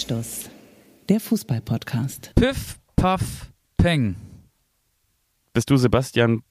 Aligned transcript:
Anstoß, 0.00 0.48
der 1.10 1.20
Fußball-Podcast. 1.20 2.32
Piff, 2.34 2.78
Puff, 2.96 3.52
Peng. 3.76 4.16
Bist 5.52 5.68
du 5.68 5.76
Sebastian 5.76 6.42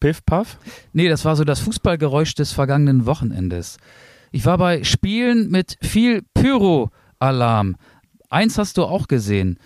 Piff, 0.00 0.22
Puff? 0.26 0.58
Nee, 0.92 1.08
das 1.08 1.24
war 1.24 1.34
so 1.34 1.44
das 1.44 1.60
Fußballgeräusch 1.60 2.34
des 2.34 2.52
vergangenen 2.52 3.06
Wochenendes. 3.06 3.78
Ich 4.32 4.44
war 4.44 4.58
bei 4.58 4.84
Spielen 4.84 5.50
mit 5.50 5.78
viel 5.80 6.20
Pyro-Alarm. 6.34 7.76
Eins 8.28 8.58
hast 8.58 8.76
du 8.76 8.84
auch 8.84 9.08
gesehen. 9.08 9.58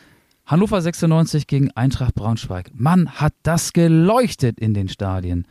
Hannover 0.47 0.81
96 0.81 1.49
gegen 1.49 1.73
Eintracht 1.73 2.15
Braunschweig. 2.15 2.71
Mann, 2.73 3.11
hat 3.17 3.35
das 3.43 3.73
geleuchtet 3.73 4.61
in 4.61 4.75
den 4.75 4.89
Stadien. 4.89 5.49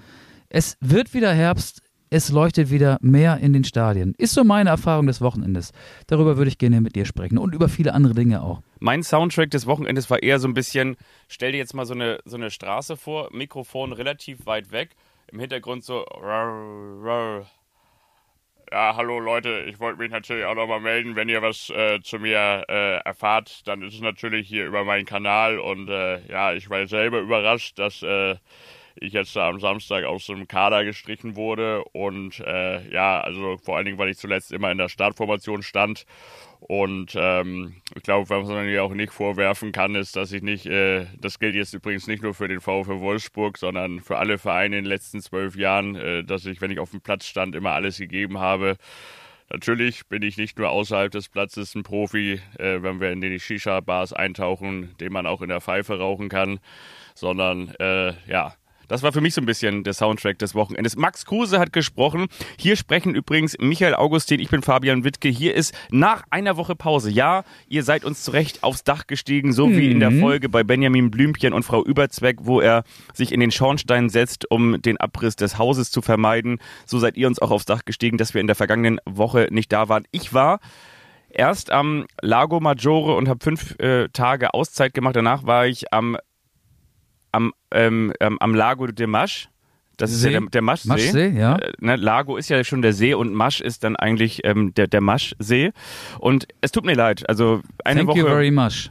Es 0.48 0.78
wird 0.80 1.14
wieder 1.14 1.34
Herbst, 1.34 1.82
es 2.14 2.30
leuchtet 2.30 2.70
wieder 2.70 3.00
mehr 3.02 3.40
in 3.40 3.54
den 3.54 3.64
Stadien. 3.64 4.14
Ist 4.20 4.36
so 4.36 4.44
meine 4.44 4.70
Erfahrung 4.70 5.08
des 5.08 5.20
Wochenendes. 5.20 5.72
Darüber 6.06 6.38
würde 6.38 6.50
ich 6.50 6.60
gerne 6.60 6.80
mit 6.80 6.96
dir 6.96 7.06
sprechen 7.06 7.40
und 7.40 7.56
über 7.56 7.70
viele 7.70 7.96
andere 7.96 8.14
Dinge 8.14 8.44
auch. 8.44 8.62
Mein 8.80 9.02
Soundtrack 9.02 9.50
des 9.50 9.66
Wochenendes 9.66 10.12
war 10.12 10.22
eher 10.22 10.38
so 10.38 10.48
ein 10.48 10.54
bisschen, 10.54 10.96
stell 11.28 11.54
dir 11.54 11.58
jetzt 11.58 11.74
mal 11.74 11.88
so 11.88 11.96
eine, 11.96 12.20
so 12.24 12.38
eine 12.38 12.52
Straße 12.52 12.98
vor, 12.98 13.30
Mikrofon 13.34 13.94
relativ 13.94 14.46
weit 14.46 14.72
weg, 14.72 14.92
im 15.32 15.40
Hintergrund 15.40 15.84
so. 15.84 16.06
Ja, 18.72 18.96
hallo 18.96 19.20
Leute, 19.20 19.66
ich 19.68 19.80
wollte 19.80 19.98
mich 20.00 20.12
natürlich 20.12 20.46
auch 20.46 20.56
nochmal 20.56 20.82
melden, 20.82 21.16
wenn 21.16 21.30
ihr 21.30 21.42
was 21.42 21.72
äh, 21.72 22.00
zu 22.04 22.20
mir 22.20 22.64
äh, 22.70 22.98
erfahrt, 22.98 23.68
dann 23.68 23.82
ist 23.82 23.96
es 23.96 24.02
natürlich 24.02 24.48
hier 24.48 24.68
über 24.68 24.84
meinen 24.84 25.06
Kanal 25.06 25.58
und 25.58 25.90
äh, 25.90 26.24
ja, 26.28 26.54
ich 26.54 26.70
war 26.70 26.86
selber 26.86 27.22
überrascht, 27.22 27.80
dass 27.80 28.04
äh, 28.04 28.36
ich 28.96 29.14
jetzt 29.14 29.36
am 29.38 29.60
Samstag 29.60 30.06
aus 30.06 30.26
dem 30.28 30.48
Kader 30.48 30.84
gestrichen 30.86 31.36
wurde. 31.36 31.84
Und 31.86 32.40
äh, 32.40 32.90
ja, 32.92 33.22
also 33.22 33.58
vor 33.58 33.78
allen 33.78 33.86
Dingen, 33.86 33.98
weil 33.98 34.10
ich 34.10 34.18
zuletzt 34.18 34.52
immer 34.52 34.72
in 34.72 34.78
der 34.78 34.90
Startformation 34.90 35.64
stand. 35.64 36.06
Und 36.60 37.14
ähm, 37.16 37.76
ich 37.96 38.04
glaube, 38.04 38.30
was 38.30 38.48
man 38.48 38.66
mir 38.66 38.84
auch 38.84 38.94
nicht 38.94 39.12
vorwerfen 39.12 39.72
kann, 39.72 39.96
ist, 39.96 40.16
dass 40.16 40.32
ich 40.32 40.42
nicht, 40.42 40.66
äh, 40.66 41.08
das 41.20 41.40
gilt 41.40 41.56
jetzt 41.56 41.74
übrigens 41.74 42.08
nicht 42.08 42.24
nur 42.24 42.34
für 42.34 42.48
den 42.48 42.62
VfW 42.62 43.02
Wolfsburg, 43.02 43.58
sondern 43.58 44.00
für 44.00 44.18
alle 44.18 44.38
Vereine 44.38 44.78
in 44.78 44.84
den 44.86 44.90
letzten 44.90 45.22
zwölf 45.22 45.56
Jahren, 45.56 45.96
äh, 45.96 46.24
dass 46.24 46.46
ich, 46.46 46.62
wenn 46.62 46.72
ich 46.72 46.80
auf 46.80 46.92
dem 46.92 47.02
Platz 47.02 47.26
stand, 47.26 47.56
immer 47.56 47.72
alles 47.72 47.98
gegeben 47.98 48.40
habe. 48.40 48.78
Natürlich 49.50 50.08
bin 50.08 50.24
ich 50.24 50.38
nicht 50.38 50.58
nur 50.58 50.70
außerhalb 50.70 51.12
des 51.12 51.30
Platzes 51.30 51.76
ein 51.76 51.84
Profi, 51.84 52.42
äh, 52.58 52.82
wenn 52.82 53.00
wir 53.02 53.12
in 53.12 53.22
die 53.22 53.40
Shisha-Bars 53.40 54.14
eintauchen, 54.14 54.96
den 55.00 55.12
man 55.12 55.28
auch 55.28 55.42
in 55.42 55.50
der 55.50 55.62
Pfeife 55.62 56.00
rauchen 56.00 56.30
kann, 56.30 56.60
sondern 57.14 57.70
äh, 57.76 58.14
ja, 58.28 58.56
das 58.94 59.02
war 59.02 59.12
für 59.12 59.22
mich 59.22 59.34
so 59.34 59.42
ein 59.42 59.48
bisschen 59.48 59.84
der 59.84 59.94
Soundtrack 59.94 60.38
des 60.38 60.54
Wochenendes. 60.54 60.96
Max 60.96 61.26
Kruse 61.26 61.58
hat 61.58 61.74
gesprochen. 61.74 62.28
Hier 62.60 62.76
sprechen 62.76 63.16
übrigens 63.16 63.58
Michael 63.60 63.96
Augustin, 63.96 64.40
ich 64.40 64.50
bin 64.50 64.62
Fabian 64.62 65.04
Wittke. 65.04 65.30
Hier 65.30 65.56
ist 65.56 65.74
nach 65.90 66.26
einer 66.30 66.58
Woche 66.58 66.76
Pause. 66.76 67.10
Ja, 67.10 67.44
ihr 67.68 67.82
seid 67.84 68.06
uns 68.06 68.24
zurecht 68.24 68.62
aufs 68.62 68.84
Dach 68.84 69.08
gestiegen, 69.08 69.52
so 69.52 69.66
mhm. 69.66 69.78
wie 69.78 69.90
in 69.90 70.00
der 70.00 70.12
mhm. 70.12 70.20
Folge 70.20 70.48
bei 70.48 70.64
Benjamin 70.64 71.10
Blümchen 71.10 71.54
und 71.54 71.64
Frau 71.64 71.84
Überzweck, 71.84 72.38
wo 72.42 72.62
er 72.62 72.84
sich 73.16 73.32
in 73.32 73.40
den 73.40 73.50
Schornstein 73.50 74.10
setzt, 74.10 74.52
um 74.52 74.80
den 74.80 74.98
Abriss 74.98 75.36
des 75.36 75.58
Hauses 75.58 75.90
zu 75.90 76.04
vermeiden. 76.04 76.60
So 76.86 77.00
seid 77.00 77.18
ihr 77.18 77.26
uns 77.26 77.40
auch 77.40 77.50
aufs 77.50 77.66
Dach 77.66 77.86
gestiegen, 77.86 78.20
dass 78.20 78.36
wir 78.36 78.42
in 78.42 78.48
der 78.48 78.56
vergangenen 78.56 79.00
Woche 79.06 79.48
nicht 79.50 79.72
da 79.72 79.90
waren. 79.90 80.04
Ich 80.12 80.36
war 80.36 80.60
erst 81.30 81.72
am 81.72 82.06
Lago 82.22 82.60
Maggiore 82.60 83.16
und 83.16 83.28
habe 83.28 83.44
fünf 83.44 83.76
äh, 83.80 84.10
Tage 84.10 84.54
Auszeit 84.54 84.94
gemacht. 84.94 85.16
Danach 85.16 85.48
war 85.48 85.66
ich 85.66 85.92
am 85.92 86.16
am, 87.34 87.54
ähm, 87.72 88.14
am 88.20 88.56
Lago 88.56 88.88
de 88.88 89.08
Masch. 89.08 89.50
Das 89.98 90.10
See? 90.10 90.30
ist 90.30 90.34
ja 90.34 90.40
der, 90.40 90.50
der 90.50 90.62
Maschsee. 90.62 90.88
Maschsee 90.88 91.28
ja. 91.30 91.56
Äh, 91.58 91.72
ne, 91.80 91.96
Lago 91.98 92.38
ist 92.38 92.50
ja 92.50 92.64
schon 92.64 92.82
der 92.82 92.94
See 92.94 93.14
und 93.14 93.34
Masch 93.34 93.62
ist 93.62 93.84
dann 93.84 93.96
eigentlich 93.96 94.42
ähm, 94.44 94.74
der, 94.74 94.88
der 94.88 95.02
Maschsee. 95.02 95.72
Und 96.20 96.48
es 96.62 96.72
tut 96.72 96.86
mir 96.86 96.96
leid. 96.96 97.28
Also 97.30 97.62
eine 97.84 98.00
Thank 98.00 98.10
Woche. 98.10 98.20
You 98.20 98.26
very 98.26 98.52
much. 98.52 98.90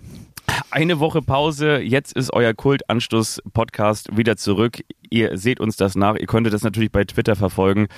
Eine 0.71 1.01
Woche 1.01 1.23
Pause. 1.23 1.81
Jetzt 1.81 2.13
ist 2.15 2.33
euer 2.33 2.55
Kultanstoß-Podcast 2.55 4.17
wieder 4.17 4.37
zurück. 4.37 4.83
Ihr 5.11 5.37
seht 5.37 5.61
uns 5.61 5.77
das 5.77 5.95
nach. 5.95 6.17
Ihr 6.17 6.27
könntet 6.27 6.55
das 6.55 6.63
natürlich 6.63 6.91
bei 6.91 7.05
Twitter 7.05 7.37
verfolgen, 7.37 7.89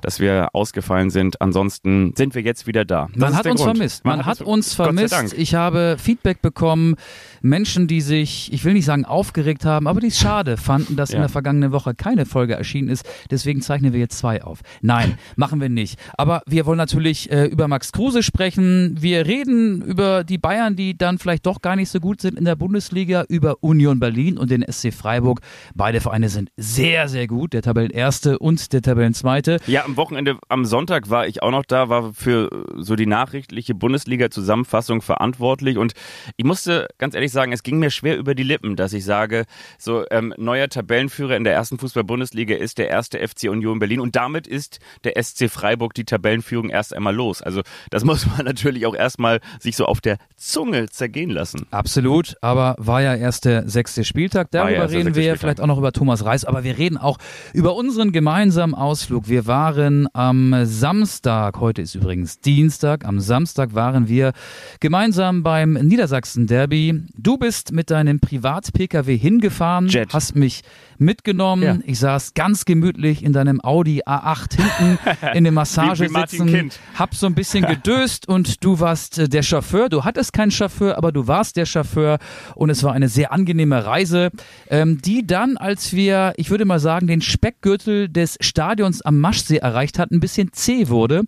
dass 0.00 0.20
wir 0.20 0.48
ausgefallen 0.54 1.10
sind. 1.10 1.42
Ansonsten 1.42 2.14
sind 2.16 2.34
wir 2.34 2.40
jetzt 2.40 2.66
wieder 2.66 2.86
da. 2.86 3.08
Das 3.12 3.20
Man 3.20 3.36
hat 3.36 3.46
uns 3.46 3.62
vermisst. 3.62 4.04
Man, 4.06 4.18
Man 4.18 4.26
hat, 4.26 4.40
uns 4.40 4.72
vermisst. 4.72 5.34
Ich 5.36 5.54
habe 5.54 5.96
Feedback 5.98 6.40
bekommen. 6.40 6.96
Menschen, 7.42 7.88
die 7.88 8.00
sich, 8.00 8.52
ich 8.52 8.64
will 8.64 8.72
nicht 8.72 8.86
sagen 8.86 9.04
aufgeregt 9.04 9.66
haben, 9.66 9.86
aber 9.86 10.00
die 10.00 10.06
es 10.06 10.18
schade 10.18 10.56
fanden, 10.56 10.96
dass 10.96 11.10
ja. 11.10 11.16
in 11.16 11.22
der 11.22 11.28
vergangenen 11.28 11.72
Woche 11.72 11.94
keine 11.94 12.24
Folge 12.24 12.54
erschienen 12.54 12.88
ist. 12.88 13.04
Deswegen 13.30 13.60
zeichnen 13.60 13.92
wir 13.92 14.00
jetzt 14.00 14.16
zwei 14.16 14.42
auf. 14.42 14.60
Nein, 14.80 15.18
machen 15.36 15.60
wir 15.60 15.68
nicht. 15.68 15.98
Aber 16.16 16.42
wir 16.46 16.64
wollen 16.64 16.78
natürlich 16.78 17.30
äh, 17.30 17.44
über 17.46 17.68
Max 17.68 17.92
Kruse 17.92 18.22
sprechen. 18.22 18.96
Wir 18.98 19.26
reden 19.26 19.82
über 19.82 20.24
die 20.24 20.38
Bayern, 20.38 20.76
die 20.76 20.96
dann 20.96 21.18
vielleicht 21.18 21.44
doch 21.44 21.60
gar 21.60 21.76
nicht 21.76 21.90
so 21.90 22.00
gut 22.02 22.20
sind 22.20 22.38
in 22.38 22.44
der 22.44 22.56
Bundesliga, 22.56 23.24
über 23.30 23.56
Union 23.62 23.98
Berlin 23.98 24.36
und 24.36 24.50
den 24.50 24.62
SC 24.70 24.92
Freiburg. 24.92 25.40
Beide 25.74 26.02
Vereine 26.02 26.28
sind 26.28 26.50
sehr, 26.58 27.08
sehr 27.08 27.26
gut. 27.26 27.54
Der 27.54 27.62
Tabellenerste 27.62 28.38
und 28.38 28.74
der 28.74 28.82
Tabellenzweite. 28.82 29.58
Ja, 29.66 29.86
am 29.86 29.96
Wochenende, 29.96 30.36
am 30.50 30.66
Sonntag 30.66 31.08
war 31.08 31.26
ich 31.26 31.42
auch 31.42 31.50
noch 31.50 31.64
da, 31.64 31.88
war 31.88 32.12
für 32.12 32.50
so 32.76 32.94
die 32.96 33.06
nachrichtliche 33.06 33.74
Bundesliga-Zusammenfassung 33.74 35.00
verantwortlich 35.00 35.78
und 35.78 35.94
ich 36.36 36.44
musste 36.44 36.88
ganz 36.98 37.14
ehrlich 37.14 37.32
sagen, 37.32 37.52
es 37.52 37.62
ging 37.62 37.78
mir 37.78 37.90
schwer 37.90 38.18
über 38.18 38.34
die 38.34 38.42
Lippen, 38.42 38.76
dass 38.76 38.92
ich 38.92 39.04
sage, 39.04 39.44
so 39.78 40.04
ähm, 40.10 40.34
neuer 40.36 40.68
Tabellenführer 40.68 41.36
in 41.36 41.44
der 41.44 41.54
ersten 41.54 41.78
Fußball-Bundesliga 41.78 42.56
ist 42.56 42.78
der 42.78 42.88
erste 42.88 43.26
FC 43.26 43.44
Union 43.44 43.78
Berlin 43.78 44.00
und 44.00 44.16
damit 44.16 44.46
ist 44.46 44.80
der 45.04 45.22
SC 45.22 45.48
Freiburg 45.48 45.94
die 45.94 46.04
Tabellenführung 46.04 46.68
erst 46.68 46.94
einmal 46.94 47.14
los. 47.14 47.42
Also 47.42 47.62
das 47.90 48.04
muss 48.12 48.26
man 48.26 48.44
natürlich 48.44 48.86
auch 48.86 48.94
erstmal 48.94 49.40
sich 49.60 49.76
so 49.76 49.86
auf 49.86 50.00
der 50.00 50.18
Zunge 50.36 50.88
zergehen 50.88 51.30
lassen. 51.30 51.66
Absolut, 51.70 51.91
aber 52.40 52.76
war 52.78 53.02
ja 53.02 53.14
erst 53.14 53.44
der 53.44 53.68
sechste 53.68 54.04
Spieltag. 54.04 54.50
Darüber 54.50 54.72
ja 54.72 54.84
reden 54.84 55.14
wir 55.14 55.22
Spieltag. 55.22 55.38
vielleicht 55.40 55.60
auch 55.60 55.66
noch 55.66 55.78
über 55.78 55.92
Thomas 55.92 56.24
Reis 56.24 56.44
aber 56.44 56.64
wir 56.64 56.78
reden 56.78 56.98
auch 56.98 57.18
über 57.52 57.74
unseren 57.74 58.12
gemeinsamen 58.12 58.74
Ausflug. 58.74 59.28
Wir 59.28 59.46
waren 59.46 60.06
am 60.12 60.54
Samstag, 60.64 61.58
heute 61.60 61.82
ist 61.82 61.94
übrigens 61.94 62.40
Dienstag, 62.40 63.04
am 63.04 63.20
Samstag 63.20 63.74
waren 63.74 64.08
wir 64.08 64.32
gemeinsam 64.80 65.42
beim 65.42 65.72
Niedersachsen-Derby. 65.72 67.04
Du 67.16 67.38
bist 67.38 67.72
mit 67.72 67.90
deinem 67.90 68.20
Privat-Pkw 68.20 69.16
hingefahren, 69.16 69.88
Jet. 69.88 70.12
hast 70.12 70.36
mich 70.36 70.62
mitgenommen. 70.98 71.62
Ja. 71.62 71.78
Ich 71.84 71.98
saß 71.98 72.34
ganz 72.34 72.64
gemütlich 72.64 73.24
in 73.24 73.32
deinem 73.32 73.60
Audi 73.60 74.02
A8 74.02 74.56
hinten 74.56 74.98
in 75.34 75.44
dem 75.44 75.54
Massagesitzen, 75.54 76.70
hab 76.94 77.14
so 77.14 77.26
ein 77.26 77.34
bisschen 77.34 77.66
gedöst 77.66 78.28
und 78.28 78.64
du 78.64 78.80
warst 78.80 79.18
äh, 79.18 79.28
der 79.28 79.42
Chauffeur. 79.42 79.88
Du 79.88 80.04
hattest 80.04 80.32
keinen 80.32 80.50
Chauffeur, 80.50 80.96
aber 80.96 81.12
du 81.12 81.26
warst 81.26 81.56
der 81.56 81.66
Chauffeur 81.66 82.18
und 82.54 82.70
es 82.70 82.82
war 82.82 82.92
eine 82.92 83.08
sehr 83.08 83.32
angenehme 83.32 83.84
Reise, 83.84 84.30
ähm, 84.68 85.00
die 85.02 85.26
dann, 85.26 85.56
als 85.56 85.92
wir, 85.92 86.32
ich 86.36 86.50
würde 86.50 86.64
mal 86.64 86.80
sagen, 86.80 87.06
den 87.06 87.20
Speckgürtel 87.20 88.08
des 88.08 88.38
Stadions 88.40 89.02
am 89.02 89.20
Maschsee 89.20 89.58
erreicht 89.58 89.98
hat, 89.98 90.10
ein 90.10 90.20
bisschen 90.20 90.52
zäh 90.52 90.88
wurde. 90.88 91.22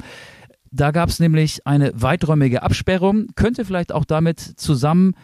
Da 0.71 0.91
gab 0.91 1.09
es 1.09 1.21
nämlich 1.21 1.67
eine 1.67 1.93
weiträumige 1.95 2.63
Absperrung, 2.63 3.29
könnte 3.37 3.65
vielleicht 3.65 3.93
auch 3.93 4.05
damit 4.05 4.41
zusammen 4.41 5.15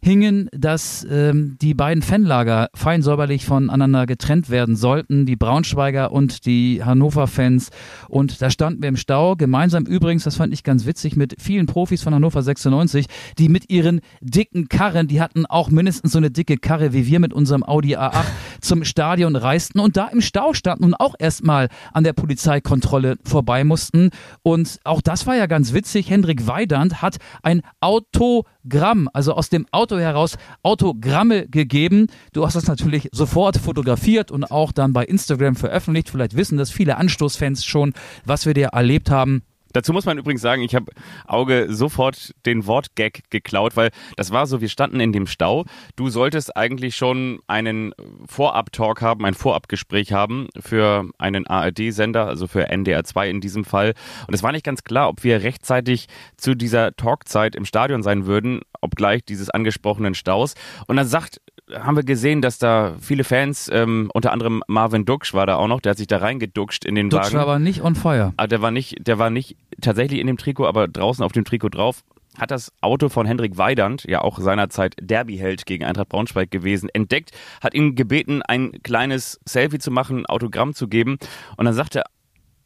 hingen, 0.00 0.48
dass 0.52 1.06
ähm, 1.10 1.56
die 1.60 1.74
beiden 1.74 2.02
Fanlager 2.02 2.68
fein 2.74 3.02
säuberlich 3.02 3.44
voneinander 3.44 4.06
getrennt 4.06 4.50
werden 4.50 4.76
sollten, 4.76 5.26
die 5.26 5.36
Braunschweiger 5.36 6.12
und 6.12 6.46
die 6.46 6.82
Hannover-Fans. 6.84 7.70
Und 8.08 8.40
da 8.40 8.50
standen 8.50 8.82
wir 8.82 8.88
im 8.88 8.96
Stau, 8.96 9.36
gemeinsam 9.36 9.84
übrigens, 9.84 10.24
das 10.24 10.36
fand 10.36 10.52
ich 10.52 10.62
ganz 10.62 10.86
witzig, 10.86 11.16
mit 11.16 11.36
vielen 11.40 11.66
Profis 11.66 12.02
von 12.02 12.14
Hannover 12.14 12.42
96, 12.42 13.06
die 13.38 13.48
mit 13.48 13.70
ihren 13.70 14.00
dicken 14.20 14.68
Karren, 14.68 15.08
die 15.08 15.20
hatten 15.20 15.46
auch 15.46 15.70
mindestens 15.70 16.12
so 16.12 16.18
eine 16.18 16.30
dicke 16.30 16.56
Karre 16.56 16.92
wie 16.92 17.06
wir 17.06 17.20
mit 17.20 17.32
unserem 17.32 17.62
Audi 17.62 17.96
A8 17.96 18.24
zum 18.60 18.84
Stadion 18.84 19.36
reisten 19.36 19.80
und 19.80 19.96
da 19.96 20.08
im 20.08 20.20
Stau 20.20 20.52
standen 20.52 20.84
und 20.84 20.94
auch 20.94 21.14
erstmal 21.18 21.68
an 21.92 22.04
der 22.04 22.12
Polizeikontrolle 22.12 23.16
vorbei 23.24 23.64
mussten. 23.64 24.10
Und 24.42 24.78
auch 24.84 25.00
das 25.00 25.26
war 25.26 25.36
ja 25.36 25.46
ganz 25.46 25.72
witzig. 25.72 26.10
Hendrik 26.10 26.46
Weidand 26.46 27.02
hat 27.02 27.16
ein 27.42 27.62
Autogramm, 27.80 29.08
also 29.12 29.34
aus 29.34 29.48
dem 29.48 29.66
Auto 29.72 29.87
Auto 29.88 29.98
heraus 29.98 30.36
Autogramme 30.62 31.48
gegeben. 31.48 32.08
Du 32.34 32.44
hast 32.44 32.56
das 32.56 32.66
natürlich 32.66 33.08
sofort 33.10 33.56
fotografiert 33.56 34.30
und 34.30 34.44
auch 34.44 34.70
dann 34.70 34.92
bei 34.92 35.02
Instagram 35.02 35.56
veröffentlicht. 35.56 36.10
Vielleicht 36.10 36.36
wissen 36.36 36.58
das 36.58 36.70
viele 36.70 36.98
Anstoßfans 36.98 37.64
schon, 37.64 37.94
was 38.26 38.44
wir 38.44 38.52
dir 38.52 38.68
erlebt 38.68 39.10
haben. 39.10 39.42
Dazu 39.72 39.92
muss 39.92 40.06
man 40.06 40.18
übrigens 40.18 40.40
sagen, 40.40 40.62
ich 40.62 40.74
habe 40.74 40.92
Auge 41.26 41.66
sofort 41.68 42.34
den 42.46 42.66
Wortgag 42.66 43.20
geklaut, 43.30 43.76
weil 43.76 43.90
das 44.16 44.30
war 44.30 44.46
so, 44.46 44.60
wir 44.60 44.68
standen 44.68 45.00
in 45.00 45.12
dem 45.12 45.26
Stau. 45.26 45.64
Du 45.96 46.08
solltest 46.08 46.56
eigentlich 46.56 46.96
schon 46.96 47.40
einen 47.46 47.92
Vorab-Talk 48.26 49.02
haben, 49.02 49.24
ein 49.24 49.34
Vorabgespräch 49.34 50.12
haben 50.12 50.48
für 50.58 51.08
einen 51.18 51.46
ARD-Sender, 51.46 52.26
also 52.26 52.46
für 52.46 52.68
NDR 52.68 53.04
2 53.04 53.28
in 53.28 53.40
diesem 53.40 53.64
Fall. 53.64 53.94
Und 54.26 54.34
es 54.34 54.42
war 54.42 54.52
nicht 54.52 54.64
ganz 54.64 54.84
klar, 54.84 55.08
ob 55.08 55.24
wir 55.24 55.42
rechtzeitig 55.42 56.06
zu 56.36 56.54
dieser 56.54 56.94
Talkzeit 56.96 57.54
im 57.54 57.64
Stadion 57.64 58.02
sein 58.02 58.26
würden, 58.26 58.60
obgleich 58.80 59.24
dieses 59.24 59.50
angesprochenen 59.50 60.14
Staus. 60.14 60.54
Und 60.86 60.96
dann 60.96 61.06
sagt 61.06 61.40
haben 61.74 61.96
wir 61.96 62.04
gesehen, 62.04 62.42
dass 62.42 62.58
da 62.58 62.94
viele 63.00 63.24
Fans, 63.24 63.70
ähm, 63.72 64.10
unter 64.14 64.32
anderem 64.32 64.62
Marvin 64.68 65.04
Duksch 65.04 65.34
war 65.34 65.46
da 65.46 65.56
auch 65.56 65.68
noch, 65.68 65.80
der 65.80 65.90
hat 65.90 65.98
sich 65.98 66.06
da 66.06 66.18
reingeduckscht 66.18 66.84
in 66.84 66.94
den 66.94 67.10
Duksch 67.10 67.26
Wagen. 67.26 67.36
war 67.36 67.42
aber 67.42 67.58
nicht 67.58 67.82
on 67.82 67.94
fire. 67.94 68.32
Ah, 68.36 68.46
der 68.46 68.62
war 68.62 68.70
nicht, 68.70 69.06
der 69.06 69.18
war 69.18 69.30
nicht 69.30 69.56
tatsächlich 69.80 70.20
in 70.20 70.26
dem 70.26 70.38
Trikot, 70.38 70.66
aber 70.66 70.88
draußen 70.88 71.24
auf 71.24 71.32
dem 71.32 71.44
Trikot 71.44 71.70
drauf. 71.70 72.02
hat 72.38 72.50
das 72.52 72.72
Auto 72.80 73.08
von 73.08 73.26
Hendrik 73.26 73.58
Weidand, 73.58 74.04
ja 74.04 74.20
auch 74.20 74.38
seinerzeit 74.38 74.94
Derbyheld 75.00 75.66
gegen 75.66 75.84
Eintracht 75.84 76.08
Braunschweig 76.08 76.50
gewesen, 76.50 76.88
entdeckt, 76.92 77.32
hat 77.60 77.74
ihn 77.74 77.96
gebeten, 77.96 78.42
ein 78.42 78.80
kleines 78.82 79.40
Selfie 79.44 79.78
zu 79.78 79.90
machen, 79.90 80.20
ein 80.20 80.26
Autogramm 80.26 80.72
zu 80.72 80.86
geben. 80.86 81.18
Und 81.56 81.64
dann 81.64 81.74
sagte 81.74 82.04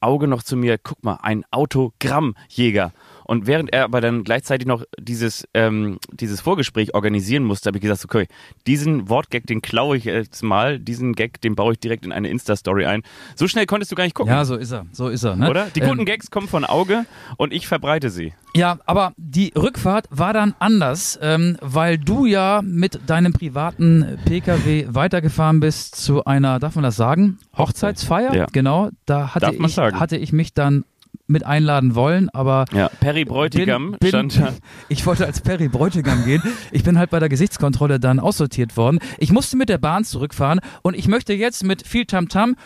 Auge 0.03 0.27
noch 0.27 0.43
zu 0.43 0.57
mir, 0.57 0.79
guck 0.79 1.03
mal, 1.05 1.19
ein 1.23 1.45
Autogrammjäger. 1.51 2.93
Und 3.25 3.47
während 3.47 3.73
er 3.73 3.85
aber 3.85 4.01
dann 4.01 4.25
gleichzeitig 4.25 4.67
noch 4.67 4.85
dieses, 4.99 5.47
ähm, 5.55 5.99
dieses 6.13 6.41
Vorgespräch 6.41 6.95
organisieren 6.95 7.45
musste, 7.45 7.69
habe 7.69 7.79
ich 7.79 7.83
gesagt, 7.83 8.05
okay, 8.05 8.27
diesen 8.67 9.09
Wortgag, 9.09 9.47
den 9.47 9.63
klaue 9.63 9.97
ich 9.97 10.05
jetzt 10.05 10.43
mal, 10.43 10.79
diesen 10.79 11.15
Gag, 11.15 11.41
den 11.41 11.55
baue 11.55 11.75
ich 11.75 11.81
direkt 11.81 12.05
in 12.05 12.13
eine 12.13 12.29
Insta-Story 12.29 12.87
ein. 12.87 13.03
So 13.37 13.49
schnell 13.49 13.67
konntest 13.67 13.93
du 13.93 13.97
gar 13.97 14.05
nicht 14.05 14.15
gucken. 14.15 14.33
Ja, 14.33 14.45
so 14.45 14.57
ist 14.57 14.73
er, 14.73 14.87
so 14.93 15.09
ist 15.09 15.25
er. 15.25 15.37
Ne? 15.37 15.51
Oder? 15.51 15.67
Die 15.75 15.81
guten 15.81 16.01
ähm, 16.01 16.07
Gags 16.07 16.31
kommen 16.31 16.49
von 16.49 16.65
Auge 16.65 17.07
und 17.37 17.53
ich 17.53 17.67
verbreite 17.67 18.11
sie. 18.11 18.33
Ja, 18.55 18.79
aber 18.85 19.13
die 19.17 19.53
Rückfahrt 19.57 20.07
war 20.11 20.35
dann 20.35 20.55
anders, 20.59 21.19
ähm, 21.23 21.57
weil 21.63 21.97
du 21.97 22.27
ja 22.27 22.61
mit 22.63 23.01
deinem 23.07 23.33
privaten 23.33 24.19
Pkw 24.27 24.87
weitergefahren 24.89 25.61
bist 25.61 25.97
zu 25.97 26.25
einer, 26.25 26.59
darf 26.59 26.75
man 26.75 26.85
das 26.85 26.97
sagen, 26.97 27.39
Hochzeitsfeier? 27.57 28.35
Ja. 28.35 28.47
Genau, 28.53 28.91
da 29.07 29.35
hatte 29.35 29.55
ich, 29.55 29.79
hatte 29.79 30.17
ich 30.19 30.33
mich 30.33 30.53
dann 30.53 30.85
mit 31.27 31.45
einladen 31.45 31.95
wollen, 31.95 32.29
aber 32.31 32.65
ja, 32.73 32.89
Perry 33.01 33.25
Bräutigam 33.25 33.93
bin, 33.93 33.99
bin, 33.99 34.09
stand 34.09 34.39
da. 34.39 34.53
Ich 34.89 35.07
wollte 35.07 35.25
als 35.27 35.41
Perry 35.41 35.69
Bräutigam 35.69 36.25
gehen. 36.25 36.43
Ich 36.71 36.83
bin 36.83 36.99
halt 36.99 37.11
bei 37.11 37.21
der 37.21 37.29
Gesichtskontrolle 37.29 38.01
dann 38.01 38.21
aussortiert 38.21 38.77
worden. 38.77 38.99
Ich 39.19 39.33
musste 39.33 39.57
mit 39.57 39.69
der 39.69 39.79
Bahn 39.79 40.05
zurückfahren 40.05 40.61
und 40.83 40.97
ich 40.97 41.09
möchte 41.09 41.33
jetzt 41.33 41.65
mit 41.65 41.87
viel 41.87 42.07
Tamtam 42.07 42.57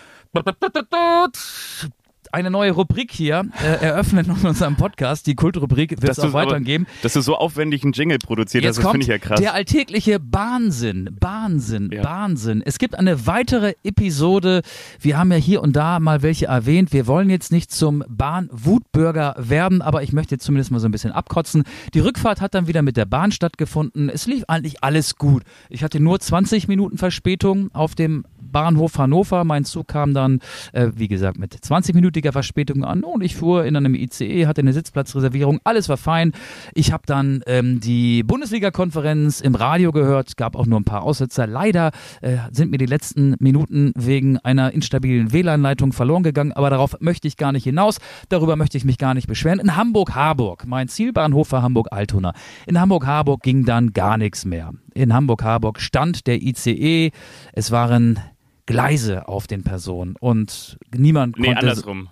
eine 2.34 2.50
neue 2.50 2.72
Rubrik 2.72 3.12
hier 3.12 3.46
äh, 3.62 3.84
eröffnen 3.84 4.26
in 4.26 4.46
unserem 4.46 4.76
Podcast. 4.76 5.26
Die 5.26 5.34
Kultrubrik 5.34 5.90
wird 6.02 6.12
es 6.12 6.18
auch 6.18 6.32
weitergeben. 6.32 6.86
Dass 7.02 7.14
du 7.14 7.20
so 7.20 7.36
aufwendig 7.36 7.84
einen 7.84 7.92
Jingle 7.92 8.18
produziert 8.18 8.64
Jetzt 8.64 8.78
hast, 8.78 8.84
das 8.84 8.90
finde 8.92 9.04
ich 9.04 9.08
ja 9.08 9.18
krass. 9.18 9.40
Der 9.40 9.54
alltägliche 9.54 10.18
Wahnsinn, 10.30 11.16
Wahnsinn, 11.20 11.90
ja. 11.92 12.04
Wahnsinn. 12.04 12.62
Es 12.64 12.78
gibt 12.78 12.98
eine 12.98 13.26
weitere 13.26 13.74
Episode. 13.82 14.62
Wir 15.00 15.18
haben 15.18 15.30
ja 15.32 15.38
hier 15.38 15.62
und 15.62 15.74
da 15.74 16.00
mal 16.00 16.22
welche 16.22 16.46
erwähnt. 16.46 16.92
Wir 16.92 17.06
wollen 17.06 17.30
jetzt 17.30 17.52
nicht 17.52 17.70
zum 17.70 18.04
Bahn-Wutbürger 18.08 19.34
werden, 19.38 19.82
aber 19.82 20.02
ich 20.02 20.12
möchte 20.12 20.34
jetzt 20.34 20.44
zumindest 20.44 20.70
mal 20.70 20.80
so 20.80 20.88
ein 20.88 20.92
bisschen 20.92 21.12
abkotzen. 21.12 21.64
Die 21.94 22.00
Rückfahrt 22.00 22.40
hat 22.40 22.54
dann 22.54 22.66
wieder 22.66 22.82
mit 22.82 22.96
der 22.96 23.06
Bahn 23.06 23.32
stattgefunden. 23.32 24.08
Es 24.08 24.26
lief 24.26 24.44
eigentlich 24.48 24.82
alles 24.82 25.16
gut. 25.16 25.42
Ich 25.68 25.82
hatte 25.82 26.00
nur 26.00 26.20
20 26.20 26.68
Minuten 26.68 26.98
Verspätung 26.98 27.70
auf 27.72 27.94
dem 27.94 28.24
Bahnhof 28.56 28.96
Hannover. 28.96 29.44
Mein 29.44 29.66
Zug 29.66 29.86
kam 29.86 30.14
dann, 30.14 30.40
äh, 30.72 30.88
wie 30.94 31.08
gesagt, 31.08 31.38
mit 31.38 31.54
20-minütiger 31.54 32.32
Verspätung 32.32 32.84
an 32.84 33.04
und 33.04 33.20
ich 33.22 33.36
fuhr 33.36 33.66
in 33.66 33.76
einem 33.76 33.94
ICE, 33.94 34.46
hatte 34.46 34.62
eine 34.62 34.72
Sitzplatzreservierung, 34.72 35.60
alles 35.62 35.90
war 35.90 35.98
fein. 35.98 36.32
Ich 36.72 36.90
habe 36.90 37.02
dann 37.04 37.42
ähm, 37.46 37.80
die 37.80 38.22
Bundesliga-Konferenz 38.22 39.42
im 39.42 39.56
Radio 39.56 39.92
gehört, 39.92 40.38
gab 40.38 40.56
auch 40.56 40.64
nur 40.64 40.80
ein 40.80 40.84
paar 40.84 41.02
Aussetzer. 41.02 41.46
Leider 41.46 41.90
äh, 42.22 42.38
sind 42.50 42.70
mir 42.70 42.78
die 42.78 42.86
letzten 42.86 43.34
Minuten 43.40 43.92
wegen 43.94 44.38
einer 44.38 44.72
instabilen 44.72 45.34
WLAN-Leitung 45.34 45.92
verloren 45.92 46.22
gegangen, 46.22 46.52
aber 46.52 46.70
darauf 46.70 46.96
möchte 47.00 47.28
ich 47.28 47.36
gar 47.36 47.52
nicht 47.52 47.64
hinaus. 47.64 47.98
Darüber 48.30 48.56
möchte 48.56 48.78
ich 48.78 48.86
mich 48.86 48.96
gar 48.96 49.12
nicht 49.12 49.26
beschweren. 49.26 49.60
In 49.60 49.76
Hamburg-Harburg, 49.76 50.64
mein 50.66 50.88
Zielbahnhof 50.88 51.52
war 51.52 51.60
Hamburg-Altona. 51.60 52.32
In 52.66 52.80
Hamburg-Harburg 52.80 53.42
ging 53.42 53.66
dann 53.66 53.92
gar 53.92 54.16
nichts 54.16 54.46
mehr. 54.46 54.72
In 54.94 55.12
Hamburg-Harburg 55.12 55.78
stand 55.78 56.26
der 56.26 56.40
ICE. 56.40 57.10
Es 57.52 57.70
waren 57.70 58.18
Gleise 58.66 59.28
auf 59.28 59.46
den 59.46 59.62
Personen 59.62 60.16
und 60.18 60.78
niemand 60.94 61.38
nee, 61.38 61.46
konnte... 61.46 61.64
Nee, 61.64 61.70
andersrum. 61.70 62.08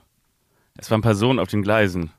Es 0.76 0.90
waren 0.90 1.02
Personen 1.02 1.38
auf 1.38 1.48
den 1.48 1.62
Gleisen. 1.62 2.10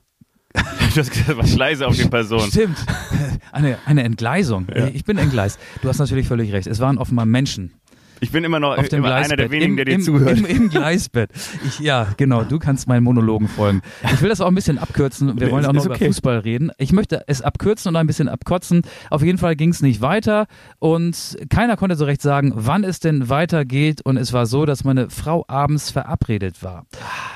Das 0.94 1.10
war 1.36 1.44
Gleise 1.44 1.86
auf 1.86 1.96
den 1.96 2.08
Personen. 2.08 2.50
Stimmt. 2.50 2.78
Eine, 3.52 3.78
eine 3.84 4.02
Entgleisung. 4.02 4.66
Ja. 4.74 4.88
Ich 4.88 5.04
bin 5.04 5.18
entgleist. 5.18 5.58
Du 5.82 5.88
hast 5.88 5.98
natürlich 5.98 6.26
völlig 6.26 6.52
recht. 6.52 6.66
Es 6.66 6.80
waren 6.80 6.98
offenbar 6.98 7.26
Menschen. 7.26 7.72
Ich 8.20 8.32
bin 8.32 8.44
immer 8.44 8.60
noch 8.60 8.76
immer 8.76 9.14
einer 9.14 9.36
der 9.36 9.50
wenigen, 9.50 9.72
Im, 9.72 9.76
der 9.76 9.84
dir 9.84 9.94
im, 9.94 10.00
zuhört. 10.00 10.38
Im, 10.38 10.46
Im, 10.46 10.68
Gleisbett. 10.68 11.30
Ich, 11.66 11.80
ja, 11.80 12.08
genau, 12.16 12.44
du 12.44 12.58
kannst 12.58 12.88
meinen 12.88 13.04
Monologen 13.04 13.48
folgen. 13.48 13.82
Ich 14.04 14.22
will 14.22 14.28
das 14.28 14.40
auch 14.40 14.48
ein 14.48 14.54
bisschen 14.54 14.78
abkürzen. 14.78 15.38
Wir 15.38 15.50
wollen 15.50 15.66
auch 15.66 15.72
noch 15.72 15.86
okay. 15.86 15.96
über 15.96 16.06
Fußball 16.06 16.38
reden. 16.38 16.70
Ich 16.78 16.92
möchte 16.92 17.24
es 17.26 17.42
abkürzen 17.42 17.90
und 17.90 17.96
ein 17.96 18.06
bisschen 18.06 18.28
abkotzen. 18.28 18.82
Auf 19.10 19.22
jeden 19.22 19.38
Fall 19.38 19.56
ging 19.56 19.70
es 19.70 19.82
nicht 19.82 20.00
weiter 20.00 20.46
und 20.78 21.36
keiner 21.50 21.76
konnte 21.76 21.96
so 21.96 22.04
recht 22.04 22.22
sagen, 22.22 22.52
wann 22.54 22.84
es 22.84 23.00
denn 23.00 23.28
weitergeht. 23.28 24.00
Und 24.02 24.16
es 24.16 24.32
war 24.32 24.46
so, 24.46 24.64
dass 24.64 24.84
meine 24.84 25.10
Frau 25.10 25.44
abends 25.48 25.90
verabredet 25.90 26.62
war. 26.62 26.86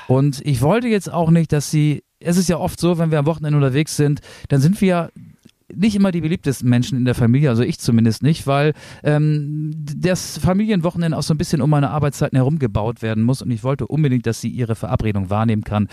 Und 0.07 0.41
ich 0.43 0.61
wollte 0.61 0.87
jetzt 0.87 1.11
auch 1.11 1.29
nicht, 1.29 1.51
dass 1.51 1.71
sie 1.71 2.03
es 2.23 2.37
ist 2.37 2.49
ja 2.49 2.57
oft 2.57 2.79
so, 2.79 2.97
wenn 2.97 3.09
wir 3.09 3.19
am 3.19 3.25
Wochenende 3.25 3.57
unterwegs 3.57 3.97
sind, 3.97 4.21
dann 4.49 4.61
sind 4.61 4.79
wir 4.79 5.11
nicht 5.75 5.95
immer 5.95 6.11
die 6.11 6.21
beliebtesten 6.21 6.69
Menschen 6.69 6.97
in 6.97 7.05
der 7.05 7.15
Familie, 7.15 7.49
also 7.49 7.63
ich 7.63 7.79
zumindest 7.79 8.23
nicht, 8.23 8.47
weil 8.47 8.73
ähm, 9.03 9.71
das 9.75 10.37
Familienwochenende 10.37 11.17
auch 11.17 11.23
so 11.23 11.33
ein 11.33 11.37
bisschen 11.37 11.61
um 11.61 11.69
meine 11.69 11.89
Arbeitszeiten 11.89 12.35
herum 12.35 12.59
gebaut 12.59 13.01
werden 13.01 13.23
muss 13.23 13.41
und 13.41 13.51
ich 13.51 13.63
wollte 13.63 13.87
unbedingt, 13.87 14.25
dass 14.25 14.41
sie 14.41 14.49
ihre 14.49 14.75
Verabredung 14.75 15.29
wahrnehmen 15.29 15.63
kann. 15.63 15.87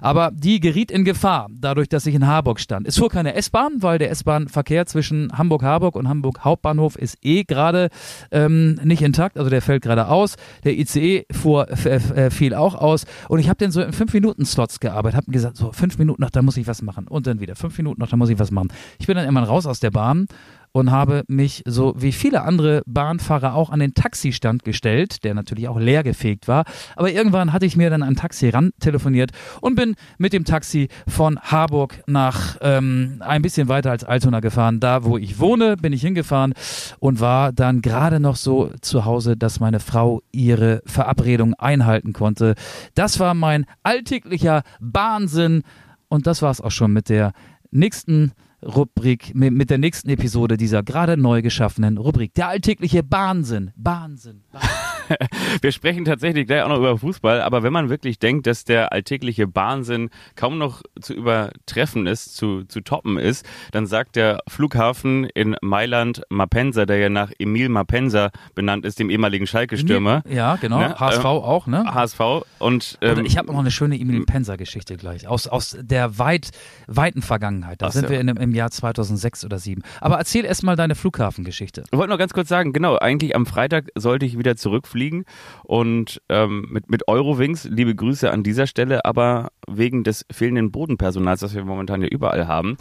Aber 0.00 0.30
die 0.32 0.60
geriet 0.60 0.90
in 0.90 1.04
Gefahr, 1.04 1.48
dadurch, 1.52 1.88
dass 1.88 2.06
ich 2.06 2.14
in 2.14 2.26
Harburg 2.26 2.60
stand. 2.60 2.86
Es 2.86 2.98
fuhr 2.98 3.08
keine 3.08 3.34
S-Bahn, 3.34 3.82
weil 3.82 3.98
der 3.98 4.10
S-Bahn-Verkehr 4.10 4.86
zwischen 4.86 5.32
Hamburg-Harburg 5.36 5.96
und 5.96 6.08
Hamburg 6.08 6.44
Hauptbahnhof 6.44 6.96
ist 6.96 7.18
eh 7.22 7.44
gerade 7.44 7.88
ähm, 8.30 8.78
nicht 8.84 9.02
intakt, 9.02 9.38
also 9.38 9.50
der 9.50 9.62
fällt 9.62 9.82
gerade 9.82 10.08
aus. 10.08 10.36
Der 10.64 10.78
ICE 10.78 11.24
fuhr, 11.30 11.68
äh, 11.70 12.30
fiel 12.30 12.54
auch 12.54 12.74
aus 12.74 13.04
und 13.28 13.38
ich 13.38 13.48
habe 13.48 13.58
den 13.58 13.70
so 13.70 13.82
in 13.82 13.92
fünf 13.92 14.12
Minuten 14.12 14.44
Slots 14.44 14.80
gearbeitet, 14.80 15.16
habe 15.16 15.30
gesagt, 15.30 15.56
so 15.56 15.72
fünf 15.72 15.98
Minuten 15.98 16.22
noch, 16.22 16.30
da 16.30 16.42
muss 16.42 16.56
ich 16.56 16.66
was 16.66 16.82
machen 16.82 17.08
und 17.08 17.26
dann 17.26 17.40
wieder 17.40 17.56
fünf 17.56 17.76
Minuten 17.78 18.00
noch, 18.00 18.08
da 18.08 18.16
muss 18.16 18.28
ich 18.28 18.38
was 18.38 18.50
machen. 18.50 18.68
Ich 18.98 19.06
bin 19.06 19.16
dann 19.16 19.21
irgendwann 19.22 19.44
raus 19.44 19.66
aus 19.66 19.80
der 19.80 19.90
Bahn 19.90 20.26
und 20.72 20.90
habe 20.90 21.24
mich 21.28 21.62
so 21.66 21.94
wie 21.96 22.12
viele 22.12 22.42
andere 22.42 22.82
Bahnfahrer 22.86 23.54
auch 23.54 23.70
an 23.70 23.80
den 23.80 23.94
Taxistand 23.94 24.64
gestellt, 24.64 25.22
der 25.22 25.34
natürlich 25.34 25.68
auch 25.68 25.78
leer 25.78 26.02
gefegt 26.02 26.48
war. 26.48 26.64
Aber 26.96 27.12
irgendwann 27.12 27.52
hatte 27.52 27.66
ich 27.66 27.76
mir 27.76 27.90
dann 27.90 28.02
ein 28.02 28.16
Taxi 28.16 28.48
ran 28.48 28.72
telefoniert 28.80 29.30
und 29.60 29.74
bin 29.74 29.94
mit 30.18 30.32
dem 30.32 30.44
Taxi 30.44 30.88
von 31.06 31.38
Harburg 31.38 32.02
nach 32.06 32.56
ähm, 32.62 33.18
ein 33.20 33.42
bisschen 33.42 33.68
weiter 33.68 33.90
als 33.90 34.04
Altona 34.04 34.40
gefahren. 34.40 34.80
Da, 34.80 35.04
wo 35.04 35.18
ich 35.18 35.38
wohne, 35.38 35.76
bin 35.76 35.92
ich 35.92 36.00
hingefahren 36.00 36.54
und 36.98 37.20
war 37.20 37.52
dann 37.52 37.82
gerade 37.82 38.18
noch 38.18 38.36
so 38.36 38.70
zu 38.80 39.04
Hause, 39.04 39.36
dass 39.36 39.60
meine 39.60 39.80
Frau 39.80 40.22
ihre 40.32 40.82
Verabredung 40.86 41.54
einhalten 41.54 42.12
konnte. 42.12 42.54
Das 42.94 43.20
war 43.20 43.34
mein 43.34 43.66
alltäglicher 43.82 44.62
Wahnsinn 44.80 45.62
und 46.08 46.26
das 46.26 46.40
war 46.40 46.50
es 46.50 46.60
auch 46.60 46.70
schon 46.70 46.92
mit 46.92 47.08
der 47.08 47.32
nächsten 47.70 48.32
Rubrik, 48.64 49.34
mit, 49.34 49.52
mit 49.52 49.70
der 49.70 49.78
nächsten 49.78 50.08
Episode 50.10 50.56
dieser 50.56 50.82
gerade 50.82 51.16
neu 51.16 51.42
geschaffenen 51.42 51.98
Rubrik. 51.98 52.34
Der 52.34 52.48
alltägliche 52.48 53.02
Wahnsinn. 53.08 53.72
Wahnsinn. 53.76 54.44
Wahnsinn. 54.52 54.91
Wir 55.60 55.72
sprechen 55.72 56.04
tatsächlich 56.04 56.46
gleich 56.46 56.62
auch 56.62 56.68
noch 56.68 56.78
über 56.78 56.96
Fußball, 56.96 57.40
aber 57.40 57.62
wenn 57.62 57.72
man 57.72 57.90
wirklich 57.90 58.18
denkt, 58.18 58.46
dass 58.46 58.64
der 58.64 58.92
alltägliche 58.92 59.54
Wahnsinn 59.54 60.10
kaum 60.36 60.58
noch 60.58 60.82
zu 61.00 61.14
übertreffen 61.14 62.06
ist, 62.06 62.36
zu, 62.36 62.64
zu 62.64 62.80
toppen 62.80 63.18
ist, 63.18 63.46
dann 63.72 63.86
sagt 63.86 64.16
der 64.16 64.42
Flughafen 64.48 65.24
in 65.24 65.56
Mailand 65.60 66.22
Mapensa, 66.28 66.86
der 66.86 66.98
ja 66.98 67.08
nach 67.08 67.30
Emil 67.38 67.68
Mapensa 67.68 68.30
benannt 68.54 68.84
ist, 68.84 68.98
dem 68.98 69.10
ehemaligen 69.10 69.46
Schalke-Stürmer. 69.46 70.22
Ja, 70.28 70.56
genau. 70.56 70.78
Ne? 70.78 70.98
HSV 70.98 71.24
ähm, 71.24 71.26
auch, 71.26 71.66
ne? 71.66 71.84
HSV 71.94 72.20
und 72.58 72.98
ähm, 73.00 73.24
ich 73.24 73.36
habe 73.36 73.52
noch 73.52 73.58
eine 73.58 73.70
schöne 73.70 73.98
Emil 73.98 74.24
Pensa-Geschichte 74.24 74.96
gleich 74.96 75.26
aus, 75.26 75.46
aus 75.46 75.76
der 75.80 76.18
weit, 76.18 76.50
weiten 76.86 77.22
Vergangenheit. 77.22 77.82
Da 77.82 77.90
sind 77.90 78.04
ja. 78.04 78.10
wir 78.10 78.20
in, 78.20 78.28
im 78.28 78.54
Jahr 78.54 78.70
2006 78.70 79.44
oder 79.44 79.56
2007. 79.56 79.82
Aber 80.00 80.16
erzähl 80.16 80.44
erst 80.44 80.62
mal 80.62 80.76
deine 80.76 80.94
Flughafengeschichte. 80.94 81.84
Ich 81.90 81.98
wollte 81.98 82.10
noch 82.10 82.18
ganz 82.18 82.32
kurz 82.32 82.48
sagen, 82.48 82.72
genau, 82.72 82.96
eigentlich 82.96 83.34
am 83.34 83.46
Freitag 83.46 83.88
sollte 83.94 84.26
ich 84.26 84.38
wieder 84.38 84.56
zurückfliegen 84.56 84.91
fliegen. 84.92 85.24
Und 85.64 86.22
ähm, 86.28 86.68
mit, 86.70 86.90
mit 86.90 87.08
Eurowings, 87.08 87.64
liebe 87.64 87.94
Grüße 87.94 88.30
an 88.30 88.44
dieser 88.44 88.66
Stelle, 88.66 89.04
aber 89.04 89.48
wegen 89.66 90.04
des 90.04 90.24
fehlenden 90.30 90.70
Bodenpersonals, 90.70 91.40
das 91.40 91.54
wir 91.54 91.64
momentan 91.64 92.02
ja 92.02 92.08
überall 92.08 92.46
haben, 92.46 92.76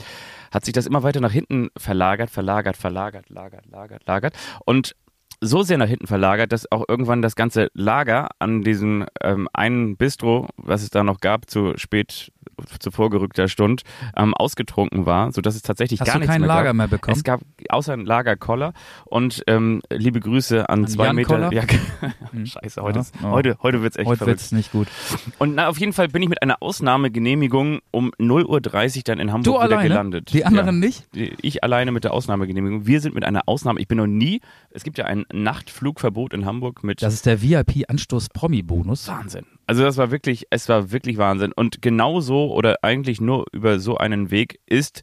hat 0.52 0.66
sich 0.66 0.74
das 0.74 0.86
immer 0.86 1.02
weiter 1.04 1.22
nach 1.22 1.32
hinten 1.32 1.70
verlagert, 1.78 2.30
verlagert, 2.30 2.78
verlagert, 2.78 3.30
lagert, 3.30 3.66
lagert, 3.66 4.06
lagert. 4.06 4.34
Und 4.66 4.96
so 5.44 5.64
sehr 5.64 5.80
nach 5.80 5.88
hinten 5.88 6.06
verlagert, 6.06 6.52
dass 6.52 6.72
auch 6.72 6.84
irgendwann 6.88 7.24
das 7.24 7.36
ganze 7.36 7.70
Lager 7.74 8.30
an 8.38 8.62
diesem 8.62 9.06
ähm, 9.24 9.48
einen 9.54 9.98
Bistro, 9.98 10.48
was 10.58 10.84
es 10.84 10.92
da 10.92 11.04
noch 11.04 11.20
gab, 11.20 11.50
zu 11.50 11.74
spät 11.78 12.32
zu 12.80 12.92
vorgerückter 12.92 13.48
Stunde 13.48 13.84
ähm, 14.16 14.34
ausgetrunken 14.34 15.06
war, 15.06 15.32
sodass 15.32 15.56
es 15.56 15.62
tatsächlich 15.62 16.00
Hast 16.02 16.08
gar 16.08 16.20
nichts 16.20 16.38
mehr 16.38 16.48
Lager 16.48 16.66
gab. 16.66 16.76
mehr 16.76 16.88
bekommen? 16.88 17.18
Es 17.18 17.24
gab 17.24 17.42
außer 17.70 17.94
ein 17.94 18.06
Lagerkoller 18.06 18.74
und 19.06 19.44
ähm, 19.48 19.82
liebe 19.90 20.20
Grüße 20.20 20.70
an, 20.70 20.82
an 20.82 20.88
zwei 20.88 21.06
Jan 21.06 21.16
Meter. 21.16 21.54
Ja, 21.54 21.64
hm. 22.32 22.46
Scheiße, 22.46 22.82
heute, 22.82 23.00
ja, 23.00 23.06
oh. 23.24 23.32
heute, 23.32 23.58
heute 23.62 23.82
wird's 23.82 23.98
echt 23.98 24.08
Heute 24.08 24.26
wird 24.26 24.40
es 24.40 24.52
nicht 24.52 24.72
gut. 24.72 24.88
Und 25.38 25.56
na, 25.56 25.68
auf 25.68 25.78
jeden 25.80 25.94
Fall 25.94 26.08
bin 26.08 26.22
ich 26.22 26.30
mit 26.30 26.42
einer 26.42 26.58
Ausnahmegenehmigung 26.62 27.80
um 27.92 28.12
0.30 28.20 28.98
Uhr 28.98 29.02
dann 29.06 29.20
in 29.20 29.32
Hamburg 29.32 29.46
du 29.46 29.52
wieder 29.54 29.62
alleine? 29.62 29.90
gelandet. 29.90 30.34
Die 30.34 30.46
anderen 30.46 30.82
ja. 30.82 30.88
nicht? 30.88 31.08
Ich 31.14 31.64
alleine 31.64 31.92
mit 31.92 32.04
der 32.04 32.14
Ausnahmegenehmigung. 32.14 32.86
Wir 32.86 33.02
sind 33.02 33.16
mit 33.16 33.24
einer 33.24 33.44
Ausnahme, 33.48 33.80
ich 33.80 33.88
bin 33.88 33.98
noch 33.98 34.08
nie, 34.08 34.42
es 34.70 34.84
gibt 34.84 34.98
ja 34.98 35.06
ein 35.06 35.26
Nachtflugverbot 35.32 36.34
in 36.34 36.46
Hamburg 36.46 36.84
mit. 36.84 37.02
Das 37.02 37.14
ist 37.14 37.26
der 37.26 37.42
VIP-Anstoß-Promi-Bonus. 37.42 39.08
Wahnsinn. 39.08 39.46
Also 39.72 39.84
das 39.84 39.96
war 39.96 40.12
wirklich, 40.12 40.48
es 40.50 40.68
war 40.68 40.92
wirklich 40.92 41.18
Wahnsinn. 41.18 41.54
Und 41.54 41.82
genauso 41.82 42.52
oder 42.52 42.80
eigentlich 42.82 43.22
nur 43.22 43.46
über 43.54 43.80
so 43.80 43.96
einen 43.96 44.30
Weg 44.30 44.60
ist 44.66 45.02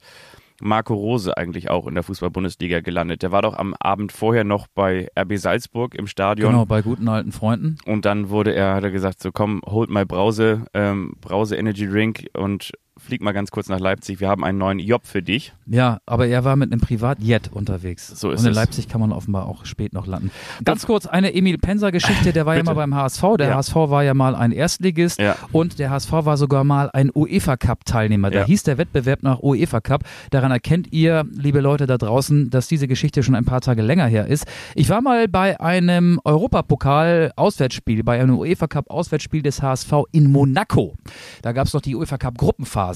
Marco 0.60 0.92
Rose 0.92 1.34
eigentlich 1.34 1.70
auch 1.70 1.86
in 1.86 1.94
der 1.94 2.02
Fußball-Bundesliga 2.02 2.80
gelandet. 2.80 3.22
Der 3.22 3.32
war 3.32 3.40
doch 3.40 3.54
am 3.54 3.72
Abend 3.80 4.12
vorher 4.12 4.44
noch 4.44 4.66
bei 4.66 5.08
RB 5.18 5.38
Salzburg 5.38 5.94
im 5.94 6.06
Stadion. 6.06 6.50
Genau, 6.50 6.66
bei 6.66 6.82
guten 6.82 7.08
alten 7.08 7.32
Freunden. 7.32 7.78
Und 7.86 8.04
dann 8.04 8.28
wurde 8.28 8.54
er, 8.54 8.74
hat 8.74 8.84
er 8.84 8.90
gesagt, 8.90 9.22
so 9.22 9.32
komm, 9.32 9.62
holt 9.64 9.88
mal 9.88 10.04
Brause, 10.04 10.66
ähm, 10.74 11.14
Brause 11.18 11.56
Energy 11.56 11.88
Drink 11.88 12.26
und 12.36 12.72
flieg 13.08 13.22
mal 13.22 13.32
ganz 13.32 13.50
kurz 13.50 13.70
nach 13.70 13.80
Leipzig, 13.80 14.20
wir 14.20 14.28
haben 14.28 14.44
einen 14.44 14.58
neuen 14.58 14.78
Job 14.78 15.06
für 15.06 15.22
dich. 15.22 15.54
Ja, 15.64 16.00
aber 16.04 16.26
er 16.26 16.44
war 16.44 16.56
mit 16.56 16.70
einem 16.70 16.80
Privatjet 16.82 17.50
unterwegs. 17.50 18.06
So 18.08 18.30
ist 18.30 18.40
Und 18.40 18.46
in 18.46 18.50
es. 18.52 18.56
Leipzig 18.56 18.86
kann 18.86 19.00
man 19.00 19.12
offenbar 19.12 19.46
auch 19.46 19.64
spät 19.64 19.94
noch 19.94 20.06
landen. 20.06 20.30
Ganz 20.62 20.84
kurz 20.84 21.06
eine 21.06 21.32
Emil 21.34 21.56
Penser-Geschichte, 21.56 22.34
der 22.34 22.44
war 22.44 22.54
ja 22.56 22.62
mal 22.64 22.74
beim 22.74 22.94
HSV. 22.94 23.22
Der 23.38 23.48
Ja. 23.48 23.54
HSV 23.56 23.74
war 23.74 24.04
ja 24.04 24.12
mal 24.12 24.34
ein 24.34 24.52
Erstligist 24.52 25.18
Ja. 25.20 25.36
und 25.52 25.78
der 25.78 25.88
HSV 25.88 26.12
war 26.12 26.36
sogar 26.36 26.64
mal 26.64 26.90
ein 26.92 27.10
UEFA-Cup-Teilnehmer. 27.14 28.30
Da 28.30 28.40
Ja. 28.40 28.44
hieß 28.44 28.64
der 28.64 28.76
Wettbewerb 28.76 29.22
nach 29.22 29.40
UEFA 29.40 29.80
Cup. 29.80 30.02
Daran 30.30 30.50
erkennt 30.50 30.92
ihr, 30.92 31.24
liebe 31.32 31.60
Leute 31.60 31.86
da 31.86 31.96
draußen, 31.96 32.50
dass 32.50 32.68
diese 32.68 32.88
Geschichte 32.88 33.22
schon 33.22 33.34
ein 33.34 33.46
paar 33.46 33.62
Tage 33.62 33.80
länger 33.80 34.06
her 34.06 34.26
ist. 34.26 34.44
Ich 34.74 34.90
war 34.90 35.00
mal 35.00 35.28
bei 35.28 35.58
einem 35.60 36.20
Europapokal-Auswärtsspiel, 36.24 38.02
bei 38.04 38.20
einem 38.20 38.38
UEFA 38.38 38.66
Cup-Auswärtsspiel 38.66 39.42
des 39.42 39.62
HSV 39.62 39.92
in 40.12 40.30
Monaco. 40.30 40.94
Da 41.40 41.52
gab 41.52 41.66
es 41.66 41.72
noch 41.72 41.80
die 41.80 41.94
UEFA 41.96 42.18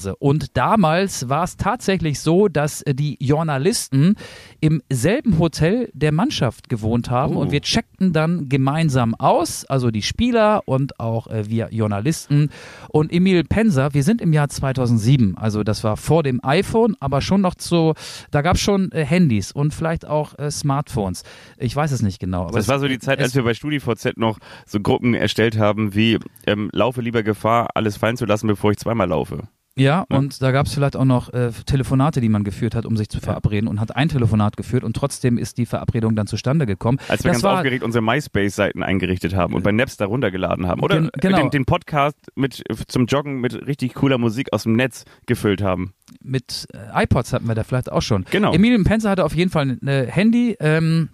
Cup-Gruppenphase 0.03 0.15
und 0.17 0.57
damals 0.57 1.29
war 1.29 1.43
es 1.43 1.57
tatsächlich 1.57 2.19
so, 2.19 2.47
dass 2.47 2.81
äh, 2.83 2.93
die 2.93 3.17
Journalisten 3.19 4.15
im 4.59 4.81
selben 4.91 5.39
Hotel 5.39 5.89
der 5.93 6.11
Mannschaft 6.11 6.69
gewohnt 6.69 7.09
haben 7.09 7.35
Oh. 7.35 7.39
und 7.41 7.51
wir 7.51 7.61
checkten 7.61 8.13
dann 8.13 8.49
gemeinsam 8.49 9.15
aus, 9.15 9.65
also 9.65 9.91
die 9.91 10.01
Spieler 10.01 10.61
und 10.65 10.99
auch 10.99 11.27
äh, 11.27 11.49
wir 11.49 11.69
Journalisten. 11.71 12.49
Und 12.89 13.11
Emil 13.13 13.43
Penser, 13.43 13.93
wir 13.93 14.03
sind 14.03 14.21
im 14.21 14.33
Jahr 14.33 14.49
2007, 14.49 15.37
also 15.37 15.63
das 15.63 15.83
war 15.83 15.97
vor 15.97 16.23
dem 16.23 16.39
iPhone, 16.43 16.95
aber 16.99 17.21
schon 17.21 17.41
noch 17.41 17.53
so, 17.57 17.93
da 18.31 18.41
gab 18.41 18.55
es 18.55 18.61
schon 18.61 18.91
äh, 18.91 19.05
Handys 19.05 19.51
und 19.51 19.73
vielleicht 19.73 20.05
auch 20.07 20.37
äh, 20.37 20.51
Smartphones. 20.51 21.23
Ich 21.57 21.75
weiß 21.75 21.91
es 21.91 22.01
nicht 22.01 22.19
genau. 22.19 22.43
Aber 22.43 22.51
Das 22.53 22.65
es- 22.65 22.67
war 22.69 22.79
so 22.79 22.87
die 22.87 22.99
Zeit, 22.99 23.19
als 23.19 23.35
wir 23.35 23.43
bei 23.43 23.53
StudiVZ 23.53 24.17
noch 24.17 24.39
so 24.65 24.79
Gruppen 24.79 25.13
erstellt 25.13 25.57
haben, 25.57 25.95
wie 25.95 26.19
ähm, 26.45 26.69
laufe 26.73 27.01
lieber 27.01 27.23
Gefahr, 27.23 27.69
alles 27.75 27.97
fallen 27.97 28.17
zu 28.17 28.25
lassen, 28.25 28.47
bevor 28.47 28.71
ich 28.71 28.77
zweimal 28.77 29.07
laufe. 29.09 29.47
Ja, 29.75 30.05
Ne? 30.09 30.17
und 30.19 30.39
da 30.41 30.51
gab 30.51 30.67
es 30.67 30.73
vielleicht 30.75 30.95
auch 30.95 31.03
noch 31.05 31.33
äh, 31.33 31.51
Telefonate, 31.65 32.21
die 32.21 32.29
man 32.29 32.43
geführt 32.43 32.75
hat, 32.75 32.85
um 32.85 32.95
sich 32.95 33.09
zu 33.09 33.19
verabreden 33.19 33.67
und 33.67 33.79
hat 33.79 33.95
ein 33.95 34.07
Telefonat 34.07 34.55
geführt 34.55 34.83
und 34.83 34.95
trotzdem 34.95 35.39
ist 35.39 35.57
die 35.57 35.65
Verabredung 35.65 36.15
dann 36.15 36.27
zustande 36.27 36.65
gekommen. 36.67 36.99
Als 37.07 37.23
wir 37.23 37.29
das 37.31 37.37
ganz 37.37 37.43
war, 37.43 37.57
aufgeregt 37.57 37.83
unsere 37.83 38.03
MySpace-Seiten 38.03 38.83
eingerichtet 38.83 39.33
haben 39.35 39.55
und 39.55 39.63
bei 39.63 39.71
Napster 39.71 40.05
runtergeladen 40.05 40.67
haben. 40.67 40.81
Oder 40.81 41.01
Gen- 41.01 41.09
genau. 41.19 41.37
den, 41.37 41.49
den 41.49 41.65
Podcast 41.65 42.17
mit, 42.35 42.63
zum 42.87 43.07
Joggen 43.07 43.41
mit 43.41 43.65
richtig 43.65 43.95
cooler 43.95 44.19
Musik 44.19 44.53
aus 44.53 44.63
dem 44.63 44.73
Netz 44.73 45.05
gefüllt 45.25 45.63
haben. 45.63 45.93
mit 46.21 46.67
äh, 46.73 47.03
iPods 47.05 47.33
hatten 47.33 47.47
wir 47.47 47.55
da 47.55 47.63
vielleicht 47.63 47.91
auch 47.91 48.01
schon. 48.03 48.25
Genau. 48.29 48.53
Emilien 48.53 48.83
Penzer 48.83 49.09
hatte 49.09 49.25
auf 49.25 49.35
jeden 49.35 49.49
Fall 49.49 49.77
ein 49.81 49.87
äh, 49.87 50.05
Handy, 50.07 50.55
ähm, 50.59 51.09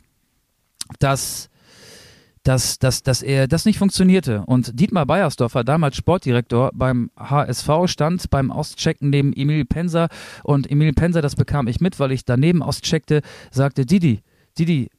das 1.00 1.50
dass, 2.44 2.80
dass, 2.80 3.04
dass 3.04 3.22
er 3.22 3.48
das 3.48 3.66
nicht 3.66 3.78
funktionierte. 3.78 4.44
Und 4.46 4.80
Dietmar 4.80 5.06
Beiersdorfer, 5.06 5.64
damals 5.64 5.98
Sportdirektor 5.98 6.72
beim 6.74 7.12
HSV, 7.18 7.70
stand 7.86 8.30
beim 8.30 8.52
Auschecken 8.52 9.10
neben 9.10 9.34
Emil 9.34 9.66
Penser 9.66 10.10
und 10.44 10.70
Emil 10.70 10.94
Penser, 10.94 11.22
das 11.22 11.36
bekam 11.36 11.68
ich 11.68 11.80
mit, 11.80 12.00
weil 12.00 12.12
ich 12.12 12.26
daneben 12.26 12.64
auscheckte, 12.64 13.22
sagte, 13.52 13.86
Didi, 13.86 14.22
Didi, 14.58 14.90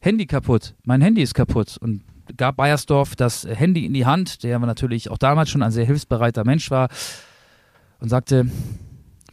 Handy 0.00 0.26
kaputt, 0.26 0.74
mein 0.84 1.02
Handy 1.02 1.22
ist 1.22 1.34
kaputt 1.34 1.76
und 1.78 2.02
gab 2.36 2.56
Beiersdorf 2.56 3.16
das 3.16 3.44
Handy 3.44 3.84
in 3.84 3.92
die 3.92 4.06
Hand, 4.06 4.42
der 4.42 4.58
natürlich 4.58 5.10
auch 5.10 5.18
damals 5.18 5.50
schon 5.50 5.62
ein 5.62 5.72
sehr 5.72 5.84
hilfsbereiter 5.84 6.44
Mensch 6.44 6.70
war 6.70 6.88
und 7.98 8.08
sagte, 8.08 8.46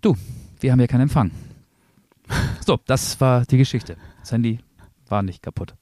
du, 0.01 0.15
wir 0.59 0.71
haben 0.71 0.79
hier 0.79 0.87
keinen 0.87 1.01
Empfang. 1.01 1.31
So, 2.65 2.77
das 2.85 3.21
war 3.21 3.45
die 3.45 3.57
Geschichte. 3.57 3.95
Das 4.19 4.31
Handy 4.31 4.59
war 5.07 5.23
nicht 5.23 5.41
kaputt. 5.41 5.73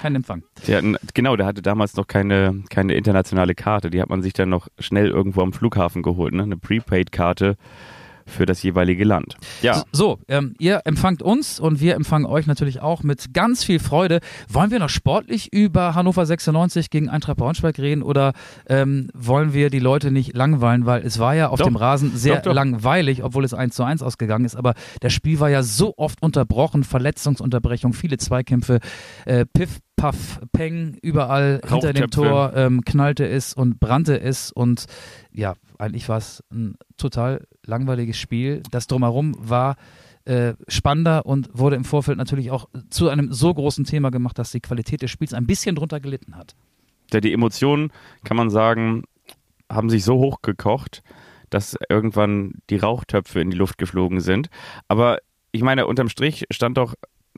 Kein 0.00 0.14
Empfang. 0.16 0.42
Hatten- 0.68 0.96
genau, 1.14 1.36
der 1.36 1.46
hatte 1.46 1.62
damals 1.62 1.94
noch 1.96 2.06
keine, 2.06 2.62
keine 2.70 2.94
internationale 2.94 3.54
Karte. 3.54 3.90
Die 3.90 4.00
hat 4.00 4.08
man 4.10 4.22
sich 4.22 4.32
dann 4.32 4.48
noch 4.48 4.68
schnell 4.78 5.08
irgendwo 5.08 5.42
am 5.42 5.52
Flughafen 5.52 6.02
geholt, 6.02 6.34
ne? 6.34 6.42
eine 6.42 6.56
Prepaid-Karte 6.56 7.56
für 8.26 8.46
das 8.46 8.62
jeweilige 8.62 9.04
Land. 9.04 9.36
Ja, 9.62 9.82
So, 9.92 10.18
ähm, 10.28 10.54
ihr 10.58 10.82
empfangt 10.84 11.22
uns 11.22 11.60
und 11.60 11.80
wir 11.80 11.94
empfangen 11.94 12.26
euch 12.26 12.46
natürlich 12.46 12.80
auch 12.80 13.02
mit 13.02 13.34
ganz 13.34 13.64
viel 13.64 13.78
Freude. 13.78 14.20
Wollen 14.48 14.70
wir 14.70 14.78
noch 14.78 14.88
sportlich 14.88 15.52
über 15.52 15.94
Hannover 15.94 16.24
96 16.26 16.90
gegen 16.90 17.08
Eintracht 17.08 17.36
Braunschweig 17.36 17.78
reden 17.78 18.02
oder 18.02 18.32
ähm, 18.68 19.08
wollen 19.14 19.52
wir 19.52 19.70
die 19.70 19.78
Leute 19.78 20.10
nicht 20.10 20.34
langweilen, 20.36 20.86
weil 20.86 21.02
es 21.04 21.18
war 21.18 21.34
ja 21.34 21.48
auf 21.48 21.58
Doch. 21.58 21.66
dem 21.66 21.76
Rasen 21.76 22.16
sehr 22.16 22.36
Doch, 22.36 22.42
doch. 22.42 22.54
langweilig, 22.54 23.22
obwohl 23.24 23.44
es 23.44 23.54
1 23.54 23.74
zu 23.74 23.84
1 23.84 24.02
ausgegangen 24.02 24.44
ist, 24.44 24.56
aber 24.56 24.74
das 25.00 25.12
Spiel 25.12 25.40
war 25.40 25.50
ja 25.50 25.62
so 25.62 25.94
oft 25.96 26.22
unterbrochen, 26.22 26.84
Verletzungsunterbrechung, 26.84 27.92
viele 27.92 28.18
Zweikämpfe, 28.18 28.80
äh, 29.24 29.44
Piff, 29.46 29.78
Puff, 29.96 30.40
Peng, 30.52 30.96
überall 31.02 31.60
hinter 31.68 31.92
dem. 31.92 32.10
Tor 32.10 32.52
ähm, 32.56 32.84
knallte 32.84 33.28
es 33.28 33.54
und 33.54 33.78
brannte 33.78 34.20
es 34.20 34.50
und 34.50 34.86
ja, 35.32 35.54
eigentlich 35.78 36.08
war 36.08 36.18
es 36.18 36.42
ein 36.52 36.76
total 36.96 37.46
langweiliges 37.64 38.16
Spiel. 38.16 38.62
Das 38.70 38.86
drumherum 38.86 39.34
war 39.38 39.76
äh, 40.24 40.54
spannender 40.68 41.26
und 41.26 41.50
wurde 41.52 41.76
im 41.76 41.84
Vorfeld 41.84 42.18
natürlich 42.18 42.50
auch 42.50 42.68
zu 42.90 43.08
einem 43.08 43.32
so 43.32 43.52
großen 43.52 43.84
Thema 43.84 44.10
gemacht, 44.10 44.38
dass 44.38 44.52
die 44.52 44.60
Qualität 44.60 45.02
des 45.02 45.10
Spiels 45.10 45.34
ein 45.34 45.46
bisschen 45.46 45.74
drunter 45.74 46.00
gelitten 46.00 46.36
hat. 46.36 46.54
der, 47.12 47.20
die 47.20 47.32
Emotionen, 47.32 47.92
kann 48.24 48.36
man 48.36 48.50
sagen, 48.50 49.04
haben 49.70 49.90
sich 49.90 50.04
so 50.04 50.14
hochgekocht, 50.18 51.02
dass 51.50 51.76
irgendwann 51.88 52.54
die 52.70 52.76
Rauchtöpfe 52.76 53.40
in 53.40 53.50
die 53.50 53.56
Luft 53.56 53.78
geflogen 53.78 54.20
sind. 54.20 54.48
Aber 54.88 55.18
ich 55.50 55.62
meine, 55.62 55.86
unterm 55.86 56.08
Strich 56.08 56.44
stand 56.50 56.78
doch, 56.78 56.94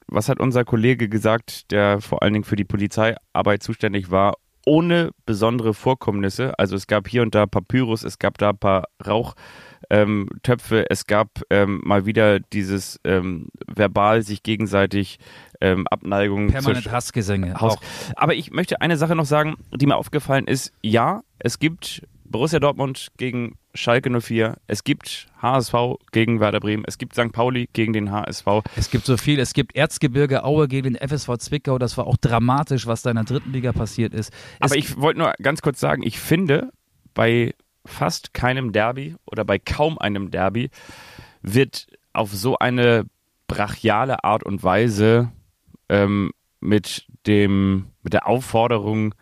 was 0.06 0.28
hat 0.28 0.38
unser 0.38 0.64
Kollege 0.64 1.08
gesagt, 1.08 1.70
der 1.72 2.00
vor 2.00 2.22
allen 2.22 2.32
Dingen 2.32 2.44
für 2.44 2.56
die 2.56 2.64
Polizeiarbeit 2.64 3.62
zuständig 3.62 4.10
war, 4.10 4.34
ohne 4.66 5.10
besondere 5.26 5.74
Vorkommnisse. 5.74 6.58
Also 6.58 6.76
es 6.76 6.86
gab 6.86 7.08
hier 7.08 7.22
und 7.22 7.34
da 7.34 7.46
Papyrus, 7.46 8.04
es 8.04 8.18
gab 8.18 8.38
da 8.38 8.50
ein 8.50 8.58
paar 8.58 8.84
Rauchtöpfe, 9.04 9.42
ähm, 9.90 10.28
Töpfe, 10.42 10.86
es 10.90 11.06
gab 11.06 11.28
ähm, 11.50 11.80
mal 11.84 12.06
wieder 12.06 12.40
dieses 12.40 13.00
ähm, 13.04 13.48
verbal 13.66 14.22
sich 14.22 14.42
gegenseitig 14.42 15.18
ähm, 15.60 15.86
Abneigung 15.88 16.48
Permanent 16.48 16.90
Hassgesänge. 16.90 17.60
Haus. 17.60 17.76
Auch. 17.76 17.82
Aber 18.16 18.34
ich 18.34 18.50
möchte 18.50 18.80
eine 18.80 18.96
Sache 18.96 19.14
noch 19.14 19.26
sagen, 19.26 19.56
die 19.74 19.86
mir 19.86 19.96
aufgefallen 19.96 20.46
ist. 20.46 20.72
Ja, 20.82 21.22
es 21.38 21.58
gibt 21.58 22.02
Borussia 22.24 22.58
Dortmund 22.58 23.08
gegen 23.16 23.58
Schalke 23.74 24.10
04, 24.20 24.56
es 24.66 24.84
gibt 24.84 25.26
HSV 25.40 25.74
gegen 26.12 26.40
Werder 26.40 26.60
Bremen, 26.60 26.84
es 26.86 26.98
gibt 26.98 27.14
St. 27.14 27.32
Pauli 27.32 27.68
gegen 27.72 27.92
den 27.92 28.10
HSV. 28.10 28.46
Es 28.76 28.90
gibt 28.90 29.04
so 29.04 29.16
viel. 29.16 29.38
Es 29.38 29.52
gibt 29.52 29.76
Erzgebirge 29.76 30.44
Aue 30.44 30.68
gegen 30.68 30.94
den 30.94 31.08
FSV 31.08 31.36
Zwickau. 31.38 31.78
Das 31.78 31.96
war 31.96 32.06
auch 32.06 32.16
dramatisch, 32.16 32.86
was 32.86 33.02
da 33.02 33.10
in 33.10 33.16
der 33.16 33.24
dritten 33.24 33.52
Liga 33.52 33.72
passiert 33.72 34.14
ist. 34.14 34.32
Es 34.60 34.70
Aber 34.70 34.76
ich 34.76 34.96
wollte 35.00 35.18
nur 35.18 35.32
ganz 35.42 35.60
kurz 35.60 35.80
sagen, 35.80 36.02
ich 36.02 36.18
finde, 36.18 36.70
bei 37.14 37.54
fast 37.86 38.34
keinem 38.34 38.72
Derby 38.72 39.16
oder 39.26 39.44
bei 39.44 39.58
kaum 39.58 39.98
einem 39.98 40.30
Derby 40.30 40.70
wird 41.42 41.86
auf 42.12 42.32
so 42.32 42.58
eine 42.58 43.06
brachiale 43.46 44.24
Art 44.24 44.44
und 44.44 44.62
Weise 44.62 45.30
ähm, 45.88 46.32
mit 46.60 47.06
dem 47.26 47.86
mit 48.02 48.12
der 48.12 48.26
Aufforderung 48.26 49.14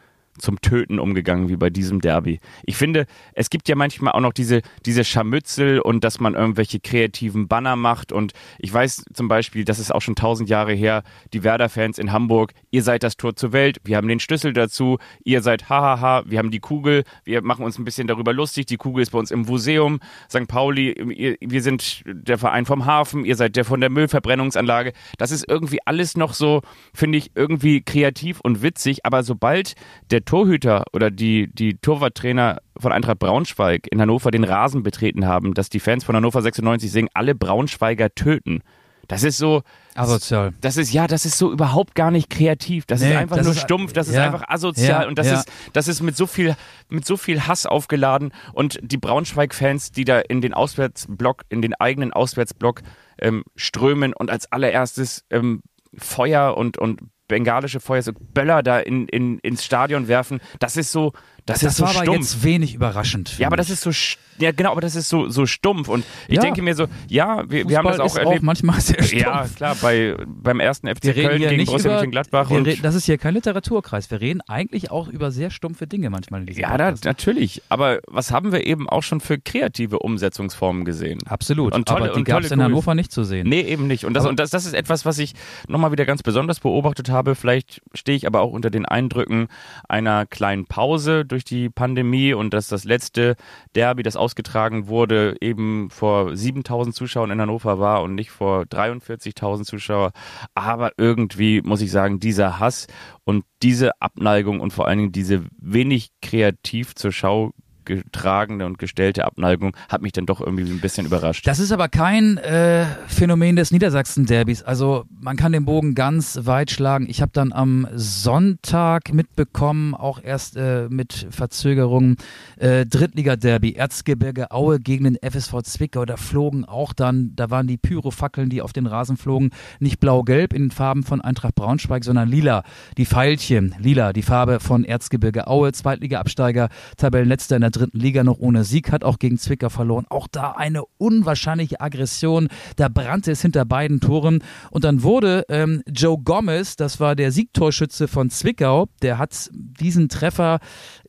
zum 0.42 0.60
Töten 0.60 0.98
umgegangen 0.98 1.48
wie 1.48 1.56
bei 1.56 1.70
diesem 1.70 2.00
Derby. 2.00 2.40
Ich 2.64 2.76
finde, 2.76 3.06
es 3.32 3.48
gibt 3.48 3.68
ja 3.68 3.76
manchmal 3.76 4.12
auch 4.12 4.20
noch 4.20 4.32
diese, 4.32 4.60
diese 4.84 5.04
Scharmützel 5.04 5.80
und 5.80 6.04
dass 6.04 6.20
man 6.20 6.34
irgendwelche 6.34 6.80
kreativen 6.80 7.48
Banner 7.48 7.76
macht 7.76 8.12
und 8.12 8.32
ich 8.58 8.72
weiß 8.72 9.04
zum 9.14 9.28
Beispiel, 9.28 9.64
das 9.64 9.78
ist 9.78 9.94
auch 9.94 10.02
schon 10.02 10.16
tausend 10.16 10.50
Jahre 10.50 10.74
her, 10.74 11.04
die 11.32 11.44
Werder-Fans 11.44 11.98
in 11.98 12.12
Hamburg, 12.12 12.52
ihr 12.70 12.82
seid 12.82 13.02
das 13.02 13.16
Tor 13.16 13.36
zur 13.36 13.52
Welt, 13.52 13.78
wir 13.84 13.96
haben 13.96 14.08
den 14.08 14.20
Schlüssel 14.20 14.52
dazu, 14.52 14.98
ihr 15.24 15.42
seid 15.42 15.68
hahaha, 15.68 16.24
wir 16.26 16.38
haben 16.38 16.50
die 16.50 16.60
Kugel, 16.60 17.04
wir 17.24 17.42
machen 17.42 17.64
uns 17.64 17.78
ein 17.78 17.84
bisschen 17.84 18.08
darüber 18.08 18.32
lustig, 18.32 18.66
die 18.66 18.76
Kugel 18.76 19.02
ist 19.02 19.10
bei 19.10 19.18
uns 19.18 19.30
im 19.30 19.42
Museum, 19.42 20.00
St. 20.28 20.48
Pauli, 20.48 21.36
wir 21.40 21.62
sind 21.62 22.02
der 22.04 22.38
Verein 22.38 22.66
vom 22.66 22.84
Hafen, 22.84 23.24
ihr 23.24 23.36
seid 23.36 23.54
der 23.54 23.64
von 23.64 23.80
der 23.80 23.90
Müllverbrennungsanlage, 23.90 24.92
das 25.18 25.30
ist 25.30 25.48
irgendwie 25.48 25.78
alles 25.86 26.16
noch 26.16 26.34
so, 26.34 26.62
finde 26.92 27.18
ich, 27.18 27.30
irgendwie 27.36 27.82
kreativ 27.82 28.40
und 28.40 28.62
witzig, 28.62 29.06
aber 29.06 29.22
sobald 29.22 29.74
der 30.10 30.24
Torhüter 30.32 30.84
oder 30.94 31.10
die, 31.10 31.52
die 31.52 31.76
Torwarttrainer 31.76 32.62
von 32.78 32.90
Eintracht 32.90 33.18
Braunschweig 33.18 33.86
in 33.92 34.00
Hannover 34.00 34.30
den 34.30 34.44
Rasen 34.44 34.82
betreten 34.82 35.26
haben, 35.26 35.52
dass 35.52 35.68
die 35.68 35.78
Fans 35.78 36.04
von 36.04 36.16
Hannover 36.16 36.40
96 36.40 36.90
singen, 36.90 37.10
alle 37.12 37.34
Braunschweiger 37.34 38.14
töten. 38.14 38.62
Das 39.08 39.24
ist 39.24 39.36
so, 39.36 39.60
asozial. 39.94 40.54
das 40.62 40.78
ist 40.78 40.90
ja, 40.90 41.06
das 41.06 41.26
ist 41.26 41.36
so 41.36 41.52
überhaupt 41.52 41.94
gar 41.94 42.10
nicht 42.10 42.30
kreativ. 42.30 42.86
Das 42.86 43.02
Nee, 43.02 43.10
ist 43.10 43.16
einfach 43.18 43.36
das 43.36 43.44
nur 43.44 43.54
ist- 43.54 43.60
stumpf, 43.60 43.92
das 43.92 44.08
ist 44.08 44.14
ja, 44.14 44.24
einfach 44.24 44.44
asozial 44.48 45.02
ja, 45.02 45.08
und 45.08 45.18
das 45.18 45.26
ja. 45.26 45.34
ist 45.34 45.52
das 45.74 45.86
ist 45.86 46.00
mit 46.00 46.16
so 46.16 46.26
viel 46.26 46.56
mit 46.88 47.04
so 47.04 47.18
viel 47.18 47.46
Hass 47.46 47.66
aufgeladen 47.66 48.32
und 48.54 48.78
die 48.82 48.96
Braunschweig 48.96 49.52
Fans, 49.54 49.90
die 49.92 50.04
da 50.06 50.18
in 50.18 50.40
den 50.40 50.54
Auswärtsblock, 50.54 51.42
in 51.50 51.60
den 51.60 51.74
eigenen 51.74 52.10
Auswärtsblock 52.14 52.80
ähm, 53.20 53.44
strömen 53.54 54.14
und 54.14 54.30
als 54.30 54.50
allererstes 54.50 55.26
ähm, 55.28 55.62
Feuer 55.94 56.56
und 56.56 56.78
und 56.78 57.00
bengalische 57.28 57.80
Feuer, 57.80 58.02
so 58.02 58.12
Böller 58.12 58.62
da 58.62 58.78
in, 58.80 59.08
in, 59.08 59.38
ins 59.38 59.64
Stadion 59.64 60.08
werfen. 60.08 60.40
Das 60.58 60.76
ist 60.76 60.92
so, 60.92 61.12
das, 61.46 61.60
das 61.60 61.72
ist 61.72 61.76
so 61.78 61.84
war 61.84 61.90
stumpf. 61.90 62.08
aber 62.08 62.16
jetzt 62.16 62.44
wenig 62.44 62.74
überraschend. 62.74 63.38
Ja, 63.38 63.48
aber 63.48 63.56
das 63.56 63.68
ist 63.68 63.82
so, 63.82 63.90
ja 64.38 64.52
genau, 64.52 64.70
aber 64.70 64.80
das 64.80 64.94
ist 64.94 65.08
so, 65.08 65.28
so 65.28 65.44
stumpf 65.46 65.88
und 65.88 66.04
ich 66.28 66.36
ja. 66.36 66.42
denke 66.42 66.62
mir 66.62 66.74
so, 66.74 66.86
ja, 67.08 67.42
wir, 67.50 67.68
wir 67.68 67.78
haben 67.78 67.86
das 67.86 67.98
auch 67.98 68.16
erlebt. 68.16 68.38
Auch 68.38 68.42
manchmal 68.42 68.80
sehr 68.80 69.02
stumpf. 69.02 69.22
Ja, 69.22 69.48
klar, 69.54 69.76
bei, 69.82 70.16
beim 70.26 70.60
ersten 70.60 70.86
FC 70.86 71.02
wir 71.04 71.14
Köln 71.14 71.40
gegen 71.40 71.64
Borussia 71.64 71.92
Mönchengladbach. 71.92 72.50
Und 72.50 72.66
reden, 72.66 72.82
das 72.82 72.94
ist 72.94 73.06
hier 73.06 73.18
kein 73.18 73.34
Literaturkreis. 73.34 74.10
Wir 74.10 74.20
reden 74.20 74.40
eigentlich 74.42 74.90
auch 74.92 75.08
über 75.08 75.32
sehr 75.32 75.50
stumpfe 75.50 75.88
Dinge 75.88 76.10
manchmal 76.10 76.42
in 76.42 76.46
diesem 76.46 76.62
Ja, 76.62 76.76
da, 76.76 76.94
natürlich. 77.04 77.62
Aber 77.68 77.98
was 78.06 78.30
haben 78.30 78.52
wir 78.52 78.64
eben 78.64 78.88
auch 78.88 79.02
schon 79.02 79.20
für 79.20 79.38
kreative 79.38 79.98
Umsetzungsformen 79.98 80.84
gesehen? 80.84 81.18
Absolut. 81.26 81.74
Und 81.74 81.88
tolle, 81.88 82.10
aber 82.10 82.14
die 82.14 82.24
gab 82.24 82.42
es 82.42 82.52
in 82.52 82.62
Hannover 82.62 82.94
nicht 82.94 83.10
zu 83.10 83.24
sehen. 83.24 83.48
Nee, 83.48 83.62
eben 83.62 83.88
nicht. 83.88 84.04
Und 84.04 84.14
das, 84.14 84.26
und 84.26 84.38
das, 84.38 84.50
das 84.50 84.64
ist 84.64 84.74
etwas, 84.74 85.04
was 85.04 85.18
ich 85.18 85.34
nochmal 85.66 85.90
wieder 85.90 86.04
ganz 86.04 86.22
besonders 86.22 86.60
beobachtet 86.60 87.10
habe. 87.10 87.34
Vielleicht 87.34 87.82
stehe 87.94 88.16
ich 88.16 88.28
aber 88.28 88.40
auch 88.40 88.52
unter 88.52 88.70
den 88.70 88.86
Eindrücken 88.86 89.48
einer 89.88 90.24
kleinen 90.26 90.66
Pause 90.66 91.24
durch 91.32 91.44
die 91.44 91.68
Pandemie 91.68 92.34
und 92.34 92.54
dass 92.54 92.68
das 92.68 92.84
letzte 92.84 93.36
Derby, 93.74 94.02
das 94.02 94.16
ausgetragen 94.16 94.86
wurde, 94.86 95.36
eben 95.40 95.90
vor 95.90 96.36
7000 96.36 96.94
Zuschauern 96.94 97.30
in 97.30 97.40
Hannover 97.40 97.78
war 97.78 98.02
und 98.02 98.14
nicht 98.14 98.30
vor 98.30 98.62
43.000 98.62 99.64
Zuschauern. 99.64 100.12
Aber 100.54 100.92
irgendwie 100.96 101.62
muss 101.62 101.80
ich 101.80 101.90
sagen, 101.90 102.20
dieser 102.20 102.60
Hass 102.60 102.86
und 103.24 103.44
diese 103.62 104.00
Abneigung 104.00 104.60
und 104.60 104.72
vor 104.72 104.86
allen 104.86 104.98
Dingen 104.98 105.12
diese 105.12 105.44
wenig 105.58 106.10
kreativ 106.20 106.94
zur 106.94 107.12
Schau 107.12 107.52
getragene 107.84 108.66
und 108.66 108.78
gestellte 108.78 109.24
Abneigung 109.24 109.76
hat 109.88 110.02
mich 110.02 110.12
dann 110.12 110.26
doch 110.26 110.40
irgendwie 110.40 110.64
ein 110.64 110.80
bisschen 110.80 111.06
überrascht. 111.06 111.46
Das 111.46 111.58
ist 111.58 111.72
aber 111.72 111.88
kein 111.88 112.38
äh, 112.38 112.86
Phänomen 113.06 113.56
des 113.56 113.70
Niedersachsen-Derbys. 113.70 114.62
Also 114.62 115.04
man 115.20 115.36
kann 115.36 115.52
den 115.52 115.64
Bogen 115.64 115.94
ganz 115.94 116.40
weit 116.42 116.70
schlagen. 116.70 117.06
Ich 117.08 117.20
habe 117.20 117.32
dann 117.32 117.52
am 117.52 117.88
Sonntag 117.94 119.12
mitbekommen, 119.12 119.94
auch 119.94 120.22
erst 120.22 120.56
äh, 120.56 120.88
mit 120.88 121.26
Verzögerung, 121.30 122.16
äh, 122.56 122.86
Drittliga-Derby, 122.86 123.72
Erzgebirge 123.72 124.50
Aue 124.50 124.80
gegen 124.80 125.04
den 125.04 125.16
FSV 125.16 125.62
Zwickau. 125.62 126.04
Da 126.04 126.16
flogen 126.16 126.64
auch 126.64 126.92
dann, 126.92 127.32
da 127.36 127.50
waren 127.50 127.66
die 127.66 127.78
Pyrofackeln, 127.78 128.48
die 128.48 128.62
auf 128.62 128.72
den 128.72 128.86
Rasen 128.86 129.16
flogen, 129.16 129.50
nicht 129.80 130.00
blau-gelb 130.00 130.52
in 130.52 130.64
den 130.64 130.70
Farben 130.70 131.02
von 131.02 131.20
Eintracht 131.20 131.54
Braunschweig, 131.54 132.04
sondern 132.04 132.28
lila. 132.28 132.62
Die 132.96 133.06
Pfeilchen, 133.06 133.74
lila, 133.78 134.12
die 134.12 134.22
Farbe 134.22 134.60
von 134.60 134.84
Erzgebirge 134.84 135.46
Aue, 135.46 135.72
Zweitliga-Absteiger, 135.72 136.68
Tabellenletzter 136.96 137.56
in 137.56 137.62
der 137.62 137.71
dritten 137.72 137.98
Liga 137.98 138.22
noch 138.24 138.38
ohne 138.38 138.64
Sieg, 138.64 138.92
hat 138.92 139.04
auch 139.04 139.18
gegen 139.18 139.38
Zwickau 139.38 139.68
verloren. 139.68 140.06
Auch 140.08 140.28
da 140.30 140.52
eine 140.52 140.82
unwahrscheinliche 140.98 141.80
Aggression. 141.80 142.48
Da 142.76 142.88
brannte 142.88 143.32
es 143.32 143.42
hinter 143.42 143.64
beiden 143.64 144.00
Toren. 144.00 144.42
Und 144.70 144.84
dann 144.84 145.02
wurde 145.02 145.44
ähm, 145.48 145.82
Joe 145.88 146.18
Gomez, 146.18 146.76
das 146.76 147.00
war 147.00 147.16
der 147.16 147.32
Siegtorschütze 147.32 148.08
von 148.08 148.30
Zwickau, 148.30 148.88
der 149.02 149.18
hat 149.18 149.50
diesen 149.52 150.08
Treffer, 150.08 150.60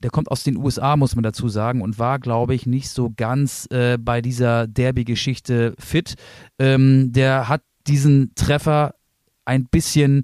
der 0.01 0.10
kommt 0.10 0.32
aus 0.32 0.43
den 0.43 0.58
USA, 0.58 0.96
muss 0.96 1.15
man 1.15 1.24
dazu 1.24 1.50
sagen, 1.50 1.82
und 1.82 2.00
war, 2.00 2.20
glaube 2.20 2.55
ich, 2.55 2.65
nicht 2.65 2.89
so 2.89 3.12
ganz 3.15 3.67
äh, 3.72 3.98
bei 4.00 4.22
dieser 4.22 4.67
Derby-Geschichte 4.67 5.74
fit. 5.77 6.15
Ähm, 6.60 7.12
der 7.12 7.50
hat 7.50 7.62
diesen 7.88 8.34
Treffer 8.36 8.96
ein 9.46 9.65
bisschen 9.65 10.24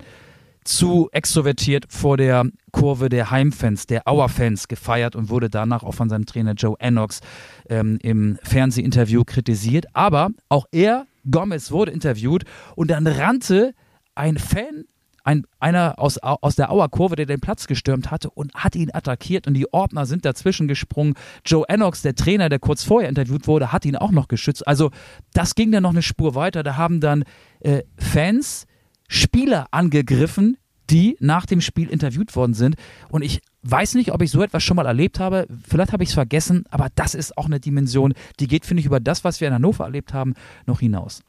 zu 0.64 1.10
extrovertiert 1.12 1.86
vor 1.90 2.18
der 2.18 2.46
Kurve 2.72 3.10
der 3.10 3.32
Heimfans, 3.32 3.88
der 3.88 4.08
Auerfans 4.08 4.68
gefeiert 4.68 5.16
und 5.16 5.30
wurde 5.30 5.50
danach 5.50 5.84
auch 5.84 5.94
von 5.94 6.10
seinem 6.10 6.26
Trainer 6.26 6.54
Joe 6.54 6.76
Ennox 6.80 7.22
ähm, 7.70 7.98
im 8.02 8.38
Fernsehinterview 8.44 9.24
kritisiert. 9.24 9.88
Aber 9.94 10.30
auch 10.50 10.66
er, 10.72 11.08
Gomez, 11.30 11.72
wurde 11.72 11.92
interviewt 11.92 12.44
und 12.76 12.92
dann 12.92 13.08
rannte 13.08 13.74
ein 14.16 14.38
Fan 14.38 14.86
ein, 15.24 15.46
einer 15.60 16.00
aus, 16.00 16.18
aus 16.18 16.56
der 16.56 16.72
Auerkurve, 16.72 17.16
der 17.16 17.26
den 17.26 17.40
Platz 17.40 17.68
gestürmt 17.68 18.10
hatte 18.10 18.30
und 18.32 18.54
hat 18.56 18.76
ihn 18.76 18.90
attackiert 18.92 19.48
und 19.48 19.54
die 19.54 19.72
Ordner 19.72 20.06
sind 20.06 20.26
dazwischen 20.26 20.68
gesprungen. 20.68 21.14
Joe 21.46 21.66
Ennox, 21.68 22.02
der 22.02 22.16
Trainer, 22.16 22.50
der 22.50 22.58
kurz 22.58 22.84
vorher 22.84 23.10
interviewt 23.10 23.48
wurde, 23.48 23.72
hat 23.72 23.86
ihn 23.86 23.96
auch 23.96 24.12
noch 24.12 24.28
geschützt. 24.28 24.68
Also 24.68 24.92
das 25.34 25.56
ging 25.56 25.72
dann 25.72 25.84
noch 25.84 25.92
eine 25.92 26.02
Spur 26.02 26.36
weiter. 26.36 26.64
Da 26.64 26.78
haben 26.78 27.00
dann 27.00 27.26
äh, 27.60 27.84
Fans 27.98 28.66
Spieler 29.10 29.68
angegriffen, 29.72 30.58
die 30.90 31.18
nach 31.20 31.46
dem 31.46 31.62
Spiel 31.62 31.90
interviewt 31.90 32.36
worden 32.36 32.54
sind. 32.54 32.76
Und 33.10 33.22
ich 33.22 33.42
weiß 33.64 33.96
nicht, 33.96 34.12
ob 34.12 34.22
ich 34.22 34.32
so 34.32 34.42
etwas 34.42 34.64
schon 34.64 34.78
mal 34.78 34.86
erlebt 34.86 35.20
habe. 35.20 35.48
Vielleicht 35.68 35.92
habe 35.92 36.04
ich 36.04 36.10
es 36.10 36.16
vergessen, 36.16 36.66
aber 36.70 36.88
das 36.96 37.14
ist 37.14 37.38
auch 37.38 37.46
eine 37.46 37.60
Dimension, 37.60 38.14
die 38.40 38.48
geht, 38.48 38.66
finde 38.66 38.80
ich, 38.82 38.86
über 38.86 39.00
das, 39.00 39.24
was 39.24 39.42
wir 39.42 39.48
in 39.50 39.54
Hannover 39.54 39.84
erlebt 39.84 40.14
haben, 40.14 40.34
noch 40.66 40.80
hinaus. 40.80 41.22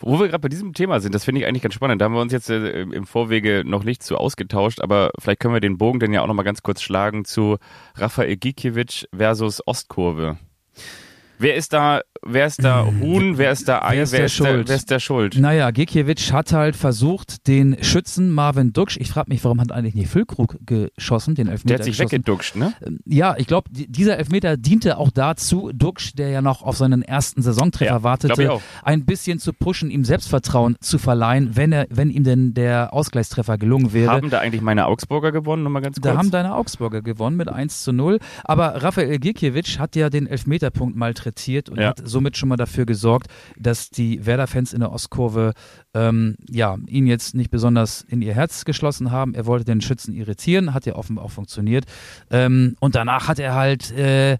Wo 0.00 0.18
wir 0.18 0.28
gerade 0.28 0.40
bei 0.40 0.48
diesem 0.48 0.72
Thema 0.72 1.00
sind, 1.00 1.14
das 1.14 1.24
finde 1.24 1.40
ich 1.40 1.46
eigentlich 1.46 1.62
ganz 1.62 1.74
spannend. 1.74 2.00
Da 2.00 2.06
haben 2.06 2.14
wir 2.14 2.20
uns 2.20 2.32
jetzt 2.32 2.50
äh, 2.50 2.82
im 2.82 3.06
Vorwege 3.06 3.64
noch 3.64 3.84
nicht 3.84 4.02
zu 4.02 4.16
ausgetauscht, 4.16 4.80
aber 4.80 5.10
vielleicht 5.18 5.40
können 5.40 5.54
wir 5.54 5.60
den 5.60 5.78
Bogen 5.78 6.00
dann 6.00 6.12
ja 6.12 6.22
auch 6.22 6.26
noch 6.26 6.34
mal 6.34 6.42
ganz 6.42 6.62
kurz 6.62 6.82
schlagen 6.82 7.24
zu 7.24 7.58
Rafael 7.94 8.36
Gikiewicz 8.36 9.06
versus 9.16 9.66
Ostkurve. 9.66 10.38
Wer 11.38 11.54
ist 11.54 11.72
da, 11.72 12.00
wer 12.22 12.46
ist 12.46 12.62
da 12.64 12.84
Huhn, 13.00 13.38
wer 13.38 13.52
ist 13.52 13.68
da 13.68 13.82
Ei, 13.82 13.96
wer 13.96 14.02
ist, 14.02 14.12
wer, 14.12 14.24
ist 14.24 14.40
der, 14.40 14.68
wer 14.68 14.76
ist 14.76 14.90
der 14.90 14.98
Schuld? 14.98 15.38
Naja, 15.38 15.70
Gikiewicz 15.70 16.32
hat 16.32 16.52
halt 16.52 16.74
versucht, 16.74 17.46
den 17.46 17.76
Schützen 17.82 18.30
Marvin 18.30 18.72
Duksch, 18.72 18.96
ich 18.98 19.10
frage 19.10 19.30
mich, 19.30 19.44
warum 19.44 19.60
hat 19.60 19.70
eigentlich 19.70 19.94
nicht 19.94 20.08
Füllkrug 20.08 20.58
geschossen, 20.66 21.36
den 21.36 21.46
Elfmeter 21.46 21.68
Der 21.68 21.78
hat 21.78 21.84
sich 21.84 21.96
geschossen. 21.96 22.12
weggeduckscht, 22.12 22.56
ne? 22.56 22.72
Ähm, 22.84 22.98
ja, 23.04 23.36
ich 23.38 23.46
glaube, 23.46 23.70
dieser 23.70 24.18
Elfmeter 24.18 24.56
diente 24.56 24.98
auch 24.98 25.10
dazu, 25.10 25.70
Duksch, 25.72 26.14
der 26.14 26.30
ja 26.30 26.42
noch 26.42 26.62
auf 26.62 26.76
seinen 26.76 27.02
ersten 27.02 27.40
Saisontreffer 27.40 27.92
ja, 27.92 28.02
wartete, 28.02 28.58
ein 28.82 29.04
bisschen 29.04 29.38
zu 29.38 29.52
pushen, 29.52 29.90
ihm 29.90 30.04
Selbstvertrauen 30.04 30.76
zu 30.80 30.98
verleihen, 30.98 31.54
wenn 31.54 31.70
er, 31.70 31.86
wenn 31.90 32.10
ihm 32.10 32.24
denn 32.24 32.54
der 32.54 32.92
Ausgleichstreffer 32.92 33.58
gelungen 33.58 33.92
wäre. 33.92 34.10
Haben 34.10 34.30
da 34.30 34.40
eigentlich 34.40 34.62
meine 34.62 34.86
Augsburger 34.86 35.30
gewonnen, 35.30 35.62
nochmal 35.62 35.82
ganz 35.82 36.00
kurz? 36.00 36.12
Da 36.12 36.18
haben 36.18 36.32
deine 36.32 36.56
Augsburger 36.56 37.00
gewonnen 37.00 37.36
mit 37.36 37.48
1 37.48 37.84
zu 37.84 37.92
0, 37.92 38.18
aber 38.42 38.82
Rafael 38.82 39.18
Gikiewicz 39.18 39.78
hat 39.78 39.94
ja 39.94 40.10
den 40.10 40.26
Elfmeterpunkt 40.26 40.96
malträtiert 40.96 41.27
interpretiert 41.28 41.68
und 41.68 41.78
ja. 41.78 41.88
hat 41.88 42.00
somit 42.04 42.36
schon 42.36 42.48
mal 42.48 42.56
dafür 42.56 42.86
gesorgt, 42.86 43.28
dass 43.56 43.90
die 43.90 44.24
Werder-Fans 44.24 44.72
in 44.72 44.80
der 44.80 44.92
Ostkurve 44.92 45.52
ähm, 45.94 46.36
ja, 46.48 46.76
ihn 46.86 47.06
jetzt 47.06 47.34
nicht 47.34 47.50
besonders 47.50 48.02
in 48.02 48.22
ihr 48.22 48.34
Herz 48.34 48.64
geschlossen 48.64 49.10
haben. 49.10 49.34
Er 49.34 49.46
wollte 49.46 49.64
den 49.64 49.80
Schützen 49.80 50.14
irritieren, 50.14 50.74
hat 50.74 50.86
ja 50.86 50.94
offenbar 50.94 51.24
auch 51.24 51.30
funktioniert. 51.30 51.84
Ähm, 52.30 52.76
und 52.80 52.94
danach 52.94 53.28
hat 53.28 53.38
er 53.38 53.54
halt 53.54 53.90
äh, 53.92 54.38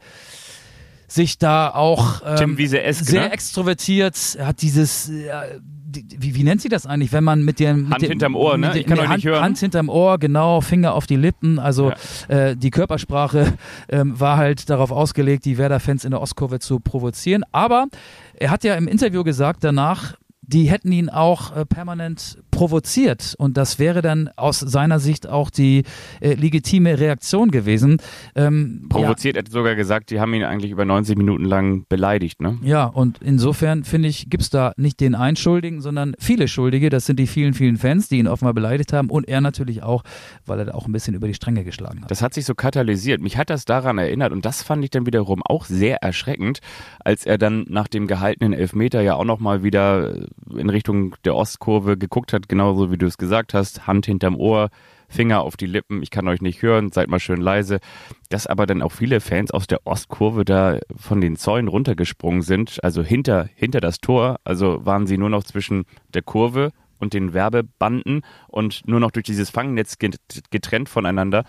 sich 1.07 1.39
da 1.39 1.71
auch 1.71 2.23
ähm, 2.25 2.57
sehr 2.57 3.23
ne? 3.23 3.33
extrovertiert, 3.33 4.17
hat 4.41 4.63
dieses 4.63 5.09
äh, 5.09 5.61
wie, 5.91 6.35
wie 6.35 6.45
nennt 6.45 6.61
sie 6.61 6.69
das 6.69 6.87
eigentlich, 6.87 7.13
wenn 7.13 7.25
man 7.25 7.45
mit 7.45 7.61
dem 7.61 7.85
mit 7.85 7.93
Hand 7.93 8.03
dem, 8.03 8.11
hinterm 8.11 8.37
Ohr, 8.37 8.59
ne? 8.59 8.79
Ich 8.79 8.87
kann 8.87 8.99
euch 8.99 9.09
Hand, 9.09 9.17
nicht 9.17 9.27
hören. 9.27 9.43
Hand 9.43 9.59
hinterm 9.59 9.89
Ohr, 9.89 10.19
genau, 10.19 10.61
Finger 10.61 10.95
auf 10.95 11.07
die 11.07 11.17
Lippen. 11.17 11.59
Also 11.59 11.93
ja. 12.29 12.37
äh, 12.37 12.57
die 12.57 12.71
Körpersprache 12.71 13.55
ähm, 13.89 14.19
war 14.19 14.37
halt 14.37 14.69
darauf 14.71 14.91
ausgelegt, 14.91 15.45
die 15.45 15.59
Werder-Fans 15.59 16.05
in 16.05 16.11
der 16.11 16.21
Ostkurve 16.21 16.59
zu 16.59 16.81
provozieren. 16.81 17.45
Aber 17.53 17.87
er 18.35 18.51
hat 18.51 18.65
ja 18.65 18.75
im 18.75 18.89
Interview 18.89 19.25
gesagt 19.25 19.65
danach, 19.65 20.15
die 20.43 20.65
hätten 20.65 20.93
ihn 20.93 21.11
auch 21.11 21.55
äh, 21.55 21.67
permanent 21.67 22.39
provoziert 22.59 23.37
und 23.39 23.57
das 23.57 23.79
wäre 23.79 24.03
dann 24.03 24.31
aus 24.35 24.59
seiner 24.59 24.99
Sicht 24.99 25.29
auch 25.29 25.49
die 25.49 25.85
äh, 26.21 26.35
legitime 26.35 26.99
Reaktion 26.99 27.53
gewesen. 27.53 27.99
Ähm, 28.35 28.87
provoziert, 28.89 29.37
ja. 29.37 29.43
er 29.43 29.45
hat 29.45 29.53
sogar 29.53 29.77
gesagt, 29.77 30.11
die 30.11 30.19
haben 30.19 30.35
ihn 30.35 30.43
eigentlich 30.43 30.73
über 30.73 30.85
90 30.85 31.17
Minuten 31.17 31.45
lang 31.45 31.85
beleidigt, 31.89 32.43
ne? 32.43 32.59
Ja, 32.65 32.87
und 32.87 33.19
insofern 33.23 33.85
finde 33.85 34.09
ich, 34.09 34.29
gibt 34.29 34.43
es 34.43 34.51
da 34.51 34.73
nicht 34.77 34.99
den 34.99 35.15
einen 35.15 35.37
Schuldigen, 35.37 35.81
sondern 35.81 36.17
viele 36.19 36.49
Schuldige. 36.49 36.91
Das 36.91 37.07
sind 37.07 37.21
die 37.21 37.29
vielen, 37.29 37.55
vielen 37.55 37.77
Fans, 37.77 38.09
die 38.09 38.19
ihn 38.19 38.27
offenbar 38.27 38.55
beleidigt 38.55 38.93
haben 38.93 39.09
und 39.09 39.29
er 39.29 39.41
natürlich 39.41 39.85
auch, 39.85 40.03
weil 40.45 40.59
er 40.59 40.65
da 40.65 40.75
auch 40.75 40.87
ein 40.89 40.93
bisschen 40.93 41.15
über 41.15 41.29
die 41.29 41.35
Stränge 41.35 41.63
geschlagen 41.63 42.03
hat. 42.03 42.11
Das 42.11 42.23
hat 42.23 42.35
sich 42.35 42.45
so 42.45 42.57
katalysiert. 42.57 43.21
Mich 43.21 43.37
hat 43.37 43.51
das 43.51 43.67
daran 43.67 43.99
erinnert 43.99 44.33
und 44.33 44.45
das 44.45 44.65
fand 44.65 44.83
ich 44.83 44.91
dann 44.91 45.07
wiederum 45.07 45.45
auch 45.45 45.65
sehr 45.65 46.03
erschreckend, 46.03 46.59
als 47.05 47.25
er 47.25 47.39
dann 47.39 47.67
nach 47.69 47.87
dem 47.87 48.09
gehaltenen 48.09 48.53
Elfmeter 48.53 49.01
ja 49.01 49.15
auch 49.15 49.25
nochmal 49.25 49.63
wieder 49.63 50.27
in 50.57 50.71
Richtung 50.71 51.15
der 51.25 51.37
Ostkurve 51.37 51.97
geguckt 51.97 52.33
hat, 52.33 52.48
genauso 52.49 52.91
wie 52.91 52.99
du 52.99 53.07
es 53.07 53.19
gesagt 53.19 53.55
hast, 53.55 53.87
Hand 53.87 54.07
hinterm 54.07 54.37
Ohr, 54.37 54.71
Finger 55.09 55.41
auf 55.41 55.57
die 55.57 55.67
Lippen, 55.67 56.03
ich 56.03 56.11
kann 56.11 56.29
euch 56.29 56.43
nicht 56.43 56.61
hören, 56.63 56.93
seid 56.93 57.09
mal 57.09 57.19
schön 57.19 57.41
leise. 57.41 57.81
Dass 58.29 58.47
aber 58.47 58.67
dann 58.67 58.83
auch 58.83 58.93
viele 58.93 59.21
Fans 59.21 59.51
aus 59.51 59.67
der 59.67 59.87
Ostkurve 59.87 60.45
da 60.45 60.79
von 60.97 61.21
den 61.21 61.37
Zäunen 61.37 61.69
runtergesprungen 61.69 62.43
sind, 62.43 62.83
also 62.85 63.03
hinter, 63.03 63.49
hinter 63.55 63.81
das 63.81 64.01
Tor, 64.01 64.39
also 64.45 64.85
waren 64.85 65.07
sie 65.07 65.17
nur 65.17 65.31
noch 65.31 65.45
zwischen 65.45 65.85
der 66.13 66.23
Kurve 66.23 66.73
und 66.99 67.15
den 67.15 67.33
Werbebanden 67.33 68.23
und 68.49 68.87
nur 68.87 69.01
noch 69.01 69.11
durch 69.11 69.25
dieses 69.25 69.51
Fangnetz 69.51 69.97
getrennt 69.99 70.89
voneinander. 70.89 71.45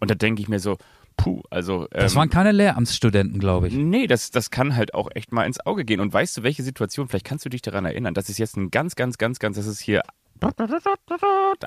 Und 0.00 0.10
da 0.10 0.14
denke 0.14 0.40
ich 0.40 0.48
mir 0.48 0.60
so, 0.60 0.78
puh, 1.16 1.42
also. 1.50 1.82
Ähm, 1.92 2.00
das 2.00 2.14
waren 2.14 2.30
keine 2.30 2.52
Lehramtsstudenten, 2.52 3.38
glaube 3.38 3.68
ich. 3.68 3.74
Nee, 3.74 4.06
das, 4.06 4.30
das 4.30 4.50
kann 4.50 4.76
halt 4.76 4.94
auch 4.94 5.08
echt 5.14 5.32
mal 5.32 5.44
ins 5.44 5.64
Auge 5.64 5.84
gehen. 5.84 6.00
Und 6.00 6.12
weißt 6.12 6.38
du, 6.38 6.42
welche 6.42 6.62
Situation, 6.62 7.08
vielleicht 7.08 7.26
kannst 7.26 7.44
du 7.44 7.48
dich 7.48 7.62
daran 7.62 7.84
erinnern, 7.84 8.14
das 8.14 8.28
ist 8.28 8.38
jetzt 8.38 8.56
ein 8.56 8.70
ganz, 8.70 8.94
ganz, 8.96 9.18
ganz, 9.18 9.38
ganz, 9.38 9.56
das 9.56 9.66
ist 9.66 9.80
hier 9.80 10.02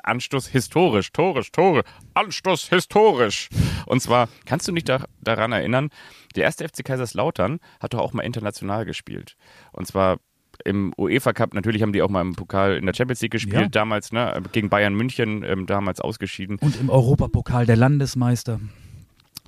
Anstoß 0.02 0.48
historisch, 0.48 1.12
torisch, 1.12 1.50
Tore, 1.52 1.82
Anstoß 2.14 2.68
historisch. 2.68 3.48
Und 3.86 4.00
zwar, 4.00 4.28
kannst 4.44 4.68
du 4.68 4.72
dich 4.72 4.84
da, 4.84 5.04
daran 5.20 5.52
erinnern, 5.52 5.90
der 6.36 6.44
erste 6.44 6.68
FC 6.68 6.84
Kaiserslautern 6.84 7.58
hat 7.80 7.94
doch 7.94 8.00
auch 8.00 8.12
mal 8.12 8.22
international 8.22 8.84
gespielt. 8.84 9.36
Und 9.72 9.86
zwar 9.86 10.18
im 10.64 10.92
UEFA 10.96 11.32
Cup, 11.32 11.54
natürlich 11.54 11.82
haben 11.82 11.92
die 11.92 12.02
auch 12.02 12.10
mal 12.10 12.20
im 12.20 12.34
Pokal 12.34 12.76
in 12.76 12.86
der 12.86 12.94
Champions 12.94 13.20
League 13.20 13.32
gespielt, 13.32 13.60
ja. 13.60 13.68
damals, 13.68 14.12
ne, 14.12 14.42
gegen 14.52 14.68
Bayern 14.68 14.94
München, 14.94 15.44
ähm, 15.44 15.66
damals 15.66 16.00
ausgeschieden. 16.00 16.58
Und 16.60 16.80
im 16.80 16.90
Europapokal 16.90 17.66
der 17.66 17.76
Landesmeister. 17.76 18.60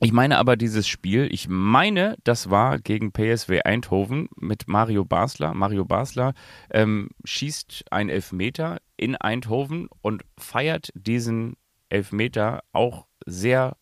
Ich 0.02 0.12
meine 0.12 0.38
aber 0.38 0.56
dieses 0.56 0.88
Spiel, 0.88 1.28
ich 1.30 1.46
meine, 1.46 2.16
das 2.24 2.48
war 2.48 2.78
gegen 2.78 3.12
PSW 3.12 3.60
Eindhoven 3.60 4.30
mit 4.34 4.66
Mario 4.66 5.04
Basler. 5.04 5.52
Mario 5.52 5.84
Basler 5.84 6.32
ähm, 6.70 7.10
schießt 7.24 7.84
einen 7.90 8.08
Elfmeter 8.08 8.78
in 8.96 9.14
Eindhoven 9.14 9.88
und 10.00 10.22
feiert 10.38 10.88
diesen 10.94 11.56
Elfmeter 11.90 12.62
auch 12.72 13.08
sehr 13.26 13.76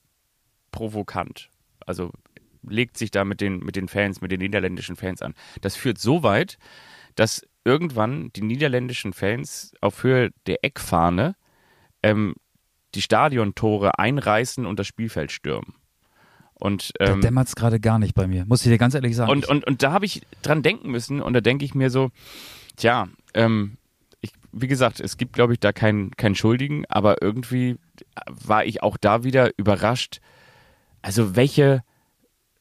provokant. 0.72 1.50
Also 1.87 2.11
legt 2.62 2.96
sich 2.98 3.12
da 3.12 3.24
mit 3.24 3.40
den, 3.40 3.61
mit 3.61 3.76
den 3.76 3.87
Fans, 3.87 4.20
mit 4.20 4.33
den 4.33 4.40
niederländischen 4.40 4.96
Fans 4.96 5.22
an. 5.22 5.35
Das 5.61 5.76
führt 5.76 5.98
so 5.98 6.24
weit, 6.24 6.59
dass 7.14 7.46
irgendwann 7.64 8.33
die 8.33 8.42
niederländischen 8.42 9.12
Fans 9.12 9.72
auf 9.81 10.02
Höhe 10.02 10.31
der 10.48 10.64
Eckfahne 10.64 11.37
ähm, 12.02 12.35
die 12.96 13.02
Stadiontore 13.02 14.00
einreißen 14.00 14.66
und 14.66 14.81
das 14.81 14.88
Spielfeld 14.88 15.31
stürmen. 15.31 15.74
Und, 16.60 16.92
ähm, 16.98 17.20
da 17.20 17.28
dämmert 17.28 17.48
es 17.48 17.56
gerade 17.56 17.80
gar 17.80 17.98
nicht 17.98 18.14
bei 18.14 18.26
mir, 18.26 18.44
muss 18.46 18.64
ich 18.64 18.70
dir 18.70 18.78
ganz 18.78 18.94
ehrlich 18.94 19.14
sagen. 19.14 19.30
Und, 19.30 19.48
und, 19.48 19.66
und 19.66 19.82
da 19.82 19.92
habe 19.92 20.06
ich 20.06 20.22
dran 20.42 20.62
denken 20.62 20.90
müssen 20.90 21.20
und 21.20 21.32
da 21.32 21.40
denke 21.40 21.64
ich 21.64 21.74
mir 21.74 21.90
so, 21.90 22.10
tja, 22.76 23.08
ähm, 23.34 23.76
ich, 24.20 24.32
wie 24.52 24.66
gesagt, 24.66 25.00
es 25.00 25.16
gibt, 25.16 25.32
glaube 25.34 25.52
ich, 25.52 25.60
da 25.60 25.72
keinen 25.72 26.10
kein 26.12 26.34
Schuldigen, 26.34 26.84
aber 26.88 27.22
irgendwie 27.22 27.76
war 28.26 28.64
ich 28.64 28.82
auch 28.82 28.96
da 28.96 29.22
wieder 29.22 29.50
überrascht. 29.56 30.20
Also 31.00 31.36
welche, 31.36 31.84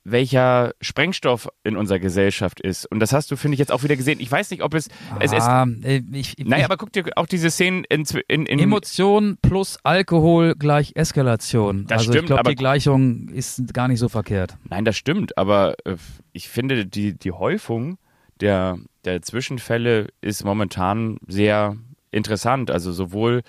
welcher 0.09 0.73
Sprengstoff 0.79 1.49
in 1.63 1.75
unserer 1.75 1.99
Gesellschaft 1.99 2.61
ist. 2.61 2.85
Und 2.85 2.99
das 2.99 3.11
hast 3.11 3.29
du, 3.29 3.35
finde 3.35 3.55
ich, 3.55 3.59
jetzt 3.59 3.71
auch 3.71 3.83
wieder 3.83 3.95
gesehen. 3.95 4.19
Ich 4.19 4.31
weiß 4.31 4.49
nicht, 4.51 4.63
ob 4.63 4.73
es. 4.73 4.87
es 5.19 5.33
ah, 5.33 5.67
ist, 5.81 6.03
ich, 6.11 6.39
ich, 6.39 6.45
naja, 6.45 6.65
aber 6.65 6.77
guck 6.77 6.93
dir 6.93 7.03
auch 7.15 7.25
diese 7.25 7.51
Szenen 7.51 7.83
in. 7.89 8.05
in, 8.27 8.45
in 8.45 8.59
Emotion 8.59 9.37
plus 9.41 9.77
Alkohol 9.83 10.55
gleich 10.55 10.93
Eskalation. 10.95 11.85
Das 11.87 11.99
also 11.99 12.11
stimmt, 12.13 12.29
ich 12.29 12.35
glaube, 12.35 12.49
die 12.49 12.55
Gleichung 12.55 13.27
ist 13.29 13.73
gar 13.73 13.87
nicht 13.87 13.99
so 13.99 14.07
verkehrt. 14.07 14.57
Nein, 14.69 14.85
das 14.85 14.95
stimmt, 14.95 15.37
aber 15.37 15.75
äh, 15.83 15.97
ich 16.31 16.47
finde, 16.47 16.85
die, 16.85 17.17
die 17.17 17.31
Häufung 17.31 17.97
der, 18.39 18.77
der 19.03 19.21
Zwischenfälle 19.21 20.07
ist 20.21 20.45
momentan 20.45 21.17
sehr 21.27 21.75
interessant. 22.11 22.71
Also 22.71 22.91
sowohl 22.93 23.41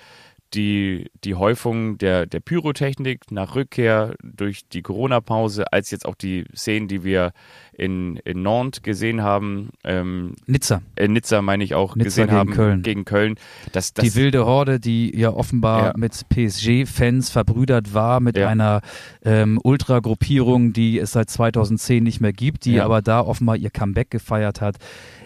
die, 0.54 1.10
die 1.24 1.34
Häufung 1.34 1.98
der, 1.98 2.26
der 2.26 2.40
Pyrotechnik 2.40 3.30
nach 3.30 3.54
Rückkehr 3.54 4.14
durch 4.22 4.68
die 4.68 4.82
Corona-Pause, 4.82 5.72
als 5.72 5.90
jetzt 5.90 6.06
auch 6.06 6.14
die 6.14 6.44
Szenen, 6.54 6.88
die 6.88 7.04
wir 7.04 7.32
in, 7.72 8.16
in 8.24 8.42
Nantes 8.42 8.82
gesehen 8.82 9.22
haben. 9.22 9.70
Ähm, 9.84 10.34
Nizza. 10.46 10.82
In 10.96 11.12
Nizza 11.12 11.42
meine 11.42 11.64
ich 11.64 11.74
auch 11.74 11.94
Nizza 11.94 12.04
gesehen 12.04 12.26
gegen 12.26 12.36
haben. 12.36 12.50
Köln. 12.50 12.82
Gegen 12.82 13.04
Köln. 13.04 13.34
Das, 13.72 13.92
das 13.92 14.04
die 14.04 14.14
wilde 14.14 14.46
Horde, 14.46 14.80
die 14.80 15.16
ja 15.16 15.30
offenbar 15.30 15.86
ja. 15.86 15.92
mit 15.96 16.28
PSG-Fans 16.28 17.30
verbrüdert 17.30 17.94
war, 17.94 18.20
mit 18.20 18.36
ja. 18.36 18.48
einer 18.48 18.80
ähm, 19.24 19.60
Ultra-Gruppierung, 19.62 20.72
die 20.72 20.98
es 20.98 21.12
seit 21.12 21.30
2010 21.30 22.02
nicht 22.02 22.20
mehr 22.20 22.32
gibt, 22.32 22.64
die 22.64 22.74
ja. 22.74 22.84
aber 22.84 23.02
da 23.02 23.20
offenbar 23.20 23.56
ihr 23.56 23.70
Comeback 23.70 24.10
gefeiert 24.10 24.60
hat. 24.60 24.76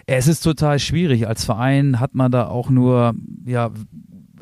Es 0.05 0.27
ist 0.27 0.41
total 0.41 0.79
schwierig. 0.79 1.27
Als 1.27 1.45
Verein 1.45 1.99
hat 1.99 2.13
man 2.13 2.31
da 2.31 2.47
auch 2.47 2.69
nur, 2.69 3.15
ja, 3.45 3.71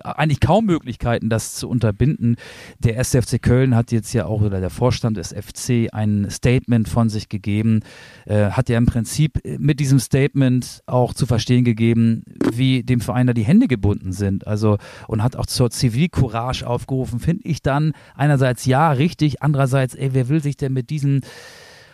eigentlich 0.03 0.39
kaum 0.39 0.65
Möglichkeiten, 0.65 1.29
das 1.29 1.55
zu 1.55 1.69
unterbinden. 1.69 2.35
Der 2.79 2.97
SFC 2.97 3.41
Köln 3.41 3.75
hat 3.75 3.91
jetzt 3.91 4.13
ja 4.13 4.25
auch, 4.25 4.41
oder 4.41 4.59
der 4.59 4.69
Vorstand 4.69 5.17
des 5.17 5.33
FC, 5.33 5.93
ein 5.93 6.27
Statement 6.29 6.89
von 6.89 7.09
sich 7.09 7.29
gegeben, 7.29 7.81
äh, 8.25 8.51
hat 8.51 8.69
ja 8.69 8.77
im 8.77 8.85
Prinzip 8.85 9.39
mit 9.57 9.79
diesem 9.79 9.99
Statement 9.99 10.81
auch 10.85 11.13
zu 11.13 11.25
verstehen 11.25 11.63
gegeben, 11.63 12.23
wie 12.53 12.83
dem 12.83 13.01
Verein 13.01 13.27
da 13.27 13.33
die 13.33 13.45
Hände 13.45 13.67
gebunden 13.67 14.11
sind. 14.11 14.47
Also, 14.47 14.77
und 15.07 15.23
hat 15.23 15.35
auch 15.35 15.45
zur 15.45 15.69
Zivilcourage 15.69 16.65
aufgerufen, 16.65 17.19
finde 17.19 17.47
ich 17.47 17.61
dann 17.61 17.93
einerseits 18.15 18.65
ja 18.65 18.91
richtig, 18.91 19.41
andererseits, 19.41 19.95
ey, 19.95 20.13
wer 20.13 20.29
will 20.29 20.41
sich 20.41 20.57
denn 20.57 20.73
mit 20.73 20.89
diesen 20.89 21.21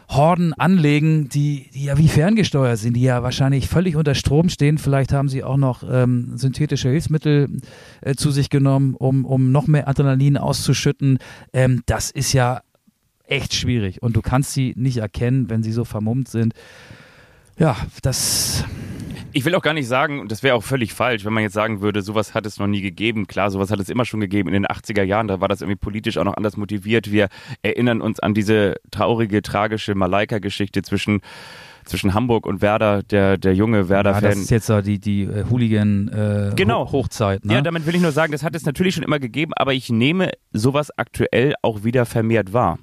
Horden 0.10 0.54
anlegen, 0.54 1.28
die, 1.30 1.70
die 1.74 1.86
ja 1.86 1.98
wie 1.98 2.08
ferngesteuert 2.08 2.78
sind, 2.78 2.96
die 2.96 3.02
ja 3.02 3.24
wahrscheinlich 3.24 3.68
völlig 3.68 3.96
unter 3.96 4.16
Strom 4.16 4.50
stehen. 4.50 4.78
Vielleicht 4.78 5.12
haben 5.12 5.28
sie 5.28 5.44
auch 5.44 5.58
noch 5.58 5.84
ähm, 5.90 6.38
synthetische 6.38 6.90
Hilfsmittel 6.90 7.50
äh, 8.02 8.16
zu 8.16 8.32
sich 8.32 8.50
genommen, 8.50 8.96
um, 8.96 9.26
um 9.26 9.52
noch 9.52 9.68
mehr 9.68 9.88
Adrenalin 9.88 10.38
auszuschütten. 10.38 11.20
Ähm, 11.52 11.84
das 11.86 12.10
ist 12.10 12.32
ja 12.32 12.62
echt 13.26 13.54
schwierig 13.54 14.02
und 14.02 14.16
du 14.16 14.22
kannst 14.22 14.54
sie 14.54 14.74
nicht 14.78 14.98
erkennen, 14.98 15.50
wenn 15.50 15.62
sie 15.62 15.74
so 15.74 15.84
vermummt 15.84 16.30
sind. 16.30 16.54
Ja, 17.60 17.76
das 18.02 18.64
ich 19.38 19.46
will 19.46 19.54
auch 19.54 19.62
gar 19.62 19.76
nicht 19.76 19.88
sagen, 19.88 20.28
das 20.28 20.42
wäre 20.42 20.56
auch 20.56 20.64
völlig 20.64 20.94
falsch, 20.94 21.24
wenn 21.24 21.32
man 21.32 21.44
jetzt 21.44 21.54
sagen 21.54 21.80
würde, 21.80 22.02
sowas 22.02 22.34
hat 22.34 22.48
es 22.48 22.58
noch 22.58 22.66
nie 22.66 22.82
gegeben. 22.82 23.28
Klar, 23.28 23.52
sowas 23.52 23.70
hat 23.70 23.80
es 23.80 23.88
immer 23.88 24.04
schon 24.04 24.20
gegeben 24.20 24.50
in 24.50 24.54
den 24.54 24.66
80er 24.66 25.04
Jahren, 25.04 25.28
da 25.28 25.40
war 25.40 25.48
das 25.48 25.62
irgendwie 25.62 25.78
politisch 25.78 26.18
auch 26.18 26.24
noch 26.24 26.36
anders 26.36 26.58
motiviert. 26.58 27.12
Wir 27.12 27.28
erinnern 27.62 28.02
uns 28.02 28.20
an 28.20 28.34
diese 28.34 28.78
traurige, 28.90 29.44
tragische 29.44 29.94
Malaika-Geschichte 29.94 30.82
zwischen 30.82 31.22
zwischen 31.86 32.14
Hamburg 32.14 32.46
und 32.46 32.62
Werder, 32.62 33.02
der, 33.02 33.38
der 33.38 33.54
junge 33.56 33.88
Werder-Fan. 33.88 34.24
Ja, 34.24 34.30
das 34.30 34.40
ist 34.40 34.50
jetzt 34.50 34.66
so 34.66 34.82
die, 34.82 35.00
die 35.00 35.22
äh, 35.22 35.46
Hooligan-Hochzeit. 35.50 36.52
Äh, 36.52 36.56
genau. 36.56 36.92
Hochzeit, 36.92 37.46
ne? 37.46 37.54
Ja, 37.54 37.62
damit 37.62 37.86
will 37.86 37.96
ich 37.96 38.02
nur 38.02 38.12
sagen, 38.12 38.34
das 38.34 38.44
hat 38.44 38.56
es 38.56 38.66
natürlich 38.66 38.96
schon 38.96 39.06
immer 39.06 39.20
gegeben, 39.20 39.54
aber 39.56 39.74
ich 39.74 39.90
nehme 39.90 40.32
sowas 40.52 40.92
aktuell 40.98 41.54
auch 41.62 41.86
wieder 41.86 42.06
vermehrt 42.06 42.52
wahr. 42.52 42.78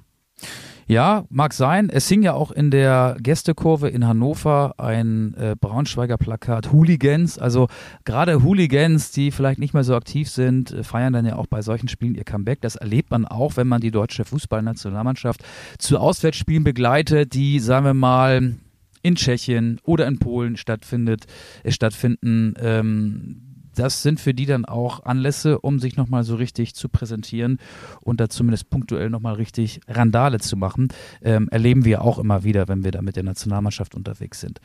Ja, 0.87 1.25
mag 1.29 1.53
sein. 1.53 1.89
Es 1.89 2.07
hing 2.07 2.21
ja 2.21 2.33
auch 2.33 2.51
in 2.51 2.69
der 2.69 3.17
Gästekurve 3.19 3.89
in 3.89 4.05
Hannover 4.05 4.75
ein 4.77 5.33
äh, 5.33 5.55
Braunschweiger 5.59 6.17
Plakat 6.17 6.71
Hooligans. 6.71 7.39
Also 7.39 7.67
gerade 8.03 8.43
Hooligans, 8.43 9.09
die 9.09 9.31
vielleicht 9.31 9.59
nicht 9.59 9.73
mehr 9.73 9.83
so 9.83 9.95
aktiv 9.95 10.29
sind, 10.29 10.71
äh, 10.71 10.83
feiern 10.83 11.13
dann 11.13 11.25
ja 11.25 11.37
auch 11.37 11.47
bei 11.47 11.63
solchen 11.63 11.87
Spielen 11.87 12.13
ihr 12.13 12.23
Comeback. 12.23 12.61
Das 12.61 12.75
erlebt 12.75 13.09
man 13.09 13.25
auch, 13.25 13.57
wenn 13.57 13.67
man 13.67 13.81
die 13.81 13.89
deutsche 13.89 14.25
Fußballnationalmannschaft 14.25 15.43
zu 15.79 15.97
Auswärtsspielen 15.97 16.63
begleitet, 16.63 17.33
die, 17.33 17.59
sagen 17.59 17.85
wir 17.85 17.95
mal, 17.95 18.53
in 19.01 19.15
Tschechien 19.15 19.79
oder 19.83 20.07
in 20.07 20.19
Polen 20.19 20.55
stattfindet, 20.55 21.25
äh, 21.63 21.71
stattfinden. 21.71 22.53
Ähm, 22.59 23.44
das 23.75 24.01
sind 24.01 24.19
für 24.19 24.33
die 24.33 24.45
dann 24.45 24.65
auch 24.65 25.05
Anlässe, 25.05 25.59
um 25.59 25.79
sich 25.79 25.97
nochmal 25.97 26.23
so 26.23 26.35
richtig 26.35 26.75
zu 26.75 26.89
präsentieren 26.89 27.59
und 28.01 28.19
da 28.19 28.29
zumindest 28.29 28.69
punktuell 28.69 29.09
nochmal 29.09 29.35
richtig 29.35 29.81
Randale 29.87 30.39
zu 30.39 30.57
machen. 30.57 30.89
Ähm, 31.21 31.47
erleben 31.49 31.85
wir 31.85 32.01
auch 32.01 32.19
immer 32.19 32.43
wieder, 32.43 32.67
wenn 32.67 32.83
wir 32.83 32.91
da 32.91 33.01
mit 33.01 33.15
der 33.15 33.23
Nationalmannschaft 33.23 33.95
unterwegs 33.95 34.39
sind. 34.39 34.59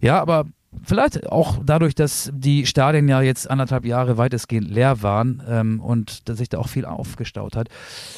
Ja, 0.00 0.20
aber 0.20 0.46
vielleicht 0.82 1.28
auch 1.28 1.60
dadurch, 1.64 1.94
dass 1.94 2.30
die 2.34 2.66
Stadien 2.66 3.08
ja 3.08 3.22
jetzt 3.22 3.48
anderthalb 3.48 3.84
Jahre 3.84 4.18
weitestgehend 4.18 4.68
leer 4.70 5.02
waren 5.02 5.42
ähm, 5.48 5.80
und 5.80 6.28
dass 6.28 6.38
sich 6.38 6.48
da 6.48 6.58
auch 6.58 6.68
viel 6.68 6.84
aufgestaut 6.84 7.56
hat. 7.56 7.68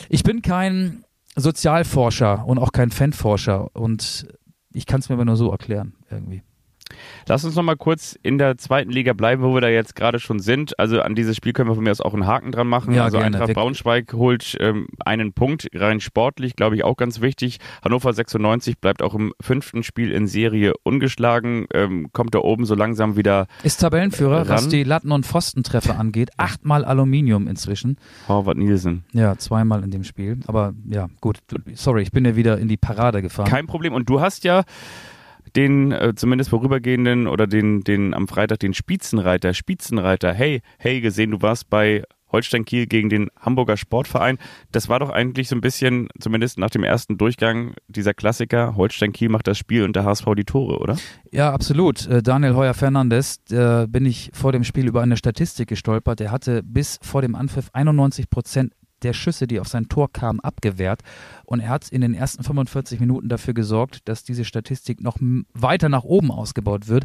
Ich 0.09 0.23
bin 0.23 0.43
kein 0.43 1.05
Sozialforscher 1.37 2.47
und 2.47 2.59
auch 2.59 2.73
kein 2.73 2.91
Fanforscher 2.91 3.75
und 3.75 4.27
ich 4.73 4.87
kann 4.87 5.01
es 5.01 5.09
mir 5.09 5.15
aber 5.15 5.25
nur 5.25 5.37
so 5.37 5.51
erklären 5.51 5.95
irgendwie. 6.11 6.43
Lass 7.29 7.45
uns 7.45 7.55
noch 7.55 7.63
mal 7.63 7.77
kurz 7.77 8.19
in 8.23 8.39
der 8.39 8.59
zweiten 8.59 8.91
Liga 8.91 9.13
bleiben, 9.13 9.43
wo 9.43 9.55
wir 9.55 9.61
da 9.61 9.69
jetzt 9.69 9.97
gerade 9.97 10.21
schon 10.21 10.39
sind. 10.39 10.79
Also 10.79 11.01
an 11.01 11.15
dieses 11.15 11.37
Spiel 11.37 11.53
können 11.53 11.69
wir 11.69 11.75
von 11.75 11.85
mir 11.85 11.91
aus 11.91 12.01
auch 12.01 12.15
einen 12.15 12.27
Haken 12.27 12.53
dran 12.53 12.67
machen. 12.67 12.95
Ja, 12.95 13.05
also 13.05 13.19
gerne. 13.19 13.37
Eintracht 13.39 13.55
Braunschweig 13.55 14.13
holt 14.13 14.57
ähm, 14.61 14.89
einen 15.05 15.33
Punkt, 15.33 15.69
rein 15.75 16.01
sportlich, 16.01 16.57
glaube 16.57 16.77
ich, 16.77 16.85
auch 16.85 16.97
ganz 16.97 17.21
wichtig. 17.21 17.59
Hannover 17.83 18.13
96 18.13 18.79
bleibt 18.79 19.03
auch 19.03 19.15
im 19.15 19.33
fünften 19.41 19.83
Spiel 19.83 20.13
in 20.13 20.27
Serie 20.27 20.75
ungeschlagen, 20.83 21.67
ähm, 21.73 22.09
kommt 22.13 22.35
da 22.35 22.41
oben 22.41 22.65
so 22.65 22.75
langsam 22.75 23.17
wieder. 23.17 23.47
Ist 23.63 23.81
Tabellenführer, 23.81 24.41
ran. 24.41 24.49
was 24.49 24.69
die 24.69 24.85
Latten- 24.85 25.13
und 25.13 25.27
Pfostentreffer 25.27 25.99
angeht. 25.99 26.31
Achtmal 26.37 26.85
Aluminium 26.85 27.49
inzwischen. 27.49 27.99
Horvath 28.29 28.57
Nielsen. 28.57 29.05
Ja, 29.13 29.37
zweimal 29.37 29.83
in 29.83 29.91
dem 29.91 30.05
Spiel. 30.05 30.39
Aber 30.47 30.75
ja, 30.89 31.09
gut. 31.21 31.39
Sorry, 31.75 32.03
ich 32.03 32.13
bin 32.13 32.25
ja 32.25 32.37
wieder 32.37 32.59
in 32.59 32.69
die 32.69 32.77
Parade 32.77 33.23
gefahren. 33.23 33.49
Kein 33.49 33.67
Problem. 33.67 33.93
Und 33.93 34.09
du 34.09 34.21
hast 34.21 34.45
ja 34.45 34.65
den 35.57 35.93
äh, 35.93 36.15
zumindest 36.15 36.51
vorübergehenden 36.51 37.27
oder 37.27 37.47
den, 37.47 37.83
den 37.83 38.15
am 38.15 38.29
Freitag 38.29 38.61
den 38.61 38.75
Spitzenreiter, 38.75 39.55
Spitzenreiter, 39.55 40.33
hey, 40.33 40.63
hey, 40.79 41.01
gesehen, 41.01 41.31
du 41.31 41.43
warst 41.43 41.71
bei 41.71 42.05
Holstein 42.35 42.65
Kiel 42.65 42.87
gegen 42.87 43.09
den 43.09 43.29
Hamburger 43.41 43.77
Sportverein. 43.77 44.39
Das 44.73 44.89
war 44.89 44.99
doch 44.99 45.11
eigentlich 45.11 45.49
so 45.49 45.55
ein 45.55 45.61
bisschen, 45.61 46.09
zumindest 46.19 46.59
nach 46.59 46.71
dem 46.71 46.83
ersten 46.83 47.17
Durchgang, 47.17 47.75
dieser 47.87 48.13
Klassiker. 48.13 48.75
Holstein 48.75 49.13
Kiel 49.13 49.29
macht 49.29 49.47
das 49.47 49.57
Spiel 49.57 49.85
und 49.85 49.95
der 49.95 50.05
HSV 50.05 50.27
die 50.37 50.45
Tore, 50.45 50.81
oder? 50.81 50.97
Ja, 51.31 51.53
absolut. 51.53 52.07
Äh, 52.09 52.25
Daniel 52.25 52.57
Heuer 52.57 52.75
Fernandes, 52.75 53.39
äh, 53.51 53.87
bin 53.87 54.05
ich 54.05 54.31
vor 54.35 54.51
dem 54.51 54.65
Spiel 54.65 54.89
über 54.89 55.01
eine 55.01 55.17
Statistik 55.17 55.69
gestolpert. 55.69 56.19
Der 56.19 56.33
hatte 56.33 56.65
bis 56.65 56.99
vor 57.03 57.23
dem 57.23 57.37
Anpfiff 57.37 57.71
91 57.73 58.29
Prozent 58.29 58.73
der 59.05 59.13
Schüsse, 59.13 59.47
die 59.47 59.61
auf 59.61 59.69
sein 59.69 59.89
Tor 59.89 60.13
kamen, 60.13 60.41
abgewehrt. 60.41 61.03
Und 61.47 61.61
er 61.61 61.69
hat 61.69 61.89
in 61.89 62.01
den 62.01 62.15
ersten 62.15 62.43
45 62.43 63.01
Minuten 63.01 63.29
dafür 63.29 63.55
gesorgt, 63.55 64.09
dass 64.09 64.25
diese 64.25 64.45
Statistik 64.45 65.01
noch 65.01 65.19
weiter 65.53 65.89
nach 65.89 66.05
oben 66.05 66.31
ausgebaut 66.31 66.89
wird. 66.89 67.05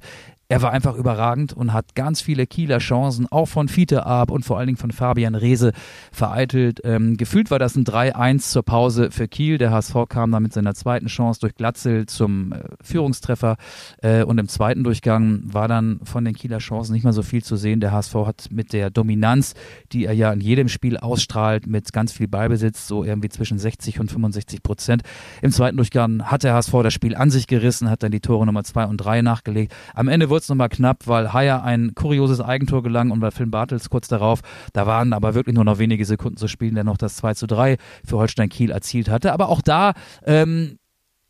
Er 0.52 0.64
war 0.64 0.72
einfach 0.72 0.96
überragend 0.96 1.54
und 1.54 1.74
hat 1.74 1.94
ganz 1.94 2.22
viele 2.22 2.48
Kieler 2.48 2.80
Chancen, 2.80 3.28
auch 3.32 3.46
von 3.46 3.68
Fiete 3.68 4.08
Ab 4.08 4.32
und 4.32 4.44
vor 4.44 4.58
allen 4.58 4.66
Dingen 4.66 4.80
von 4.80 4.90
Fabian 4.90 5.36
Reese 5.36 5.74
vereitelt. 6.12 6.82
Ähm, 6.84 7.18
gefühlt 7.18 7.52
war 7.52 7.60
das 7.60 7.76
ein 7.76 7.86
3-1 7.86 8.50
zur 8.50 8.64
Pause 8.64 9.12
für 9.12 9.28
Kiel. 9.28 9.60
Der 9.60 9.70
HSV 9.70 9.94
kam 10.10 10.32
dann 10.32 10.42
mit 10.42 10.52
seiner 10.52 10.74
zweiten 10.74 11.06
Chance 11.06 11.42
durch 11.42 11.54
Glatzel 11.54 12.08
zum 12.08 12.54
äh, 12.54 12.64
Führungstreffer 12.82 13.58
äh, 14.02 14.24
und 14.24 14.40
im 14.40 14.48
zweiten 14.48 14.84
Durchgang 14.84 15.42
war 15.44 15.68
dann 15.68 16.00
von 16.04 16.26
den 16.26 16.34
Kieler 16.34 16.58
Chancen 16.58 16.94
nicht 16.94 17.04
mehr 17.04 17.14
so 17.14 17.22
viel 17.22 17.44
zu 17.44 17.56
sehen. 17.56 17.80
Der 17.80 17.92
HSV 17.92 18.16
hat 18.26 18.48
mit 18.50 18.74
der 18.74 18.90
Dominanz, 18.90 19.54
die 19.92 20.06
er 20.06 20.14
ja 20.14 20.34
in 20.34 20.42
jedem 20.42 20.68
Spiel 20.68 20.98
ausstrahlt, 20.98 21.68
mit 21.68 21.94
ganz 21.94 22.12
viel 22.12 22.28
Ballbesitz, 22.28 22.88
so 22.88 23.04
irgendwie 23.04 23.30
zwischen 23.30 23.60
60 23.60 24.00
und 24.00 24.12
65 24.12 24.39
Prozent. 24.64 25.04
Im 25.42 25.52
zweiten 25.52 25.78
Durchgang 25.78 26.24
hat 26.24 26.44
der 26.44 26.54
HSV 26.54 26.74
das 26.84 26.94
Spiel 26.94 27.16
an 27.16 27.30
sich 27.30 27.48
gerissen, 27.48 27.90
hat 27.90 28.04
dann 28.04 28.12
die 28.12 28.20
Tore 28.20 28.46
Nummer 28.46 28.64
2 28.64 28.86
und 28.86 28.98
3 28.98 29.22
nachgelegt. 29.22 29.74
Am 29.94 30.08
Ende 30.08 30.30
wurde 30.30 30.42
es 30.42 30.50
nochmal 30.50 30.70
knapp, 30.70 31.08
weil 31.08 31.34
Haier 31.34 31.64
ein 31.64 31.94
kurioses 31.96 32.42
Eigentor 32.42 32.84
gelang 32.84 33.12
und 33.12 33.20
bei 33.20 33.32
Film 33.32 33.52
Bartels 33.52 33.90
kurz 33.90 34.08
darauf. 34.08 34.42
Da 34.74 34.88
waren 34.88 35.14
aber 35.14 35.34
wirklich 35.34 35.56
nur 35.56 35.66
noch 35.66 35.80
wenige 35.80 36.06
Sekunden 36.06 36.38
zu 36.38 36.48
spielen, 36.48 36.76
der 36.76 36.84
noch 36.84 36.98
das 36.98 37.16
2 37.18 37.34
zu 37.34 37.48
3 37.48 37.78
für 38.06 38.18
Holstein 38.18 38.50
Kiel 38.50 38.72
erzielt 38.72 39.10
hatte. 39.10 39.34
Aber 39.34 39.50
auch 39.50 39.62
da 39.62 39.94
ähm, 40.26 40.78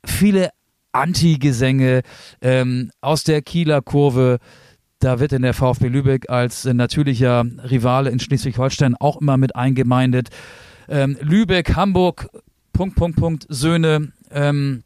viele 0.05 0.49
Anti-Gesänge 0.91 2.01
ähm, 2.41 2.91
aus 3.01 3.23
der 3.23 3.41
Kieler 3.41 3.81
Kurve. 3.81 4.39
Da 4.99 5.19
wird 5.19 5.31
in 5.31 5.43
der 5.43 5.53
VfB 5.53 5.87
Lübeck 5.87 6.29
als 6.29 6.65
natürlicher 6.65 7.45
Rivale 7.63 8.09
in 8.09 8.19
Schleswig-Holstein 8.19 8.95
auch 8.99 9.21
immer 9.21 9.37
mit 9.37 9.55
eingemeindet. 9.55 10.29
Ähm, 10.89 11.17
Lübeck, 11.21 11.75
Hamburg, 11.75 12.27
Punkt, 12.79 12.95
Punkt, 12.95 13.19
Punkt, 13.19 13.45
Söhne. 13.49 14.13
Ähm, 14.31 14.83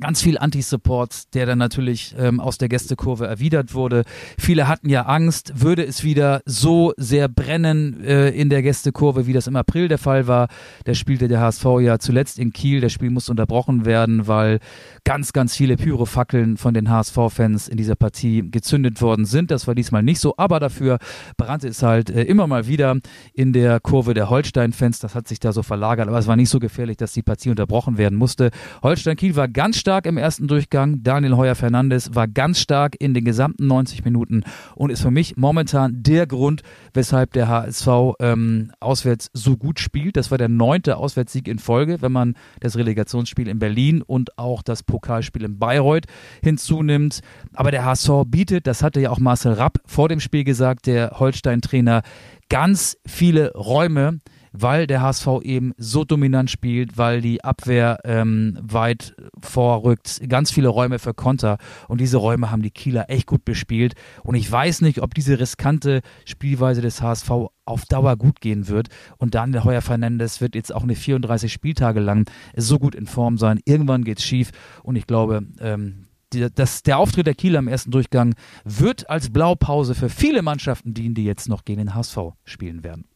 ganz 0.00 0.22
viel 0.22 0.38
Anti-Support, 0.38 1.34
der 1.34 1.46
dann 1.46 1.58
natürlich 1.58 2.14
ähm, 2.18 2.40
aus 2.40 2.58
der 2.58 2.68
Gästekurve 2.68 3.26
erwidert 3.26 3.74
wurde. 3.74 4.04
Viele 4.38 4.66
hatten 4.66 4.88
ja 4.88 5.02
Angst, 5.02 5.60
würde 5.60 5.84
es 5.84 6.02
wieder 6.02 6.42
so 6.46 6.92
sehr 6.96 7.28
brennen 7.28 8.02
äh, 8.02 8.30
in 8.30 8.48
der 8.48 8.62
Gästekurve, 8.62 9.26
wie 9.26 9.32
das 9.32 9.46
im 9.46 9.56
April 9.56 9.88
der 9.88 9.98
Fall 9.98 10.26
war. 10.26 10.48
Da 10.84 10.94
spielte 10.94 11.28
der 11.28 11.40
HSV 11.40 11.64
ja 11.80 11.98
zuletzt 11.98 12.38
in 12.38 12.52
Kiel. 12.52 12.80
Das 12.80 12.92
Spiel 12.92 13.10
musste 13.10 13.32
unterbrochen 13.32 13.84
werden, 13.84 14.26
weil 14.26 14.60
ganz, 15.04 15.32
ganz 15.32 15.56
viele 15.56 15.76
Pyrofackeln 15.76 16.56
von 16.56 16.74
den 16.74 16.90
HSV-Fans 16.90 17.68
in 17.68 17.76
dieser 17.76 17.94
Partie 17.94 18.50
gezündet 18.50 19.00
worden 19.02 19.24
sind. 19.24 19.50
Das 19.50 19.66
war 19.66 19.74
diesmal 19.74 20.02
nicht 20.02 20.20
so, 20.20 20.34
aber 20.36 20.60
dafür 20.60 20.98
brannte 21.36 21.68
es 21.68 21.82
halt 21.82 22.10
äh, 22.10 22.22
immer 22.22 22.46
mal 22.46 22.66
wieder 22.66 22.96
in 23.34 23.52
der 23.52 23.80
Kurve 23.80 24.14
der 24.14 24.30
Holstein-Fans. 24.30 25.00
Das 25.00 25.14
hat 25.14 25.28
sich 25.28 25.40
da 25.40 25.52
so 25.52 25.62
verlagert, 25.62 26.08
aber 26.08 26.18
es 26.18 26.26
war 26.26 26.36
nicht 26.36 26.50
so 26.50 26.58
gefährlich, 26.58 26.96
dass 26.96 27.12
die 27.12 27.22
Partie 27.22 27.50
unterbrochen 27.50 27.98
werden 27.98 28.16
musste. 28.16 28.50
Holstein-Kiel 28.82 29.36
war 29.36 29.48
ganz 29.48 29.76
stark 29.76 29.89
im 29.98 30.16
ersten 30.16 30.46
Durchgang. 30.46 31.02
Daniel 31.02 31.36
Heuer-Fernandes 31.36 32.14
war 32.14 32.28
ganz 32.28 32.60
stark 32.60 32.96
in 32.98 33.14
den 33.14 33.24
gesamten 33.24 33.66
90 33.66 34.04
Minuten 34.04 34.42
und 34.74 34.90
ist 34.90 35.02
für 35.02 35.10
mich 35.10 35.36
momentan 35.36 36.02
der 36.02 36.26
Grund, 36.26 36.62
weshalb 36.94 37.32
der 37.32 37.48
HSV 37.48 37.88
ähm, 38.20 38.72
auswärts 38.80 39.30
so 39.32 39.56
gut 39.56 39.80
spielt. 39.80 40.16
Das 40.16 40.30
war 40.30 40.38
der 40.38 40.48
neunte 40.48 40.96
Auswärtssieg 40.96 41.48
in 41.48 41.58
Folge, 41.58 42.02
wenn 42.02 42.12
man 42.12 42.34
das 42.60 42.76
Relegationsspiel 42.76 43.48
in 43.48 43.58
Berlin 43.58 44.02
und 44.02 44.38
auch 44.38 44.62
das 44.62 44.82
Pokalspiel 44.82 45.44
in 45.44 45.58
Bayreuth 45.58 46.06
hinzunimmt. 46.42 47.20
Aber 47.54 47.70
der 47.70 47.84
HSV 47.84 48.10
bietet, 48.26 48.66
das 48.66 48.82
hatte 48.82 49.00
ja 49.00 49.10
auch 49.10 49.18
Marcel 49.18 49.52
Rapp 49.52 49.78
vor 49.86 50.08
dem 50.08 50.20
Spiel 50.20 50.44
gesagt, 50.44 50.86
der 50.86 51.18
Holstein-Trainer, 51.18 52.02
ganz 52.48 52.96
viele 53.06 53.52
Räume 53.52 54.20
weil 54.52 54.86
der 54.86 55.02
HSV 55.02 55.26
eben 55.42 55.72
so 55.76 56.04
dominant 56.04 56.50
spielt, 56.50 56.98
weil 56.98 57.20
die 57.20 57.44
Abwehr 57.44 57.98
ähm, 58.04 58.58
weit 58.60 59.14
vorrückt, 59.40 60.20
ganz 60.28 60.50
viele 60.50 60.68
Räume 60.68 60.98
für 60.98 61.14
Konter 61.14 61.58
und 61.88 62.00
diese 62.00 62.16
Räume 62.16 62.50
haben 62.50 62.62
die 62.62 62.70
Kieler 62.70 63.10
echt 63.10 63.26
gut 63.26 63.44
bespielt 63.44 63.94
und 64.22 64.34
ich 64.34 64.50
weiß 64.50 64.80
nicht, 64.82 65.02
ob 65.02 65.14
diese 65.14 65.38
riskante 65.38 66.00
Spielweise 66.24 66.82
des 66.82 67.02
HSV 67.02 67.30
auf 67.64 67.84
Dauer 67.86 68.16
gut 68.16 68.40
gehen 68.40 68.68
wird 68.68 68.88
und 69.18 69.34
Daniel 69.34 69.64
Heuer 69.64 69.82
Fernandes 69.82 70.40
wird 70.40 70.54
jetzt 70.54 70.74
auch 70.74 70.82
eine 70.82 70.94
34 70.94 71.52
Spieltage 71.52 72.00
lang 72.00 72.28
so 72.56 72.78
gut 72.78 72.94
in 72.94 73.06
Form 73.06 73.38
sein. 73.38 73.60
Irgendwann 73.64 74.04
geht's 74.04 74.24
schief 74.24 74.50
und 74.82 74.96
ich 74.96 75.06
glaube, 75.06 75.42
ähm, 75.60 76.06
die, 76.32 76.46
das, 76.52 76.82
der 76.82 76.98
Auftritt 76.98 77.26
der 77.26 77.34
Kieler 77.34 77.58
im 77.58 77.68
ersten 77.68 77.90
Durchgang 77.90 78.34
wird 78.64 79.10
als 79.10 79.30
Blaupause 79.30 79.94
für 79.94 80.08
viele 80.08 80.42
Mannschaften 80.42 80.94
dienen, 80.94 81.14
die 81.14 81.24
jetzt 81.24 81.48
noch 81.48 81.64
gegen 81.64 81.78
den 81.78 81.94
HSV 81.94 82.18
spielen 82.44 82.84
werden. 82.84 83.09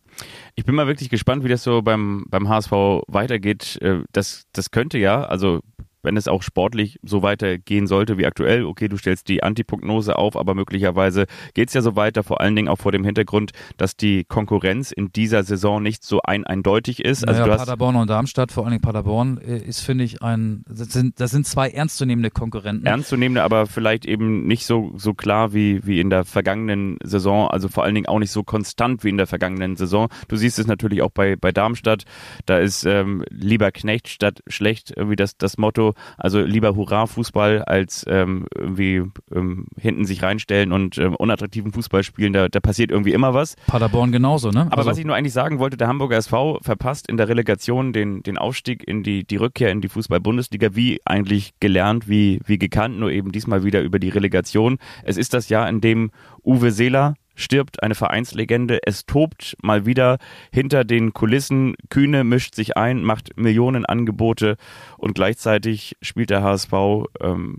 Ich 0.55 0.65
bin 0.65 0.75
mal 0.75 0.87
wirklich 0.87 1.11
gespannt, 1.11 1.45
wie 1.45 1.49
das 1.49 1.65
so 1.65 1.83
beim, 1.83 2.25
beim 2.29 2.49
HSV 2.49 2.73
weitergeht. 3.09 3.79
Äh, 3.83 4.01
das, 4.13 4.45
das 4.53 4.71
könnte 4.71 4.99
ja, 4.99 5.25
also 5.25 5.61
wenn 6.05 6.17
es 6.17 6.29
auch 6.29 6.43
sportlich 6.43 6.99
so 7.03 7.23
weitergehen 7.23 7.87
sollte 7.87 8.19
wie 8.19 8.27
aktuell. 8.27 8.65
Okay, 8.65 8.89
du 8.89 8.97
stellst 8.97 9.29
die 9.29 9.43
Antiprognose 9.43 10.17
auf, 10.17 10.37
aber 10.37 10.55
möglicherweise 10.55 11.27
geht 11.55 11.69
es 11.69 11.75
ja 11.75 11.83
so 11.83 11.97
weiter, 11.97 12.23
vor 12.23 12.41
allen 12.41 12.57
Dingen 12.57 12.69
auch 12.69 12.79
vor 12.79 12.93
dem 12.93 13.05
Hintergrund, 13.05 13.53
dass 13.77 13.97
die 13.97 14.25
Konkurrenz 14.25 14.93
in 14.93 15.13
dieser 15.13 15.43
Saison 15.43 15.83
nicht 15.83 16.05
so 16.05 16.21
ein 16.23 16.45
eindeutig 16.45 17.05
ist. 17.05 17.27
Also 17.27 17.43
naja, 17.43 17.57
Paderborn 17.57 17.97
und 17.97 18.11
Darmstadt, 18.11 18.53
vor 18.53 18.65
allen 18.65 18.73
Dingen 18.73 18.83
Paderborn, 18.83 19.39
äh, 19.39 19.59
ist, 19.59 19.81
finde 19.81 20.05
ich, 20.05 20.23
ein, 20.23 20.65
das 20.69 20.93
sind, 20.93 21.21
das 21.21 21.31
sind 21.31 21.47
zwei 21.47 21.71
ernstzunehmende 21.71 22.31
Konkurrenten. 22.31 22.87
Ernstzunehmende, 22.87 23.43
aber 23.43 23.67
vielleicht 23.67 24.05
eben 24.05 24.47
nicht 24.47 24.67
so, 24.67 24.93
so 24.97 25.15
klar 25.15 25.55
wie, 25.55 25.87
wie 25.87 26.01
in 26.01 26.11
der 26.11 26.25
vergangenen 26.25 26.99
Saison, 27.03 27.49
also 27.49 27.69
vor 27.69 27.85
allen 27.85 27.95
Dingen 27.95 28.07
auch 28.07 28.19
nicht 28.19 28.31
so 28.31 28.43
konstant 28.43 29.05
wie 29.05 29.09
in 29.09 29.17
der 29.17 29.27
vergangenen 29.27 29.77
Saison. 29.77 30.09
Du 30.29 30.37
siehst 30.37 30.59
es 30.59 30.67
natürlich 30.67 31.03
auch 31.03 31.11
bei, 31.11 31.37
bei 31.37 31.53
Darmstadt, 31.53 32.05
da 32.47 32.59
ist 32.59 32.85
ähm, 32.85 33.25
lieber 33.31 33.73
Knecht 33.73 34.09
statt 34.09 34.43
schlecht 34.47 34.93
irgendwie 34.97 35.17
das, 35.17 35.37
das 35.37 35.59
Motto. 35.59 35.94
Also 36.17 36.41
lieber 36.41 36.75
Hurra-Fußball 36.77 37.63
als 37.63 38.05
ähm, 38.09 38.47
irgendwie 38.55 39.03
ähm, 39.35 39.67
hinten 39.79 40.05
sich 40.05 40.23
reinstellen 40.23 40.73
und 40.73 40.99
ähm, 40.99 41.15
unattraktiven 41.15 41.73
Fußball 41.73 42.03
spielen. 42.03 42.33
Da, 42.33 42.49
da 42.49 42.61
passiert 42.61 42.91
irgendwie 42.91 43.13
immer 43.13 43.35
was. 43.35 43.57
Paderborn 43.67 44.13
genauso, 44.13 44.51
ne? 44.51 44.63
Aber 44.63 44.79
also. 44.79 44.91
was 44.91 44.99
ich 44.99 45.05
nur 45.05 45.17
eigentlich 45.17 45.33
sagen 45.33 45.59
wollte, 45.59 45.77
der 45.77 45.89
Hamburger 45.89 46.17
SV 46.17 46.61
verpasst 46.63 47.09
in 47.09 47.17
der 47.17 47.29
Relegation 47.29 47.93
den, 47.93 48.23
den 48.23 48.39
Aufstieg 48.39 48.87
in 48.87 49.03
die, 49.03 49.25
die 49.25 49.37
Rückkehr 49.37 49.71
in 49.71 49.81
die 49.81 49.89
Fußball-Bundesliga, 49.89 50.75
wie 50.75 51.01
eigentlich 51.05 51.53
gelernt, 51.61 52.09
wie, 52.09 52.41
wie 52.47 52.59
gekannt, 52.59 52.99
nur 52.99 53.11
eben 53.11 53.33
diesmal 53.33 53.65
wieder 53.65 53.83
über 53.83 53.99
die 53.99 54.11
Relegation. 54.11 54.79
Es 55.03 55.17
ist 55.17 55.35
das 55.35 55.49
Jahr, 55.49 55.69
in 55.69 55.81
dem 55.81 56.11
Uwe 56.43 56.71
Seeler 56.71 57.15
stirbt 57.35 57.83
eine 57.83 57.95
Vereinslegende. 57.95 58.81
Es 58.85 59.07
tobt 59.07 59.57
mal 59.63 59.87
wieder 59.87 60.19
hinter 60.53 60.85
den 60.85 61.13
Kulissen. 61.13 61.75
Kühne 61.91 62.25
mischt 62.25 62.55
sich 62.55 62.77
ein, 62.77 63.03
macht 63.03 63.37
Millionen 63.37 63.85
Angebote 63.85 64.57
und 64.99 65.15
gleichzeitig 65.15 65.97
spielt 66.01 66.31
der 66.31 66.43
HSV 66.43 66.73
ähm, 67.21 67.59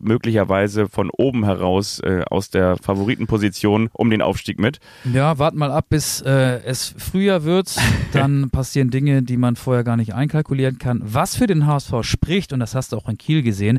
möglicherweise 0.00 0.88
von 0.88 1.10
oben 1.10 1.44
heraus 1.44 2.00
äh, 2.00 2.22
aus 2.30 2.50
der 2.50 2.76
Favoritenposition 2.76 3.90
um 3.92 4.10
den 4.10 4.22
Aufstieg 4.22 4.58
mit. 4.60 4.78
Ja, 5.12 5.38
warten 5.38 5.58
mal 5.58 5.70
ab, 5.70 5.86
bis 5.88 6.20
äh, 6.20 6.60
es 6.64 6.94
früher 6.96 7.44
wird. 7.44 7.76
Dann 8.12 8.50
passieren 8.50 8.90
Dinge, 8.90 9.22
die 9.22 9.36
man 9.36 9.56
vorher 9.56 9.84
gar 9.84 9.96
nicht 9.96 10.14
einkalkulieren 10.14 10.78
kann. 10.78 11.00
Was 11.04 11.36
für 11.36 11.46
den 11.46 11.66
HSV 11.66 12.02
spricht, 12.02 12.52
und 12.52 12.60
das 12.60 12.74
hast 12.74 12.92
du 12.92 12.96
auch 12.96 13.08
in 13.08 13.18
Kiel 13.18 13.42
gesehen, 13.42 13.78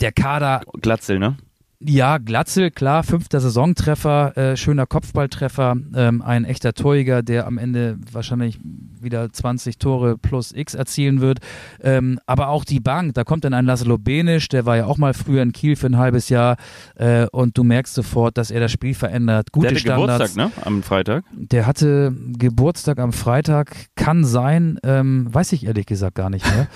der 0.00 0.12
Kader. 0.12 0.62
Glatzel, 0.80 1.18
ne? 1.18 1.36
Ja, 1.78 2.16
Glatzel, 2.16 2.70
klar, 2.70 3.02
fünfter 3.02 3.38
Saisontreffer, 3.38 4.36
äh, 4.36 4.56
schöner 4.56 4.86
Kopfballtreffer, 4.86 5.76
ähm, 5.94 6.22
ein 6.22 6.46
echter 6.46 6.72
Torjäger, 6.72 7.22
der 7.22 7.46
am 7.46 7.58
Ende 7.58 7.98
wahrscheinlich 8.10 8.58
wieder 9.00 9.30
20 9.30 9.78
Tore 9.78 10.16
plus 10.16 10.52
X 10.52 10.74
erzielen 10.74 11.20
wird. 11.20 11.40
Ähm, 11.82 12.18
aber 12.24 12.48
auch 12.48 12.64
die 12.64 12.80
Bank, 12.80 13.12
da 13.14 13.24
kommt 13.24 13.44
dann 13.44 13.52
ein 13.52 13.66
Laszlo 13.66 13.98
Benisch, 13.98 14.48
der 14.48 14.64
war 14.64 14.78
ja 14.78 14.86
auch 14.86 14.96
mal 14.96 15.12
früher 15.12 15.42
in 15.42 15.52
Kiel 15.52 15.76
für 15.76 15.86
ein 15.86 15.98
halbes 15.98 16.30
Jahr 16.30 16.56
äh, 16.94 17.26
und 17.30 17.58
du 17.58 17.62
merkst 17.62 17.94
sofort, 17.94 18.38
dass 18.38 18.50
er 18.50 18.60
das 18.60 18.72
Spiel 18.72 18.94
verändert. 18.94 19.52
Gute 19.52 19.68
der 19.68 19.76
hatte 19.76 19.80
Standards. 19.80 20.34
Geburtstag, 20.34 20.56
ne? 20.56 20.66
Am 20.66 20.82
Freitag? 20.82 21.24
Der 21.32 21.66
hatte 21.66 22.14
Geburtstag 22.38 22.98
am 22.98 23.12
Freitag, 23.12 23.76
kann 23.96 24.24
sein, 24.24 24.78
ähm, 24.82 25.26
weiß 25.32 25.52
ich 25.52 25.66
ehrlich 25.66 25.84
gesagt 25.84 26.14
gar 26.14 26.30
nicht 26.30 26.46
mehr. 26.46 26.68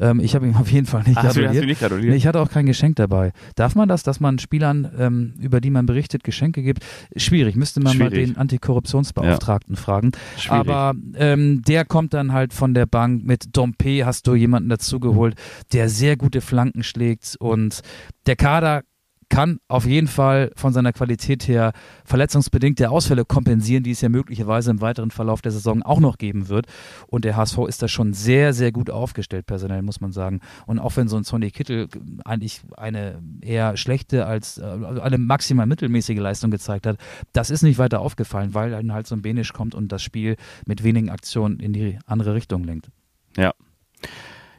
ähm, 0.00 0.18
ich 0.18 0.34
habe 0.34 0.46
ihm 0.46 0.56
auf 0.56 0.70
jeden 0.70 0.86
Fall 0.86 1.04
nicht 1.04 1.14
gratuliert. 1.14 1.50
Hast 1.50 1.62
du 1.62 1.66
nicht 1.66 1.80
gratuliert? 1.80 2.10
Nee, 2.10 2.16
ich 2.16 2.26
hatte 2.26 2.40
auch 2.40 2.50
kein 2.50 2.66
Geschenk 2.66 2.96
dabei. 2.96 3.32
Darf 3.54 3.76
man 3.76 3.88
das, 3.88 4.02
dass 4.02 4.18
man 4.18 4.40
Spielern, 4.48 4.90
ähm, 4.98 5.34
über 5.42 5.60
die 5.60 5.68
man 5.68 5.84
berichtet, 5.84 6.24
Geschenke 6.24 6.62
gibt? 6.62 6.82
Schwierig, 7.16 7.54
müsste 7.54 7.80
man 7.80 7.92
Schwierig. 7.92 8.12
mal 8.12 8.18
den 8.18 8.36
Antikorruptionsbeauftragten 8.38 9.74
ja. 9.74 9.80
fragen. 9.80 10.12
Schwierig. 10.38 10.70
Aber 10.70 10.94
ähm, 11.16 11.60
der 11.68 11.84
kommt 11.84 12.14
dann 12.14 12.32
halt 12.32 12.54
von 12.54 12.72
der 12.72 12.86
Bank. 12.86 13.24
Mit 13.24 13.54
Dompe 13.54 14.06
hast 14.06 14.26
du 14.26 14.34
jemanden 14.34 14.70
dazugeholt, 14.70 15.34
der 15.74 15.90
sehr 15.90 16.16
gute 16.16 16.40
Flanken 16.40 16.82
schlägt 16.82 17.36
und 17.38 17.82
der 18.24 18.36
Kader 18.36 18.84
kann 19.28 19.60
auf 19.68 19.84
jeden 19.84 20.08
Fall 20.08 20.52
von 20.56 20.72
seiner 20.72 20.92
Qualität 20.92 21.46
her 21.48 21.72
verletzungsbedingte 22.04 22.90
Ausfälle 22.90 23.24
kompensieren, 23.24 23.82
die 23.82 23.90
es 23.90 24.00
ja 24.00 24.08
möglicherweise 24.08 24.70
im 24.70 24.80
weiteren 24.80 25.10
Verlauf 25.10 25.42
der 25.42 25.52
Saison 25.52 25.82
auch 25.82 26.00
noch 26.00 26.18
geben 26.18 26.48
wird. 26.48 26.66
Und 27.08 27.24
der 27.24 27.36
HSV 27.36 27.58
ist 27.68 27.82
da 27.82 27.88
schon 27.88 28.14
sehr, 28.14 28.52
sehr 28.52 28.72
gut 28.72 28.90
aufgestellt, 28.90 29.46
personell, 29.46 29.82
muss 29.82 30.00
man 30.00 30.12
sagen. 30.12 30.40
Und 30.66 30.78
auch 30.78 30.96
wenn 30.96 31.08
so 31.08 31.16
ein 31.16 31.24
Sonny 31.24 31.50
Kittel 31.50 31.88
eigentlich 32.24 32.62
eine 32.76 33.20
eher 33.40 33.76
schlechte 33.76 34.26
als 34.26 34.58
also 34.58 35.00
eine 35.00 35.18
maximal 35.18 35.66
mittelmäßige 35.66 36.18
Leistung 36.18 36.50
gezeigt 36.50 36.86
hat, 36.86 36.96
das 37.32 37.50
ist 37.50 37.62
nicht 37.62 37.78
weiter 37.78 38.00
aufgefallen, 38.00 38.54
weil 38.54 38.70
dann 38.70 38.92
halt 38.92 39.06
so 39.06 39.14
ein 39.14 39.22
Benisch 39.22 39.52
kommt 39.52 39.74
und 39.74 39.92
das 39.92 40.02
Spiel 40.02 40.36
mit 40.66 40.84
wenigen 40.84 41.10
Aktionen 41.10 41.60
in 41.60 41.72
die 41.72 41.98
andere 42.06 42.34
Richtung 42.34 42.64
lenkt. 42.64 42.90
Ja. 43.36 43.52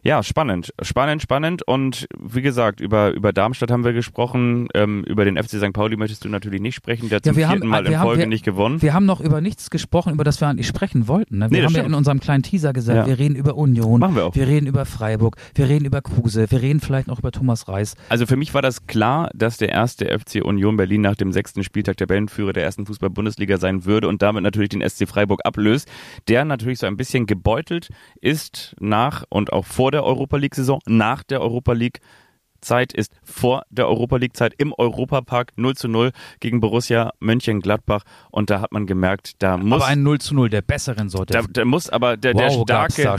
Ja, 0.04 0.24
spannend, 0.24 0.74
spannend, 0.82 1.22
spannend. 1.22 1.64
Und 1.68 2.08
wie 2.20 2.42
gesagt, 2.42 2.82
über, 2.82 3.12
über 3.12 3.34
Darmstadt 3.34 3.72
haben 3.72 3.84
wir 3.84 3.94
gesprochen. 3.94 4.68
Ähm, 4.74 5.04
über 5.06 5.26
den 5.26 5.38
FC 5.38 5.58
St. 5.58 5.74
Pauli 5.74 5.98
möchtest 5.98 6.26
du 6.26 6.30
natürlich 6.30 6.62
nicht 6.62 6.76
sprechen. 6.76 7.10
Der 7.10 7.20
ja, 7.20 7.24
zum 7.24 7.36
vierten 7.36 7.54
haben, 7.54 7.68
Mal 7.68 7.86
in 7.86 8.00
Folge 8.00 8.22
wir, 8.22 8.28
nicht 8.28 8.46
gewonnen. 8.46 8.82
Wir 8.82 8.94
haben 8.94 9.06
noch 9.06 9.22
über 9.22 9.42
nichts 9.42 9.70
gesprochen, 9.70 10.14
über 10.14 10.24
das 10.24 10.42
wir 10.42 10.48
eigentlich 10.48 10.68
sprechen 10.68 11.08
wollten. 11.08 11.40
Ne? 11.40 11.52
Wir 11.52 11.60
nee, 11.60 11.66
haben 11.66 11.76
ja 11.76 11.84
in 11.84 11.94
unserem 11.94 12.20
kleinen 12.20 12.44
Teaser 12.44 12.74
gesagt, 12.74 12.98
ja. 12.98 13.08
wir 13.08 13.20
reden 13.20 13.36
über 13.36 13.56
Union, 13.56 14.00
Machen 14.00 14.16
wir, 14.16 14.26
auch. 14.26 14.36
wir 14.36 14.48
reden 14.48 14.68
über 14.68 14.86
Freiburg, 14.86 15.38
wir 15.56 15.70
reden 15.70 15.86
über 15.86 16.02
Kruse, 16.02 16.50
wir 16.50 16.62
reden 16.62 16.80
vielleicht 16.80 17.08
noch 17.08 17.20
über 17.20 17.32
Thomas 17.32 17.68
Reis. 17.68 17.96
Also 18.10 18.26
für 18.26 18.36
mich 18.36 18.54
war 18.54 18.62
das 18.62 18.88
klar, 18.88 19.30
dass 19.34 19.58
der 19.58 19.70
erste 19.70 20.06
FC 20.06 20.44
Union 20.44 20.78
Berlin 20.78 21.02
nach 21.02 21.16
dem 21.16 21.32
sechsten 21.32 21.64
Spieltag 21.64 21.98
der 21.98 22.08
Tabellenführer 22.10 22.54
der 22.54 22.64
ersten 22.64 22.86
Fußball-Bundesliga 22.86 23.58
sein 23.58 23.86
würde 23.86 24.08
und 24.08 24.22
damit 24.22 24.44
natürlich 24.44 24.70
den 24.70 24.88
SC 24.88 25.08
Freiburg 25.08 25.42
ablöst, 25.44 25.88
der 26.28 26.44
natürlich 26.44 26.80
so 26.80 26.88
ein 26.88 26.98
bisschen 26.98 27.28
gebeutelt 27.28 27.90
ist 28.20 28.76
nach 28.80 29.24
und 29.30 29.54
auch 29.54 29.66
vor 29.66 29.92
der 29.92 29.99
Europa 30.04 30.38
League-Saison 30.38 30.70
Saison 30.70 30.82
nach 30.86 31.24
der 31.24 31.42
Europa 31.42 31.74
League 31.74 32.00
Zeit 32.62 32.92
ist 32.92 33.14
vor 33.24 33.64
der 33.70 33.88
Europa 33.88 34.18
League 34.18 34.36
Zeit 34.36 34.54
im 34.58 34.74
Europapark 34.78 35.54
0 35.56 35.78
zu 35.78 35.88
0 35.88 36.12
gegen 36.42 36.60
Borussia 36.60 37.12
Mönchengladbach 37.22 38.04
und 38.32 38.50
da 38.50 38.60
hat 38.60 38.74
man 38.74 38.86
gemerkt, 38.86 39.42
da 39.42 39.56
muss 39.56 39.82
aber 39.82 39.86
ein 39.86 40.04
0 40.04 40.20
zu 40.20 40.36
0 40.36 40.50
der 40.50 40.62
besseren 40.62 41.08
sollte. 41.08 41.34
Da, 41.34 41.44
da 41.50 41.64
muss 41.64 41.90
aber 41.90 42.18
der, 42.18 42.34
wow, 42.34 42.66
der 42.66 42.90
starke 42.90 43.18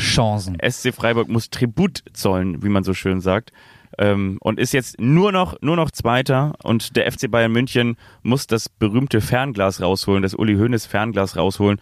SC 0.71 0.95
Freiburg 0.95 1.29
muss 1.29 1.49
Tribut 1.49 2.05
zollen, 2.12 2.62
wie 2.62 2.69
man 2.69 2.85
so 2.85 2.93
schön 2.93 3.23
sagt. 3.23 3.51
Ähm, 3.99 4.37
und 4.43 4.61
ist 4.61 4.73
jetzt 4.73 5.01
nur 5.01 5.33
noch 5.33 5.57
nur 5.62 5.75
noch 5.75 5.90
Zweiter 5.90 6.53
und 6.62 6.97
der 6.97 7.11
FC 7.11 7.31
Bayern 7.31 7.51
München 7.51 7.97
muss 8.23 8.47
das 8.47 8.69
berühmte 8.69 9.23
Fernglas 9.23 9.81
rausholen, 9.81 10.23
das 10.23 10.35
Uli 10.35 10.57
Hoeneß 10.57 10.85
Fernglas 10.85 11.37
rausholen 11.37 11.81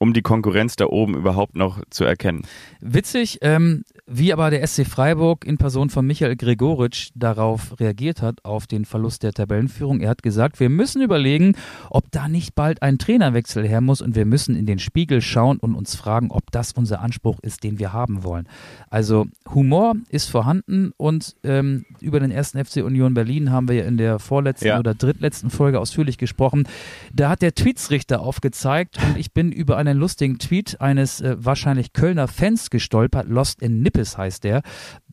um 0.00 0.14
die 0.14 0.22
Konkurrenz 0.22 0.76
da 0.76 0.86
oben 0.86 1.14
überhaupt 1.14 1.56
noch 1.56 1.82
zu 1.90 2.04
erkennen. 2.04 2.42
Witzig, 2.80 3.38
ähm, 3.42 3.84
wie 4.10 4.32
aber 4.32 4.50
der 4.50 4.66
SC 4.66 4.86
Freiburg 4.86 5.44
in 5.44 5.58
Person 5.58 5.90
von 5.90 6.06
Michael 6.06 6.36
Gregoritsch 6.36 7.10
darauf 7.14 7.78
reagiert 7.78 8.22
hat, 8.22 8.44
auf 8.44 8.66
den 8.66 8.86
Verlust 8.86 9.22
der 9.22 9.32
Tabellenführung. 9.32 10.00
Er 10.00 10.08
hat 10.08 10.22
gesagt, 10.22 10.60
wir 10.60 10.70
müssen 10.70 11.02
überlegen, 11.02 11.54
ob 11.90 12.10
da 12.10 12.28
nicht 12.28 12.54
bald 12.54 12.82
ein 12.82 12.98
Trainerwechsel 12.98 13.66
her 13.68 13.80
muss 13.80 14.00
und 14.00 14.14
wir 14.14 14.24
müssen 14.24 14.56
in 14.56 14.64
den 14.64 14.78
Spiegel 14.78 15.20
schauen 15.20 15.58
und 15.58 15.74
uns 15.74 15.94
fragen, 15.94 16.30
ob 16.30 16.50
das 16.50 16.72
unser 16.72 17.00
Anspruch 17.00 17.40
ist, 17.42 17.62
den 17.62 17.78
wir 17.78 17.92
haben 17.92 18.24
wollen. 18.24 18.48
Also 18.88 19.26
Humor 19.54 19.94
ist 20.08 20.30
vorhanden 20.30 20.92
und 20.96 21.36
ähm, 21.44 21.84
über 22.00 22.20
den 22.20 22.30
ersten 22.30 22.64
FC 22.64 22.76
Union 22.78 23.12
Berlin 23.12 23.50
haben 23.50 23.68
wir 23.68 23.76
ja 23.76 23.84
in 23.84 23.98
der 23.98 24.18
vorletzten 24.18 24.68
ja. 24.68 24.78
oder 24.78 24.94
drittletzten 24.94 25.50
Folge 25.50 25.78
ausführlich 25.78 26.16
gesprochen. 26.16 26.66
Da 27.12 27.28
hat 27.28 27.42
der 27.42 27.54
Tweetsrichter 27.54 28.20
aufgezeigt 28.20 28.96
und 29.04 29.18
ich 29.18 29.32
bin 29.32 29.52
über 29.52 29.76
eine 29.76 29.90
einen 29.90 30.00
lustigen 30.00 30.38
Tweet 30.38 30.80
eines 30.80 31.20
äh, 31.20 31.36
wahrscheinlich 31.38 31.92
Kölner 31.92 32.28
Fans 32.28 32.70
gestolpert. 32.70 33.28
Lost 33.28 33.60
in 33.60 33.82
Nippes 34.00 34.16
heißt 34.16 34.44
der 34.44 34.62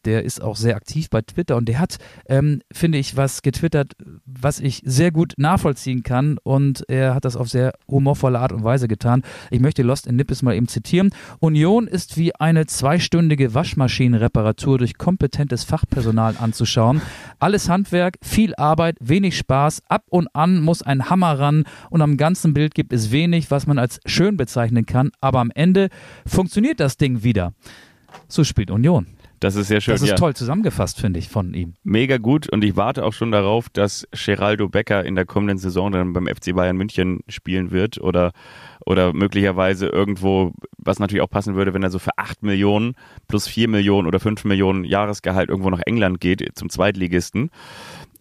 der 0.06 0.23
ist 0.23 0.41
auch 0.41 0.56
sehr 0.56 0.76
aktiv 0.76 1.10
bei 1.10 1.21
Twitter 1.21 1.58
und 1.58 1.67
der 1.67 1.80
hat, 1.80 1.97
ähm, 2.30 2.62
finde 2.71 2.97
ich, 2.97 3.17
was 3.17 3.41
getwittert, 3.41 3.93
was 4.26 4.60
ich 4.60 4.82
sehr 4.86 5.12
gut 5.12 5.34
nachvollziehen 5.38 6.02
kann 6.02 6.38
und 6.43 6.86
er 6.88 7.13
hat 7.13 7.26
das 7.26 7.36
auf 7.36 7.50
sehr 7.50 7.73
humorvolle 7.89 8.39
Art 8.39 8.54
und 8.54 8.63
Weise 8.63 8.88
getan. 8.88 9.23
Ich 9.52 9.60
möchte 9.60 9.84
Lost 9.84 10.08
in 10.08 10.15
Nippes 10.15 10.41
mal 10.43 10.56
eben 10.56 10.69
zitieren. 10.69 11.10
Union 11.39 11.88
ist 11.88 12.15
wie 12.17 12.34
eine 12.36 12.65
zweistündige 12.67 13.54
Waschmaschinenreparatur 13.54 14.78
durch 14.78 14.97
kompetentes 14.97 15.65
Fachpersonal 15.65 16.36
anzuschauen. 16.39 17.02
Alles 17.39 17.67
Handwerk, 17.67 18.17
viel 18.21 18.56
Arbeit, 18.56 18.95
wenig 19.02 19.38
Spaß, 19.38 19.82
ab 19.89 20.04
und 20.10 20.30
an 20.34 20.62
muss 20.62 20.82
ein 20.82 21.10
Hammer 21.10 21.38
ran 21.38 21.65
und 21.89 22.02
am 22.02 22.15
ganzen 22.15 22.54
Bild 22.54 22.76
gibt 22.76 22.93
es 22.93 23.12
wenig, 23.12 23.52
was 23.52 23.67
man 23.67 23.78
als 23.78 24.00
schön 24.06 24.38
bezeichnen 24.38 24.86
kann, 24.86 25.12
aber 25.19 25.39
am 25.39 25.52
Ende 25.54 25.89
funktioniert 26.26 26.80
das 26.80 26.95
Ding 26.95 27.23
wieder. 27.23 27.54
So 28.28 28.43
spielt 28.43 28.72
Union. 28.72 29.08
Das 29.39 29.56
ist 29.56 29.67
sehr 29.67 29.82
schön. 29.82 29.93
Das 29.93 30.02
ist 30.02 30.10
ja. 30.10 30.15
toll 30.15 30.36
zusammengefasst, 30.36 31.00
finde 31.00 31.20
ich, 31.20 31.30
von 31.30 31.54
ihm. 31.54 31.76
Mega 31.84 32.17
gut 32.17 32.50
und 32.50 32.63
ich 32.63 32.76
warte 32.76 33.06
auch 33.06 33.13
schon 33.13 33.32
darauf, 33.32 33.70
dass 33.70 34.08
Geraldo 34.12 34.67
Becker 34.67 35.06
in 35.06 35.15
der 35.15 35.26
kommenden 35.26 35.60
Saison 35.60 35.91
dann 35.91 36.13
beim 36.13 36.26
FC 36.28 36.56
Bayern 36.56 36.76
München 36.78 37.20
spielen 37.28 37.72
wird 37.72 38.02
oder, 38.02 38.32
oder 38.86 39.13
möglicherweise 39.13 39.88
irgendwo, 39.88 40.54
was 40.78 41.00
natürlich 41.00 41.22
auch 41.22 41.30
passen 41.30 41.56
würde, 41.56 41.74
wenn 41.74 41.84
er 41.84 41.91
so 41.91 42.00
für 42.00 42.17
8 42.17 42.41
Millionen 42.41 42.96
plus 43.28 43.48
4 43.48 43.67
Millionen 43.67 44.08
oder 44.08 44.20
5 44.20 44.43
Millionen 44.46 44.84
Jahresgehalt 44.84 45.50
irgendwo 45.50 45.70
nach 45.70 45.82
England 45.86 46.20
geht, 46.20 46.43
zum 46.56 46.70
Zweitligisten. 46.70 47.52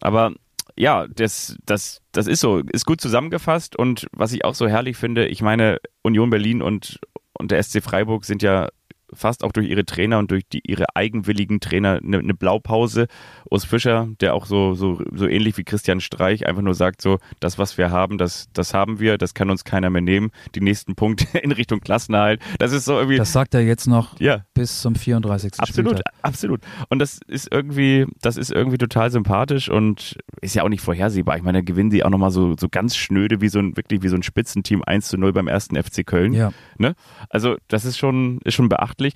Aber 0.01 0.33
ja, 0.75 1.07
das, 1.07 1.57
das, 1.65 2.01
das 2.11 2.27
ist 2.27 2.41
so, 2.41 2.59
ist 2.59 2.85
gut 2.85 3.01
zusammengefasst 3.01 3.75
und 3.75 4.05
was 4.11 4.33
ich 4.33 4.45
auch 4.45 4.53
so 4.53 4.67
herrlich 4.67 4.97
finde, 4.97 5.25
ich 5.25 5.41
meine, 5.41 5.79
Union 6.03 6.29
Berlin 6.29 6.61
und, 6.61 6.99
und 7.33 7.49
der 7.49 7.63
SC 7.63 7.81
Freiburg 7.81 8.25
sind 8.25 8.43
ja 8.43 8.69
fast 9.13 9.43
auch 9.43 9.51
durch 9.51 9.69
ihre 9.69 9.85
Trainer 9.85 10.19
und 10.19 10.31
durch 10.31 10.47
die, 10.47 10.61
ihre 10.65 10.95
eigenwilligen 10.95 11.59
Trainer 11.59 11.99
eine, 12.03 12.19
eine 12.19 12.33
Blaupause. 12.33 13.07
Urs 13.49 13.65
Fischer, 13.65 14.09
der 14.19 14.33
auch 14.33 14.45
so, 14.45 14.73
so, 14.73 15.01
so 15.13 15.27
ähnlich 15.27 15.57
wie 15.57 15.63
Christian 15.63 16.01
Streich 16.01 16.45
einfach 16.47 16.61
nur 16.61 16.73
sagt, 16.73 17.01
so, 17.01 17.19
das, 17.39 17.57
was 17.57 17.77
wir 17.77 17.91
haben, 17.91 18.17
das, 18.17 18.49
das 18.53 18.73
haben 18.73 18.99
wir, 18.99 19.17
das 19.17 19.33
kann 19.33 19.49
uns 19.49 19.63
keiner 19.63 19.89
mehr 19.89 20.01
nehmen. 20.01 20.31
Die 20.55 20.61
nächsten 20.61 20.95
Punkte 20.95 21.37
in 21.41 21.51
Richtung 21.51 21.79
Klassenerhalt. 21.79 22.41
Das 22.59 22.73
ist 22.73 22.85
so 22.85 22.97
irgendwie. 22.97 23.17
Das 23.17 23.31
sagt 23.31 23.53
er 23.53 23.61
jetzt 23.61 23.87
noch 23.87 24.19
ja. 24.19 24.45
bis 24.53 24.81
zum 24.81 24.95
34. 24.95 25.53
Absolut, 25.59 25.91
Spieltag. 25.93 26.13
absolut. 26.21 26.61
Und 26.89 26.99
das 26.99 27.19
ist 27.27 27.51
irgendwie, 27.51 28.05
das 28.21 28.37
ist 28.37 28.51
irgendwie 28.51 28.77
total 28.77 29.11
sympathisch 29.11 29.69
und 29.69 30.17
ist 30.41 30.55
ja 30.55 30.63
auch 30.63 30.69
nicht 30.69 30.81
vorhersehbar. 30.81 31.37
Ich 31.37 31.43
meine, 31.43 31.59
da 31.59 31.63
gewinnen 31.63 31.91
sie 31.91 32.03
auch 32.03 32.09
nochmal 32.09 32.31
so, 32.31 32.55
so 32.59 32.67
ganz 32.69 32.95
schnöde 32.95 33.41
wie 33.41 33.49
so 33.49 33.59
ein, 33.59 33.77
wirklich 33.77 34.03
wie 34.03 34.09
so 34.09 34.15
ein 34.15 34.23
Spitzenteam 34.23 34.83
1 34.85 35.07
zu 35.07 35.17
0 35.17 35.33
beim 35.33 35.47
ersten 35.47 35.81
FC 35.81 36.05
Köln. 36.05 36.33
Ja. 36.33 36.51
Ne? 36.77 36.95
Also, 37.29 37.55
das 37.67 37.85
ist 37.85 37.97
schon, 37.97 38.39
ist 38.43 38.53
schon 38.53 38.69
beachtlich 38.69 38.96
beachtlich. 38.97 39.13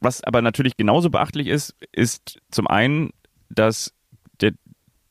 Was 0.00 0.22
aber 0.22 0.42
natürlich 0.42 0.76
genauso 0.76 1.10
beachtlich 1.10 1.48
ist, 1.48 1.74
ist 1.92 2.38
zum 2.50 2.66
einen, 2.66 3.10
dass 3.48 3.92
der 4.40 4.52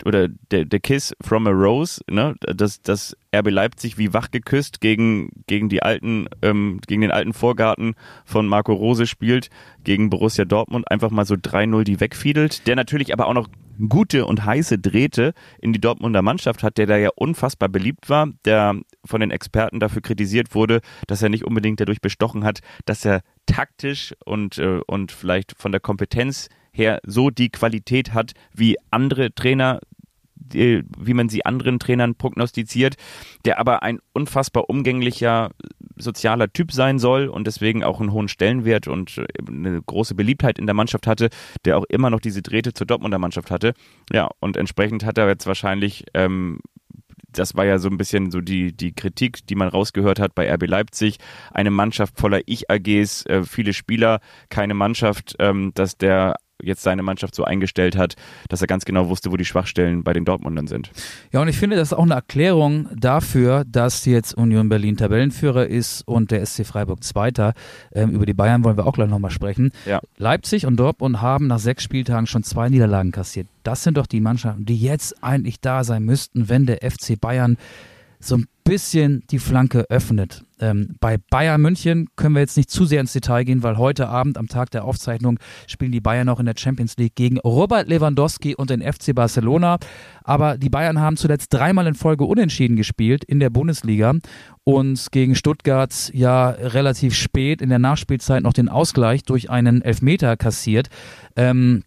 oder 0.04 0.28
der, 0.28 0.66
der 0.66 0.80
Kiss 0.82 1.16
from 1.22 1.48
a 1.48 1.52
Rose, 1.52 2.02
ne, 2.12 2.36
dass 2.42 2.82
das 2.82 3.16
RB 3.34 3.50
Leipzig 3.50 3.98
wie 3.98 4.14
wach 4.14 4.30
geküsst 4.30 4.82
gegen, 4.82 5.30
gegen 5.48 5.70
die 5.70 5.82
alten, 5.82 6.28
ähm, 6.42 6.82
gegen 6.86 7.02
den 7.02 7.12
alten 7.12 7.34
Vorgarten 7.34 7.96
von 8.26 8.46
Marco 8.46 8.74
Rose 8.74 9.08
spielt, 9.08 9.50
gegen 9.84 10.10
Borussia 10.10 10.46
Dortmund 10.46 10.92
einfach 10.92 11.12
mal 11.12 11.26
so 11.26 11.36
3-0 11.36 11.86
die 11.86 12.02
wegfiedelt, 12.02 12.68
der 12.68 12.76
natürlich 12.76 13.14
aber 13.14 13.28
auch 13.28 13.34
noch 13.34 13.48
gute 13.90 14.26
und 14.26 14.46
heiße 14.46 14.80
Drähte 14.80 15.34
in 15.60 15.74
die 15.74 15.82
Dortmunder 15.82 16.22
Mannschaft 16.22 16.62
hat, 16.62 16.78
der 16.78 16.88
da 16.88 16.98
ja 16.98 17.10
unfassbar 17.16 17.70
beliebt 17.70 18.10
war, 18.10 18.28
der 18.44 18.76
von 19.06 19.22
den 19.22 19.32
Experten 19.32 19.80
dafür 19.80 20.02
kritisiert 20.02 20.56
wurde, 20.56 20.82
dass 21.08 21.22
er 21.22 21.30
nicht 21.30 21.46
unbedingt 21.46 21.80
dadurch 21.80 22.02
bestochen 22.02 22.44
hat, 22.44 22.60
dass 22.86 23.06
er 23.06 23.22
taktisch 23.46 24.14
und, 24.26 24.58
äh, 24.58 24.80
und 24.88 25.12
vielleicht 25.12 25.54
von 25.58 25.72
der 25.72 25.82
Kompetenz 25.82 26.50
her 26.72 27.00
so 27.06 27.30
die 27.30 27.50
Qualität 27.50 28.14
hat 28.14 28.34
wie 28.54 28.78
andere 28.92 29.34
Trainer, 29.34 29.80
wie 30.36 31.14
man 31.14 31.30
sie 31.30 31.46
anderen 31.46 31.80
Trainern 31.80 32.16
prognostiziert, 32.16 32.96
der 33.46 33.60
aber 33.60 33.82
ein 33.82 34.00
unfassbar 34.14 34.70
umgänglicher 34.70 35.52
sozialer 35.98 36.52
Typ 36.52 36.72
sein 36.72 37.00
soll 37.00 37.28
und 37.28 37.48
deswegen 37.48 37.84
auch 37.84 38.00
einen 38.00 38.12
hohen 38.12 38.28
Stellenwert 38.28 38.88
und 38.88 39.18
äh, 39.18 39.26
eine 39.48 39.82
große 39.82 40.14
Beliebtheit 40.14 40.60
in 40.60 40.66
der 40.66 40.76
Mannschaft 40.76 41.08
hatte, 41.08 41.30
der 41.64 41.78
auch 41.78 41.86
immer 41.86 42.10
noch 42.10 42.20
diese 42.20 42.42
Drähte 42.42 42.74
zur 42.74 42.86
Dortmunder 42.86 43.18
Mannschaft 43.18 43.50
hatte. 43.50 43.74
Ja, 44.12 44.30
und 44.40 44.58
entsprechend 44.58 45.06
hat 45.06 45.18
er 45.18 45.28
jetzt 45.28 45.48
wahrscheinlich 45.48 46.06
ähm, 46.14 46.60
das 47.40 47.56
war 47.56 47.66
ja 47.66 47.78
so 47.78 47.90
ein 47.90 47.98
bisschen 47.98 48.32
so 48.32 48.42
die, 48.42 48.74
die 48.76 48.94
Kritik, 48.94 49.46
die 49.48 49.56
man 49.56 49.68
rausgehört 49.68 50.20
hat 50.20 50.36
bei 50.36 50.52
RB 50.52 50.68
Leipzig. 50.68 51.18
Eine 51.52 51.72
Mannschaft 51.72 52.20
voller 52.20 52.42
Ich-AGs, 52.46 53.26
äh, 53.26 53.44
viele 53.44 53.74
Spieler, 53.74 54.20
keine 54.50 54.74
Mannschaft, 54.74 55.36
ähm, 55.40 55.72
dass 55.76 55.98
der 55.98 56.36
jetzt 56.62 56.84
seine 56.84 57.04
Mannschaft 57.04 57.36
so 57.36 57.44
eingestellt 57.44 57.98
hat, 57.98 58.16
dass 58.50 58.62
er 58.62 58.68
ganz 58.68 58.86
genau 58.86 59.10
wusste, 59.10 59.32
wo 59.32 59.38
die 59.38 59.46
Schwachstellen 59.46 60.04
bei 60.04 60.14
den 60.14 60.26
Dortmundern 60.26 60.68
sind. 60.68 60.92
Ja, 61.32 61.42
und 61.42 61.48
ich 61.48 61.58
finde, 61.58 61.76
das 61.76 61.90
ist 61.90 61.94
auch 61.94 62.04
eine 62.04 62.14
Erklärung 62.14 62.88
dafür, 62.96 63.64
dass 63.66 64.06
jetzt 64.06 64.34
Union 64.34 64.70
Berlin 64.70 64.98
Tabellenführer 64.98 65.68
ist 65.68 66.08
und 66.08 66.32
der 66.32 66.46
SC 66.46 66.66
Freiburg 66.66 67.04
Zweiter. 67.04 67.54
Ähm, 67.94 68.12
über 68.12 68.26
die 68.26 68.34
Bayern 68.34 68.64
wollen 68.64 68.78
wir 68.78 68.88
auch 68.88 68.94
gleich 68.94 69.10
nochmal 69.10 69.32
sprechen. 69.32 69.72
Ja. 69.86 70.00
Leipzig 70.18 70.66
und 70.66 70.78
Dortmund 70.78 71.22
haben 71.22 71.48
nach 71.48 71.60
sechs 71.60 71.84
Spieltagen 71.84 72.28
schon 72.28 72.44
zwei 72.44 72.70
Niederlagen 72.70 73.12
kassiert. 73.12 73.48
Das 73.64 73.84
sind 73.84 73.98
doch 73.98 74.08
die 74.08 74.22
Mannschaften, 74.22 74.66
die 74.66 74.78
jetzt 74.78 75.24
eigentlich 75.24 75.60
da 75.60 75.84
sein 75.84 76.04
müssten, 76.04 76.50
wenn 76.50 76.66
der 76.66 76.80
FC 76.90 77.20
Bayern 77.20 77.58
so 78.20 78.38
ein 78.38 78.48
bisschen 78.64 79.24
die 79.30 79.40
Flanke 79.40 79.90
öffnet. 79.90 80.45
Ähm, 80.60 80.96
bei 81.00 81.18
Bayern 81.18 81.62
München 81.62 82.08
können 82.16 82.36
wir 82.36 82.42
jetzt 82.42 82.56
nicht 82.56 82.70
zu 82.70 82.86
sehr 82.86 83.02
ins 83.02 83.14
Detail 83.14 83.44
gehen, 83.44 83.64
weil 83.64 83.78
heute 83.78 84.08
Abend 84.08 84.38
am 84.38 84.48
Tag 84.48 84.72
der 84.72 84.86
Aufzeichnung 84.86 85.40
spielen 85.68 85.92
die 85.92 86.02
Bayern 86.02 86.28
noch 86.28 86.40
in 86.40 86.46
der 86.46 86.56
Champions 86.58 86.96
League 86.98 87.16
gegen 87.16 87.40
Robert 87.40 87.88
Lewandowski 87.88 88.56
und 88.56 88.70
den 88.70 88.82
FC 88.82 89.14
Barcelona. 89.14 89.78
Aber 90.24 90.58
die 90.58 90.70
Bayern 90.70 91.00
haben 91.00 91.18
zuletzt 91.18 91.54
dreimal 91.54 91.88
in 91.88 91.96
Folge 91.96 92.26
unentschieden 92.26 92.76
gespielt 92.76 93.24
in 93.24 93.40
der 93.40 93.50
Bundesliga 93.50 94.14
und 94.64 95.12
gegen 95.12 95.36
Stuttgart 95.36 96.12
ja 96.14 96.50
relativ 96.50 97.16
spät 97.16 97.62
in 97.62 97.70
der 97.70 97.80
Nachspielzeit 97.80 98.44
noch 98.44 98.54
den 98.54 98.70
Ausgleich 98.70 99.24
durch 99.24 99.50
einen 99.50 99.82
Elfmeter 99.82 100.38
kassiert. 100.38 100.90
Ähm, 101.36 101.84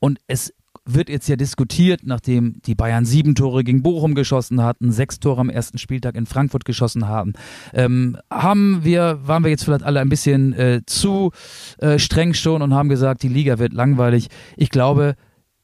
und 0.00 0.18
es 0.26 0.53
wird 0.86 1.08
jetzt 1.08 1.28
ja 1.28 1.36
diskutiert, 1.36 2.00
nachdem 2.04 2.60
die 2.66 2.74
Bayern 2.74 3.04
sieben 3.04 3.34
Tore 3.34 3.64
gegen 3.64 3.82
Bochum 3.82 4.14
geschossen 4.14 4.62
hatten, 4.62 4.92
sechs 4.92 5.18
Tore 5.18 5.40
am 5.40 5.48
ersten 5.48 5.78
Spieltag 5.78 6.14
in 6.14 6.26
Frankfurt 6.26 6.64
geschossen 6.64 7.08
haben. 7.08 7.32
Ähm, 7.72 8.18
haben 8.30 8.84
wir, 8.84 9.20
waren 9.24 9.42
wir 9.44 9.50
jetzt 9.50 9.64
vielleicht 9.64 9.84
alle 9.84 10.00
ein 10.00 10.08
bisschen 10.08 10.52
äh, 10.52 10.82
zu 10.86 11.32
äh, 11.78 11.98
streng 11.98 12.34
schon 12.34 12.62
und 12.62 12.74
haben 12.74 12.88
gesagt, 12.88 13.22
die 13.22 13.28
Liga 13.28 13.58
wird 13.58 13.72
langweilig. 13.72 14.28
Ich 14.56 14.70
glaube, 14.70 15.16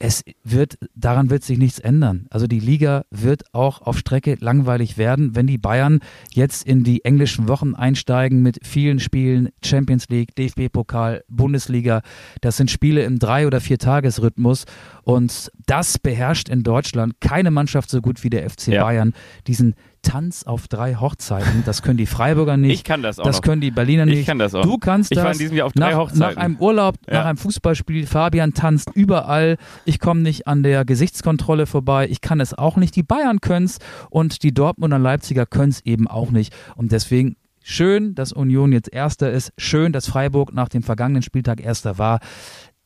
es 0.03 0.25
wird, 0.43 0.79
daran 0.95 1.29
wird 1.29 1.45
sich 1.45 1.59
nichts 1.59 1.79
ändern. 1.79 2.27
Also 2.31 2.47
die 2.47 2.59
Liga 2.59 3.05
wird 3.11 3.55
auch 3.55 3.83
auf 3.83 3.99
Strecke 3.99 4.39
langweilig 4.41 4.97
werden, 4.97 5.37
wenn 5.37 5.47
die 5.47 5.59
Bayern 5.59 6.01
jetzt 6.33 6.67
in 6.67 6.85
die 6.85 7.05
englischen 7.05 7.49
Wochen 7.49 7.75
einsteigen 7.75 8.41
mit 8.43 8.61
vielen 8.67 8.99
Spielen, 8.99 9.51
Champions 9.63 10.09
League, 10.09 10.35
DFB-Pokal, 10.37 11.23
Bundesliga. 11.29 12.01
Das 12.41 12.57
sind 12.57 12.71
Spiele 12.71 13.03
im 13.03 13.19
Drei- 13.19 13.47
oder 13.47 13.61
Vier-Tages-Rhythmus 13.61 14.65
und 15.03 15.53
das 15.67 15.99
beherrscht 15.99 16.49
in 16.49 16.63
Deutschland 16.63 17.21
keine 17.21 17.51
Mannschaft 17.51 17.91
so 17.91 18.01
gut 18.01 18.25
wie 18.25 18.31
der 18.31 18.49
FC 18.49 18.69
ja. 18.69 18.83
Bayern. 18.83 19.13
Diesen 19.47 19.75
Tanz 20.03 20.45
auf 20.45 20.69
drei 20.69 20.95
Hochzeiten. 20.95 21.63
Das 21.67 21.83
können 21.83 21.97
die 21.97 22.07
Freiburger 22.07 22.57
nicht. 22.57 22.73
Ich 22.73 22.85
kann 22.85 23.03
das 23.03 23.19
auch. 23.19 23.25
Das 23.25 23.37
noch. 23.37 23.43
können 23.43 23.61
die 23.61 23.71
Berliner 23.71 24.07
nicht. 24.07 24.21
Ich 24.21 24.27
kann 24.27 24.39
das 24.39 24.55
auch. 24.55 24.63
Du 24.63 24.79
kannst 24.79 25.11
ich 25.11 25.17
das. 25.17 25.23
Ich 25.23 25.27
war 25.27 25.33
in 25.33 25.39
diesem 25.39 25.57
Jahr 25.57 25.67
auf 25.67 25.73
drei 25.73 25.91
nach, 25.91 25.99
Hochzeiten. 25.99 26.35
Nach 26.35 26.37
einem 26.37 26.57
Urlaub, 26.57 26.97
ja. 27.07 27.15
nach 27.15 27.25
einem 27.27 27.39
Fußballspiel. 27.39 28.07
Fabian 28.07 28.55
tanzt 28.55 28.91
überall. 28.95 29.57
Ich 29.85 29.99
komme 29.99 30.21
nicht 30.21 30.47
an 30.47 30.63
der 30.63 30.85
Gesichtskontrolle 30.85 31.67
vorbei. 31.67 32.09
Ich 32.09 32.21
kann 32.21 32.41
es 32.41 32.55
auch 32.55 32.77
nicht. 32.77 32.97
Die 32.97 33.03
Bayern 33.03 33.41
können 33.41 33.67
es 33.67 33.79
und 34.11 34.43
die 34.43 34.53
Dortmunder 34.53 34.99
Leipziger 34.99 35.47
können 35.47 35.71
es 35.71 35.85
eben 35.85 36.09
auch 36.09 36.31
nicht. 36.31 36.55
Und 36.77 36.93
deswegen 36.93 37.37
schön, 37.63 38.15
dass 38.15 38.33
Union 38.33 38.73
jetzt 38.73 38.93
Erster 38.93 39.31
ist. 39.31 39.53
Schön, 39.59 39.93
dass 39.93 40.07
Freiburg 40.07 40.53
nach 40.53 40.69
dem 40.69 40.83
vergangenen 40.83 41.23
Spieltag 41.23 41.61
Erster 41.61 41.99
war. 41.99 42.21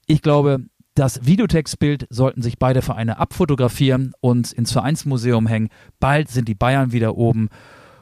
Ich 0.07 0.21
glaube, 0.21 0.59
das 0.95 1.26
Videotextbild 1.26 2.07
sollten 2.11 2.42
sich 2.42 2.59
beide 2.59 2.80
Vereine 2.80 3.18
abfotografieren 3.18 4.12
und 4.20 4.53
ins 4.53 4.72
Vereinsmuseum 4.72 5.47
hängen. 5.47 5.68
Bald 5.99 6.28
sind 6.28 6.49
die 6.49 6.55
Bayern 6.55 6.92
wieder 6.92 7.16
oben 7.16 7.49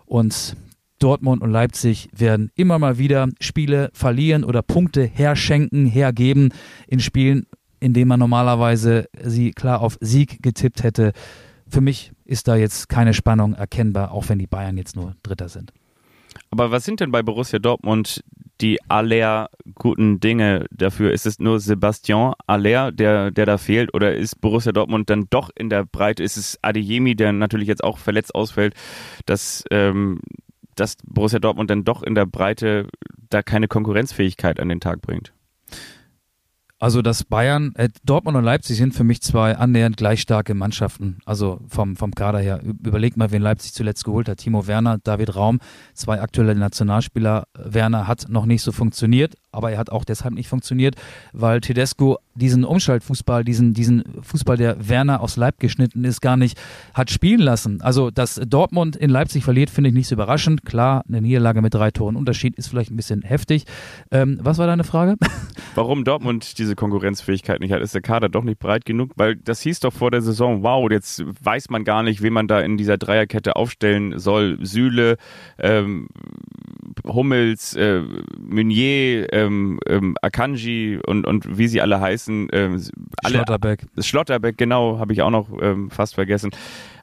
und 0.04 0.56
Dortmund 0.98 1.42
und 1.42 1.50
Leipzig 1.50 2.10
werden 2.14 2.50
immer 2.54 2.78
mal 2.78 2.98
wieder 2.98 3.28
Spiele 3.40 3.90
verlieren 3.92 4.44
oder 4.44 4.62
Punkte 4.62 5.04
herschenken, 5.04 5.86
hergeben 5.86 6.50
in 6.86 7.00
Spielen, 7.00 7.46
in 7.80 7.92
denen 7.94 8.08
man 8.08 8.20
normalerweise 8.20 9.08
sie 9.20 9.50
klar 9.50 9.80
auf 9.80 9.98
Sieg 10.00 10.42
getippt 10.42 10.82
hätte. 10.82 11.12
Für 11.66 11.80
mich 11.80 12.12
ist 12.24 12.46
da 12.46 12.54
jetzt 12.56 12.88
keine 12.88 13.14
Spannung 13.14 13.54
erkennbar, 13.54 14.12
auch 14.12 14.28
wenn 14.28 14.38
die 14.38 14.46
Bayern 14.46 14.76
jetzt 14.76 14.94
nur 14.94 15.16
Dritter 15.22 15.48
sind. 15.48 15.72
Aber 16.50 16.70
was 16.70 16.84
sind 16.84 17.00
denn 17.00 17.10
bei 17.10 17.22
Borussia 17.22 17.58
Dortmund 17.58 18.22
die 18.62 18.78
aller 18.88 19.50
guten 19.74 20.20
Dinge 20.20 20.66
dafür? 20.70 21.12
Ist 21.12 21.26
es 21.26 21.38
nur 21.38 21.60
Sebastian 21.60 22.34
Aller, 22.46 22.92
der, 22.92 23.30
der 23.30 23.46
da 23.46 23.58
fehlt? 23.58 23.92
Oder 23.92 24.14
ist 24.14 24.40
Borussia 24.40 24.72
Dortmund 24.72 25.10
dann 25.10 25.26
doch 25.28 25.50
in 25.54 25.68
der 25.68 25.84
Breite? 25.84 26.22
Ist 26.22 26.36
es 26.36 26.58
Adeyemi, 26.62 27.16
der 27.16 27.32
natürlich 27.32 27.68
jetzt 27.68 27.84
auch 27.84 27.98
verletzt 27.98 28.34
ausfällt, 28.34 28.74
dass, 29.26 29.64
ähm, 29.70 30.20
dass 30.76 30.96
Borussia 31.04 31.40
Dortmund 31.40 31.70
dann 31.70 31.84
doch 31.84 32.02
in 32.02 32.14
der 32.14 32.26
Breite 32.26 32.88
da 33.28 33.42
keine 33.42 33.68
Konkurrenzfähigkeit 33.68 34.60
an 34.60 34.68
den 34.68 34.80
Tag 34.80 35.02
bringt? 35.02 35.32
Also 36.82 37.00
dass 37.00 37.22
Bayern, 37.22 37.76
äh, 37.76 37.90
Dortmund 38.04 38.36
und 38.36 38.42
Leipzig 38.42 38.76
sind 38.76 38.92
für 38.92 39.04
mich 39.04 39.22
zwei 39.22 39.56
annähernd 39.56 39.96
gleich 39.96 40.20
starke 40.20 40.52
Mannschaften. 40.52 41.18
Also 41.24 41.60
vom, 41.68 41.94
vom 41.94 42.12
Kader 42.12 42.40
her. 42.40 42.60
Überleg 42.60 43.16
mal, 43.16 43.30
wen 43.30 43.40
Leipzig 43.40 43.72
zuletzt 43.72 44.02
geholt 44.02 44.28
hat. 44.28 44.38
Timo 44.38 44.66
Werner, 44.66 44.98
David 44.98 45.36
Raum, 45.36 45.60
zwei 45.94 46.20
aktuelle 46.20 46.56
Nationalspieler. 46.56 47.44
Werner 47.54 48.08
hat 48.08 48.26
noch 48.30 48.46
nicht 48.46 48.62
so 48.62 48.72
funktioniert, 48.72 49.36
aber 49.52 49.70
er 49.70 49.78
hat 49.78 49.90
auch 49.90 50.04
deshalb 50.04 50.34
nicht 50.34 50.48
funktioniert, 50.48 50.96
weil 51.32 51.60
Tedesco 51.60 52.18
diesen 52.34 52.64
Umschaltfußball, 52.64 53.44
diesen, 53.44 53.74
diesen 53.74 54.04
Fußball, 54.22 54.56
der 54.56 54.88
Werner 54.88 55.20
aus 55.20 55.36
Leib 55.36 55.60
geschnitten 55.60 56.04
ist, 56.04 56.20
gar 56.22 56.36
nicht 56.36 56.58
hat 56.94 57.10
spielen 57.10 57.40
lassen. 57.40 57.82
Also, 57.82 58.10
dass 58.10 58.40
Dortmund 58.46 58.96
in 58.96 59.10
Leipzig 59.10 59.44
verliert, 59.44 59.70
finde 59.70 59.88
ich 59.88 59.94
nicht 59.94 60.08
so 60.08 60.14
überraschend. 60.14 60.64
Klar, 60.64 61.04
eine 61.06 61.20
Niederlage 61.20 61.60
mit 61.60 61.74
drei 61.74 61.90
Toren 61.90 62.16
Unterschied 62.16 62.56
ist 62.56 62.68
vielleicht 62.68 62.90
ein 62.90 62.96
bisschen 62.96 63.22
heftig. 63.22 63.64
Ähm, 64.10 64.38
was 64.42 64.58
war 64.58 64.66
deine 64.66 64.84
Frage? 64.84 65.16
Warum 65.74 66.04
Dortmund 66.04 66.58
diese 66.58 66.74
Konkurrenzfähigkeit 66.74 67.60
nicht 67.60 67.72
hat? 67.72 67.82
Ist 67.82 67.94
der 67.94 68.02
Kader 68.02 68.28
doch 68.28 68.44
nicht 68.44 68.58
breit 68.58 68.84
genug? 68.84 69.12
Weil 69.16 69.36
das 69.36 69.60
hieß 69.60 69.80
doch 69.80 69.92
vor 69.92 70.10
der 70.10 70.22
Saison, 70.22 70.62
wow, 70.62 70.90
jetzt 70.90 71.22
weiß 71.42 71.70
man 71.70 71.84
gar 71.84 72.02
nicht, 72.02 72.22
wen 72.22 72.32
man 72.32 72.48
da 72.48 72.60
in 72.60 72.76
dieser 72.76 72.96
Dreierkette 72.96 73.56
aufstellen 73.56 74.18
soll. 74.18 74.58
Sühle, 74.62 75.16
ähm, 75.58 76.08
Hummels, 77.04 77.74
äh, 77.74 78.02
Meunier, 78.38 79.32
ähm, 79.46 79.78
ähm, 79.86 80.16
Akanji 80.22 80.98
und, 81.06 81.26
und 81.26 81.58
wie 81.58 81.68
sie 81.68 81.80
alle 81.80 82.00
heißen. 82.00 82.48
Ähm, 82.52 82.82
alle, 83.22 83.34
Schlotterbeck. 83.34 83.86
Schlotterbeck, 83.98 84.56
genau, 84.58 84.98
habe 84.98 85.12
ich 85.12 85.22
auch 85.22 85.30
noch 85.30 85.48
ähm, 85.60 85.90
fast 85.90 86.14
vergessen. 86.14 86.50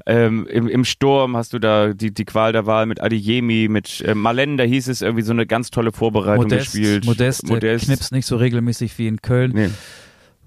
Ähm, 0.05 0.47
im, 0.47 0.67
Im 0.67 0.85
Sturm 0.85 1.37
hast 1.37 1.53
du 1.53 1.59
da 1.59 1.93
die, 1.93 2.11
die 2.11 2.25
Qual 2.25 2.51
der 2.51 2.65
Wahl 2.65 2.85
mit 2.85 3.01
Adiyemi, 3.01 3.67
mit 3.69 4.01
äh, 4.01 4.15
Malen, 4.15 4.57
da 4.57 4.63
hieß 4.63 4.87
es 4.87 5.01
irgendwie 5.01 5.23
so 5.23 5.33
eine 5.33 5.45
ganz 5.45 5.69
tolle 5.69 5.91
Vorbereitung 5.91 6.45
Modest, 6.45 6.71
gespielt. 6.71 7.05
Modest, 7.05 7.47
Modest. 7.47 7.85
knipst 7.85 8.11
nicht 8.11 8.25
so 8.25 8.37
regelmäßig 8.37 8.97
wie 8.97 9.07
in 9.07 9.21
Köln. 9.21 9.51
Nee. 9.53 9.69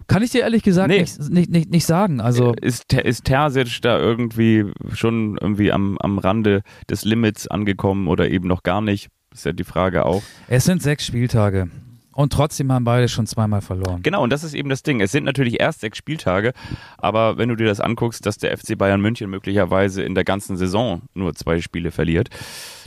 Kann 0.08 0.22
ich 0.22 0.30
dir 0.30 0.40
ehrlich 0.40 0.62
gesagt 0.62 0.88
nee. 0.88 1.00
nicht, 1.00 1.30
nicht, 1.30 1.50
nicht, 1.50 1.70
nicht 1.70 1.86
sagen. 1.86 2.20
Also 2.20 2.54
äh, 2.54 2.66
ist, 2.66 2.92
ist 2.92 3.24
Terzic 3.24 3.80
da 3.82 3.98
irgendwie 3.98 4.64
schon 4.94 5.38
irgendwie 5.40 5.70
am, 5.70 5.96
am 5.98 6.18
Rande 6.18 6.62
des 6.90 7.04
Limits 7.04 7.46
angekommen 7.46 8.08
oder 8.08 8.28
eben 8.28 8.48
noch 8.48 8.62
gar 8.62 8.80
nicht? 8.80 9.08
Ist 9.32 9.46
ja 9.46 9.52
die 9.52 9.64
Frage 9.64 10.04
auch. 10.04 10.22
Es 10.48 10.64
sind 10.64 10.82
sechs 10.82 11.06
Spieltage. 11.06 11.68
Und 12.14 12.32
trotzdem 12.32 12.70
haben 12.72 12.84
beide 12.84 13.08
schon 13.08 13.26
zweimal 13.26 13.60
verloren. 13.60 14.02
Genau, 14.02 14.22
und 14.22 14.30
das 14.30 14.44
ist 14.44 14.54
eben 14.54 14.68
das 14.68 14.82
Ding. 14.82 15.00
Es 15.00 15.12
sind 15.12 15.24
natürlich 15.24 15.60
erst 15.60 15.80
sechs 15.80 15.98
Spieltage, 15.98 16.52
aber 16.98 17.38
wenn 17.38 17.48
du 17.48 17.56
dir 17.56 17.66
das 17.66 17.80
anguckst, 17.80 18.26
dass 18.26 18.36
der 18.36 18.56
FC 18.56 18.76
Bayern 18.76 19.00
München 19.00 19.30
möglicherweise 19.30 20.02
in 20.02 20.14
der 20.14 20.24
ganzen 20.24 20.56
Saison 20.56 21.02
nur 21.14 21.34
zwei 21.34 21.60
Spiele 21.60 21.90
verliert, 21.90 22.28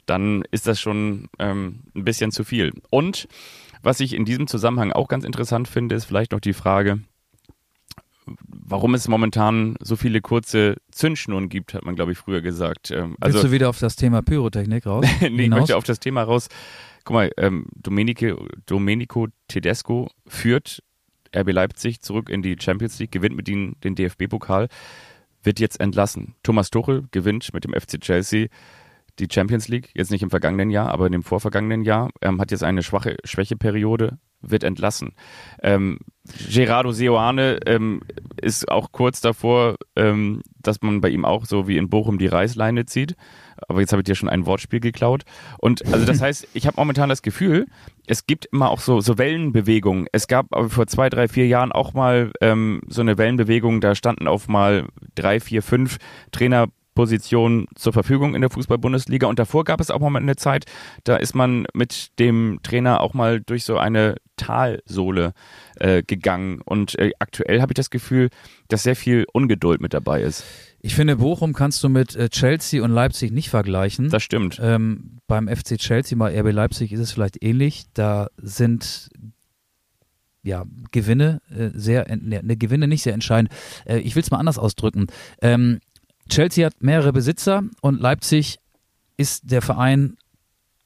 dann 0.05 0.43
ist 0.51 0.67
das 0.67 0.79
schon 0.79 1.27
ähm, 1.39 1.81
ein 1.95 2.03
bisschen 2.03 2.31
zu 2.31 2.43
viel. 2.43 2.71
Und 2.89 3.27
was 3.81 3.99
ich 3.99 4.13
in 4.13 4.25
diesem 4.25 4.47
Zusammenhang 4.47 4.91
auch 4.91 5.07
ganz 5.07 5.25
interessant 5.25 5.67
finde, 5.67 5.95
ist 5.95 6.05
vielleicht 6.05 6.31
noch 6.31 6.39
die 6.39 6.53
Frage, 6.53 6.99
warum 8.47 8.93
es 8.93 9.07
momentan 9.07 9.75
so 9.79 9.95
viele 9.95 10.21
kurze 10.21 10.77
Zündschnuren 10.91 11.49
gibt, 11.49 11.73
hat 11.73 11.85
man, 11.85 11.95
glaube 11.95 12.11
ich, 12.11 12.17
früher 12.17 12.41
gesagt. 12.41 12.91
Ähm, 12.91 13.15
also, 13.19 13.35
Willst 13.35 13.47
du 13.47 13.51
wieder 13.51 13.69
auf 13.69 13.79
das 13.79 13.95
Thema 13.95 14.21
Pyrotechnik 14.21 14.85
raus? 14.85 15.05
nee, 15.21 15.43
ich 15.43 15.49
möchte 15.49 15.77
auf 15.77 15.83
das 15.83 15.99
Thema 15.99 16.23
raus. 16.23 16.49
Guck 17.03 17.13
mal, 17.13 17.31
ähm, 17.37 17.67
Domenico, 17.75 18.47
Domenico 18.65 19.27
Tedesco 19.47 20.09
führt 20.27 20.81
RB 21.35 21.51
Leipzig 21.51 22.01
zurück 22.01 22.29
in 22.29 22.41
die 22.41 22.55
Champions 22.59 22.97
League, 22.99 23.11
gewinnt 23.11 23.35
mit 23.35 23.47
ihnen 23.47 23.75
den 23.83 23.95
DFB-Pokal, 23.95 24.69
wird 25.43 25.59
jetzt 25.59 25.79
entlassen. 25.79 26.35
Thomas 26.43 26.71
Tuchel 26.71 27.03
gewinnt 27.11 27.53
mit 27.53 27.63
dem 27.63 27.73
FC 27.73 27.99
Chelsea 28.01 28.47
die 29.19 29.27
Champions 29.31 29.67
League, 29.67 29.91
jetzt 29.93 30.11
nicht 30.11 30.23
im 30.23 30.29
vergangenen 30.29 30.69
Jahr, 30.69 30.89
aber 30.89 31.05
in 31.05 31.11
dem 31.11 31.23
vorvergangenen 31.23 31.83
Jahr, 31.83 32.09
ähm, 32.21 32.41
hat 32.41 32.51
jetzt 32.51 32.63
eine 32.63 32.83
schwache 32.83 33.17
Schwächeperiode, 33.23 34.17
wird 34.41 34.63
entlassen. 34.63 35.13
Ähm, 35.61 35.99
Gerardo 36.49 36.91
Seoane 36.91 37.59
ähm, 37.65 38.01
ist 38.41 38.69
auch 38.69 38.91
kurz 38.91 39.21
davor, 39.21 39.75
ähm, 39.95 40.41
dass 40.61 40.81
man 40.81 41.01
bei 41.01 41.09
ihm 41.09 41.25
auch 41.25 41.45
so 41.45 41.67
wie 41.67 41.77
in 41.77 41.89
Bochum 41.89 42.17
die 42.17 42.27
Reißleine 42.27 42.85
zieht. 42.85 43.15
Aber 43.67 43.79
jetzt 43.79 43.91
habe 43.91 44.01
ich 44.01 44.05
dir 44.05 44.15
schon 44.15 44.29
ein 44.29 44.45
Wortspiel 44.45 44.79
geklaut. 44.79 45.23
Und 45.59 45.85
also 45.93 46.05
das 46.05 46.21
heißt, 46.21 46.47
ich 46.53 46.67
habe 46.67 46.77
momentan 46.77 47.09
das 47.09 47.21
Gefühl, 47.21 47.67
es 48.07 48.25
gibt 48.25 48.45
immer 48.45 48.69
auch 48.69 48.79
so, 48.79 49.01
so 49.01 49.17
Wellenbewegungen. 49.17 50.07
Es 50.11 50.27
gab 50.27 50.47
aber 50.51 50.69
vor 50.69 50.87
zwei, 50.87 51.09
drei, 51.09 51.27
vier 51.27 51.47
Jahren 51.47 51.71
auch 51.71 51.93
mal 51.93 52.31
ähm, 52.41 52.81
so 52.87 53.01
eine 53.01 53.17
Wellenbewegung, 53.17 53.81
da 53.81 53.95
standen 53.95 54.27
auf 54.27 54.47
mal 54.47 54.87
drei, 55.15 55.39
vier, 55.39 55.61
fünf 55.61 55.97
Trainer 56.31 56.67
Position 56.95 57.67
zur 57.75 57.93
Verfügung 57.93 58.33
in 58.33 58.41
der 58.41 58.49
Fußball-Bundesliga. 58.49 59.27
Und 59.27 59.37
davor 59.37 59.63
gab 59.63 59.79
es 59.79 59.91
auch 59.91 59.99
mal 59.99 60.15
eine 60.15 60.35
Zeit, 60.35 60.65
da 61.03 61.17
ist 61.17 61.35
man 61.35 61.67
mit 61.73 62.17
dem 62.19 62.59
Trainer 62.63 63.01
auch 63.01 63.13
mal 63.13 63.41
durch 63.41 63.65
so 63.65 63.77
eine 63.77 64.15
Talsohle 64.37 65.33
äh, 65.75 66.01
gegangen. 66.01 66.61
Und 66.65 66.97
äh, 66.97 67.11
aktuell 67.19 67.61
habe 67.61 67.73
ich 67.73 67.75
das 67.75 67.89
Gefühl, 67.89 68.29
dass 68.67 68.83
sehr 68.83 68.95
viel 68.95 69.25
Ungeduld 69.31 69.81
mit 69.81 69.93
dabei 69.93 70.21
ist. 70.21 70.43
Ich 70.79 70.95
finde, 70.95 71.17
Bochum 71.17 71.53
kannst 71.53 71.83
du 71.83 71.89
mit 71.89 72.15
äh, 72.15 72.29
Chelsea 72.29 72.83
und 72.83 72.91
Leipzig 72.91 73.31
nicht 73.31 73.49
vergleichen. 73.49 74.09
Das 74.09 74.23
stimmt. 74.23 74.59
Ähm, 74.61 75.19
beim 75.27 75.47
FC 75.47 75.77
Chelsea, 75.77 76.17
bei 76.17 76.39
RB 76.39 76.51
Leipzig 76.51 76.91
ist 76.91 76.99
es 76.99 77.11
vielleicht 77.11 77.43
ähnlich. 77.43 77.85
Da 77.93 78.27
sind 78.37 79.09
ja, 80.45 80.63
Gewinne 80.91 81.41
äh, 81.49 81.71
sehr, 81.73 82.05
ne, 82.15 82.41
ne, 82.43 82.55
Gewinne 82.55 82.87
nicht 82.87 83.01
sehr 83.01 83.15
entscheidend. 83.15 83.51
Äh, 83.85 83.97
ich 83.97 84.15
will 84.15 84.21
es 84.21 84.29
mal 84.29 84.37
anders 84.37 84.59
ausdrücken. 84.59 85.07
Ähm, 85.41 85.79
Chelsea 86.29 86.65
hat 86.65 86.81
mehrere 86.81 87.13
Besitzer 87.13 87.63
und 87.81 88.01
Leipzig 88.01 88.57
ist 89.17 89.51
der 89.51 89.61
Verein 89.61 90.17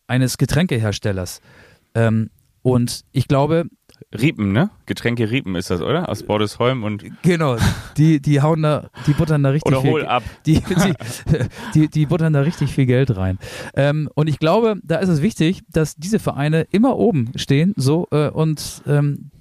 eines 0.08 0.38
Getränkeherstellers. 0.38 1.42
Ähm, 1.96 2.30
und 2.62 3.02
ich 3.12 3.28
glaube. 3.28 3.66
Riepen, 4.18 4.52
ne? 4.52 4.70
Getränke 4.86 5.30
Riepen 5.30 5.56
ist 5.56 5.70
das, 5.70 5.82
oder? 5.82 6.10
Aus 6.10 6.24
Bordesholm 6.24 6.84
und. 6.84 7.04
Genau, 7.22 7.58
die, 7.98 8.20
die 8.20 8.42
hauen 8.42 8.64
da, 8.64 8.90
die 9.06 9.14
buttern 9.14 9.44
da 9.44 9.50
richtig 9.50 9.72
oder 9.72 9.82
viel. 9.82 9.92
Hol 9.92 10.06
ab. 10.06 10.24
Die, 10.46 10.62
die, 10.62 10.94
die, 11.74 11.88
die, 11.90 12.06
buttern 12.06 12.34
da 12.34 12.42
richtig 12.42 12.74
viel 12.74 12.86
Geld 12.86 13.16
rein. 13.16 13.38
Ähm, 13.76 14.10
und 14.16 14.28
ich 14.28 14.40
glaube, 14.40 14.78
da 14.84 14.98
ist 14.98 15.10
es 15.10 15.22
wichtig, 15.22 15.62
dass 15.72 15.96
diese 15.96 16.20
Vereine 16.20 16.66
immer 16.72 16.98
oben 16.98 17.32
stehen, 17.36 17.74
so, 17.76 18.08
äh, 18.12 18.30
und 18.30 18.82
ähm, 18.88 19.32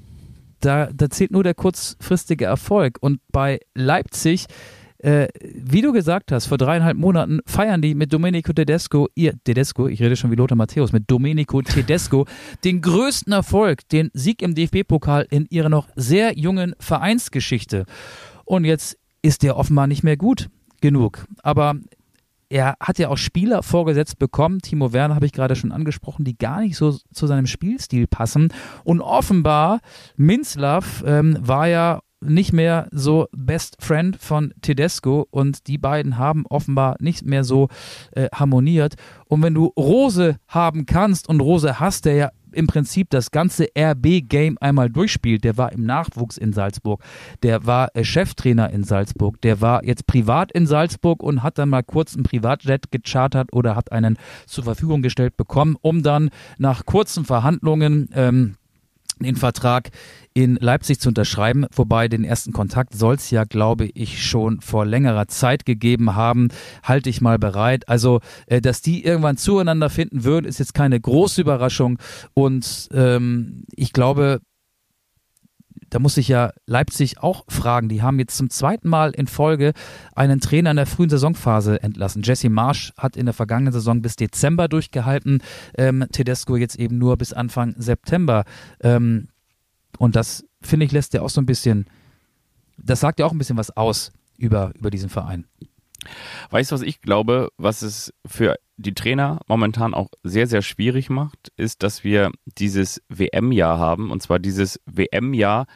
da, 0.61 0.89
da 0.93 1.09
zählt 1.09 1.31
nur 1.31 1.45
der 1.45 1.55
kurzfristige 1.55 2.45
Erfolg. 2.45 2.99
Und 3.01 3.21
bei 3.33 3.61
Leipzig 3.75 4.47
äh, 4.99 5.29
wie 5.43 5.83
du 5.83 5.93
gesagt 5.93 6.33
hast, 6.33 6.47
vor 6.47 6.59
dreieinhalb 6.59 6.97
Monaten 6.97 7.41
feiern 7.47 7.81
die 7.81 7.95
mit 7.95 8.13
Domenico 8.13 8.53
Tedesco, 8.53 9.09
ihr 9.15 9.35
Tedesco, 9.45 9.87
ich 9.87 10.03
rede 10.03 10.17
schon 10.17 10.31
wie 10.31 10.37
Lothar 10.37 10.57
Matthäus, 10.57 10.93
mit 10.93 11.05
Domenico 11.11 11.63
Tedesco, 11.63 12.27
den 12.65 12.81
größten 12.81 13.33
Erfolg, 13.33 13.89
den 13.89 14.11
Sieg 14.13 14.43
im 14.43 14.55
DFB-Pokal 14.55 15.27
in 15.31 15.47
ihrer 15.51 15.69
noch 15.69 15.89
sehr 15.95 16.37
jungen 16.37 16.75
Vereinsgeschichte. 16.81 17.85
Und 18.45 18.65
jetzt 18.65 18.99
ist 19.23 19.43
der 19.43 19.57
offenbar 19.57 19.87
nicht 19.87 20.03
mehr 20.03 20.17
gut 20.17 20.49
genug. 20.81 21.27
Aber 21.43 21.77
er 22.49 22.77
hat 22.81 22.99
ja 22.99 23.09
auch 23.09 23.19
Spieler 23.19 23.63
vorgesetzt 23.63 24.19
bekommen, 24.19 24.61
Timo 24.61 24.93
Werner 24.93 25.15
habe 25.15 25.27
ich 25.27 25.33
gerade 25.33 25.55
schon 25.55 25.71
angesprochen, 25.71 26.25
die 26.25 26.39
gar 26.39 26.61
nicht 26.61 26.77
so 26.77 26.93
zu 27.13 27.27
seinem 27.27 27.47
Spielstil 27.47 28.07
passen. 28.07 28.53
Und 28.85 29.01
offenbar, 29.01 29.81
Minzlaff 30.17 31.05
ähm, 31.07 31.37
war 31.41 31.69
ja 31.69 32.01
nicht 32.21 32.53
mehr 32.53 32.89
so 32.91 33.29
Best 33.33 33.77
Friend 33.81 34.17
von 34.17 34.53
Tedesco 34.63 35.27
und 35.31 35.67
die 35.67 35.79
beiden 35.79 36.19
haben 36.19 36.45
offenbar 36.47 36.97
nicht 37.01 37.25
mehr 37.25 37.45
so 37.45 37.69
äh, 38.13 38.29
harmoniert. 38.35 38.95
Und 39.27 39.43
wenn 39.43 39.55
du 39.55 39.67
Rose 39.77 40.37
haben 40.49 40.87
kannst 40.87 41.29
und 41.29 41.41
Rose 41.41 41.81
hast, 41.81 42.05
der 42.05 42.15
ja 42.15 42.31
im 42.53 42.67
Prinzip 42.67 43.11
das 43.11 43.31
ganze 43.31 43.69
RB-Game 43.79 44.59
einmal 44.61 44.91
durchspielt. 44.91 45.45
Der 45.45 45.57
war 45.57 45.73
im 45.73 45.85
Nachwuchs 45.85 46.37
in 46.37 46.53
Salzburg, 46.53 47.03
der 47.43 47.67
war 47.67 47.95
äh, 47.95 48.05
Cheftrainer 48.05 48.71
in 48.71 48.85
Salzburg, 48.85 49.41
der 49.43 49.61
war 49.61 49.85
jetzt 49.85 50.07
privat 50.07 50.53
in 50.53 50.67
Salzburg 50.67 51.23
und 51.23 51.43
hat 51.43 51.59
dann 51.59 51.69
mal 51.69 51.83
kurz 51.83 52.15
einen 52.15 52.25
Privatjet 52.25 52.91
gechartert 52.91 53.53
oder 53.53 53.77
hat 53.77 53.93
einen 53.93 54.19
zur 54.47 54.65
Verfügung 54.65 55.03
gestellt 55.03 55.37
bekommen, 55.37 55.77
um 55.81 56.03
dann 56.03 56.31
nach 56.59 56.87
kurzen 56.87 57.25
Verhandlungen 57.25 58.09
ähm, 58.15 58.57
den 59.25 59.37
Vertrag 59.37 59.91
in 60.35 60.57
Leipzig 60.61 61.01
zu 61.01 61.09
unterschreiben. 61.09 61.67
Wobei 61.75 62.09
den 62.09 62.25
ersten 62.25 62.53
Kontakt 62.53 62.95
soll 62.95 63.17
es 63.17 63.31
ja, 63.31 63.45
glaube 63.45 63.87
ich, 63.87 64.25
schon 64.25 64.61
vor 64.61 64.87
längerer 64.87 65.27
Zeit 65.29 65.65
gegeben 65.65 66.15
haben. 66.15 66.49
Halte 66.83 67.11
ich 67.11 67.21
mal 67.21 67.39
bereit. 67.39 67.89
Also, 67.89 68.21
äh, 68.47 68.61
dass 68.61 68.81
die 68.81 69.05
irgendwann 69.05 69.37
zueinander 69.37 69.91
finden 69.91 70.25
würden, 70.25 70.47
ist 70.47 70.59
jetzt 70.59 70.75
keine 70.75 71.01
große 71.01 71.41
Überraschung. 71.41 71.99
Und 72.35 72.89
ähm, 72.93 73.65
ich 73.75 73.93
glaube, 73.93 74.41
da 75.91 75.99
muss 75.99 76.15
sich 76.15 76.29
ja 76.29 76.53
Leipzig 76.67 77.19
auch 77.19 77.45
fragen. 77.49 77.89
Die 77.89 78.03
haben 78.03 78.19
jetzt 78.19 78.37
zum 78.37 78.51
zweiten 78.51 78.89
Mal 78.89 79.11
in 79.11 79.27
Folge 79.27 79.73
einen 80.15 80.41
Trainer 80.41 80.71
in 80.71 80.77
der 80.77 80.87
frühen 80.87 81.11
Saisonphase 81.11 81.83
entlassen. 81.83 82.23
Jesse 82.23 82.49
Marsch 82.51 82.93
hat 82.97 83.17
in 83.17 83.27
der 83.27 83.35
vergangenen 83.35 83.73
Saison 83.73 84.03
bis 84.03 84.17
Dezember 84.17 84.69
durchgehalten, 84.69 85.43
ähm, 85.77 86.05
Tedesco 86.13 86.57
jetzt 86.57 86.77
eben 86.77 86.99
nur 86.99 87.17
bis 87.17 87.33
Anfang 87.33 87.75
September. 87.79 88.45
Ähm, 88.81 89.29
und 89.99 90.17
das, 90.17 90.45
finde 90.61 90.87
ich, 90.87 90.93
lässt 90.93 91.15
ja 91.15 91.23
auch 91.23 91.31
so 91.31 91.41
ein 91.41 91.47
bisschen, 91.47 91.87
das 92.77 93.01
sagt 93.01 93.21
ja 93.21 93.27
auch 93.27 93.33
ein 93.33 93.39
bisschen 93.39 93.57
was 93.57 93.77
aus 93.77 94.13
über, 94.37 94.73
über 94.79 94.91
diesen 94.91 95.09
Verein. 95.09 95.47
Weißt 96.51 96.71
du, 96.71 96.75
was 96.75 96.83
ich 96.83 97.01
glaube, 97.01 97.51
was 97.57 97.83
es 97.83 98.13
für 98.27 98.57
die 98.77 98.95
Trainer 98.95 99.41
momentan 99.47 99.95
auch 99.95 100.09
sehr, 100.23 100.47
sehr 100.47 100.63
schwierig 100.63 101.11
macht, 101.11 101.53
ist, 101.57 101.83
dass 101.83 102.05
wir 102.05 102.31
dieses 102.45 103.03
WM-Jahr 103.09 103.79
haben 103.79 104.11
und 104.11 104.23
zwar 104.23 104.39
dieses 104.39 104.81
WM-Jahr 104.87 105.67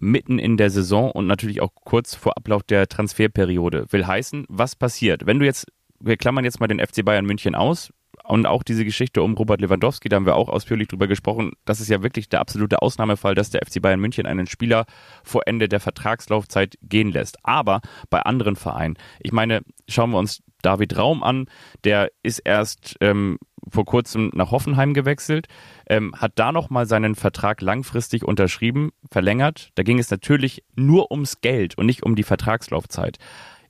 mitten 0.00 0.38
in 0.38 0.56
der 0.56 0.70
Saison 0.70 1.10
und 1.10 1.26
natürlich 1.26 1.60
auch 1.60 1.72
kurz 1.74 2.14
vor 2.14 2.36
Ablauf 2.36 2.62
der 2.62 2.88
Transferperiode. 2.88 3.86
Will 3.90 4.06
heißen, 4.06 4.46
was 4.48 4.76
passiert? 4.76 5.26
Wenn 5.26 5.38
du 5.38 5.44
jetzt, 5.44 5.66
wir 6.00 6.16
klammern 6.16 6.44
jetzt 6.44 6.60
mal 6.60 6.68
den 6.68 6.80
FC 6.80 7.04
Bayern 7.04 7.26
München 7.26 7.54
aus, 7.54 7.92
und 8.28 8.46
auch 8.46 8.62
diese 8.62 8.84
Geschichte 8.84 9.22
um 9.22 9.34
Robert 9.34 9.60
Lewandowski, 9.60 10.08
da 10.08 10.16
haben 10.16 10.26
wir 10.26 10.36
auch 10.36 10.48
ausführlich 10.48 10.88
drüber 10.88 11.06
gesprochen. 11.06 11.52
Das 11.64 11.80
ist 11.80 11.88
ja 11.88 12.02
wirklich 12.02 12.28
der 12.28 12.40
absolute 12.40 12.82
Ausnahmefall, 12.82 13.34
dass 13.34 13.50
der 13.50 13.62
FC 13.66 13.80
Bayern 13.80 14.00
München 14.00 14.26
einen 14.26 14.46
Spieler 14.46 14.84
vor 15.24 15.42
Ende 15.46 15.68
der 15.68 15.80
Vertragslaufzeit 15.80 16.78
gehen 16.82 17.10
lässt. 17.10 17.38
Aber 17.42 17.80
bei 18.10 18.20
anderen 18.20 18.56
Vereinen, 18.56 18.96
ich 19.20 19.32
meine, 19.32 19.62
schauen 19.88 20.10
wir 20.10 20.18
uns 20.18 20.42
David 20.62 20.96
Raum 20.96 21.22
an, 21.22 21.46
der 21.84 22.10
ist 22.22 22.40
erst 22.40 22.96
ähm, 23.00 23.38
vor 23.70 23.84
kurzem 23.84 24.30
nach 24.34 24.50
Hoffenheim 24.50 24.92
gewechselt, 24.92 25.46
ähm, 25.88 26.12
hat 26.16 26.32
da 26.34 26.52
nochmal 26.52 26.86
seinen 26.86 27.14
Vertrag 27.14 27.60
langfristig 27.60 28.24
unterschrieben, 28.24 28.90
verlängert. 29.10 29.70
Da 29.76 29.82
ging 29.82 29.98
es 29.98 30.10
natürlich 30.10 30.64
nur 30.74 31.10
ums 31.10 31.40
Geld 31.40 31.78
und 31.78 31.86
nicht 31.86 32.02
um 32.02 32.16
die 32.16 32.22
Vertragslaufzeit 32.24 33.18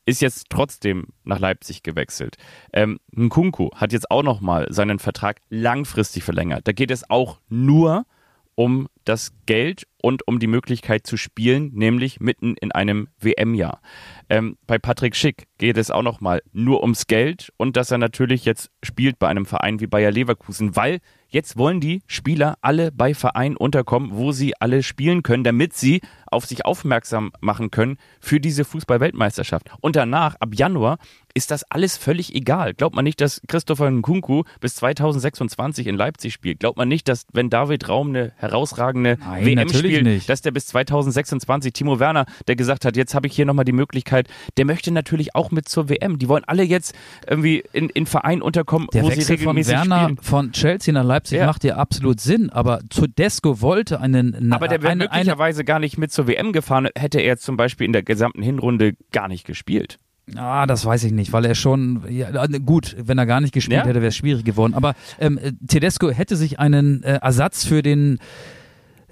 ist 0.09 0.23
jetzt 0.23 0.47
trotzdem 0.49 1.09
nach 1.25 1.39
Leipzig 1.39 1.83
gewechselt. 1.83 2.39
Ähm, 2.73 2.99
Nkunku 3.15 3.71
hat 3.75 3.93
jetzt 3.93 4.11
auch 4.11 4.23
nochmal 4.23 4.67
seinen 4.71 4.99
Vertrag 4.99 5.43
langfristig 5.51 6.25
verlängert. 6.25 6.67
Da 6.67 6.73
geht 6.73 6.91
es 6.91 7.11
auch 7.11 7.41
nur 7.51 8.07
um 8.55 8.89
das 9.09 9.33
Geld 9.47 9.87
und 10.01 10.27
um 10.29 10.39
die 10.39 10.47
Möglichkeit 10.47 11.07
zu 11.07 11.17
spielen, 11.17 11.71
nämlich 11.75 12.21
mitten 12.21 12.55
in 12.57 12.73
einem 12.73 13.09
WM-Jahr. 13.19 13.81
Ähm, 14.29 14.57
bei 14.67 14.79
Patrick 14.79 15.17
Schick 15.17 15.49
geht 15.59 15.77
es 15.77 15.91
auch 15.91 16.03
nochmal 16.03 16.43
nur 16.53 16.83
ums 16.83 17.07
Geld 17.07 17.53
und 17.57 17.77
dass 17.77 17.91
er 17.91 17.99
natürlich 17.99 18.45
jetzt 18.45 18.71
spielt 18.83 19.19
bei 19.19 19.29
einem 19.29 19.47
Verein 19.47 19.81
wie 19.81 19.87
Bayer 19.87 20.11
Leverkusen, 20.11 20.77
weil 20.77 21.01
Jetzt 21.31 21.59
wollen 21.59 21.79
die 21.79 22.01
Spieler 22.07 22.57
alle 22.63 22.91
bei 22.91 23.13
Vereinen 23.13 23.59
unterkommen, 23.59 24.13
wo 24.15 24.33
sie 24.33 24.55
alle 24.59 24.83
spielen 24.83 25.23
können, 25.23 25.45
damit 25.45 25.75
sie 25.75 26.01
auf 26.31 26.47
sich 26.47 26.65
aufmerksam 26.65 27.33
machen 27.41 27.71
können 27.71 27.99
für 28.19 28.41
diese 28.41 28.65
Fußball-Weltmeisterschaft. 28.65 29.69
Und 29.83 29.95
danach, 29.95 30.37
ab 30.41 30.55
Januar, 30.55 30.97
ist 31.35 31.51
das 31.51 31.65
alles 31.71 31.99
völlig 31.99 32.35
egal. 32.35 32.73
Glaubt 32.73 32.97
man 32.97 33.05
nicht, 33.05 33.21
dass 33.21 33.43
Christopher 33.47 33.91
Nkunku 33.91 34.45
bis 34.61 34.77
2026 34.77 35.87
in 35.87 35.97
Leipzig 35.97 36.33
spielt? 36.33 36.61
Glaubt 36.61 36.79
man 36.79 36.89
nicht, 36.89 37.09
dass 37.09 37.27
wenn 37.35 37.51
David 37.51 37.91
Raum 37.91 38.09
eine 38.09 38.33
herausragende 38.37 38.98
Nein, 39.03 39.45
WM 39.45 39.69
spielt, 39.69 40.29
dass 40.29 40.43
der 40.43 40.51
bis 40.51 40.67
2026 40.67 41.73
Timo 41.73 41.99
Werner, 41.99 42.27
der 42.47 42.57
gesagt 42.57 42.85
hat, 42.85 42.97
jetzt 42.97 43.15
habe 43.15 43.27
ich 43.27 43.35
hier 43.35 43.47
nochmal 43.47 43.65
die 43.65 43.73
Möglichkeit, 43.73 44.29
der 44.57 44.65
möchte 44.65 44.91
natürlich 44.91 45.35
auch 45.35 45.51
mit 45.51 45.69
zur 45.69 45.89
WM. 45.89 46.19
Die 46.19 46.29
wollen 46.29 46.45
alle 46.47 46.63
jetzt 46.63 46.95
irgendwie 47.27 47.65
in, 47.73 47.89
in 47.91 48.07
Verein 48.07 48.43
unterkommen, 48.43 48.89
der 48.93 49.03
wo 49.03 49.09
Wechsel 49.09 49.25
sie 49.25 49.33
regelmäßig 49.35 49.77
von 49.77 49.89
Werner 49.89 50.05
spielen. 50.05 50.19
von 50.23 50.53
Chelsea 50.53 50.95
nach 50.95 51.05
Leipzig 51.05 51.39
ja. 51.39 51.47
macht 51.47 51.65
ja 51.65 51.77
absolut 51.77 52.21
Sinn, 52.21 52.51
aber 52.51 52.81
Tedesco 52.89 53.61
wollte 53.61 54.01
einen 54.01 54.53
Aber 54.53 54.69
der 54.69 54.83
wäre 54.83 54.97
möglicherweise 54.97 55.65
gar 55.65 55.79
nicht 55.79 55.99
mit 55.99 56.13
zur 56.13 56.27
WM 56.27 56.53
gefahren, 56.53 56.89
hätte 56.97 57.21
er 57.21 57.39
zum 57.39 57.57
Beispiel 57.57 57.87
in 57.87 57.93
der 57.93 58.03
gesamten 58.03 58.43
Hinrunde 58.43 58.95
gar 59.13 59.29
nicht 59.29 59.47
gespielt. 59.47 59.99
Ah, 60.37 60.67
das 60.67 60.85
weiß 60.85 61.05
ich 61.05 61.13
nicht, 61.13 61.33
weil 61.33 61.45
er 61.45 61.55
schon, 61.55 62.03
ja, 62.09 62.47
gut, 62.47 62.97
wenn 62.99 63.19
er 63.19 63.27
gar 63.27 63.41
nicht 63.41 63.55
gespielt 63.55 63.81
ja? 63.81 63.87
hätte, 63.87 64.01
wäre 64.01 64.09
es 64.09 64.17
schwierig 64.17 64.45
geworden. 64.45 64.75
Aber 64.75 64.95
ähm, 65.19 65.39
Tedesco 65.67 66.11
hätte 66.11 66.37
sich 66.37 66.59
einen 66.59 67.03
äh, 67.03 67.19
Ersatz 67.23 67.65
für 67.65 67.83
den 67.83 68.19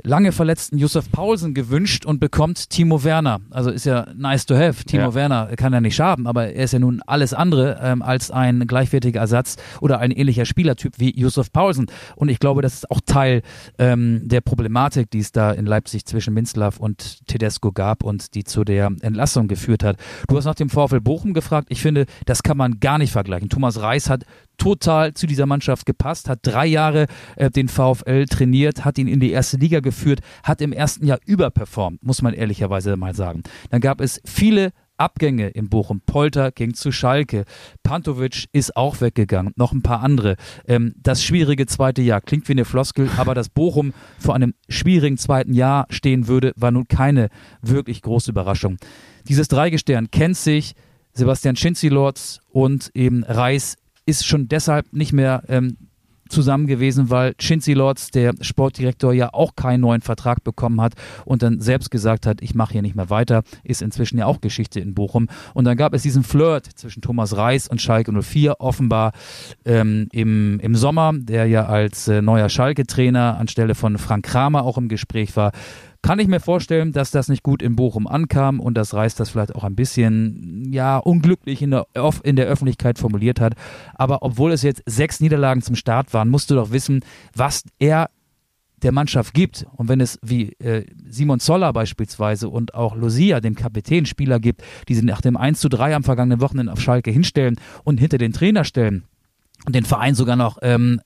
lange 0.03 0.33
verletzten 0.33 0.79
Josef 0.79 1.11
Paulsen 1.11 1.55
gewünscht 1.55 2.05
und 2.05 2.21
bekommt 2.21 2.71
Timo 2.71 3.05
Werner. 3.05 3.41
Also 3.51 3.71
ist 3.71 3.87
ja 3.87 4.07
nice 4.15 4.47
to 4.47 4.55
have. 4.55 4.85
Timo 4.85 5.05
ja. 5.05 5.15
Werner 5.15 5.47
kann 5.57 5.73
ja 5.73 5.81
nicht 5.81 5.97
schaden, 5.97 6.27
aber 6.27 6.53
er 6.53 6.65
ist 6.65 6.73
ja 6.73 6.79
nun 6.79 7.03
alles 7.07 7.35
andere 7.35 7.79
ähm, 7.83 8.03
als 8.03 8.31
ein 8.31 8.67
gleichwertiger 8.67 9.21
Ersatz 9.21 9.57
oder 9.81 9.99
ein 9.99 10.11
ähnlicher 10.11 10.45
Spielertyp 10.45 10.95
wie 10.99 11.19
Josef 11.19 11.53
Paulsen. 11.53 11.87
Und 12.15 12.29
ich 12.29 12.39
glaube, 12.39 12.63
das 12.63 12.75
ist 12.75 12.91
auch 12.91 13.01
Teil 13.05 13.43
ähm, 13.79 14.23
der 14.25 14.41
Problematik, 14.41 15.11
die 15.11 15.21
es 15.21 15.33
da 15.33 15.53
in 15.53 15.67
Leipzig 15.67 16.05
zwischen 16.07 16.35
Minzlaff 16.35 16.79
und 16.79 17.27
Tedesco 17.27 17.73
gab 17.73 18.03
und 18.03 18.35
die 18.35 18.45
zu 18.45 18.65
der 18.65 18.93
Entlassung 19.01 19.49
geführt 19.49 19.83
hat. 19.83 19.97
Du 20.29 20.37
hast 20.37 20.45
nach 20.45 20.55
dem 20.55 20.69
VfL 20.69 21.01
Bochum 21.01 21.35
gefragt. 21.35 21.69
Ich 21.71 21.83
finde, 21.83 22.07
das 22.27 22.43
kann 22.43 22.57
man 22.57 22.81
gar 22.81 22.99
nicht 22.99 23.13
vergleichen. 23.13 23.49
Thomas 23.49 23.81
Reis 23.81 24.11
hat 24.11 24.25
total 24.57 25.15
zu 25.15 25.27
dieser 25.27 25.47
Mannschaft 25.47 25.87
gepasst, 25.87 26.29
hat 26.29 26.41
drei 26.43 26.67
Jahre 26.67 27.07
äh, 27.37 27.51
den 27.51 27.69
VfL 27.69 28.27
trainiert, 28.27 28.85
hat 28.85 28.99
ihn 28.99 29.09
in 29.09 29.21
die 29.21 29.31
erste 29.31 29.57
Liga 29.57 29.81
geführt, 29.81 30.21
hat 30.43 30.61
im 30.61 30.73
ersten 30.73 31.07
Jahr 31.07 31.19
überperformt, 31.27 32.03
muss 32.03 32.23
man 32.23 32.35
ehrlicherweise 32.35 32.97
mal 32.97 33.15
sagen. 33.15 33.43
Dann 33.71 33.81
gab 33.81 34.01
es 34.01 34.21
viele 34.25 34.73
Abgänge 34.99 35.49
in 35.49 35.69
Bochum. 35.69 36.01
Polter 36.01 36.53
ging 36.53 36.75
zu 36.75 36.91
Schalke. 36.91 37.45
Pantovic 37.83 38.47
ist 38.53 38.77
auch 38.77 39.01
weggegangen. 39.01 39.53
Noch 39.57 39.73
ein 39.73 39.83
paar 39.83 40.01
andere. 40.01 40.37
Ähm, 40.67 40.95
das 40.97 41.23
schwierige 41.23 41.67
zweite 41.67 42.03
Jahr 42.03 42.21
klingt 42.21 42.49
wie 42.49 42.53
eine 42.53 42.65
Floskel, 42.65 43.11
aber 43.17 43.35
dass 43.35 43.49
Bochum 43.49 43.93
vor 44.19 44.35
einem 44.35 44.55
schwierigen 44.69 45.19
zweiten 45.19 45.53
Jahr 45.53 45.87
stehen 45.91 46.29
würde, 46.29 46.53
war 46.57 46.71
nun 46.71 46.89
keine 46.89 47.29
wirklich 47.61 48.03
große 48.03 48.31
Überraschung. 48.31 48.79
Dieses 49.29 49.49
Dreigestirn 49.49 50.11
kennt 50.11 50.37
sich. 50.37 50.75
Sebastian 51.13 51.57
Schinzilorz 51.57 52.41
und 52.51 52.91
eben 52.95 53.25
Reis 53.25 53.77
ist 54.07 54.27
schon 54.27 54.49
deshalb 54.49 54.93
nicht 54.93 55.13
mehr 55.13 55.43
ähm, 55.49 55.77
zusammen 56.29 56.67
gewesen, 56.67 57.11
weil 57.11 57.35
Chinzi 57.39 57.73
Lords, 57.75 58.11
der 58.11 58.35
Sportdirektor, 58.41 59.13
ja 59.13 59.33
auch 59.33 59.57
keinen 59.57 59.81
neuen 59.81 60.01
Vertrag 60.01 60.43
bekommen 60.45 60.81
hat 60.81 60.95
und 61.25 61.43
dann 61.43 61.61
selbst 61.61 61.91
gesagt 61.91 62.27
hat, 62.27 62.43
ich 62.43 62.55
mache 62.55 62.73
hier 62.73 62.83
nicht 62.83 62.97
mehr 62.97 63.11
weiter, 63.11 63.43
ist 63.65 63.83
inzwischen 63.83 64.19
ja 64.19 64.27
auch 64.27 64.41
Geschichte 64.41 64.81
in 64.81 64.95
Bochum. 64.95 65.29
Und 65.55 65.65
dann 65.65 65.77
gab 65.77 65.95
es 65.95 66.03
diesen 66.03 66.23
Flirt 66.23 66.67
zwischen 66.67 67.03
Thomas 67.03 67.37
Reis 67.37 67.69
und 67.69 67.81
Schalke 67.81 68.13
04, 68.13 68.57
offenbar 68.61 69.13
ähm, 69.65 70.09
im, 70.13 70.59
im 70.61 70.75
Sommer, 70.75 71.13
der 71.15 71.47
ja 71.47 71.67
als 71.67 72.09
äh, 72.09 72.23
neuer 72.23 72.49
Schalke-Trainer 72.49 73.39
anstelle 73.39 73.75
von 73.75 73.99
Frank 73.99 74.25
Kramer 74.27 74.65
auch 74.65 74.79
im 74.79 74.89
Gespräch 74.89 75.37
war. 75.37 75.53
Kann 76.03 76.19
ich 76.19 76.29
mir 76.29 76.41
vorstellen, 76.41 76.93
dass 76.93 77.11
das 77.11 77.29
nicht 77.29 77.43
gut 77.43 77.63
in 77.63 77.77
Bochum 77.77 78.07
ankam 78.07 78.61
und 78.61 78.75
dass 78.75 78.95
Reis 78.95 79.15
das 79.15 79.31
vielleicht 79.31 79.55
auch 79.55 79.65
ein 79.65 79.77
bisschen, 79.77 80.73
ja, 80.73 80.99
unglücklich 80.99 81.63
in 81.63 81.71
der, 81.71 81.87
in 82.23 82.37
der 82.37 82.47
Öffentlichkeit 82.47 82.99
formuliert 82.99 83.41
hat. 83.41 83.55
Aber 83.95 84.23
obwohl 84.23 84.53
es 84.53 84.63
jetzt 84.63 84.83
sechs 84.87 85.21
Niederlagen 85.21 85.63
zum 85.63 85.75
Start 85.75 86.15
waren, 86.15 86.29
musst 86.29 86.51
du 86.51 86.55
doch 86.55 86.71
wissen, 86.71 87.01
was 87.35 87.65
er 87.79 88.11
der 88.83 88.93
Mannschaft 88.93 89.33
gibt 89.33 89.67
und 89.77 89.89
wenn 89.89 90.01
es 90.01 90.19
wie 90.23 90.53
äh, 90.59 90.85
Simon 91.09 91.41
Zoller 91.41 91.73
beispielsweise 91.73 92.49
und 92.49 92.75
auch 92.75 92.95
Lucia, 92.95 93.41
dem 93.41 93.55
Kapitänspieler 93.55 94.39
gibt, 94.39 94.63
die 94.89 94.95
sie 94.95 95.05
nach 95.05 95.23
dem 95.23 95.37
1 95.37 95.61
zu 95.61 95.69
3 95.69 95.97
am 95.97 96.05
vergangenen 96.05 96.41
Wochenende 96.41 96.73
auf 96.73 96.81
Schalke 96.81 97.11
hinstellen 97.11 97.59
und 97.85 97.99
hinter 97.99 98.19
den 98.19 98.33
Trainer 98.33 98.65
stellen 98.65 99.05
und 99.65 99.75
den 99.75 99.85
Verein 99.85 100.15
sogar 100.15 100.37
noch 100.37 100.59
ähm, 100.61 101.01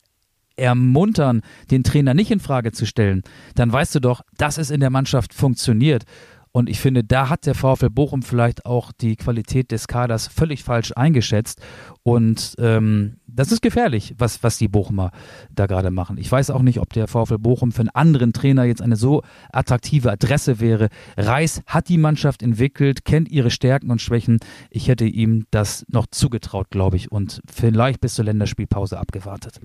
ermuntern, 0.56 1.42
den 1.70 1.84
Trainer 1.84 2.14
nicht 2.14 2.30
in 2.30 2.40
Frage 2.40 2.72
zu 2.72 2.86
stellen, 2.86 3.22
dann 3.54 3.72
weißt 3.72 3.94
du 3.94 4.00
doch, 4.00 4.22
dass 4.36 4.58
es 4.58 4.70
in 4.70 4.80
der 4.80 4.90
Mannschaft 4.90 5.34
funktioniert. 5.34 6.04
Und 6.52 6.68
ich 6.68 6.80
finde, 6.80 7.04
da 7.04 7.28
hat 7.28 7.46
der 7.46 7.54
VfL 7.54 7.90
Bochum 7.90 8.22
vielleicht 8.22 8.66
auch 8.66 8.90
die 8.90 9.14
Qualität 9.14 9.70
des 9.70 9.86
Kaders 9.86 10.26
völlig 10.26 10.64
falsch 10.64 10.92
eingeschätzt. 10.96 11.60
Und 12.02 12.56
ähm, 12.58 13.18
das 13.28 13.52
ist 13.52 13.62
gefährlich, 13.62 14.16
was, 14.18 14.42
was 14.42 14.58
die 14.58 14.66
Bochumer 14.66 15.12
da 15.54 15.66
gerade 15.66 15.92
machen. 15.92 16.18
Ich 16.18 16.30
weiß 16.30 16.50
auch 16.50 16.62
nicht, 16.62 16.80
ob 16.80 16.92
der 16.92 17.06
VfL 17.06 17.38
Bochum 17.38 17.70
für 17.70 17.82
einen 17.82 17.90
anderen 17.90 18.32
Trainer 18.32 18.64
jetzt 18.64 18.82
eine 18.82 18.96
so 18.96 19.22
attraktive 19.52 20.10
Adresse 20.10 20.58
wäre. 20.58 20.88
Reis 21.16 21.62
hat 21.66 21.88
die 21.88 21.98
Mannschaft 21.98 22.42
entwickelt, 22.42 23.04
kennt 23.04 23.30
ihre 23.30 23.50
Stärken 23.50 23.92
und 23.92 24.00
Schwächen. 24.00 24.40
Ich 24.70 24.88
hätte 24.88 25.04
ihm 25.04 25.46
das 25.52 25.86
noch 25.88 26.06
zugetraut, 26.08 26.70
glaube 26.70 26.96
ich, 26.96 27.12
und 27.12 27.42
vielleicht 27.48 28.00
bis 28.00 28.14
zur 28.14 28.24
Länderspielpause 28.24 28.98
abgewartet. 28.98 29.60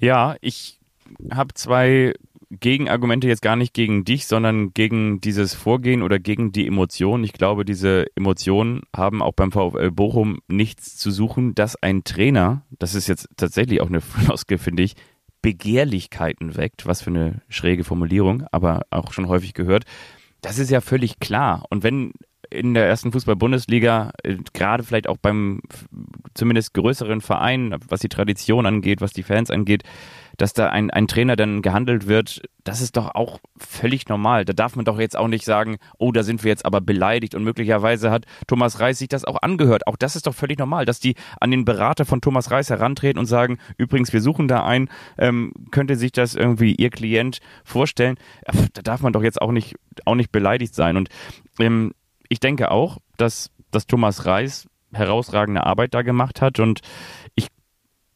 Ja, 0.00 0.36
ich 0.40 0.78
habe 1.30 1.54
zwei 1.54 2.14
Gegenargumente 2.50 3.28
jetzt 3.28 3.42
gar 3.42 3.54
nicht 3.54 3.74
gegen 3.74 4.04
dich, 4.04 4.26
sondern 4.26 4.74
gegen 4.74 5.20
dieses 5.20 5.54
Vorgehen 5.54 6.02
oder 6.02 6.18
gegen 6.18 6.50
die 6.50 6.66
Emotionen. 6.66 7.22
Ich 7.22 7.32
glaube, 7.32 7.64
diese 7.64 8.06
Emotionen 8.16 8.82
haben 8.96 9.22
auch 9.22 9.34
beim 9.34 9.52
VfL 9.52 9.92
Bochum 9.92 10.40
nichts 10.48 10.96
zu 10.96 11.12
suchen, 11.12 11.54
dass 11.54 11.80
ein 11.80 12.02
Trainer, 12.02 12.62
das 12.78 12.96
ist 12.96 13.06
jetzt 13.06 13.28
tatsächlich 13.36 13.80
auch 13.80 13.88
eine 13.88 14.00
Floskel, 14.00 14.58
finde 14.58 14.82
ich, 14.82 14.96
Begehrlichkeiten 15.42 16.56
weckt. 16.56 16.86
Was 16.86 17.02
für 17.02 17.10
eine 17.10 17.42
schräge 17.48 17.84
Formulierung, 17.84 18.44
aber 18.50 18.82
auch 18.90 19.12
schon 19.12 19.28
häufig 19.28 19.54
gehört. 19.54 19.84
Das 20.40 20.58
ist 20.58 20.70
ja 20.70 20.80
völlig 20.80 21.20
klar. 21.20 21.66
Und 21.70 21.84
wenn 21.84 22.14
in 22.50 22.74
der 22.74 22.86
ersten 22.86 23.12
Fußball-Bundesliga, 23.12 24.12
äh, 24.22 24.36
gerade 24.52 24.82
vielleicht 24.82 25.08
auch 25.08 25.16
beim 25.16 25.60
zumindest 26.34 26.74
größeren 26.74 27.20
Verein, 27.20 27.76
was 27.88 28.00
die 28.00 28.08
Tradition 28.08 28.66
angeht, 28.66 29.00
was 29.00 29.12
die 29.12 29.22
Fans 29.22 29.50
angeht, 29.50 29.84
dass 30.36 30.52
da 30.52 30.68
ein, 30.68 30.90
ein 30.90 31.06
Trainer 31.06 31.36
dann 31.36 31.60
gehandelt 31.60 32.06
wird, 32.06 32.42
das 32.64 32.80
ist 32.80 32.96
doch 32.96 33.14
auch 33.14 33.40
völlig 33.58 34.08
normal. 34.08 34.44
Da 34.44 34.52
darf 34.52 34.74
man 34.76 34.84
doch 34.84 34.98
jetzt 34.98 35.16
auch 35.16 35.28
nicht 35.28 35.44
sagen, 35.44 35.78
oh, 35.98 36.12
da 36.12 36.22
sind 36.22 36.44
wir 36.44 36.48
jetzt 36.48 36.64
aber 36.64 36.80
beleidigt 36.80 37.34
und 37.34 37.44
möglicherweise 37.44 38.10
hat 38.10 38.24
Thomas 38.46 38.80
Reis 38.80 38.98
sich 38.98 39.08
das 39.08 39.24
auch 39.24 39.42
angehört. 39.42 39.86
Auch 39.86 39.96
das 39.96 40.16
ist 40.16 40.26
doch 40.26 40.34
völlig 40.34 40.58
normal, 40.58 40.86
dass 40.86 41.00
die 41.00 41.14
an 41.40 41.50
den 41.50 41.64
Berater 41.64 42.04
von 42.04 42.20
Thomas 42.20 42.50
Reis 42.50 42.70
herantreten 42.70 43.18
und 43.18 43.26
sagen, 43.26 43.58
übrigens, 43.76 44.12
wir 44.12 44.20
suchen 44.20 44.48
da 44.48 44.64
einen, 44.64 44.88
ähm, 45.18 45.52
könnte 45.70 45.96
sich 45.96 46.12
das 46.12 46.34
irgendwie 46.34 46.74
Ihr 46.74 46.90
Klient 46.90 47.40
vorstellen? 47.64 48.16
Da 48.72 48.82
darf 48.82 49.02
man 49.02 49.12
doch 49.12 49.22
jetzt 49.22 49.42
auch 49.42 49.52
nicht, 49.52 49.76
auch 50.04 50.14
nicht 50.14 50.32
beleidigt 50.32 50.74
sein. 50.74 50.96
Und 50.96 51.08
ähm, 51.58 51.92
ich 52.30 52.40
denke 52.40 52.70
auch, 52.70 52.96
dass, 53.18 53.50
dass 53.70 53.86
Thomas 53.86 54.24
Reis 54.24 54.66
herausragende 54.92 55.64
Arbeit 55.66 55.94
da 55.94 56.02
gemacht 56.02 56.40
hat 56.40 56.58
und 56.58 56.80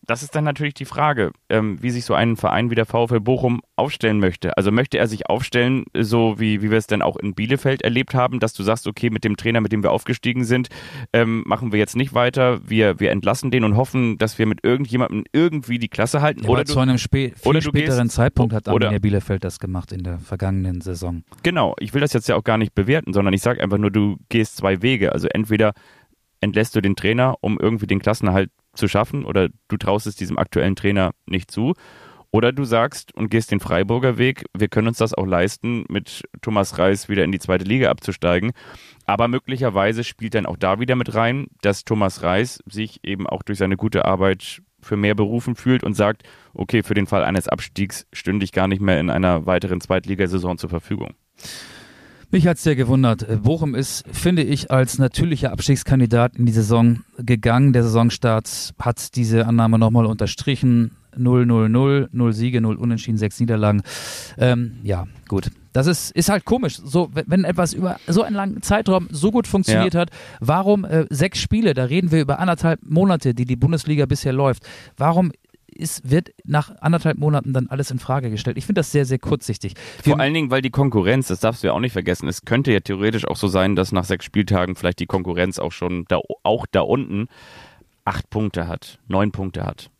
das 0.07 0.23
ist 0.23 0.35
dann 0.35 0.45
natürlich 0.45 0.75
die 0.75 0.85
Frage, 0.85 1.33
ähm, 1.49 1.83
wie 1.83 1.91
sich 1.91 2.05
so 2.05 2.15
ein 2.15 2.37
Verein 2.37 2.71
wie 2.71 2.75
der 2.75 2.87
VfL 2.87 3.21
Bochum 3.21 3.61
aufstellen 3.77 4.19
möchte. 4.19 4.57
Also 4.57 4.71
möchte 4.71 4.99
er 4.99 5.07
sich 5.07 5.29
aufstellen, 5.29 5.85
so 5.99 6.39
wie, 6.39 6.63
wie 6.63 6.71
wir 6.71 6.79
es 6.79 6.87
denn 6.87 7.03
auch 7.03 7.17
in 7.17 7.35
Bielefeld 7.35 7.83
erlebt 7.83 8.15
haben, 8.15 8.41
dass 8.41 8.53
du 8.53 8.63
sagst, 8.63 8.87
okay, 8.87 9.11
mit 9.11 9.25
dem 9.25 9.37
Trainer, 9.37 9.61
mit 9.61 9.73
dem 9.73 9.83
wir 9.83 9.93
aufgestiegen 9.93 10.45
sind, 10.45 10.69
ähm, 11.13 11.43
machen 11.47 11.73
wir 11.73 11.79
jetzt 11.79 11.97
nicht 11.97 12.15
weiter, 12.15 12.61
wir, 12.69 13.01
wir 13.01 13.11
entlassen 13.11 13.51
den 13.51 13.65
und 13.65 13.77
hoffen, 13.77 14.19
dass 14.19 14.39
wir 14.39 14.47
mit 14.47 14.61
irgendjemandem 14.63 15.25
irgendwie 15.33 15.79
die 15.79 15.89
Klasse 15.89 16.21
halten. 16.21 16.45
Ja, 16.45 16.49
oder 16.49 16.65
zu 16.65 16.79
einem 16.79 16.99
spä 16.99 17.33
viel 17.35 17.63
späteren 17.63 18.05
gehst, 18.05 18.17
Zeitpunkt 18.17 18.55
hat 18.55 18.69
Arminia 18.69 18.99
Bielefeld 18.99 19.45
das 19.45 19.59
gemacht 19.59 19.93
in 19.93 20.03
der 20.03 20.19
vergangenen 20.19 20.81
Saison. 20.81 21.25
Genau, 21.43 21.75
ich 21.79 21.95
will 21.95 22.01
das 22.01 22.13
jetzt 22.13 22.29
ja 22.29 22.37
auch 22.37 22.45
gar 22.45 22.59
nicht 22.59 22.75
bewerten, 22.75 23.13
sondern 23.13 23.35
ich 23.35 23.43
sage 23.43 23.63
einfach 23.63 23.79
nur, 23.79 23.91
du 23.91 24.17
gehst 24.29 24.57
zwei 24.57 24.83
Wege. 24.83 25.13
Also 25.13 25.29
entweder 25.29 25.73
entlässt 26.45 26.77
du 26.77 26.81
den 26.81 26.97
Trainer, 26.97 27.37
um 27.41 27.59
irgendwie 27.59 27.87
den 27.87 28.01
Klassenhalt 28.01 28.51
zu 28.75 28.89
schaffen 28.89 29.25
oder 29.25 29.49
du 29.69 29.77
traust 29.77 30.07
es 30.07 30.17
diesem 30.17 30.39
aktuellen 30.39 30.77
Trainer 30.77 31.13
nicht 31.27 31.51
zu. 31.51 31.75
Oder 32.31 32.51
du 32.51 32.65
sagst 32.65 33.15
und 33.15 33.31
gehst 33.31 33.53
den 33.53 33.61
Freiburger 33.61 34.19
Weg, 34.19 34.45
wir 34.59 34.67
können 34.67 34.89
uns 34.89 34.99
das 34.99 35.15
auch 35.15 35.27
leisten, 35.27 35.85
mit 35.89 36.25
Thomas 36.43 36.79
Reis 36.79 37.09
wieder 37.09 37.23
in 37.23 37.31
die 37.31 37.39
zweite 37.39 37.65
Liga 37.65 37.91
abzusteigen. 37.91 38.51
Aber 39.07 39.29
möglicherweise 39.29 40.03
spielt 40.03 40.35
dann 40.35 40.47
auch 40.47 40.57
da 40.57 40.81
wieder 40.81 40.97
mit 40.97 41.15
rein, 41.15 41.47
dass 41.63 41.85
Thomas 41.85 42.25
Reis 42.25 42.59
sich 42.67 42.99
eben 43.05 43.29
auch 43.29 43.45
durch 43.45 43.59
seine 43.59 43.77
gute 43.77 44.05
Arbeit 44.05 44.63
für 44.81 44.97
mehr 44.97 45.15
berufen 45.15 45.55
fühlt 45.55 45.85
und 45.85 45.95
sagt, 45.95 46.25
okay, 46.55 46.83
für 46.83 46.95
den 46.95 47.07
Fall 47.07 47.23
eines 47.23 47.49
Abstiegs 47.49 48.07
stünde 48.13 48.45
ich 48.45 48.51
gar 48.51 48.67
nicht 48.67 48.83
mehr 48.83 48.99
in 48.99 49.11
einer 49.11 49.47
weiteren 49.47 49.81
Zweitligasaison 49.81 50.59
zur 50.59 50.71
Verfügung. 50.71 51.15
Mich 52.35 52.49
hat 52.49 52.57
es 52.57 52.65
sehr 52.65 52.75
gewundert. 52.75 53.45
Bochum 53.45 53.77
ist, 53.77 54.05
finde 54.11 54.43
ich, 54.43 54.73
als 54.73 54.99
natürlicher 54.99 55.53
Abstiegskandidat 55.53 56.35
in 56.35 56.47
die 56.47 56.53
Saison 56.53 57.05
gegangen. 57.17 57.73
Der 57.73 57.85
Saisonstart 57.85 58.75
hat 58.77 59.15
diese 59.15 59.47
Annahme 59.47 59.79
nochmal 59.79 60.05
unterstrichen. 60.05 60.91
0-0-0, 61.17 62.09
0 62.11 62.33
Siege, 62.33 62.61
0 62.61 62.75
Unentschieden, 62.75 63.19
6 63.19 63.39
Niederlagen. 63.39 63.83
Ähm, 64.37 64.81
ja, 64.83 65.07
gut. 65.29 65.53
Das 65.73 65.87
ist, 65.87 66.11
ist 66.11 66.29
halt 66.29 66.45
komisch. 66.45 66.81
So, 66.85 67.09
wenn 67.13 67.45
etwas 67.45 67.73
über 67.73 68.01
so 68.09 68.25
einen 68.25 68.35
langen 68.35 68.63
Zeitraum 68.63 69.07
so 69.13 69.31
gut 69.31 69.47
funktioniert 69.47 69.95
ja. 69.95 70.01
hat, 70.01 70.11
warum 70.41 70.85
äh, 70.85 71.07
sechs 71.11 71.39
Spiele, 71.39 71.73
da 71.73 71.85
reden 71.85 72.11
wir 72.11 72.21
über 72.21 72.41
anderthalb 72.41 72.81
Monate, 72.83 73.35
die 73.35 73.45
die 73.45 73.55
Bundesliga 73.55 74.07
bisher 74.07 74.33
läuft, 74.33 74.65
warum 74.97 75.31
ist, 75.77 76.11
wird 76.11 76.31
nach 76.45 76.75
anderthalb 76.81 77.19
Monaten 77.19 77.53
dann 77.53 77.69
alles 77.69 77.91
in 77.91 77.99
Frage 77.99 78.31
gestellt. 78.31 78.57
Ich 78.57 78.67
finde 78.67 78.81
das 78.81 78.93
sehr, 78.93 79.05
sehr 79.05 79.19
kurzsichtig. 79.19 79.75
Wir 80.03 80.13
Vor 80.13 80.21
allen 80.21 80.35
Dingen, 80.35 80.51
weil 80.51 80.63
die 80.63 80.71
Konkurrenz, 80.71 81.29
das 81.29 81.41
darfst 81.41 81.63
du 81.63 81.69
ja 81.69 81.73
auch 81.73 81.81
nicht 81.81 81.93
vergessen, 81.93 82.29
es 82.29 82.45
könnte 82.45 82.73
ja 82.73 82.81
theoretisch 82.81 83.27
auch 83.27 83.37
so 83.37 83.49
sein, 83.49 83.77
dass 83.77 83.93
nach 83.93 84.05
sechs 84.05 84.25
Spieltagen 84.25 84.77
vielleicht 84.77 85.01
die 85.01 85.07
Konkurrenz 85.07 85.59
auch 85.59 85.73
schon 85.73 86.05
da, 86.09 86.21
auch 86.43 86.67
da 86.71 86.81
unten 86.81 87.29
acht 88.05 88.31
Punkte 88.31 88.69
hat, 88.69 88.99
neun 89.09 89.33
Punkte 89.33 89.65
hat. 89.65 89.91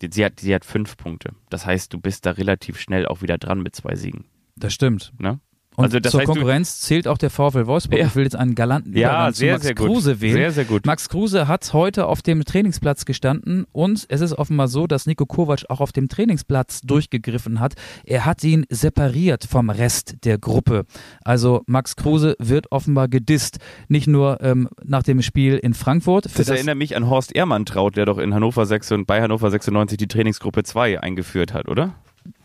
Sie 0.00 0.24
hat, 0.24 0.40
sie 0.40 0.54
hat 0.54 0.64
fünf 0.64 0.96
Punkte. 0.96 1.30
Das 1.48 1.64
heißt, 1.64 1.92
du 1.92 2.00
bist 2.00 2.26
da 2.26 2.32
relativ 2.32 2.80
schnell 2.80 3.06
auch 3.06 3.22
wieder 3.22 3.38
dran 3.38 3.62
mit 3.62 3.76
zwei 3.76 3.94
Siegen. 3.94 4.24
Das 4.56 4.74
stimmt. 4.74 5.12
Ne? 5.18 5.38
Und 5.76 5.84
also 5.84 6.00
zur 6.00 6.22
Konkurrenz 6.24 6.80
zählt 6.80 7.08
auch 7.08 7.16
der 7.16 7.30
VfL 7.30 7.66
Wolfsburg. 7.66 7.98
Ja. 7.98 8.06
Ich 8.06 8.14
will 8.14 8.24
jetzt 8.24 8.36
einen 8.36 8.54
galanten 8.54 8.96
ja, 8.96 9.32
sehr, 9.32 9.54
Max 9.54 9.64
sehr 9.64 9.74
Kruse 9.74 10.20
wählen. 10.20 10.34
Sehr, 10.34 10.52
sehr 10.52 10.64
gut. 10.64 10.84
Max 10.84 11.08
Kruse 11.08 11.48
hat 11.48 11.72
heute 11.72 12.06
auf 12.06 12.20
dem 12.20 12.44
Trainingsplatz 12.44 13.06
gestanden 13.06 13.66
und 13.72 14.04
es 14.08 14.20
ist 14.20 14.34
offenbar 14.34 14.68
so, 14.68 14.86
dass 14.86 15.06
Nico 15.06 15.24
Kovac 15.24 15.64
auch 15.70 15.80
auf 15.80 15.92
dem 15.92 16.08
Trainingsplatz 16.08 16.82
durchgegriffen 16.82 17.58
hat. 17.58 17.74
Er 18.04 18.26
hat 18.26 18.44
ihn 18.44 18.66
separiert 18.68 19.46
vom 19.48 19.70
Rest 19.70 20.24
der 20.24 20.38
Gruppe. 20.38 20.84
Also 21.24 21.62
Max 21.66 21.96
Kruse 21.96 22.36
wird 22.38 22.70
offenbar 22.70 23.08
gedisst. 23.08 23.58
Nicht 23.88 24.08
nur 24.08 24.42
ähm, 24.42 24.68
nach 24.84 25.02
dem 25.02 25.22
Spiel 25.22 25.56
in 25.56 25.72
Frankfurt. 25.72 26.26
das, 26.26 26.34
das 26.34 26.48
erinnert 26.48 26.76
mich 26.76 26.96
an 26.96 27.08
Horst 27.08 27.34
Ehrmann 27.34 27.64
traut, 27.64 27.96
der 27.96 28.04
doch 28.04 28.18
in 28.18 28.34
Hannover 28.34 28.66
6 28.66 28.92
und 28.92 29.06
bei 29.06 29.22
Hannover 29.22 29.50
96 29.50 29.96
die 29.96 30.08
Trainingsgruppe 30.08 30.64
2 30.64 31.00
eingeführt 31.00 31.54
hat, 31.54 31.68
oder? 31.68 31.94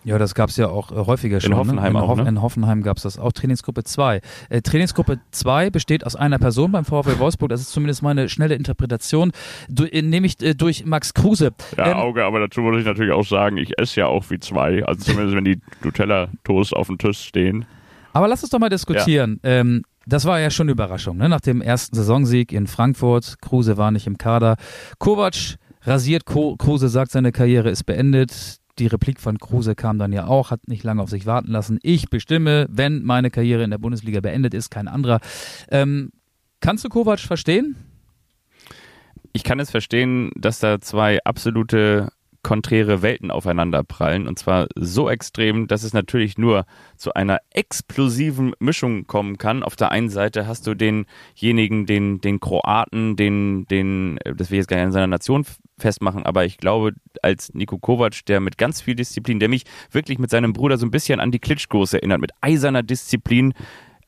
Ja, 0.07 0.17
das 0.17 0.35
gab 0.35 0.49
es 0.49 0.55
ja 0.55 0.69
auch 0.69 0.93
äh, 0.93 1.05
häufiger 1.05 1.41
schon. 1.41 1.51
In 1.51 1.57
Hoffenheim 1.57 1.91
ne? 1.91 1.99
in, 1.99 2.05
auch, 2.05 2.07
Ho 2.07 2.15
ne? 2.15 2.29
in 2.29 2.41
Hoffenheim 2.41 2.81
gab 2.81 2.95
es 2.95 3.03
das 3.03 3.19
auch. 3.19 3.33
Trainingsgruppe 3.33 3.83
2. 3.83 4.21
Äh, 4.47 4.61
Trainingsgruppe 4.61 5.19
2 5.31 5.69
besteht 5.69 6.05
aus 6.05 6.15
einer 6.15 6.39
Person 6.39 6.71
beim 6.71 6.85
VfL 6.85 7.19
Wolfsburg. 7.19 7.49
Das 7.49 7.59
ist 7.59 7.71
zumindest 7.71 8.03
meine 8.03 8.29
schnelle 8.29 8.55
Interpretation. 8.55 9.33
Du, 9.67 9.83
äh, 9.83 10.01
nämlich 10.01 10.41
äh, 10.41 10.55
durch 10.55 10.85
Max 10.85 11.13
Kruse. 11.13 11.51
Ja, 11.75 11.87
ähm, 11.87 11.97
Auge, 11.97 12.23
aber 12.23 12.39
dazu 12.39 12.61
muss 12.61 12.79
ich 12.79 12.85
natürlich 12.85 13.11
auch 13.11 13.25
sagen, 13.25 13.57
ich 13.57 13.77
esse 13.77 13.99
ja 13.99 14.07
auch 14.07 14.23
wie 14.29 14.39
zwei. 14.39 14.85
Also 14.85 15.03
zumindest 15.03 15.35
wenn 15.35 15.43
die 15.43 15.59
Nutella-Toast 15.83 16.73
auf 16.73 16.87
dem 16.87 16.97
Tisch 16.97 17.19
stehen. 17.19 17.65
Aber 18.13 18.29
lass 18.29 18.41
uns 18.43 18.51
doch 18.51 18.59
mal 18.59 18.69
diskutieren. 18.69 19.41
Ja. 19.43 19.59
Ähm, 19.59 19.83
das 20.05 20.23
war 20.23 20.39
ja 20.39 20.51
schon 20.51 20.67
eine 20.67 20.71
Überraschung. 20.71 21.17
Ne? 21.17 21.27
Nach 21.27 21.41
dem 21.41 21.61
ersten 21.61 21.97
Saisonsieg 21.97 22.53
in 22.53 22.67
Frankfurt. 22.67 23.41
Kruse 23.41 23.75
war 23.75 23.91
nicht 23.91 24.07
im 24.07 24.17
Kader. 24.17 24.55
Kovac 24.99 25.57
rasiert. 25.81 26.25
Kruse 26.25 26.87
sagt, 26.87 27.11
seine 27.11 27.33
Karriere 27.33 27.69
ist 27.69 27.83
beendet 27.83 28.61
die 28.79 28.87
Replik 28.87 29.19
von 29.19 29.37
Kruse 29.37 29.75
kam 29.75 29.99
dann 29.99 30.13
ja 30.13 30.27
auch, 30.27 30.51
hat 30.51 30.67
nicht 30.67 30.83
lange 30.83 31.01
auf 31.01 31.09
sich 31.09 31.25
warten 31.25 31.51
lassen. 31.51 31.79
Ich 31.83 32.09
bestimme, 32.09 32.67
wenn 32.69 33.03
meine 33.03 33.31
Karriere 33.31 33.63
in 33.63 33.71
der 33.71 33.77
Bundesliga 33.77 34.21
beendet 34.21 34.53
ist, 34.53 34.69
kein 34.69 34.87
anderer. 34.87 35.19
Ähm, 35.69 36.11
kannst 36.59 36.83
du 36.83 36.89
Kovac 36.89 37.19
verstehen? 37.19 37.75
Ich 39.33 39.43
kann 39.43 39.59
es 39.59 39.69
verstehen, 39.69 40.31
dass 40.35 40.59
da 40.59 40.81
zwei 40.81 41.23
absolute 41.23 42.09
konträre 42.47 43.01
Welten 43.01 43.29
aufeinander 43.29 43.83
prallen. 43.83 44.25
Und 44.25 44.39
zwar 44.39 44.67
so 44.75 45.09
extrem, 45.09 45.67
dass 45.67 45.83
es 45.83 45.91
natürlich 45.91 46.37
nur 46.37 46.65
zu 46.95 47.13
einer 47.13 47.39
explosiven 47.49 48.53
Mischung 48.59 49.05
kommen 49.05 49.37
kann. 49.37 49.63
Auf 49.63 49.75
der 49.75 49.91
einen 49.91 50.09
Seite 50.09 50.47
hast 50.47 50.65
du 50.65 50.73
denjenigen, 50.73 51.85
den, 51.85 52.21
den 52.21 52.39
Kroaten, 52.39 53.17
den, 53.17 53.65
den, 53.65 54.17
das 54.23 54.49
will 54.49 54.59
ich 54.59 54.61
jetzt 54.61 54.69
gar 54.69 54.77
nicht 54.77 54.85
in 54.85 54.91
seiner 54.93 55.07
Nation 55.07 55.45
festmachen, 55.79 56.25
aber 56.25 56.45
ich 56.45 56.57
glaube, 56.57 56.93
als 57.21 57.53
Nico 57.53 57.77
Kovac, 57.77 58.25
der 58.25 58.39
mit 58.39 58.57
ganz 58.57 58.81
viel 58.81 58.95
Disziplin, 58.95 59.39
der 59.39 59.49
mich 59.49 59.63
wirklich 59.91 60.19
mit 60.19 60.29
seinem 60.29 60.53
Bruder 60.53 60.77
so 60.77 60.85
ein 60.85 60.91
bisschen 60.91 61.19
an 61.19 61.31
die 61.31 61.39
Klitschkos 61.39 61.93
erinnert, 61.93 62.21
mit 62.21 62.31
eiserner 62.41 62.83
Disziplin, 62.83 63.53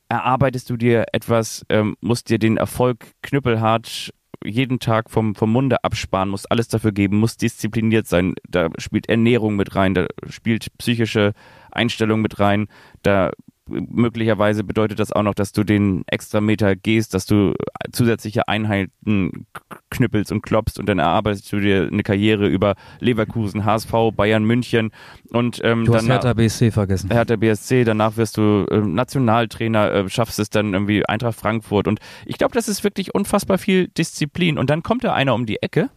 erarbeitest 0.09 0.69
du 0.69 0.77
dir 0.77 1.05
etwas, 1.13 1.65
ähm, 1.69 1.95
musst 2.01 2.29
dir 2.29 2.39
den 2.39 2.57
Erfolg 2.57 3.13
knüppelhart 3.21 4.11
jeden 4.43 4.79
Tag 4.79 5.09
vom, 5.09 5.35
vom 5.35 5.51
Munde 5.51 5.83
absparen, 5.83 6.29
musst 6.29 6.49
alles 6.49 6.67
dafür 6.69 6.91
geben, 6.91 7.19
musst 7.19 7.41
diszipliniert 7.41 8.07
sein. 8.07 8.35
Da 8.47 8.69
spielt 8.77 9.09
Ernährung 9.09 9.55
mit 9.55 9.75
rein, 9.75 9.93
da 9.93 10.07
spielt 10.29 10.77
psychische 10.77 11.33
Einstellung 11.71 12.21
mit 12.21 12.39
rein, 12.39 12.67
da 13.03 13.31
möglicherweise 13.69 14.63
bedeutet 14.63 14.99
das 14.99 15.11
auch 15.11 15.23
noch, 15.23 15.33
dass 15.33 15.51
du 15.51 15.63
den 15.63 16.03
extra 16.07 16.41
Meter 16.41 16.75
gehst, 16.75 17.13
dass 17.13 17.25
du 17.25 17.53
zusätzliche 17.91 18.47
Einheiten 18.47 19.45
knüppelst 19.89 20.31
und 20.31 20.41
klopfst 20.41 20.79
und 20.79 20.87
dann 20.87 20.99
erarbeitest 20.99 21.51
du 21.51 21.59
dir 21.59 21.87
eine 21.91 22.03
Karriere 22.03 22.47
über 22.47 22.75
Leverkusen, 22.99 23.65
HSV, 23.65 23.91
Bayern, 24.15 24.43
München 24.43 24.91
und 25.31 25.61
ähm, 25.63 25.85
du 25.85 25.93
hast 25.93 26.03
danach, 26.03 26.23
Hertha 26.23 26.33
BSC 26.33 26.71
vergessen. 26.71 27.09
Hertha 27.11 27.35
BSC, 27.35 27.83
danach 27.83 28.17
wirst 28.17 28.37
du 28.37 28.65
äh, 28.69 28.79
Nationaltrainer, 28.79 29.91
äh, 29.91 30.09
schaffst 30.09 30.39
es 30.39 30.49
dann 30.49 30.73
irgendwie 30.73 31.05
Eintracht 31.05 31.39
Frankfurt 31.39 31.87
und 31.87 31.99
ich 32.25 32.37
glaube, 32.37 32.53
das 32.53 32.67
ist 32.67 32.83
wirklich 32.83 33.13
unfassbar 33.15 33.57
viel 33.57 33.87
Disziplin 33.87 34.57
und 34.57 34.69
dann 34.69 34.83
kommt 34.83 35.03
da 35.03 35.13
einer 35.13 35.33
um 35.33 35.45
die 35.45 35.61
Ecke, 35.61 35.89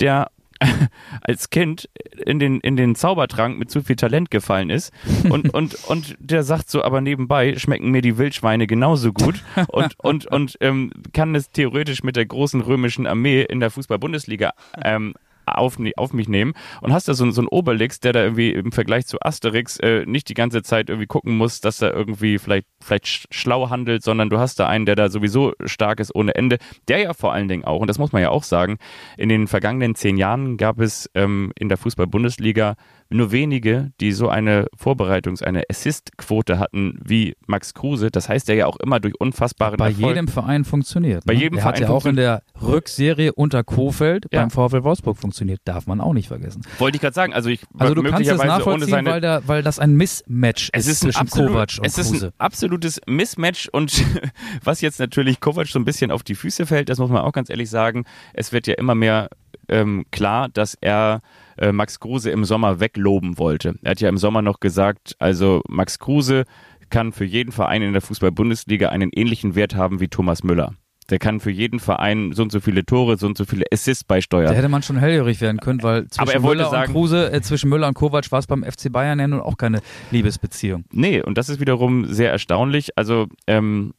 der 0.00 0.28
als 1.22 1.50
Kind 1.50 1.88
in 2.24 2.38
den, 2.38 2.60
in 2.60 2.76
den 2.76 2.94
Zaubertrank 2.94 3.58
mit 3.58 3.70
zu 3.70 3.82
viel 3.82 3.96
Talent 3.96 4.30
gefallen 4.30 4.70
ist. 4.70 4.92
Und, 5.28 5.50
und, 5.54 5.74
und 5.86 6.16
der 6.18 6.42
sagt 6.42 6.70
so, 6.70 6.82
aber 6.82 7.00
nebenbei 7.00 7.56
schmecken 7.56 7.90
mir 7.90 8.02
die 8.02 8.18
Wildschweine 8.18 8.66
genauso 8.66 9.12
gut 9.12 9.42
und, 9.68 9.94
und, 10.02 10.26
und 10.26 10.56
ähm, 10.60 10.90
kann 11.12 11.34
es 11.34 11.50
theoretisch 11.50 12.02
mit 12.02 12.16
der 12.16 12.26
großen 12.26 12.60
römischen 12.60 13.06
Armee 13.06 13.42
in 13.42 13.60
der 13.60 13.70
Fußball-Bundesliga 13.70 14.52
ähm, 14.82 15.14
auf, 15.46 15.78
auf 15.96 16.12
mich 16.12 16.28
nehmen 16.28 16.52
und 16.80 16.92
hast 16.92 17.08
da 17.08 17.14
so, 17.14 17.30
so 17.30 17.40
einen 17.40 17.48
Obelix, 17.48 18.00
der 18.00 18.12
da 18.12 18.22
irgendwie 18.22 18.50
im 18.50 18.72
Vergleich 18.72 19.06
zu 19.06 19.18
Asterix 19.20 19.78
äh, 19.78 20.04
nicht 20.06 20.28
die 20.28 20.34
ganze 20.34 20.62
Zeit 20.62 20.88
irgendwie 20.88 21.06
gucken 21.06 21.36
muss, 21.36 21.60
dass 21.60 21.80
er 21.82 21.94
irgendwie 21.94 22.38
vielleicht, 22.38 22.66
vielleicht 22.80 23.32
schlau 23.34 23.70
handelt, 23.70 24.02
sondern 24.02 24.30
du 24.30 24.38
hast 24.38 24.58
da 24.60 24.66
einen, 24.66 24.86
der 24.86 24.96
da 24.96 25.08
sowieso 25.08 25.52
stark 25.64 26.00
ist 26.00 26.14
ohne 26.14 26.34
Ende, 26.34 26.58
der 26.88 26.98
ja 26.98 27.14
vor 27.14 27.32
allen 27.32 27.48
Dingen 27.48 27.64
auch, 27.64 27.80
und 27.80 27.88
das 27.88 27.98
muss 27.98 28.12
man 28.12 28.22
ja 28.22 28.30
auch 28.30 28.42
sagen, 28.42 28.78
in 29.16 29.28
den 29.28 29.46
vergangenen 29.46 29.94
zehn 29.94 30.16
Jahren 30.16 30.56
gab 30.56 30.80
es 30.80 31.10
ähm, 31.14 31.52
in 31.58 31.68
der 31.68 31.78
Fußball-Bundesliga 31.78 32.76
nur 33.08 33.30
wenige, 33.32 33.92
die 34.00 34.12
so 34.12 34.28
eine 34.28 34.66
Vorbereitungs-, 34.76 35.42
eine 35.42 35.62
Assist-Quote 35.70 36.58
hatten 36.58 36.98
wie 37.04 37.36
Max 37.46 37.74
Kruse. 37.74 38.10
Das 38.10 38.28
heißt, 38.28 38.48
er 38.48 38.56
ja 38.56 38.66
auch 38.66 38.76
immer 38.76 39.00
durch 39.00 39.18
unfassbaren 39.20 39.76
Bei 39.76 39.88
Erfolg 39.90 40.08
jedem 40.08 40.28
Verein 40.28 40.64
funktioniert. 40.64 41.24
Bei 41.24 41.34
ne? 41.34 41.40
jedem 41.40 41.58
er 41.58 41.62
Verein 41.62 41.74
hat 41.74 41.80
ja 41.80 41.88
auch 41.90 42.06
in 42.06 42.16
der 42.16 42.42
Rückserie 42.60 43.32
unter 43.32 43.62
Kofeld 43.64 44.26
Ja. 44.32 44.40
beim 44.40 44.50
VfL 44.50 44.82
Wolfsburg 44.82 45.18
funktioniert. 45.18 45.60
Darf 45.64 45.86
man 45.86 46.00
auch 46.00 46.12
nicht 46.12 46.28
vergessen. 46.28 46.62
Wollte 46.78 46.96
ich 46.96 47.02
gerade 47.02 47.14
sagen, 47.14 47.32
also 47.32 47.48
ich 47.48 47.60
Also 47.78 47.94
du 47.94 48.02
kannst 48.02 48.30
ohne 48.30 48.46
nachvollziehen, 48.46 48.90
seine 48.90 49.10
weil, 49.10 49.20
da, 49.20 49.42
weil 49.46 49.62
das 49.62 49.78
ein 49.78 49.94
Mismatch 49.94 50.70
es 50.72 50.86
ist 50.86 51.00
zwischen 51.00 51.20
absolut, 51.20 51.52
Kovac 51.52 51.78
und 51.78 51.86
es 51.86 51.98
ist 51.98 52.10
Kruse. 52.10 52.26
ein 52.26 52.32
absolutes 52.38 53.00
Mismatch 53.06 53.68
und 53.68 54.02
was 54.64 54.80
jetzt 54.80 54.98
natürlich 54.98 55.40
Kovac 55.40 55.68
so 55.68 55.78
ein 55.78 55.84
bisschen 55.84 56.10
auf 56.10 56.22
die 56.22 56.34
Füße 56.34 56.66
fällt, 56.66 56.88
das 56.88 56.98
muss 56.98 57.10
man 57.10 57.22
auch 57.22 57.32
ganz 57.32 57.50
ehrlich 57.50 57.70
sagen, 57.70 58.04
es 58.34 58.52
wird 58.52 58.66
ja 58.66 58.74
immer 58.74 58.94
mehr 58.94 59.28
ähm, 59.68 60.04
klar, 60.10 60.48
dass 60.48 60.76
er 60.80 61.20
äh, 61.58 61.72
Max 61.72 62.00
Kruse 62.00 62.30
im 62.30 62.44
Sommer 62.44 62.80
wegloben 62.80 63.38
wollte. 63.38 63.74
Er 63.82 63.92
hat 63.92 64.00
ja 64.00 64.08
im 64.08 64.18
Sommer 64.18 64.42
noch 64.42 64.60
gesagt, 64.60 65.16
also 65.18 65.62
Max 65.68 65.98
Kruse 65.98 66.44
kann 66.90 67.12
für 67.12 67.24
jeden 67.24 67.52
Verein 67.52 67.82
in 67.82 67.92
der 67.92 68.02
Fußball-Bundesliga 68.02 68.88
einen 68.90 69.10
ähnlichen 69.14 69.54
Wert 69.54 69.74
haben 69.74 70.00
wie 70.00 70.08
Thomas 70.08 70.44
Müller. 70.44 70.72
Der 71.10 71.18
kann 71.20 71.38
für 71.38 71.52
jeden 71.52 71.78
Verein 71.78 72.32
so 72.32 72.42
und 72.42 72.50
so 72.50 72.58
viele 72.58 72.84
Tore, 72.84 73.16
so 73.16 73.26
und 73.26 73.38
so 73.38 73.44
viele 73.44 73.64
Assists 73.72 74.02
beisteuern. 74.02 74.48
Da 74.48 74.54
hätte 74.54 74.68
man 74.68 74.82
schon 74.82 74.96
hellhörig 74.96 75.40
werden 75.40 75.60
können, 75.60 75.82
weil 75.82 76.08
zwischen 76.08 76.20
Aber 76.20 76.32
er 76.32 76.42
wollte 76.42 76.62
Müller 76.62 76.70
sagen- 76.70 76.88
und 76.88 76.94
Kruse, 76.94 77.32
äh, 77.32 77.40
zwischen 77.42 77.70
Müller 77.70 77.86
und 77.86 77.94
Kovac 77.94 78.30
war 78.32 78.40
es 78.40 78.48
beim 78.48 78.64
FC 78.64 78.90
Bayern 78.90 79.20
ja 79.20 79.28
nun 79.28 79.40
auch 79.40 79.56
keine 79.56 79.82
Liebesbeziehung. 80.10 80.84
Nee, 80.90 81.22
und 81.22 81.38
das 81.38 81.48
ist 81.48 81.60
wiederum 81.60 82.06
sehr 82.06 82.32
erstaunlich. 82.32 82.98
Also, 82.98 83.26
ähm, 83.46 83.94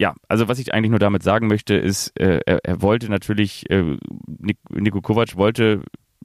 ja, 0.00 0.14
also 0.28 0.48
was 0.48 0.58
ich 0.58 0.74
eigentlich 0.74 0.90
nur 0.90 0.98
damit 0.98 1.22
sagen 1.22 1.46
möchte, 1.46 1.74
ist, 1.74 2.18
äh, 2.18 2.40
er, 2.44 2.58
er 2.64 2.82
wollte 2.82 3.08
natürlich, 3.08 3.70
äh, 3.70 3.96
Niko 4.70 5.02
Kovac 5.02 5.36
wollte 5.36 5.82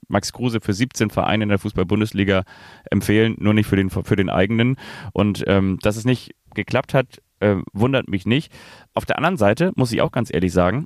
Max 0.07 0.33
Kruse 0.33 0.59
für 0.61 0.73
17 0.73 1.09
Vereine 1.09 1.43
in 1.43 1.49
der 1.49 1.59
Fußball-Bundesliga 1.59 2.43
empfehlen, 2.89 3.35
nur 3.39 3.53
nicht 3.53 3.67
für 3.67 3.75
den, 3.75 3.89
für 3.89 4.15
den 4.15 4.29
eigenen. 4.29 4.77
Und 5.13 5.43
ähm, 5.47 5.79
dass 5.81 5.97
es 5.97 6.05
nicht 6.05 6.31
geklappt 6.53 6.93
hat, 6.93 7.21
äh, 7.39 7.55
wundert 7.73 8.07
mich 8.07 8.25
nicht. 8.25 8.51
Auf 8.93 9.05
der 9.05 9.17
anderen 9.17 9.37
Seite, 9.37 9.71
muss 9.75 9.91
ich 9.91 10.01
auch 10.01 10.11
ganz 10.11 10.33
ehrlich 10.33 10.53
sagen, 10.53 10.85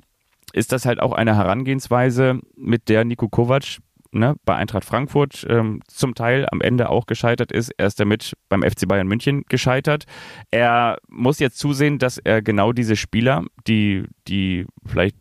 ist 0.52 0.72
das 0.72 0.84
halt 0.84 1.00
auch 1.00 1.12
eine 1.12 1.36
Herangehensweise, 1.36 2.40
mit 2.56 2.88
der 2.88 3.04
Niko 3.04 3.28
Kovac 3.28 3.78
ne, 4.12 4.34
bei 4.44 4.56
Eintracht 4.56 4.84
Frankfurt 4.84 5.46
ähm, 5.48 5.80
zum 5.86 6.14
Teil 6.14 6.46
am 6.50 6.60
Ende 6.60 6.88
auch 6.88 7.06
gescheitert 7.06 7.52
ist. 7.52 7.70
Er 7.76 7.86
ist 7.86 8.00
damit 8.00 8.34
beim 8.48 8.62
FC 8.62 8.88
Bayern 8.88 9.06
München 9.06 9.44
gescheitert. 9.48 10.04
Er 10.50 10.98
muss 11.08 11.38
jetzt 11.38 11.58
zusehen, 11.58 11.98
dass 11.98 12.18
er 12.18 12.42
genau 12.42 12.72
diese 12.72 12.96
Spieler, 12.96 13.44
die, 13.66 14.04
die 14.28 14.66
vielleicht 14.86 15.16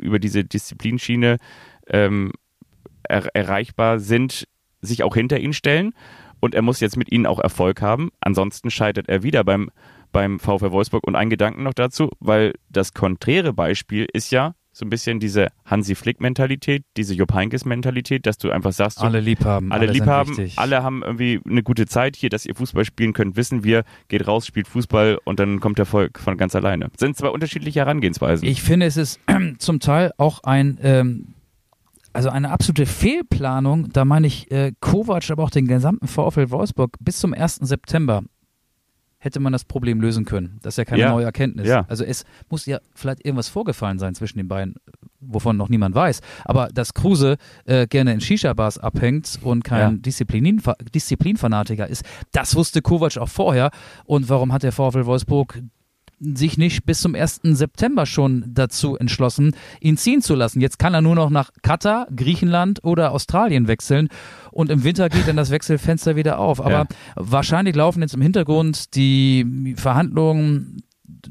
über 0.00 0.18
diese 0.18 0.44
Disziplinschiene 0.44 1.36
ähm, 1.88 2.32
er 3.10 3.26
erreichbar 3.34 3.98
sind, 3.98 4.46
sich 4.80 5.02
auch 5.02 5.14
hinter 5.14 5.38
ihn 5.38 5.52
stellen. 5.52 5.92
Und 6.40 6.54
er 6.54 6.62
muss 6.62 6.80
jetzt 6.80 6.96
mit 6.96 7.12
ihnen 7.12 7.26
auch 7.26 7.38
Erfolg 7.38 7.82
haben. 7.82 8.10
Ansonsten 8.20 8.70
scheitert 8.70 9.08
er 9.08 9.22
wieder 9.22 9.44
beim, 9.44 9.70
beim 10.10 10.40
VfL 10.40 10.72
Wolfsburg. 10.72 11.06
Und 11.06 11.16
ein 11.16 11.28
Gedanken 11.28 11.62
noch 11.62 11.74
dazu, 11.74 12.10
weil 12.18 12.54
das 12.70 12.94
konträre 12.94 13.52
Beispiel 13.52 14.06
ist 14.12 14.30
ja 14.30 14.54
so 14.72 14.86
ein 14.86 14.90
bisschen 14.90 15.20
diese 15.20 15.48
Hansi 15.64 15.94
Flick-Mentalität, 15.94 16.84
diese 16.96 17.12
Jupp 17.14 17.34
Heynckes-Mentalität, 17.34 18.24
dass 18.24 18.38
du 18.38 18.50
einfach 18.50 18.72
sagst, 18.72 18.98
so, 19.00 19.04
Alle 19.04 19.20
lieb 19.20 19.44
haben. 19.44 19.72
alle 19.72 19.86
sind 19.86 19.94
lieb 19.94 20.06
haben, 20.06 20.30
wichtig. 20.30 20.58
alle 20.58 20.82
haben 20.82 21.02
irgendwie 21.02 21.40
eine 21.44 21.62
gute 21.62 21.86
Zeit 21.86 22.16
hier, 22.16 22.30
dass 22.30 22.46
ihr 22.46 22.54
Fußball 22.54 22.84
spielen 22.84 23.12
könnt, 23.12 23.36
wissen 23.36 23.64
wir, 23.64 23.84
geht 24.08 24.26
raus, 24.26 24.46
spielt 24.46 24.68
Fußball 24.68 25.18
und 25.24 25.40
dann 25.40 25.60
kommt 25.60 25.78
der 25.78 25.82
Erfolg 25.82 26.18
von 26.20 26.36
ganz 26.36 26.54
alleine. 26.54 26.88
Sind 26.96 27.16
zwei 27.16 27.28
unterschiedliche 27.28 27.80
Herangehensweisen. 27.80 28.46
Ich 28.46 28.62
finde, 28.62 28.86
es 28.86 28.96
ist 28.96 29.20
zum 29.58 29.80
Teil 29.80 30.12
auch 30.18 30.44
ein, 30.44 30.78
ähm, 30.82 31.34
also 32.12 32.28
eine 32.30 32.50
absolute 32.50 32.86
Fehlplanung. 32.86 33.90
Da 33.92 34.04
meine 34.04 34.26
ich 34.26 34.50
äh, 34.50 34.72
Kovac, 34.80 35.30
aber 35.30 35.44
auch 35.44 35.50
den 35.50 35.66
gesamten 35.66 36.06
VfL 36.08 36.50
Wolfsburg 36.50 36.96
bis 37.00 37.18
zum 37.18 37.32
1. 37.34 37.56
September 37.56 38.22
hätte 39.22 39.38
man 39.38 39.52
das 39.52 39.64
Problem 39.66 40.00
lösen 40.00 40.24
können. 40.24 40.58
Das 40.62 40.72
ist 40.74 40.78
ja 40.78 40.84
keine 40.86 41.02
Ja. 41.02 41.10
neue 41.10 41.26
Erkenntnis. 41.26 41.68
Ja. 41.68 41.84
Also 41.88 42.04
es 42.04 42.24
muss 42.48 42.64
ja 42.64 42.78
vielleicht 42.94 43.22
irgendwas 43.24 43.48
vorgefallen 43.50 43.98
sein 43.98 44.14
zwischen 44.14 44.38
den 44.38 44.48
beiden, 44.48 44.76
wovon 45.20 45.58
noch 45.58 45.68
niemand 45.68 45.94
weiß. 45.94 46.22
Aber 46.46 46.68
dass 46.68 46.94
Kruse 46.94 47.36
äh, 47.66 47.86
gerne 47.86 48.14
in 48.14 48.20
Shisha-Bars 48.22 48.78
abhängt 48.78 49.38
und 49.42 49.62
kein 49.62 49.78
Ja. 49.96 49.98
Disziplin, 49.98 50.62
Disziplinfanatiker 50.94 51.86
ist, 51.86 52.02
das 52.32 52.56
wusste 52.56 52.80
Kovac 52.80 53.18
auch 53.18 53.28
vorher. 53.28 53.70
Und 54.04 54.30
warum 54.30 54.54
hat 54.54 54.62
der 54.62 54.72
VfL 54.72 55.04
Wolfsburg 55.04 55.60
sich 56.20 56.58
nicht 56.58 56.84
bis 56.84 57.00
zum 57.00 57.14
1. 57.14 57.40
September 57.44 58.04
schon 58.06 58.44
dazu 58.46 58.96
entschlossen, 58.96 59.56
ihn 59.80 59.96
ziehen 59.96 60.20
zu 60.20 60.34
lassen. 60.34 60.60
Jetzt 60.60 60.78
kann 60.78 60.92
er 60.94 61.00
nur 61.02 61.14
noch 61.14 61.30
nach 61.30 61.50
Katar, 61.62 62.06
Griechenland 62.14 62.84
oder 62.84 63.12
Australien 63.12 63.68
wechseln 63.68 64.08
und 64.52 64.70
im 64.70 64.84
Winter 64.84 65.08
geht 65.08 65.26
dann 65.26 65.36
das 65.36 65.50
Wechselfenster 65.50 66.16
wieder 66.16 66.38
auf. 66.38 66.60
Aber 66.60 66.70
Ja. 66.70 66.86
wahrscheinlich 67.16 67.74
laufen 67.74 68.02
jetzt 68.02 68.14
im 68.14 68.20
Hintergrund 68.22 68.94
die 68.94 69.74
Verhandlungen 69.76 70.82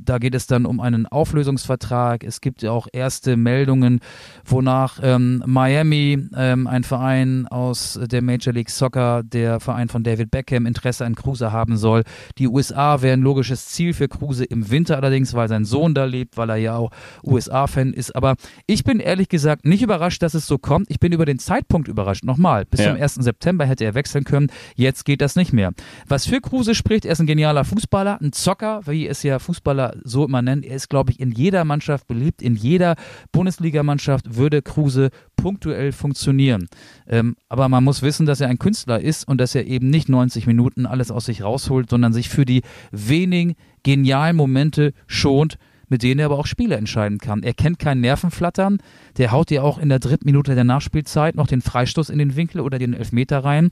da 0.04 0.18
geht 0.18 0.36
es 0.36 0.47
dann 0.47 0.66
um 0.66 0.80
einen 0.80 1.06
Auflösungsvertrag. 1.06 2.24
Es 2.24 2.41
gibt 2.41 2.62
ja 2.62 2.72
auch 2.72 2.88
erste 2.91 3.38
Meldungen, 3.38 4.00
wonach 4.45 5.00
ähm, 5.02 5.43
Miami, 5.45 6.28
ähm, 6.36 6.68
ein 6.68 6.84
Verein 6.84 7.47
aus 7.47 8.00
der 8.02 8.22
Major 8.22 8.54
League 8.54 8.70
Soccer, 8.70 9.24
der 9.24 9.60
Verein 9.60 9.89
von 9.89 10.04
David 10.04 10.32
Beckham, 10.32 10.66
Interesse 10.66 11.06
an 11.06 11.16
Kruse 11.16 11.52
haben 11.52 11.78
soll. 11.78 12.04
Die 12.38 12.47
USA 12.47 13.02
wären 13.02 13.20
ein 13.20 13.24
logisches 13.24 13.68
Ziel 13.68 13.93
für 13.93 14.08
Kruse 14.08 14.45
im 14.45 14.70
Winter 14.70 14.97
allerdings, 14.97 15.34
weil 15.34 15.47
sein 15.47 15.66
Sohn 15.66 15.93
da 15.93 16.06
lebt, 16.06 16.38
weil 16.38 16.50
er 16.50 16.56
ja 16.58 16.76
auch 16.78 16.91
USA-Fan 17.24 17.93
ist. 17.93 18.16
Aber 18.16 18.36
ich 18.68 18.84
bin 18.84 19.00
ehrlich 19.00 19.30
gesagt 19.30 19.66
nicht 19.66 19.82
überrascht, 19.82 20.22
dass 20.22 20.34
es 20.34 20.47
so 20.47 20.58
kommt. 20.58 20.89
Ich 20.89 21.00
bin 21.00 21.12
über 21.12 21.26
den 21.26 21.39
Zeitpunkt 21.39 21.88
überrascht. 21.88 22.24
Nochmal, 22.24 22.66
bis 22.66 22.82
Ja. 22.82 22.91
zum 22.93 23.02
1. 23.02 23.16
September 23.24 23.66
hätte 23.66 23.86
er 23.86 23.93
wechseln 23.93 24.24
können. 24.24 24.47
Jetzt 24.76 25.06
geht 25.06 25.22
das 25.22 25.36
nicht 25.36 25.54
mehr. 25.54 25.72
Was 26.08 26.26
für 26.26 26.41
Kruse 26.41 26.76
spricht, 26.76 27.06
er 27.06 27.12
ist 27.14 27.20
ein 27.20 27.28
genialer 27.28 27.66
Fußballer, 27.66 28.20
ein 28.22 28.32
Zocker, 28.34 28.82
wie 28.86 29.08
es 29.08 29.24
ja 29.24 29.39
Fußballer 29.39 29.89
so 30.04 30.26
immer 30.26 30.42
nennen. 30.42 30.64
Er 30.64 30.76
ist, 30.76 30.90
glaube 30.90 31.12
ich, 31.12 31.20
in 31.20 31.32
jeder 31.32 31.66
Mannschaft 31.66 32.08
beliebt. 32.08 32.42
In 32.42 32.56
jeder 32.56 32.96
Bundesligamannschaft 33.32 34.36
würde 34.36 34.62
Kruse 34.62 35.10
punktuell 35.36 35.92
funktionieren. 35.92 36.68
Ähm, 37.08 37.36
aber 37.48 37.70
man 37.70 37.84
muss 37.84 38.02
wissen, 38.02 38.26
dass 38.26 38.42
er 38.42 38.50
ein 38.50 38.60
Künstler 38.60 39.00
ist 39.00 39.28
und 39.28 39.40
dass 39.40 39.56
er 39.56 39.66
eben 39.66 39.90
nicht 39.90 40.10
90 40.10 40.48
Minuten 40.48 40.86
alles 40.86 41.12
aus 41.12 41.26
sich 41.26 41.44
rausholt, 41.44 41.90
sondern 41.90 42.14
sich 42.14 42.30
für 42.30 42.46
die 42.46 42.62
wenigen 42.92 43.56
genialen 43.84 44.36
Momente 44.36 44.94
schont, 45.08 45.58
mit 45.90 46.04
denen 46.04 46.20
er 46.20 46.28
aber 46.28 46.38
auch 46.38 46.46
Spiele 46.46 46.76
entscheiden 46.76 47.18
kann. 47.18 47.44
Er 47.44 47.54
kennt 47.54 47.80
kein 47.80 48.00
Nervenflattern. 48.00 48.78
Der 49.18 49.32
haut 49.32 49.50
dir 49.50 49.64
auch 49.64 49.80
in 49.80 49.90
der 49.90 50.00
dritten 50.00 50.26
Minute 50.26 50.56
der 50.56 50.64
Nachspielzeit 50.64 51.36
noch 51.36 51.48
den 51.48 51.62
Freistoß 51.62 52.10
in 52.10 52.20
den 52.20 52.36
Winkel 52.36 52.62
oder 52.62 52.80
den 52.80 52.94
Elfmeter 52.94 53.44
rein, 53.44 53.72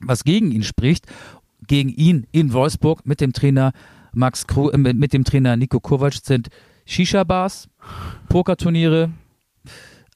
was 0.00 0.24
gegen 0.24 0.50
ihn 0.52 0.62
spricht. 0.62 1.06
Gegen 1.66 1.88
ihn 1.88 2.26
in 2.30 2.52
Wolfsburg 2.52 3.04
mit 3.04 3.20
dem 3.20 3.32
Trainer 3.32 3.72
Max 4.18 4.46
Kru 4.46 4.68
äh, 4.70 4.76
mit 4.76 4.98
mit 4.98 5.12
dem 5.12 5.24
Trainer 5.24 5.56
Nico 5.56 5.80
Kovac 5.80 6.14
sind 6.22 6.48
Shisha-Bars, 6.84 7.68
Pokerturniere, 8.28 9.10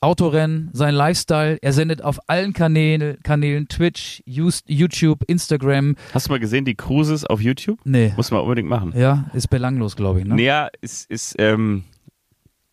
Autorennen, 0.00 0.70
sein 0.72 0.94
Lifestyle. 0.94 1.59
Er 1.62 1.72
sendet 1.72 2.03
auf 2.03 2.18
allen 2.26 2.53
Kanälen, 2.53 3.18
Kanälen 3.22 3.68
Twitch, 3.68 4.22
YouTube, 4.26 5.22
Instagram. 5.28 5.94
Hast 6.12 6.26
du 6.26 6.32
mal 6.32 6.40
gesehen, 6.40 6.64
die 6.64 6.74
Cruises 6.74 7.24
auf 7.24 7.40
YouTube? 7.40 7.78
Nee. 7.84 8.12
Muss 8.16 8.30
man 8.30 8.40
unbedingt 8.40 8.68
machen. 8.68 8.92
Ja, 8.96 9.30
ist 9.34 9.48
belanglos, 9.48 9.94
glaube 9.94 10.20
ich. 10.20 10.26
Ne? 10.26 10.34
Naja, 10.34 10.68
ist, 10.80 11.09
ist, 11.09 11.36
ähm, 11.38 11.84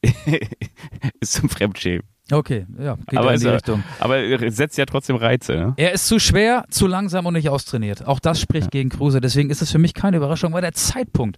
ist 1.19 1.33
zum 1.33 1.49
Fremdschämen. 1.49 2.03
Okay, 2.31 2.67
ja, 2.79 2.95
geht 3.07 3.17
aber 3.17 3.33
in 3.33 3.39
die 3.39 3.47
er, 3.47 3.55
Richtung. 3.55 3.83
Aber 3.99 4.17
er 4.17 4.51
setzt 4.51 4.77
ja 4.77 4.85
trotzdem 4.85 5.15
Reize. 5.15 5.53
Ne? 5.53 5.73
Er 5.77 5.93
ist 5.93 6.07
zu 6.07 6.19
schwer, 6.19 6.65
zu 6.69 6.85
langsam 6.85 7.25
und 7.25 7.33
nicht 7.33 7.49
austrainiert. 7.49 8.05
Auch 8.05 8.19
das 8.19 8.39
spricht 8.39 8.65
ja. 8.65 8.69
gegen 8.69 8.89
Kruse. 8.89 9.19
Deswegen 9.19 9.49
ist 9.49 9.61
es 9.61 9.71
für 9.71 9.79
mich 9.79 9.93
keine 9.93 10.17
Überraschung, 10.17 10.53
weil 10.53 10.61
der 10.61 10.73
Zeitpunkt 10.73 11.37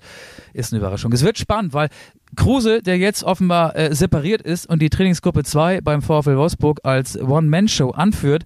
ist 0.53 0.73
eine 0.73 0.79
Überraschung. 0.79 1.13
Es 1.13 1.23
wird 1.23 1.37
spannend, 1.37 1.73
weil 1.73 1.89
Kruse, 2.35 2.81
der 2.81 2.97
jetzt 2.97 3.23
offenbar 3.23 3.75
äh, 3.75 3.95
separiert 3.95 4.41
ist 4.41 4.67
und 4.67 4.81
die 4.81 4.89
Trainingsgruppe 4.89 5.43
2 5.43 5.81
beim 5.81 6.01
VfL 6.01 6.35
Wolfsburg 6.35 6.81
als 6.83 7.17
One-Man-Show 7.17 7.91
anführt, 7.91 8.43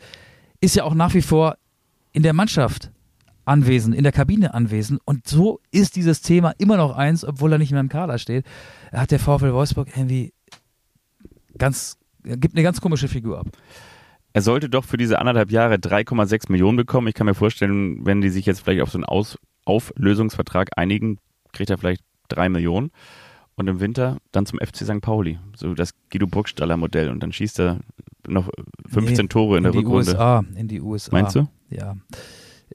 ist 0.62 0.76
ja 0.76 0.84
auch 0.84 0.94
nach 0.94 1.14
wie 1.14 1.22
vor 1.22 1.58
in 2.12 2.24
der 2.24 2.34
Mannschaft 2.34 2.92
anwesend, 3.46 3.96
in 3.96 4.04
der 4.04 4.12
Kabine 4.12 4.54
anwesend. 4.54 5.02
Und 5.06 5.28
so 5.28 5.60
ist 5.72 5.96
dieses 5.96 6.22
Thema 6.22 6.54
immer 6.58 6.78
noch 6.78 6.96
eins, 6.96 7.24
obwohl 7.24 7.52
er 7.52 7.58
nicht 7.58 7.72
mehr 7.72 7.82
im 7.82 7.90
Kader 7.90 8.18
steht. 8.18 8.46
Er 8.92 9.02
hat 9.02 9.12
der 9.12 9.20
VfL 9.20 9.54
Wolfsburg 9.54 9.90
irgendwie 9.96 10.34
ganz 11.58 11.98
gibt 12.26 12.56
eine 12.56 12.64
ganz 12.64 12.82
komische 12.82 13.08
Figur 13.08 13.40
ab. 13.40 13.48
Er 14.34 14.42
sollte 14.42 14.70
doch 14.70 14.84
für 14.84 14.98
diese 14.98 15.20
anderthalb 15.20 15.52
Jahre 15.52 15.76
3,6 15.76 16.52
Millionen 16.52 16.76
bekommen. 16.76 17.08
Ich 17.08 17.14
kann 17.14 17.26
mir 17.26 17.36
vorstellen, 17.36 18.06
wenn 18.06 18.20
die 18.20 18.30
sich 18.30 18.46
jetzt 18.46 18.62
vielleicht 18.62 18.82
auf 18.82 18.92
so 18.92 18.98
einen 18.98 19.06
Aus 19.06 19.38
Auflösungsvertrag 19.64 20.78
einigen, 20.78 21.20
kriegt 21.54 21.70
er 21.70 21.78
vielleicht 21.78 22.04
drei 22.28 22.50
Millionen. 22.50 22.92
Und 23.56 23.68
im 23.68 23.80
Winter 23.80 24.18
dann 24.34 24.46
zum 24.46 24.60
FC 24.60 24.84
St. 24.84 25.00
Pauli. 25.00 25.40
So 25.56 25.74
das 25.74 25.92
Guido 26.12 26.28
Burgstaller 26.28 26.76
Modell. 26.76 27.10
Und 27.10 27.24
dann 27.24 27.32
schießt 27.32 27.60
er 27.62 27.80
noch 28.28 28.50
15 28.90 29.16
nee, 29.16 29.28
Tore 29.30 29.58
in, 29.58 29.58
in 29.60 29.64
der 29.64 29.72
die 29.72 29.78
Rückrunde. 29.78 30.12
USA, 30.12 30.44
in 30.56 30.68
die 30.68 30.82
USA. 30.82 31.12
Meinst 31.14 31.36
du? 31.36 31.48
Ja. 31.70 31.96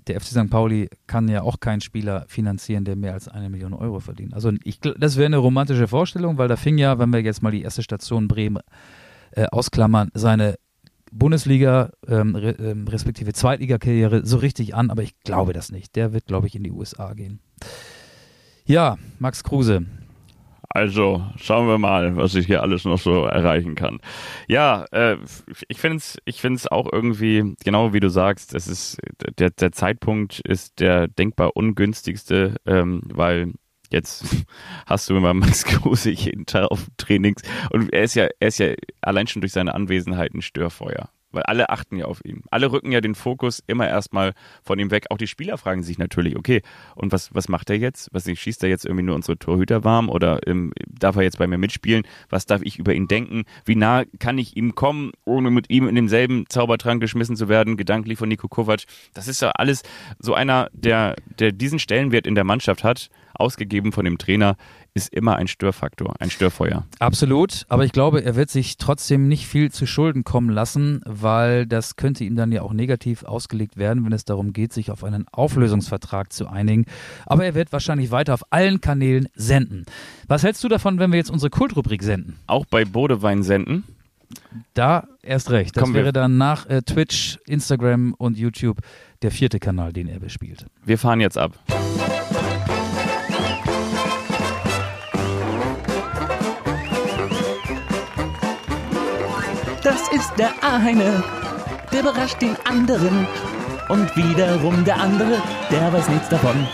Der 0.07 0.18
FC 0.18 0.28
St. 0.28 0.48
Pauli 0.48 0.88
kann 1.07 1.28
ja 1.28 1.42
auch 1.42 1.61
keinen 1.61 1.82
Spieler 1.82 2.24
finanzieren, 2.28 2.84
der 2.84 2.96
mehr 2.96 3.12
als 3.12 3.28
eine 3.28 3.51
Million 3.51 3.74
Euro 3.74 4.01
verdient. 4.01 4.32
Also 4.32 4.51
ich, 4.64 4.80
das 4.80 5.16
wäre 5.16 5.26
eine 5.26 5.36
romantische 5.36 5.88
Vorstellung, 5.88 6.38
weil 6.38 6.48
da 6.48 6.57
fing 6.57 6.78
ja, 6.78 6.98
wenn 6.98 7.12
wir 7.12 7.20
jetzt 7.20 7.42
mal 7.42 7.53
die 7.53 7.61
erste 7.62 7.82
Station 7.82 8.28
Bremen 8.28 8.61
äh, 9.33 9.47
ausklammern, 9.51 10.11
seine 10.14 10.57
Bundesliga 11.12 11.91
ähm, 12.07 12.37
re, 12.37 12.51
ähm, 12.59 12.87
respektive 12.87 13.33
Zweitliga-Karriere 13.33 14.24
so 14.24 14.39
richtig 14.39 14.74
an, 14.74 14.91
aber 14.91 15.03
ich 15.03 15.18
glaube 15.20 15.53
das 15.53 15.72
nicht. 15.72 15.97
Der 15.97 16.12
wird, 16.12 16.26
glaube 16.26 16.47
ich, 16.47 16.55
in 16.55 16.62
die 16.62 16.70
USA 16.70 17.14
gehen. 17.14 17.41
Ja, 18.64 18.99
Max 19.18 19.43
Kruse. 19.43 19.87
Also 20.72 21.24
schauen 21.37 21.66
wir 21.66 21.78
mal, 21.78 22.14
was 22.14 22.37
ich 22.37 22.47
hier 22.47 22.62
alles 22.62 22.85
noch 22.85 22.99
so 22.99 23.24
erreichen 23.24 23.74
kann. 23.74 23.99
Ja, 24.47 24.85
äh, 24.93 25.16
ich 25.66 25.81
finde 25.81 25.97
es 25.97 26.16
ich 26.24 26.41
find's 26.41 26.68
auch 26.68 26.89
irgendwie, 26.93 27.57
genau 27.64 27.93
wie 27.93 27.99
du 27.99 28.09
sagst, 28.09 28.55
es 28.55 28.68
ist 28.68 28.99
der, 29.37 29.51
der 29.51 29.72
Zeitpunkt 29.72 30.39
ist 30.39 30.78
der 30.78 31.09
denkbar 31.09 31.57
ungünstigste, 31.57 32.55
ähm, 32.66 33.03
weil 33.05 33.55
Jetzt 33.91 34.24
hast 34.86 35.11
du 35.11 35.16
immer 35.16 35.34
Max 35.34 35.64
Kruse 35.64 36.11
jeden 36.11 36.47
Tag 36.47 36.70
auf 36.70 36.86
Trainings 36.97 37.43
und 37.70 37.93
er 37.93 38.05
ist 38.05 38.14
ja, 38.14 38.28
er 38.38 38.49
ist 38.49 38.59
ja 38.59 38.74
allein 39.01 39.26
schon 39.26 39.43
durch 39.43 39.53
seine 39.53 39.74
Anwesenheit 39.74 40.32
ein 40.34 40.43
Störfeuer. 40.43 41.11
Weil 41.33 41.43
alle 41.45 41.70
achten 41.70 41.97
ja 41.97 42.07
auf 42.07 42.24
ihn. 42.24 42.43
Alle 42.51 42.72
rücken 42.72 42.93
ja 42.93 43.01
den 43.01 43.14
Fokus 43.14 43.62
immer 43.66 43.89
erstmal 43.89 44.33
von 44.62 44.78
ihm 44.78 44.91
weg. 44.91 45.07
Auch 45.11 45.18
die 45.18 45.26
Spieler 45.26 45.59
fragen 45.59 45.83
sich 45.83 45.99
natürlich, 45.99 46.37
okay, 46.37 46.62
und 46.95 47.12
was, 47.12 47.35
was 47.35 47.49
macht 47.49 47.70
er 47.70 47.76
jetzt? 47.76 48.09
Was 48.12 48.24
schießt 48.31 48.62
er 48.62 48.68
jetzt 48.68 48.85
irgendwie 48.85 49.05
nur 49.05 49.14
unsere 49.14 49.39
Torhüter 49.39 49.85
warm 49.85 50.09
oder 50.09 50.41
ähm, 50.47 50.72
darf 50.87 51.16
er 51.16 51.22
jetzt 51.22 51.39
bei 51.39 51.47
mir 51.47 51.59
mitspielen? 51.59 52.03
Was 52.28 52.47
darf 52.47 52.62
ich 52.62 52.78
über 52.78 52.95
ihn 52.95 53.09
denken? 53.09 53.45
Wie 53.64 53.76
nah 53.76 54.05
kann 54.18 54.39
ich 54.39 54.57
ihm 54.57 54.74
kommen, 54.74 55.12
ohne 55.24 55.51
mit 55.51 55.70
ihm 55.70 55.89
in 55.89 55.95
denselben 55.95 56.47
Zaubertrank 56.49 57.01
geschmissen 57.01 57.37
zu 57.37 57.49
werden? 57.49 57.76
Gedanklich 57.76 58.18
von 58.18 58.28
Nico 58.28 58.49
Kovac. 58.49 58.85
Das 59.14 59.28
ist 59.28 59.43
ja 59.43 59.51
alles 59.51 59.83
so 60.18 60.35
einer, 60.35 60.68
der, 60.72 61.16
der 61.39 61.53
diesen 61.53 61.78
Stellenwert 61.78 62.26
in 62.26 62.35
der 62.35 62.45
Mannschaft 62.45 62.85
hat 62.85 63.11
ausgegeben 63.41 63.93
von 63.93 64.05
dem 64.05 64.18
Trainer, 64.18 64.57
ist 64.95 65.12
immer 65.12 65.36
ein 65.36 65.49
Störfaktor, 65.49 66.14
ein 66.18 66.30
Störfeuer. 66.30 66.84
Absolut, 66.99 67.64
aber 67.68 67.84
ich 67.84 67.93
glaube, 67.93 68.24
er 68.24 68.36
wird 68.36 68.51
sich 68.51 68.76
trotzdem 68.76 69.28
nicht 69.28 69.47
viel 69.47 69.70
zu 69.70 69.86
Schulden 69.86 70.24
kommen 70.24 70.51
lassen, 70.51 71.01
weil 71.07 71.66
das 71.66 71.97
könnte 71.97 72.24
ihm 72.24 72.36
dann 72.36 72.53
ja 72.53 72.62
auch 72.62 72.72
negativ 72.72 73.22
ausgelegt 73.24 73.76
werden, 73.76 74.05
wenn 74.05 74.12
es 74.12 74.24
darum 74.24 74.53
geht, 74.53 74.72
sich 74.72 74.91
auf 74.91 75.05
einen 75.05 75.26
Auflösungsvertrag 75.28 76.32
zu 76.32 76.49
einigen. 76.49 76.86
Aber 77.26 77.45
er 77.45 77.55
wird 77.55 77.72
wahrscheinlich 77.72 78.11
weiter 78.11 78.34
auf 78.34 78.43
allen 78.51 78.80
Kanälen 78.80 79.28
senden. 79.34 79.84
Was 80.26 80.43
hältst 80.43 80.62
du 80.64 80.68
davon, 80.68 80.99
wenn 80.99 81.12
wir 81.12 81.18
jetzt 81.18 81.30
unsere 81.30 81.51
Kultrubrik 81.51 82.03
senden? 82.03 82.36
Auch 82.47 82.66
bei 82.66 82.84
Bodewein 82.84 83.43
senden? 83.43 83.84
Da 84.74 85.07
erst 85.22 85.51
recht. 85.51 85.76
Das 85.76 85.82
Kommen 85.82 85.95
wäre 85.95 86.12
dann 86.12 86.38
nach 86.38 86.66
äh, 86.66 86.82
Twitch, 86.82 87.38
Instagram 87.47 88.14
und 88.14 88.38
YouTube 88.38 88.78
der 89.22 89.30
vierte 89.30 89.59
Kanal, 89.59 89.93
den 89.93 90.09
er 90.09 90.20
bespielt. 90.20 90.66
Wir 90.84 90.99
fahren 90.99 91.20
jetzt 91.20 91.36
ab. 91.36 91.53
Das 99.91 100.07
ist 100.12 100.32
der 100.38 100.53
eine, 100.62 101.20
der 101.93 102.01
überrascht 102.03 102.41
den 102.41 102.55
anderen. 102.64 103.26
Und 103.88 104.16
wiederum 104.16 104.84
der 104.84 105.01
andere, 105.01 105.43
der 105.68 105.93
weiß 105.93 106.09
nichts 106.11 106.28
davon. 106.28 106.64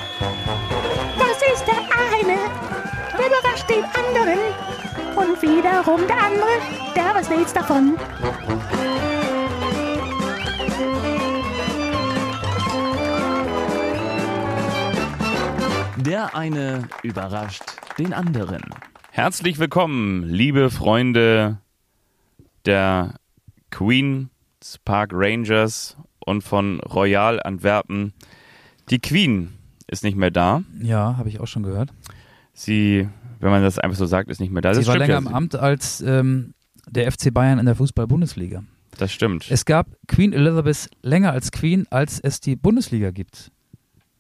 Das 1.18 1.38
ist 1.54 1.64
der 1.66 1.78
eine, 1.78 2.36
der 3.16 3.26
überrascht 3.26 3.70
den 3.70 3.84
anderen. 3.84 4.38
Und 5.16 5.40
wiederum 5.40 6.06
der 6.06 6.22
andere, 6.24 6.60
der 6.94 7.14
weiß 7.14 7.30
nichts 7.30 7.54
davon. 7.54 7.96
Der 15.96 16.36
eine 16.36 16.86
überrascht 17.02 17.64
den 17.98 18.12
anderen. 18.12 18.60
Herzlich 19.10 19.58
willkommen, 19.58 20.22
liebe 20.24 20.68
Freunde 20.68 21.56
der 22.66 23.14
Queen's 23.70 24.78
Park 24.84 25.10
Rangers 25.12 25.96
und 26.20 26.42
von 26.42 26.80
Royal 26.80 27.40
Antwerpen. 27.42 28.12
Die 28.90 28.98
Queen 28.98 29.52
ist 29.86 30.04
nicht 30.04 30.16
mehr 30.16 30.30
da. 30.30 30.62
Ja, 30.80 31.16
habe 31.16 31.28
ich 31.28 31.40
auch 31.40 31.46
schon 31.46 31.62
gehört. 31.62 31.92
Sie, 32.52 33.08
wenn 33.40 33.50
man 33.50 33.62
das 33.62 33.78
einfach 33.78 33.98
so 33.98 34.06
sagt, 34.06 34.30
ist 34.30 34.40
nicht 34.40 34.52
mehr 34.52 34.62
da. 34.62 34.74
Sie 34.74 34.80
das 34.80 34.88
war 34.88 34.98
länger 34.98 35.14
ja. 35.14 35.18
im 35.18 35.28
Amt 35.28 35.54
als 35.56 36.00
ähm, 36.00 36.54
der 36.88 37.10
FC 37.10 37.32
Bayern 37.32 37.58
in 37.58 37.66
der 37.66 37.76
Fußball-Bundesliga. 37.76 38.64
Das 38.98 39.12
stimmt. 39.12 39.50
Es 39.50 39.64
gab 39.64 39.88
Queen 40.08 40.32
Elizabeth 40.32 40.88
länger 41.02 41.32
als 41.32 41.52
Queen, 41.52 41.86
als 41.90 42.18
es 42.18 42.40
die 42.40 42.56
Bundesliga 42.56 43.10
gibt. 43.10 43.52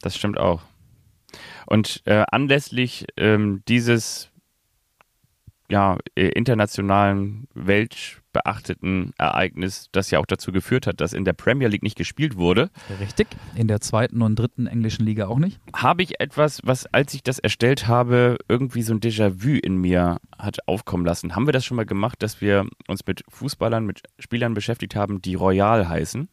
Das 0.02 0.16
stimmt 0.16 0.38
auch. 0.38 0.62
Und 1.66 2.02
äh, 2.04 2.24
anlässlich 2.30 3.06
ähm, 3.16 3.62
dieses 3.68 4.30
ja, 5.68 5.98
internationalen 6.14 7.48
weltbeachteten 8.36 9.12
Ereignis, 9.18 9.88
das 9.92 10.10
ja 10.10 10.18
auch 10.18 10.26
dazu 10.26 10.52
geführt 10.52 10.86
hat, 10.86 11.00
dass 11.00 11.12
in 11.12 11.24
der 11.24 11.32
Premier 11.32 11.68
League 11.68 11.82
nicht 11.82 11.96
gespielt 11.96 12.36
wurde. 12.36 12.70
Richtig, 13.00 13.28
in 13.54 13.68
der 13.68 13.80
zweiten 13.80 14.22
und 14.22 14.36
dritten 14.36 14.66
englischen 14.66 15.04
Liga 15.04 15.26
auch 15.26 15.38
nicht. 15.38 15.60
Habe 15.74 16.02
ich 16.02 16.20
etwas, 16.20 16.60
was, 16.64 16.86
als 16.86 17.14
ich 17.14 17.22
das 17.22 17.38
erstellt 17.38 17.88
habe, 17.88 18.38
irgendwie 18.48 18.82
so 18.82 18.92
ein 18.92 19.00
Déjà-vu 19.00 19.58
in 19.62 19.76
mir 19.76 20.18
hat 20.38 20.58
aufkommen 20.66 21.04
lassen. 21.04 21.34
Haben 21.34 21.46
wir 21.46 21.52
das 21.52 21.64
schon 21.64 21.76
mal 21.76 21.86
gemacht, 21.86 22.22
dass 22.22 22.40
wir 22.40 22.66
uns 22.88 23.06
mit 23.06 23.24
Fußballern, 23.28 23.84
mit 23.84 24.02
Spielern 24.18 24.54
beschäftigt 24.54 24.96
haben, 24.96 25.22
die 25.22 25.34
Royal 25.34 25.88
heißen? 25.88 26.28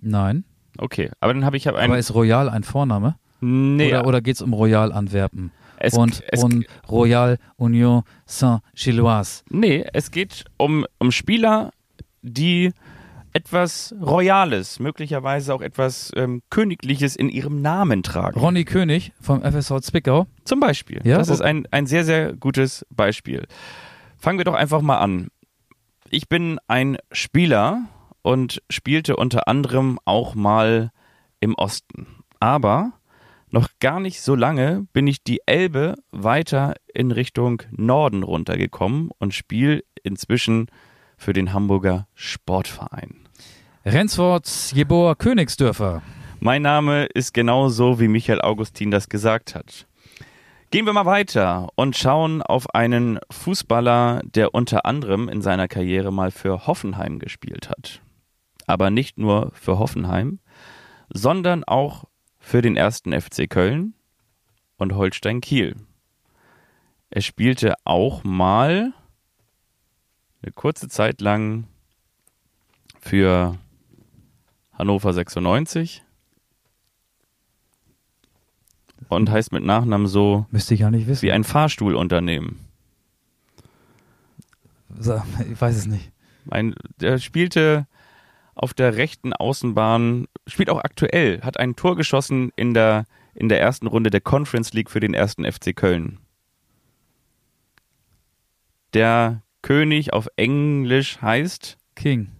Nein. 0.00 0.44
Okay, 0.78 1.10
aber 1.20 1.34
dann 1.34 1.44
habe 1.44 1.56
ich 1.56 1.66
hab 1.66 1.76
ein. 1.76 1.90
Aber 1.90 1.98
ist 1.98 2.14
Royal 2.14 2.48
ein 2.48 2.64
Vorname? 2.64 3.16
Nee. 3.40 3.88
Oder, 3.88 4.06
oder 4.06 4.20
geht 4.20 4.36
es 4.36 4.42
um 4.42 4.52
Royal 4.52 4.92
Antwerpen? 4.92 5.52
Es, 5.84 5.94
und, 5.94 6.22
es, 6.28 6.42
und 6.42 6.66
Royal 6.88 7.38
Union 7.56 8.02
Saint-Gilloise. 8.26 9.42
Nee, 9.50 9.84
es 9.92 10.10
geht 10.10 10.44
um, 10.56 10.86
um 10.98 11.12
Spieler, 11.12 11.70
die 12.22 12.72
etwas 13.34 13.94
Royales, 14.00 14.78
möglicherweise 14.78 15.52
auch 15.54 15.60
etwas 15.60 16.12
ähm, 16.14 16.42
Königliches 16.50 17.16
in 17.16 17.28
ihrem 17.28 17.60
Namen 17.60 18.04
tragen. 18.04 18.38
Ronny 18.38 18.64
König 18.64 19.12
vom 19.20 19.42
FSV 19.42 19.80
Zwickau. 19.80 20.26
Zum 20.44 20.60
Beispiel. 20.60 21.00
Ja, 21.04 21.18
das 21.18 21.28
ist 21.28 21.42
ein, 21.42 21.66
ein 21.72 21.86
sehr, 21.86 22.04
sehr 22.04 22.34
gutes 22.34 22.86
Beispiel. 22.90 23.46
Fangen 24.16 24.38
wir 24.38 24.44
doch 24.44 24.54
einfach 24.54 24.80
mal 24.80 24.98
an. 24.98 25.28
Ich 26.10 26.28
bin 26.28 26.60
ein 26.68 26.96
Spieler 27.10 27.82
und 28.22 28.62
spielte 28.70 29.16
unter 29.16 29.48
anderem 29.48 29.98
auch 30.04 30.36
mal 30.36 30.92
im 31.40 31.54
Osten. 31.56 32.06
Aber 32.38 32.92
noch 33.54 33.68
gar 33.78 34.00
nicht 34.00 34.20
so 34.20 34.34
lange 34.34 34.86
bin 34.92 35.06
ich 35.06 35.22
die 35.22 35.40
Elbe 35.46 35.94
weiter 36.10 36.74
in 36.92 37.12
Richtung 37.12 37.62
Norden 37.70 38.24
runtergekommen 38.24 39.10
und 39.18 39.32
spiele 39.32 39.84
inzwischen 40.02 40.66
für 41.16 41.32
den 41.32 41.52
Hamburger 41.52 42.08
Sportverein. 42.14 43.28
Rensford 43.84 44.72
Jeboa 44.74 45.14
Königsdörfer. 45.14 46.02
Mein 46.40 46.62
Name 46.62 47.04
ist 47.04 47.32
genauso, 47.32 48.00
wie 48.00 48.08
Michael 48.08 48.40
Augustin 48.40 48.90
das 48.90 49.08
gesagt 49.08 49.54
hat. 49.54 49.86
Gehen 50.72 50.84
wir 50.84 50.92
mal 50.92 51.06
weiter 51.06 51.68
und 51.76 51.96
schauen 51.96 52.42
auf 52.42 52.74
einen 52.74 53.20
Fußballer, 53.30 54.22
der 54.24 54.52
unter 54.52 54.84
anderem 54.84 55.28
in 55.28 55.42
seiner 55.42 55.68
Karriere 55.68 56.12
mal 56.12 56.32
für 56.32 56.66
Hoffenheim 56.66 57.20
gespielt 57.20 57.70
hat. 57.70 58.02
Aber 58.66 58.90
nicht 58.90 59.16
nur 59.16 59.52
für 59.54 59.78
Hoffenheim, 59.78 60.40
sondern 61.08 61.62
auch 61.62 62.06
für 62.44 62.60
den 62.60 62.76
ersten 62.76 63.18
FC 63.18 63.48
Köln 63.48 63.94
und 64.76 64.94
Holstein 64.94 65.40
Kiel. 65.40 65.76
Er 67.08 67.22
spielte 67.22 67.74
auch 67.84 68.22
mal 68.22 68.92
eine 70.42 70.52
kurze 70.52 70.88
Zeit 70.88 71.20
lang 71.22 71.66
für 73.00 73.56
Hannover 74.74 75.12
96 75.14 76.02
und 79.08 79.30
heißt 79.30 79.52
mit 79.52 79.64
Nachnamen 79.64 80.06
so 80.06 80.46
Müsste 80.50 80.74
ich 80.74 80.80
gar 80.80 80.90
nicht 80.90 81.06
wissen. 81.06 81.22
wie 81.22 81.32
ein 81.32 81.44
Fahrstuhlunternehmen. 81.44 82.60
Ich 84.98 85.60
weiß 85.60 85.76
es 85.76 85.86
nicht. 85.86 86.12
Ein, 86.50 86.74
der 87.00 87.18
spielte 87.18 87.86
auf 88.54 88.74
der 88.74 88.96
rechten 88.96 89.32
Außenbahn, 89.32 90.26
spielt 90.46 90.70
auch 90.70 90.82
aktuell, 90.82 91.40
hat 91.42 91.58
ein 91.58 91.76
Tor 91.76 91.96
geschossen 91.96 92.52
in 92.56 92.74
der, 92.74 93.06
in 93.34 93.48
der 93.48 93.60
ersten 93.60 93.86
Runde 93.86 94.10
der 94.10 94.20
Conference 94.20 94.72
League 94.72 94.90
für 94.90 95.00
den 95.00 95.14
ersten 95.14 95.50
FC 95.50 95.74
Köln. 95.74 96.18
Der 98.92 99.42
König 99.62 100.12
auf 100.12 100.28
Englisch 100.36 101.20
heißt 101.20 101.78
King. 101.96 102.30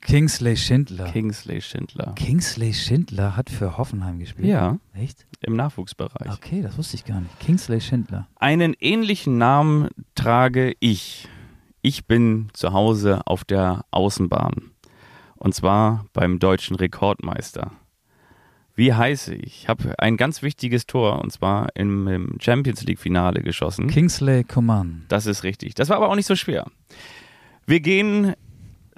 Kingsley 0.00 0.56
Schindler. 0.56 1.10
Kingsley 1.10 1.60
Schindler. 1.60 2.14
Kingsley 2.14 2.72
Schindler 2.72 3.36
hat 3.36 3.50
für 3.50 3.76
Hoffenheim 3.76 4.18
gespielt. 4.18 4.48
Ja. 4.48 4.78
Echt? 4.94 5.26
Im 5.42 5.54
Nachwuchsbereich. 5.54 6.32
Okay, 6.32 6.62
das 6.62 6.78
wusste 6.78 6.96
ich 6.96 7.04
gar 7.04 7.20
nicht. 7.20 7.38
Kingsley 7.40 7.80
Schindler. 7.80 8.26
Einen 8.36 8.74
ähnlichen 8.80 9.38
Namen 9.38 9.88
trage 10.14 10.74
ich. 10.80 11.28
Ich 11.82 12.06
bin 12.06 12.48
zu 12.52 12.72
Hause 12.72 13.22
auf 13.26 13.44
der 13.44 13.84
Außenbahn. 13.90 14.70
Und 15.38 15.54
zwar 15.54 16.06
beim 16.12 16.38
deutschen 16.38 16.76
Rekordmeister. 16.76 17.72
Wie 18.74 18.92
heiße 18.92 19.34
ich? 19.34 19.62
Ich 19.62 19.68
habe 19.68 19.98
ein 19.98 20.18
ganz 20.18 20.42
wichtiges 20.42 20.86
Tor 20.86 21.22
und 21.22 21.32
zwar 21.32 21.68
im, 21.74 22.36
Champions 22.40 22.82
League 22.82 22.98
Finale 22.98 23.42
geschossen. 23.42 23.88
Kingsley 23.88 24.44
Coman. 24.44 25.06
Das 25.08 25.24
ist 25.24 25.44
richtig. 25.44 25.74
Das 25.74 25.88
war 25.88 25.96
aber 25.96 26.10
auch 26.10 26.14
nicht 26.14 26.26
so 26.26 26.36
schwer. 26.36 26.66
Wir 27.66 27.80
gehen 27.80 28.34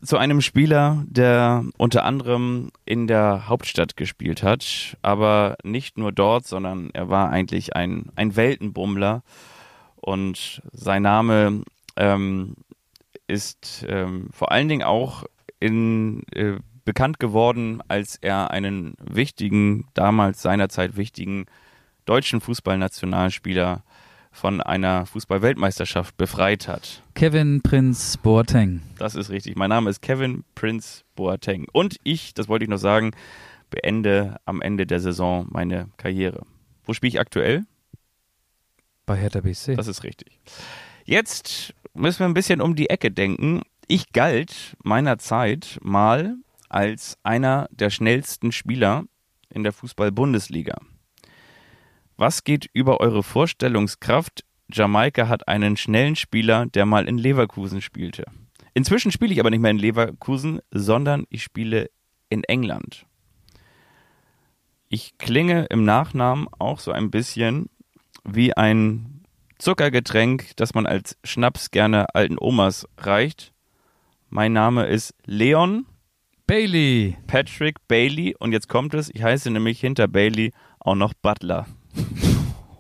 zu 0.03 0.16
einem 0.16 0.41
Spieler, 0.41 1.05
der 1.07 1.64
unter 1.76 2.05
anderem 2.05 2.70
in 2.84 3.07
der 3.07 3.49
Hauptstadt 3.49 3.97
gespielt 3.97 4.43
hat, 4.43 4.97
aber 5.03 5.57
nicht 5.62 5.97
nur 5.97 6.12
dort, 6.12 6.47
sondern 6.47 6.91
er 6.93 7.09
war 7.09 7.30
eigentlich 7.30 7.76
ein, 7.76 8.07
ein 8.16 8.34
Weltenbummler 8.34 9.22
und 9.97 10.61
sein 10.72 11.03
Name 11.03 11.62
ähm, 11.97 12.57
ist 13.26 13.84
ähm, 13.89 14.28
vor 14.32 14.51
allen 14.53 14.68
Dingen 14.68 14.82
auch 14.82 15.24
in, 15.61 16.22
äh, 16.32 16.59
bekannt 16.84 17.20
geworden, 17.20 17.82
als 17.88 18.16
er 18.16 18.50
einen 18.50 18.94
wichtigen, 18.98 19.86
damals 19.94 20.42
seinerzeit 20.42 20.96
wichtigen 20.96 21.46
deutschen 22.04 22.40
Fußballnationalspieler 22.40 23.82
von 24.32 24.61
einer 24.62 25.04
Fußball-Weltmeisterschaft 25.06 26.16
befreit 26.16 26.68
hat. 26.68 27.02
Kevin 27.14 27.61
Prinz 27.61 28.16
Boateng. 28.16 28.82
Das 28.98 29.14
ist 29.14 29.30
richtig. 29.30 29.56
Mein 29.56 29.70
Name 29.70 29.90
ist 29.90 30.00
Kevin 30.00 30.44
Prince 30.54 31.02
Boateng. 31.16 31.66
Und 31.72 31.96
ich, 32.04 32.34
das 32.34 32.48
wollte 32.48 32.64
ich 32.64 32.70
noch 32.70 32.78
sagen, 32.78 33.12
beende 33.70 34.36
am 34.44 34.62
Ende 34.62 34.86
der 34.86 35.00
Saison 35.00 35.46
meine 35.50 35.88
Karriere. 35.96 36.46
Wo 36.84 36.94
spiele 36.94 37.09
ich 37.09 37.20
aktuell? 37.20 37.66
Bei 39.04 39.16
Hertha 39.16 39.40
BC. 39.40 39.76
Das 39.76 39.88
ist 39.88 40.04
richtig. 40.04 40.38
Jetzt 41.04 41.74
müssen 41.94 42.20
wir 42.20 42.26
ein 42.26 42.34
bisschen 42.34 42.61
um 42.61 42.76
die 42.76 42.90
Ecke 42.90 43.11
denken. 43.11 43.62
Ich 43.91 44.12
galt 44.12 44.76
meiner 44.84 45.16
Zeit 45.16 45.78
mal 45.82 46.36
als 46.68 47.16
einer 47.22 47.68
der 47.70 47.89
schnellsten 47.89 48.53
Spieler 48.53 49.05
in 49.49 49.62
der 49.62 49.72
Fußball-Bundesliga. 49.72 50.76
Was 52.18 52.45
geht 52.45 52.68
über 52.74 53.01
eure 53.01 53.22
Vorstellungskraft? 53.22 54.45
Jamaika 54.70 55.28
hat 55.28 55.49
einen 55.49 55.78
schnellen 55.78 56.16
Spieler, 56.16 56.66
der 56.66 56.84
mal 56.84 57.09
in 57.09 57.16
Leverkusen 57.16 57.80
spielte. 57.80 58.26
Inzwischen 58.74 59.11
spiele 59.11 59.32
ich 59.32 59.41
aber 59.41 59.49
nicht 59.49 59.61
mehr 59.61 59.70
in 59.70 59.78
Leverkusen, 59.78 60.61
sondern 60.70 61.24
ich 61.30 61.43
spiele 61.43 61.89
in 62.28 62.45
England. 62.45 63.07
Ich 64.91 65.16
klinge 65.16 65.64
im 65.70 65.86
Nachnamen 65.86 66.47
auch 66.59 66.80
so 66.80 66.93
ein 66.93 67.11
bisschen 67.11 67.70
wie 68.22 68.55
ein 68.55 69.22
Zuckergetränk, 69.59 70.55
das 70.57 70.74
man 70.74 70.84
als 70.84 71.16
Schnaps 71.24 71.70
gerne 71.70 72.14
alten 72.14 72.36
Omas 72.39 72.86
reicht. 72.99 73.55
Mein 74.31 74.53
Name 74.53 74.85
ist 74.85 75.14
Leon 75.24 75.87
Bailey. 76.47 77.16
Patrick 77.26 77.76
Bailey 77.89 78.35
und 78.39 78.53
jetzt 78.53 78.68
kommt 78.68 78.93
es, 78.93 79.11
ich 79.14 79.22
heiße 79.22 79.51
nämlich 79.51 79.81
hinter 79.81 80.07
Bailey 80.07 80.53
auch 80.81 80.97
noch 80.97 81.14
Butler. 81.14 81.66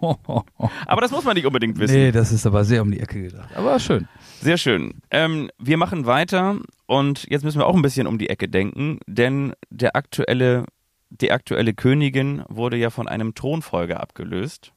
aber 0.86 1.00
das 1.00 1.10
muss 1.10 1.24
man 1.24 1.34
nicht 1.34 1.46
unbedingt 1.46 1.78
wissen. 1.78 1.94
Nee, 1.94 2.12
das 2.12 2.32
ist 2.32 2.46
aber 2.46 2.64
sehr 2.64 2.82
um 2.82 2.90
die 2.90 3.00
Ecke 3.00 3.22
gedacht. 3.22 3.48
Aber 3.56 3.80
schön. 3.80 4.08
Sehr 4.42 4.58
schön. 4.58 5.00
Ähm, 5.10 5.50
wir 5.58 5.78
machen 5.78 6.04
weiter 6.04 6.58
und 6.86 7.26
jetzt 7.30 7.44
müssen 7.44 7.58
wir 7.58 7.66
auch 7.66 7.74
ein 7.74 7.82
bisschen 7.82 8.06
um 8.06 8.18
die 8.18 8.28
Ecke 8.28 8.48
denken, 8.48 9.00
denn 9.06 9.54
der 9.70 9.96
aktuelle, 9.96 10.66
die 11.08 11.32
aktuelle 11.32 11.72
Königin 11.72 12.42
wurde 12.50 12.76
ja 12.76 12.90
von 12.90 13.08
einem 13.08 13.34
Thronfolger 13.34 14.00
abgelöst. 14.00 14.72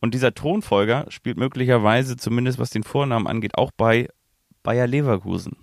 Und 0.00 0.14
dieser 0.14 0.34
Thronfolger 0.34 1.06
spielt 1.08 1.36
möglicherweise, 1.36 2.16
zumindest 2.16 2.58
was 2.58 2.70
den 2.70 2.82
Vornamen 2.82 3.28
angeht, 3.28 3.56
auch 3.56 3.70
bei 3.76 4.08
Bayer 4.62 4.86
Leverkusen. 4.86 5.56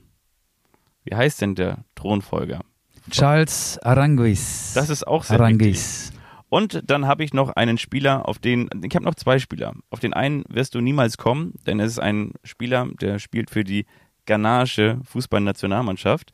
Wie 1.03 1.15
heißt 1.15 1.41
denn 1.41 1.55
der 1.55 1.85
Thronfolger? 1.95 2.61
Charles 3.09 3.79
Aranguiz. 3.79 4.73
Das 4.73 4.89
ist 4.89 5.07
auch 5.07 5.23
sehr 5.23 5.39
Aranguiz. 5.39 6.09
Richtig. 6.09 6.19
Und 6.49 6.81
dann 6.85 7.07
habe 7.07 7.23
ich 7.23 7.33
noch 7.33 7.51
einen 7.51 7.77
Spieler, 7.77 8.27
auf 8.27 8.39
den, 8.39 8.69
ich 8.83 8.95
habe 8.95 9.05
noch 9.05 9.15
zwei 9.15 9.37
Spieler. 9.39 9.73
Auf 9.91 9.99
den 9.99 10.13
einen 10.13 10.43
wirst 10.49 10.73
du 10.73 10.81
niemals 10.81 11.17
kommen, 11.17 11.53
denn 11.67 11.79
es 11.79 11.91
ist 11.91 11.99
ein 11.99 12.33
Spieler, 12.43 12.87
der 12.99 13.19
spielt 13.19 13.51
für 13.51 13.63
die 13.63 13.85
ghanaische 14.25 14.99
Fußballnationalmannschaft 15.05 16.31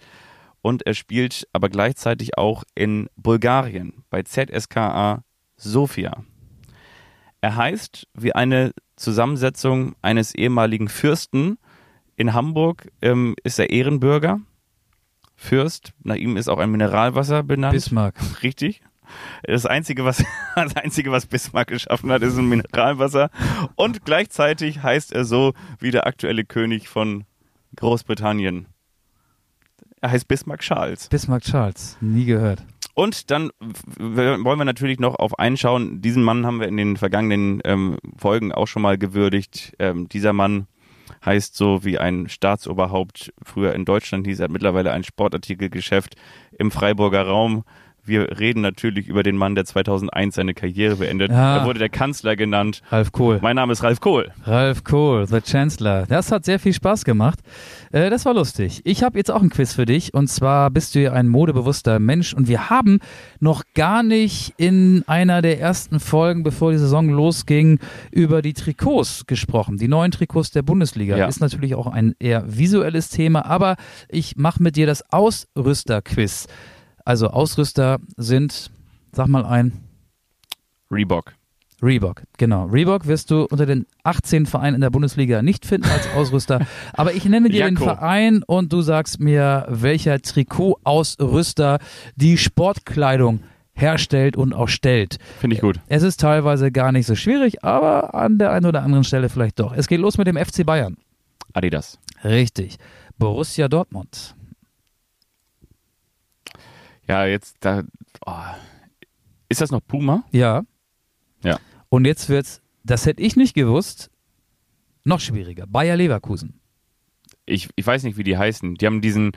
und 0.61 0.86
er 0.86 0.93
spielt 0.93 1.47
aber 1.53 1.70
gleichzeitig 1.70 2.38
auch 2.38 2.63
in 2.74 3.07
Bulgarien 3.18 4.03
bei 4.09 4.24
ZSKA 4.24 5.24
Sofia. 5.57 6.24
Er 7.41 7.55
heißt 7.55 8.07
wie 8.16 8.34
eine 8.34 8.72
Zusammensetzung 8.95 9.95
eines 10.01 10.34
ehemaligen 10.34 10.88
Fürsten. 10.88 11.57
In 12.16 12.34
Hamburg 12.34 12.91
ähm, 13.01 13.36
ist 13.43 13.59
er 13.59 13.70
Ehrenbürger. 13.70 14.39
Fürst, 15.36 15.93
nach 16.03 16.16
ihm 16.16 16.38
ist 16.38 16.47
auch 16.47 16.59
ein 16.59 16.72
Mineralwasser 16.72 17.43
benannt. 17.43 17.74
Bismarck. 17.74 18.16
Richtig. 18.41 18.82
Das 19.43 19.66
Einzige, 19.66 20.05
was, 20.05 20.24
das 20.55 20.76
Einzige, 20.78 21.11
was 21.11 21.26
Bismarck 21.26 21.68
geschaffen 21.68 22.11
hat, 22.11 22.22
ist 22.22 22.38
ein 22.38 22.47
Mineralwasser. 22.47 23.30
Und 23.76 24.05
gleichzeitig 24.05 24.82
heißt 24.82 25.11
er 25.11 25.26
so 25.26 25.53
wie 25.80 25.91
der 25.91 26.07
aktuelle 26.07 26.45
König 26.45 26.88
von 26.88 27.26
Großbritannien. 27.76 28.68
Er 30.01 30.11
heißt 30.11 30.28
Bismarck 30.28 30.61
Charles. 30.61 31.09
Bismarck 31.09 31.43
Charles. 31.43 31.97
Nie 31.99 32.26
gehört. 32.26 32.63
Und 32.93 33.30
dann 33.30 33.49
wollen 33.97 34.57
wir 34.57 34.66
natürlich 34.66 34.99
noch 34.99 35.16
auf 35.16 35.38
einen 35.38 35.57
schauen. 35.57 36.01
Diesen 36.01 36.24
Mann 36.24 36.45
haben 36.45 36.61
wir 36.61 36.68
in 36.70 36.78
den 36.78 36.95
vergangenen 36.95 37.61
ähm, 37.66 37.97
Folgen 38.16 38.53
auch 38.53 38.68
schon 38.68 38.82
mal 38.82 38.97
gewürdigt. 38.97 39.76
Ähm, 39.80 40.07
dieser 40.07 40.32
Mann 40.32 40.68
heißt 41.26 41.55
so 41.55 41.84
wie 41.84 41.97
ein 41.97 42.30
Staatsoberhaupt 42.30 43.34
früher 43.41 43.73
in 43.73 43.86
Deutschland 43.86 44.28
hieß, 44.28 44.39
er 44.39 44.45
hat 44.45 44.51
mittlerweile 44.51 44.91
ein 44.91 45.03
Sportartikelgeschäft 45.03 46.15
im 46.57 46.71
Freiburger 46.71 47.23
Raum 47.23 47.63
wir 48.07 48.39
reden 48.39 48.61
natürlich 48.61 49.07
über 49.07 49.23
den 49.23 49.37
Mann, 49.37 49.55
der 49.55 49.65
2001 49.65 50.35
seine 50.35 50.53
Karriere 50.53 50.97
beendet. 50.97 51.31
Ja. 51.31 51.57
Er 51.57 51.65
wurde 51.65 51.79
der 51.79 51.89
Kanzler 51.89 52.35
genannt. 52.35 52.81
Ralf 52.89 53.11
Kohl. 53.11 53.39
Mein 53.41 53.55
Name 53.55 53.73
ist 53.73 53.83
Ralf 53.83 53.99
Kohl. 53.99 54.31
Ralf 54.43 54.83
Kohl, 54.83 55.25
the 55.27 55.41
Chancellor. 55.41 56.05
Das 56.07 56.31
hat 56.31 56.45
sehr 56.45 56.59
viel 56.59 56.73
Spaß 56.73 57.05
gemacht. 57.05 57.39
Äh, 57.91 58.09
das 58.09 58.25
war 58.25 58.33
lustig. 58.33 58.81
Ich 58.83 59.03
habe 59.03 59.17
jetzt 59.17 59.31
auch 59.31 59.41
ein 59.41 59.49
Quiz 59.49 59.73
für 59.73 59.85
dich. 59.85 60.13
Und 60.13 60.27
zwar 60.27 60.69
bist 60.69 60.95
du 60.95 61.01
ja 61.01 61.13
ein 61.13 61.27
modebewusster 61.27 61.99
Mensch. 61.99 62.33
Und 62.33 62.47
wir 62.47 62.69
haben 62.69 62.99
noch 63.39 63.63
gar 63.73 64.03
nicht 64.03 64.53
in 64.57 65.03
einer 65.07 65.41
der 65.41 65.59
ersten 65.59 65.99
Folgen, 65.99 66.43
bevor 66.43 66.71
die 66.71 66.77
Saison 66.77 67.09
losging, 67.09 67.79
über 68.11 68.41
die 68.41 68.53
Trikots 68.53 69.25
gesprochen. 69.25 69.77
Die 69.77 69.87
neuen 69.87 70.11
Trikots 70.11 70.51
der 70.51 70.61
Bundesliga. 70.61 71.17
Ja. 71.17 71.27
Ist 71.27 71.41
natürlich 71.41 71.75
auch 71.75 71.87
ein 71.87 72.15
eher 72.19 72.43
visuelles 72.47 73.09
Thema. 73.09 73.45
Aber 73.45 73.75
ich 74.09 74.35
mache 74.37 74.61
mit 74.61 74.75
dir 74.75 74.85
das 74.85 75.11
Ausrüster-Quiz. 75.11 76.47
Also 77.05 77.27
Ausrüster 77.29 77.99
sind, 78.17 78.71
sag 79.11 79.27
mal 79.27 79.45
ein. 79.45 79.71
Reebok. 80.91 81.33
Reebok, 81.81 82.23
genau. 82.37 82.65
Reebok 82.65 83.05
wirst 83.05 83.29
du 83.29 83.43
unter 83.43 83.65
den 83.65 83.85
18 84.03 84.45
Vereinen 84.47 84.75
in 84.75 84.81
der 84.81 84.89
Bundesliga 84.89 85.41
nicht 85.41 85.65
finden 85.65 85.87
als 85.89 86.07
Ausrüster. 86.15 86.65
Aber 86.93 87.13
ich 87.13 87.25
nenne 87.25 87.49
dir 87.49 87.65
den 87.65 87.77
Verein 87.77 88.41
und 88.47 88.73
du 88.73 88.81
sagst 88.81 89.19
mir, 89.19 89.65
welcher 89.69 90.19
Trikotausrüster 90.19 91.79
die 92.15 92.37
Sportkleidung 92.37 93.41
herstellt 93.73 94.35
und 94.35 94.53
auch 94.53 94.69
stellt. 94.69 95.17
Finde 95.39 95.57
ich 95.57 95.61
gut. 95.61 95.79
Es 95.87 96.01
ist 96.01 96.19
teilweise 96.19 96.71
gar 96.71 96.91
nicht 96.91 97.05
so 97.05 97.13
schwierig, 97.13 97.63
aber 97.63 98.15
an 98.15 98.37
der 98.37 98.51
einen 98.51 98.65
oder 98.65 98.83
anderen 98.83 99.03
Stelle 99.03 99.27
vielleicht 99.27 99.59
doch. 99.59 99.73
Es 99.73 99.87
geht 99.87 99.99
los 99.99 100.17
mit 100.17 100.27
dem 100.27 100.37
FC 100.37 100.65
Bayern. 100.65 100.95
Adidas. 101.53 101.99
Richtig. 102.23 102.77
Borussia 103.17 103.67
Dortmund. 103.67 104.35
Ja, 107.07 107.25
jetzt 107.25 107.57
da. 107.59 107.83
Oh. 108.25 108.33
Ist 109.49 109.61
das 109.61 109.71
noch 109.71 109.81
Puma? 109.85 110.23
Ja. 110.31 110.63
Ja. 111.43 111.59
Und 111.89 112.05
jetzt 112.05 112.29
wird's, 112.29 112.61
das 112.83 113.05
hätte 113.05 113.21
ich 113.21 113.35
nicht 113.35 113.53
gewusst, 113.53 114.09
noch 115.03 115.19
schwieriger. 115.19 115.67
Bayer 115.67 115.95
Leverkusen. 115.95 116.59
ich, 117.45 117.69
ich 117.75 117.85
weiß 117.85 118.03
nicht, 118.03 118.17
wie 118.17 118.23
die 118.23 118.37
heißen. 118.37 118.75
Die 118.75 118.85
haben 118.87 119.01
diesen, 119.01 119.33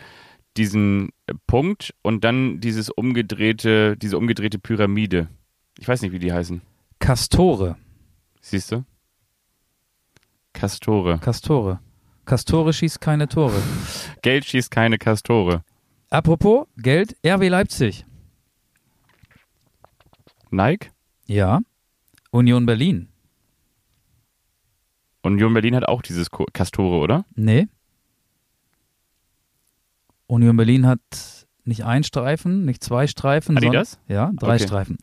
diesen 0.56 1.10
Punkt 1.46 1.94
und 2.02 2.24
dann 2.24 2.60
dieses 2.60 2.88
umgedrehte, 2.88 3.96
diese 3.98 4.16
umgedrehte 4.16 4.58
Pyramide. 4.58 5.28
Ich 5.78 5.86
weiß 5.86 6.00
nicht, 6.02 6.12
wie 6.12 6.18
die 6.18 6.32
heißen. 6.32 6.62
Castore. 6.98 7.76
Siehst 8.40 8.72
du? 8.72 8.84
Castore. 10.54 11.18
Castore. 11.18 11.80
Castore 12.24 12.72
schießt 12.72 13.00
keine 13.00 13.28
Tore. 13.28 13.62
Geld 14.22 14.44
schießt 14.46 14.70
keine 14.70 14.98
Castore. 14.98 15.62
Apropos 16.10 16.66
Geld, 16.76 17.16
RW 17.24 17.48
Leipzig. 17.48 18.04
Nike? 20.50 20.90
Ja. 21.26 21.60
Union 22.30 22.64
Berlin. 22.64 23.08
Union 25.22 25.52
Berlin 25.52 25.74
hat 25.74 25.86
auch 25.86 26.00
dieses 26.00 26.30
Castore, 26.30 26.98
oder? 26.98 27.24
Nee. 27.34 27.68
Union 30.26 30.56
Berlin 30.56 30.86
hat 30.86 31.00
nicht 31.64 31.84
ein 31.84 32.04
Streifen, 32.04 32.64
nicht 32.64 32.82
zwei 32.82 33.06
Streifen. 33.06 33.56
Adidas? 33.56 33.98
Sondern, 34.06 34.14
ja, 34.14 34.32
drei 34.34 34.54
okay. 34.54 34.66
Streifen. 34.66 34.98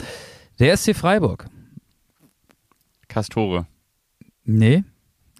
Der 0.60 0.76
SC 0.76 0.96
Freiburg. 0.96 1.48
Castore. 3.08 3.68
Nee. 4.44 4.84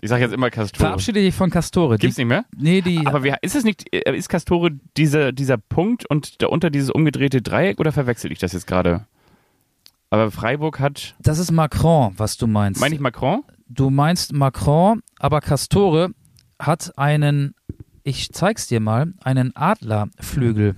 Ich 0.06 0.10
sage 0.10 0.22
jetzt 0.22 0.34
immer 0.36 0.52
Castore. 0.52 0.86
Verabschiede 0.86 1.20
dich 1.20 1.34
von 1.34 1.50
Castore. 1.50 1.98
Gibt's 1.98 2.16
die, 2.16 2.22
nicht 2.22 2.30
mehr? 2.30 2.46
Nee, 2.56 2.82
die. 2.82 3.08
Aber 3.08 3.24
wie, 3.24 3.34
ist 3.42 3.56
es 3.56 3.64
nicht, 3.64 3.92
äh, 3.92 4.16
ist 4.16 4.30
Castore 4.30 4.70
dieser, 4.98 5.32
dieser 5.32 5.58
Punkt 5.58 6.06
und 6.08 6.44
darunter 6.44 6.70
dieses 6.70 6.92
umgedrehte 6.92 7.42
Dreieck 7.42 7.80
oder 7.80 7.92
verwechsel 7.92 8.32
ich 8.32 8.38
das 8.38 8.54
jetzt 8.54 8.68
gerade? 8.68 9.08
Aber 10.12 10.30
Freiburg 10.30 10.80
hat. 10.80 11.16
Das 11.20 11.40
ist 11.40 11.52
Macron, 11.52 12.14
was 12.18 12.38
du 12.38 12.46
meinst. 12.46 12.80
Meine 12.80 12.94
ich 12.94 13.02
Macron? 13.02 13.42
Du 13.68 13.90
meinst 13.90 14.32
Macron, 14.32 15.02
aber 15.18 15.42
Castore 15.42 16.12
hat 16.60 16.96
einen, 17.00 17.56
ich 18.04 18.32
zeig's 18.32 18.68
dir 18.68 18.82
mal, 18.82 19.12
einen 19.24 19.56
Adlerflügel. 19.56 20.76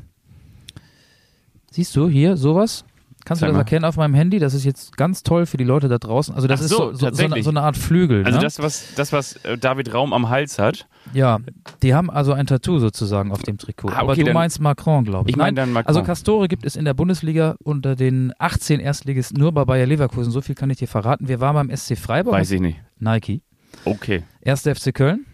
Siehst 1.70 1.94
du 1.98 2.08
hier 2.08 2.38
sowas? 2.38 2.86
Kannst 3.28 3.42
Sag 3.42 3.48
du 3.48 3.52
das 3.52 3.56
mal. 3.56 3.60
erkennen 3.64 3.84
auf 3.84 3.98
meinem 3.98 4.14
Handy? 4.14 4.40
Das 4.40 4.54
ist 4.54 4.64
jetzt 4.64 4.96
ganz 4.96 5.22
toll 5.22 5.46
für 5.46 5.58
die 5.58 5.66
Leute 5.66 5.90
da 5.90 5.98
draußen. 5.98 6.34
Also 6.34 6.48
das 6.48 6.62
Ach 6.62 6.64
ist 6.64 6.70
so, 6.70 6.94
so, 6.94 7.12
so, 7.12 7.26
eine, 7.26 7.44
so, 7.44 7.50
eine, 7.50 7.62
Art 7.62 7.76
Flügel. 7.76 8.24
Also 8.24 8.38
ne? 8.38 8.42
das, 8.42 8.60
was, 8.60 8.96
das, 8.96 9.12
was 9.12 9.36
äh, 9.44 9.58
David 9.58 9.94
Raum 9.94 10.14
am 10.14 10.30
Hals 10.30 10.58
hat. 10.60 10.88
Ja, 11.12 11.40
die 11.84 11.94
haben 11.94 12.10
also 12.10 12.32
ein 12.32 12.48
Tattoo 12.48 12.80
sozusagen 12.80 13.34
auf 13.34 13.44
dem 13.44 13.58
Trikot. 13.58 13.90
Ah, 13.90 14.04
okay, 14.04 14.12
Aber 14.12 14.16
du 14.16 14.32
meinst 14.32 14.62
Macron, 14.62 15.04
glaube 15.04 15.30
ich. 15.30 15.36
Ich 15.36 15.38
meine 15.38 15.56
dann 15.56 15.74
Macron. 15.74 15.90
Also 15.90 16.04
Castore 16.04 16.48
gibt 16.48 16.66
es 16.66 16.78
in 16.78 16.86
der 16.86 16.94
Bundesliga 16.94 17.56
unter 17.62 17.98
den 17.98 18.32
18 18.40 18.80
Erstligisten 18.80 19.38
nur 19.38 19.52
bei 19.52 19.66
Bayer 19.66 19.88
Leverkusen. 19.88 20.32
So 20.32 20.40
viel 20.40 20.56
kann 20.56 20.70
ich 20.70 20.78
dir 20.78 20.88
verraten. 20.88 21.28
Wir 21.28 21.42
waren 21.42 21.68
beim 21.68 21.76
SC 21.76 21.98
Freiburg. 21.98 22.34
Weiß 22.34 22.52
ich 22.52 22.62
nicht. 22.62 22.80
Nike. 22.98 23.42
Okay. 23.84 24.24
Erster 24.40 24.74
FC 24.74 24.94
Köln. 24.94 25.26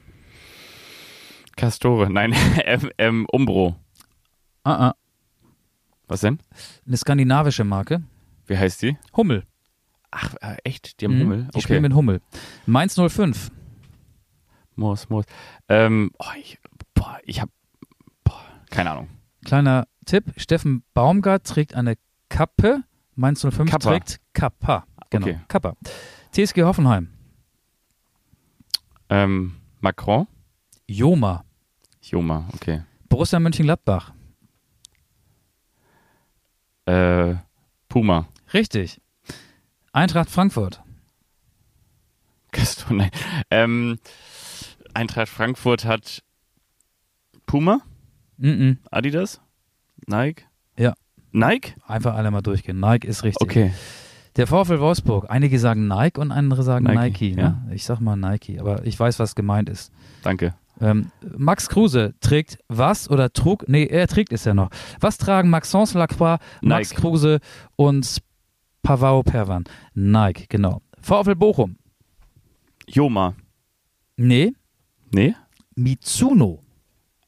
Castore, 1.56 2.10
nein, 2.10 2.34
ähm, 2.98 3.28
Umbro. 3.32 3.76
Ah, 4.64 4.88
ah. 4.88 4.96
Was 6.08 6.22
denn? 6.22 6.40
Eine 6.86 6.98
skandinavische 6.98 7.64
Marke. 7.64 8.04
Wie 8.46 8.58
heißt 8.58 8.82
die? 8.82 8.98
Hummel. 9.16 9.46
Ach, 10.12 10.36
äh, 10.42 10.58
echt? 10.64 11.00
Die 11.02 11.06
haben 11.06 11.18
mhm. 11.18 11.22
Hummel? 11.22 11.44
Die 11.44 11.48
okay. 11.50 11.62
spielen 11.62 11.82
mit 11.82 11.94
Hummel. 11.94 12.22
Mainz 12.66 12.96
05. 12.96 13.52
Moos, 14.76 15.10
Moos. 15.10 15.26
Ähm, 15.70 16.12
oh, 16.20 16.26
ich, 16.40 16.60
boah, 16.94 17.20
ich 17.24 17.42
hab, 17.42 17.50
boah, 18.24 18.44
keine 18.70 18.92
Ahnung. 18.92 19.10
Kleiner 19.46 19.88
Tipp, 20.06 20.34
Steffen 20.38 20.84
Baumgart 20.94 21.46
trägt 21.46 21.76
eine 21.76 21.96
Kappe, 22.30 22.84
Mainz 23.16 23.42
05 23.42 23.70
Kappa. 23.70 23.90
trägt 23.90 24.20
Kappa. 24.34 24.86
Genau, 25.10 25.28
okay. 25.28 25.40
Kappa. 25.48 25.76
TSG 26.32 26.64
Hoffenheim. 26.64 27.10
Ähm, 29.10 29.56
Macron. 29.80 30.28
Joma. 30.88 31.46
Joma, 32.02 32.50
okay. 32.54 32.82
Borussia 33.10 33.40
Mönchengladbach. 33.40 34.14
Äh, 36.86 37.36
Puma. 37.90 38.28
Richtig. 38.54 39.00
Eintracht 39.92 40.30
Frankfurt. 40.30 40.82
Gaston, 42.52 42.98
nein. 42.98 43.12
Ähm, 43.50 44.00
Eintracht 44.94 45.30
Frankfurt 45.30 45.86
hat 45.86 46.24
Puma? 47.46 47.82
Mm 48.38 48.48
-mm. 48.48 48.78
Adidas? 48.92 49.42
Nike? 50.08 50.46
Ja. 50.78 50.94
Nike? 51.32 51.76
Einfach 51.88 52.16
alle 52.16 52.32
mal 52.32 52.42
durchgehen. 52.42 52.80
Nike 52.80 53.08
ist 53.08 53.24
richtig. 53.24 53.42
Okay. 53.42 53.74
Der 54.36 54.48
VfL 54.48 54.80
Wolfsburg. 54.80 55.30
Einige 55.30 55.60
sagen 55.60 55.88
Nike 55.88 56.20
und 56.20 56.32
andere 56.32 56.64
sagen 56.64 56.86
Nike. 56.86 57.30
Nike 57.30 57.36
ne? 57.36 57.42
ja. 57.42 57.74
Ich 57.74 57.86
sag 57.86 58.00
mal 58.00 58.16
Nike, 58.16 58.60
aber 58.60 58.86
ich 58.86 59.00
weiß, 59.00 59.20
was 59.20 59.36
gemeint 59.36 59.70
ist. 59.70 59.92
Danke. 60.24 60.56
Ähm, 60.82 61.12
Max 61.38 61.70
Kruse 61.70 62.14
trägt 62.20 62.58
was 62.68 63.10
oder 63.10 63.32
trug, 63.32 63.66
nee, 63.68 63.86
er 63.86 64.08
trägt 64.08 64.34
es 64.34 64.46
ja 64.46 64.54
noch. 64.54 64.70
Was 65.00 65.18
tragen 65.18 65.50
Maxence 65.50 65.94
Lacroix, 65.94 66.40
Max 66.62 66.90
Nike. 66.92 67.02
Kruse 67.02 67.40
und 67.76 68.18
Pavao 68.82 69.24
Pervan? 69.24 69.66
Nike, 69.94 70.46
genau. 70.50 70.82
VfL 71.02 71.36
Bochum. 71.36 71.78
Joma. 72.88 73.36
Nee. 74.18 74.54
Nee? 75.12 75.36
Mitsuno. 75.76 76.64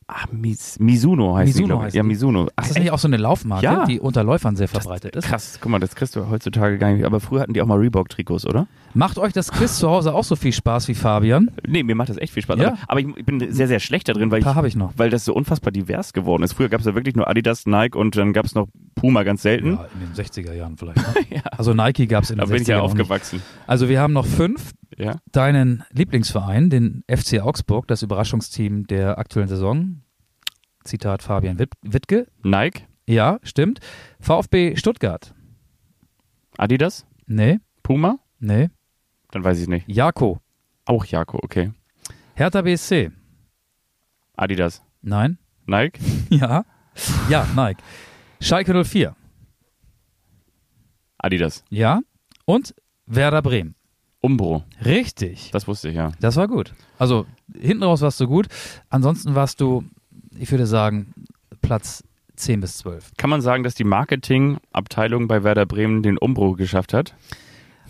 Ach, 0.08 0.28
Mis 0.32 0.78
Mizuno 0.80 1.36
heißt 1.36 1.56
Mizuno 1.56 1.78
die, 1.78 1.84
heißt 1.84 1.96
Ja, 1.96 2.04
Mizuno. 2.04 2.48
Ach, 2.56 2.64
ist 2.64 2.76
das 2.76 2.80
nicht 2.80 2.91
auch 2.91 3.00
so 3.00 3.08
eine 3.08 3.18
Laufmarke, 3.18 3.66
ja. 3.66 3.86
die 3.86 4.00
unter 4.00 4.24
Läufern 4.24 4.56
sehr 4.56 4.68
verbreitet 4.68 5.16
ist? 5.16 5.26
Krass, 5.26 5.58
guck 5.60 5.72
mal, 5.72 5.80
das 5.80 5.96
kriegst 5.96 6.16
du 6.16 6.30
heutzutage 6.30 6.78
gar 6.78 6.91
nicht. 6.91 7.06
Aber 7.06 7.20
früher 7.20 7.41
hatten 7.41 7.54
die 7.54 7.62
auch 7.62 7.66
mal 7.66 7.80
Reebok-Trikots, 7.80 8.46
oder? 8.46 8.68
Macht 8.96 9.18
euch 9.20 9.34
das 9.34 9.52
Quiz 9.52 9.78
zu 9.78 9.89
Hause 9.89 10.14
auch 10.14 10.24
so 10.24 10.38
viel 10.38 10.54
Spaß 10.54 10.88
wie 10.88 10.96
Fabian? 10.96 11.52
Nee, 11.68 11.84
mir 11.84 11.96
macht 11.96 12.08
das 12.08 12.18
echt 12.18 12.34
viel 12.34 12.41
Spaß. 12.41 12.58
Ja? 12.60 12.78
Aber, 12.88 13.02
ich, 13.02 13.08
ich, 13.18 13.26
bin 13.26 13.39
sehr, 13.52 13.68
sehr 13.68 13.82
schlecht 13.82 14.08
da 14.08 14.14
drin, 14.14 14.32
weil, 14.32 14.39
ich, 14.39 14.48
ich, 14.66 14.76
noch. 14.78 14.93
weil 14.96 15.10
das 15.10 15.26
so 15.26 15.34
unfassbar 15.34 15.74
divers 15.74 16.14
geworden 16.14 16.43
ist. 16.43 16.54
Früher 16.54 16.70
gab 16.70 16.80
es 16.80 16.86
ja 16.86 16.96
wirklich 16.96 17.16
nur 17.16 17.28
Adidas, 17.28 17.66
Nike 17.66 17.98
und 17.98 18.16
dann 18.16 18.32
gab 18.32 18.46
es 18.46 18.56
noch 18.56 18.68
Puma 18.96 19.24
ganz 19.24 19.41
selten. 19.41 19.74
Ja, 19.74 19.88
in 19.93 20.00
den 20.00 20.14
60er 20.14 20.54
Jahren 20.54 20.78
vielleicht. 20.78 20.98
Ne? 20.98 21.26
ja. 21.36 21.41
Also 21.52 21.74
Nike 21.74 22.08
gab 22.08 22.24
es 22.24 22.32
in 22.32 22.38
den 22.38 22.46
60er 22.46 22.48
Jahren. 22.48 22.50
Da 22.50 22.54
bin 22.54 22.62
ich 22.62 22.68
ja 22.70 22.80
aufgewachsen. 22.80 23.41
Also 23.68 23.89
wir 23.89 24.00
haben 24.00 24.14
noch 24.14 24.26
fünf. 24.26 24.72
Ja. 24.98 25.18
Deinen 25.34 25.84
Lieblingsverein, 25.91 26.70
den 26.70 27.04
FC 27.10 27.41
Augsburg, 27.41 27.88
das 27.89 28.02
Überraschungsteam 28.02 28.88
der 28.88 29.18
aktuellen 29.18 29.50
Saison. 29.50 30.04
Zitat 30.86 31.22
Fabian 31.22 31.58
Wittke. 31.82 32.28
Nike? 32.43 32.84
Ja, 33.08 33.39
stimmt. 33.43 33.80
VfB 34.22 34.78
Stuttgart. 34.78 35.34
Adidas? 36.58 37.06
Nee. 37.28 37.60
Puma? 37.84 38.20
Nee. 38.39 38.70
Dann 39.36 39.43
weiß 39.43 39.59
ich 39.59 39.67
nicht. 39.67 39.86
Jako. 39.89 40.39
Auch 40.86 41.03
Jako, 41.03 41.39
okay. 41.43 41.73
Hertha 42.36 42.61
BSC. 42.61 43.11
Adidas. 44.38 44.81
Nein. 45.01 45.39
Nike? 45.65 45.99
ja. 46.29 46.63
Ja, 47.27 47.45
Nike. 47.53 47.83
Schalke 48.39 48.86
04. 48.86 49.13
Adidas. 51.17 51.65
Ja. 51.69 51.99
Und 52.45 52.73
Werder 53.07 53.41
Bremen. 53.41 53.75
Umbro. 54.21 54.63
Richtig. 54.86 55.51
Das 55.51 55.67
wusste 55.67 55.89
ich, 55.89 55.95
ja. 55.95 56.13
Das 56.21 56.38
war 56.38 56.47
gut. 56.47 56.73
Also 56.97 57.25
hinten 57.53 57.83
raus 57.83 57.99
warst 57.99 58.21
du 58.21 58.27
gut. 58.27 58.47
Ansonsten 58.89 59.36
warst 59.36 59.59
du 59.59 59.83
ich 60.39 60.49
würde 60.49 60.65
sagen, 60.65 61.13
Platz 61.61 62.05
10 62.38 62.61
bis 62.61 62.77
12. 62.77 63.11
Kann 63.17 63.29
man 63.29 63.41
sagen, 63.41 63.63
dass 63.65 63.75
die 63.75 63.83
Marketingabteilung 63.83 65.27
bei 65.27 65.43
Werder 65.43 65.65
Bremen 65.65 66.03
den 66.03 66.17
Umbruch 66.17 66.55
geschafft 66.55 66.93
hat? 66.93 67.15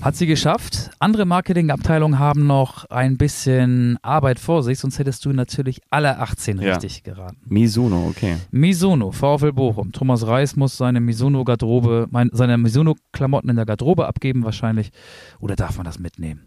Hat 0.02 0.16
sie 0.16 0.28
geschafft. 0.28 0.92
Andere 1.00 1.26
Marketingabteilungen 1.26 2.20
haben 2.20 2.46
noch 2.46 2.86
ein 2.86 3.18
bisschen 3.18 3.98
Arbeit 4.02 4.40
vor 4.40 4.62
sich, 4.62 4.80
sonst 4.80 5.00
hättest 5.00 5.26
du 5.26 5.32
natürlich 5.32 5.82
alle 5.90 6.20
18 6.20 6.62
ja. 6.62 6.74
richtig 6.74 7.04
geraten. 7.04 7.38
Mizuno, 7.46 8.08
okay. 8.10 8.36
Mizuno, 8.52 9.12
VfL 9.12 9.54
Bochum. 9.54 9.92
Thomas 9.92 10.28
Reis 10.28 10.56
muss 10.56 10.78
seine 10.78 11.00
Mizuno-Garderobe, 11.00 12.08
seine 12.34 12.58
Mizuno-Klamotten 12.58 13.50
in 13.50 13.56
der 13.56 13.66
Garderobe 13.66 14.06
abgeben 14.08 14.44
wahrscheinlich. 14.44 14.92
Oder 15.40 15.56
darf 15.56 15.78
man 15.78 15.86
das 15.86 15.98
mitnehmen? 15.98 16.42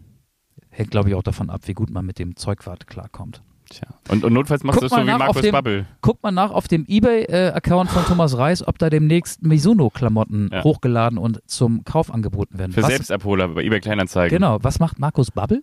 Hängt, 0.69 0.91
glaube 0.91 1.09
ich, 1.09 1.15
auch 1.15 1.23
davon 1.23 1.49
ab, 1.49 1.61
wie 1.65 1.73
gut 1.73 1.89
man 1.89 2.05
mit 2.05 2.19
dem 2.19 2.35
Zeugwart 2.35 2.87
klarkommt. 2.87 3.41
Tja. 3.69 3.87
Und, 4.07 4.23
und 4.23 4.33
notfalls 4.33 4.63
machst 4.63 4.81
du 4.81 4.87
es 4.87 4.91
so 4.91 4.97
wie 4.97 5.05
Markus 5.05 5.41
dem, 5.41 5.51
Bubble. 5.51 5.85
Guck 6.01 6.23
mal 6.23 6.31
nach 6.31 6.49
auf 6.51 6.67
dem 6.67 6.85
Ebay-Account 6.87 7.91
von 7.91 8.03
Thomas 8.05 8.35
Reis, 8.35 8.67
ob 8.67 8.79
da 8.79 8.89
demnächst 8.89 9.43
Mizuno-Klamotten 9.43 10.49
ja. 10.51 10.63
hochgeladen 10.63 11.19
und 11.19 11.41
zum 11.45 11.83
Kauf 11.83 12.11
angeboten 12.11 12.57
werden. 12.57 12.71
Für 12.71 12.81
was, 12.81 12.89
Selbstabholer 12.89 13.49
bei 13.49 13.63
Ebay 13.63 13.79
Kleinanzeigen. 13.79 14.35
Genau. 14.35 14.57
Was 14.61 14.79
macht 14.79 14.97
Markus 14.97 15.29
Bubble? 15.29 15.61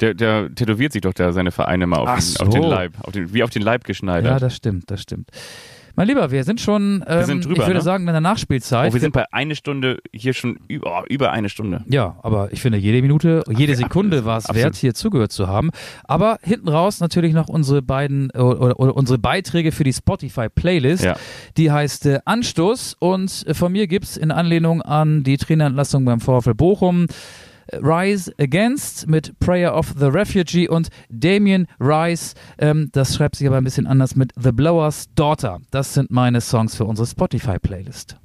Der, 0.00 0.14
der 0.14 0.54
tätowiert 0.54 0.92
sich 0.92 1.02
doch 1.02 1.12
da 1.12 1.32
seine 1.32 1.50
Vereine 1.50 1.86
mal 1.86 1.98
auf, 1.98 2.14
den, 2.14 2.20
so. 2.20 2.44
auf 2.44 2.48
den, 2.50 2.62
Leib, 2.62 2.92
auf 3.02 3.12
den, 3.12 3.34
wie 3.34 3.42
auf 3.42 3.50
den 3.50 3.62
Leib 3.62 3.84
geschneidert. 3.84 4.32
Ja, 4.32 4.38
das 4.38 4.56
stimmt, 4.56 4.90
das 4.90 5.02
stimmt. 5.02 5.30
Mein 5.98 6.06
Lieber, 6.06 6.30
wir 6.30 6.44
sind 6.44 6.60
schon, 6.60 7.02
ähm, 7.08 7.18
wir 7.18 7.24
sind 7.24 7.44
drüber, 7.44 7.54
ich 7.54 7.66
würde 7.66 7.74
ne? 7.74 7.80
sagen, 7.80 8.06
in 8.06 8.12
der 8.12 8.20
Nachspielzeit. 8.20 8.92
Oh, 8.92 8.94
wir 8.94 9.00
sind 9.00 9.12
bei 9.12 9.24
einer 9.32 9.56
Stunde 9.56 9.98
hier 10.12 10.32
schon 10.32 10.60
über, 10.68 11.02
über 11.08 11.32
eine 11.32 11.48
Stunde. 11.48 11.82
Ja, 11.88 12.14
aber 12.22 12.52
ich 12.52 12.60
finde, 12.60 12.78
jede 12.78 13.02
Minute, 13.02 13.42
jede 13.48 13.74
Sekunde 13.74 14.24
war 14.24 14.38
es 14.38 14.54
wert, 14.54 14.76
hier 14.76 14.94
zugehört 14.94 15.32
zu 15.32 15.48
haben. 15.48 15.70
Aber 16.04 16.38
hinten 16.44 16.68
raus 16.68 17.00
natürlich 17.00 17.32
noch 17.34 17.48
unsere 17.48 17.82
beiden 17.82 18.30
oder, 18.30 18.78
oder 18.78 18.96
unsere 18.96 19.18
Beiträge 19.18 19.72
für 19.72 19.82
die 19.82 19.92
Spotify-Playlist. 19.92 21.02
Ja. 21.02 21.16
Die 21.56 21.72
heißt 21.72 22.06
äh, 22.06 22.20
Anstoß 22.24 22.94
und 23.00 23.44
äh, 23.48 23.54
von 23.54 23.72
mir 23.72 23.88
gibt 23.88 24.04
es 24.04 24.16
in 24.16 24.30
Anlehnung 24.30 24.82
an 24.82 25.24
die 25.24 25.36
Trainerentlassung 25.36 26.04
beim 26.04 26.20
VfL 26.20 26.54
Bochum 26.54 27.08
Rise 27.72 28.32
Against 28.38 29.08
mit 29.08 29.38
Prayer 29.38 29.74
of 29.74 29.94
the 29.98 30.06
Refugee 30.06 30.68
und 30.68 30.88
Damien 31.08 31.66
Rice, 31.80 32.34
ähm, 32.58 32.88
das 32.92 33.14
schreibt 33.14 33.36
sich 33.36 33.46
aber 33.46 33.58
ein 33.58 33.64
bisschen 33.64 33.86
anders 33.86 34.16
mit 34.16 34.32
The 34.36 34.52
Blower's 34.52 35.06
Daughter. 35.14 35.60
Das 35.70 35.94
sind 35.94 36.10
meine 36.10 36.40
Songs 36.40 36.76
für 36.76 36.84
unsere 36.84 37.06
Spotify-Playlist. 37.06 38.16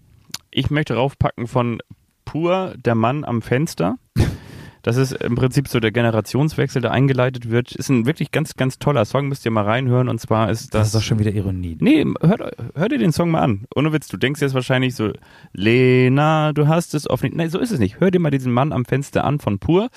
Ich 0.51 0.69
möchte 0.69 0.95
raufpacken 0.95 1.47
von 1.47 1.79
Pur, 2.25 2.75
der 2.77 2.95
Mann 2.95 3.23
am 3.23 3.41
Fenster. 3.41 3.97
Das 4.83 4.97
ist 4.97 5.13
im 5.13 5.35
Prinzip 5.35 5.69
so 5.69 5.79
der 5.79 5.91
Generationswechsel, 5.91 6.81
der 6.81 6.91
eingeleitet 6.91 7.49
wird. 7.49 7.71
Ist 7.71 7.87
ein 7.87 8.05
wirklich 8.05 8.31
ganz, 8.31 8.55
ganz 8.55 8.79
toller 8.79 9.05
Song, 9.05 9.29
müsst 9.29 9.45
ihr 9.45 9.51
mal 9.51 9.63
reinhören. 9.63 10.09
Und 10.09 10.19
zwar 10.19 10.51
ist 10.51 10.73
das. 10.73 10.81
Das 10.81 10.87
ist 10.87 10.95
doch 10.95 11.01
schon 11.01 11.19
wieder 11.19 11.31
Ironie. 11.31 11.77
Nee, 11.79 12.05
hör, 12.21 12.51
hör 12.75 12.89
dir 12.89 12.97
den 12.97 13.13
Song 13.13 13.31
mal 13.31 13.41
an. 13.41 13.65
Ohne 13.73 13.93
Witz, 13.93 14.09
du 14.09 14.17
denkst 14.17 14.41
jetzt 14.41 14.53
wahrscheinlich 14.53 14.93
so, 14.93 15.13
Lena, 15.53 16.51
du 16.51 16.67
hast 16.67 16.93
es 16.95 17.09
offen. 17.09 17.31
Nein, 17.33 17.49
so 17.49 17.59
ist 17.59 17.71
es 17.71 17.79
nicht. 17.79 18.01
Hör 18.01 18.11
dir 18.11 18.19
mal 18.19 18.29
diesen 18.29 18.51
Mann 18.51 18.73
am 18.73 18.83
Fenster 18.83 19.23
an 19.23 19.39
von 19.39 19.57
Pur. 19.57 19.89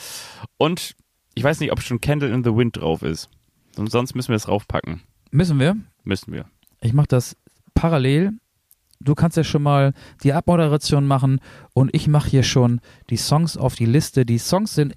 Und 0.57 0.95
ich 1.35 1.43
weiß 1.43 1.59
nicht, 1.59 1.73
ob 1.73 1.83
schon 1.83 2.01
Candle 2.01 2.33
in 2.33 2.45
the 2.45 2.55
Wind 2.55 2.77
drauf 2.77 3.03
ist. 3.03 3.29
Und 3.77 3.91
sonst 3.91 4.15
müssen 4.15 4.29
wir 4.29 4.37
es 4.37 4.49
raufpacken. 4.49 5.03
Müssen 5.33 5.59
wir? 5.59 5.77
Müssen 6.05 6.33
wir. 6.33 6.47
Ich 6.81 6.93
mache 6.93 7.09
das 7.09 7.37
parallel 7.75 8.35
du 9.01 9.15
kannst 9.15 9.37
ja 9.37 9.45
schon 9.45 9.63
mal 9.63 9.93
die 10.23 10.33
Abmoderation 10.33 11.07
machen 11.07 11.41
und 11.75 11.95
ich 11.95 12.09
mache 12.09 12.31
hier 12.31 12.43
schon 12.43 12.81
die 13.11 13.17
Songs 13.17 13.57
auf 13.57 13.75
die 13.75 13.87
Liste. 13.87 14.27
Die 14.27 14.39
Songs 14.39 14.75
sind, 14.75 14.95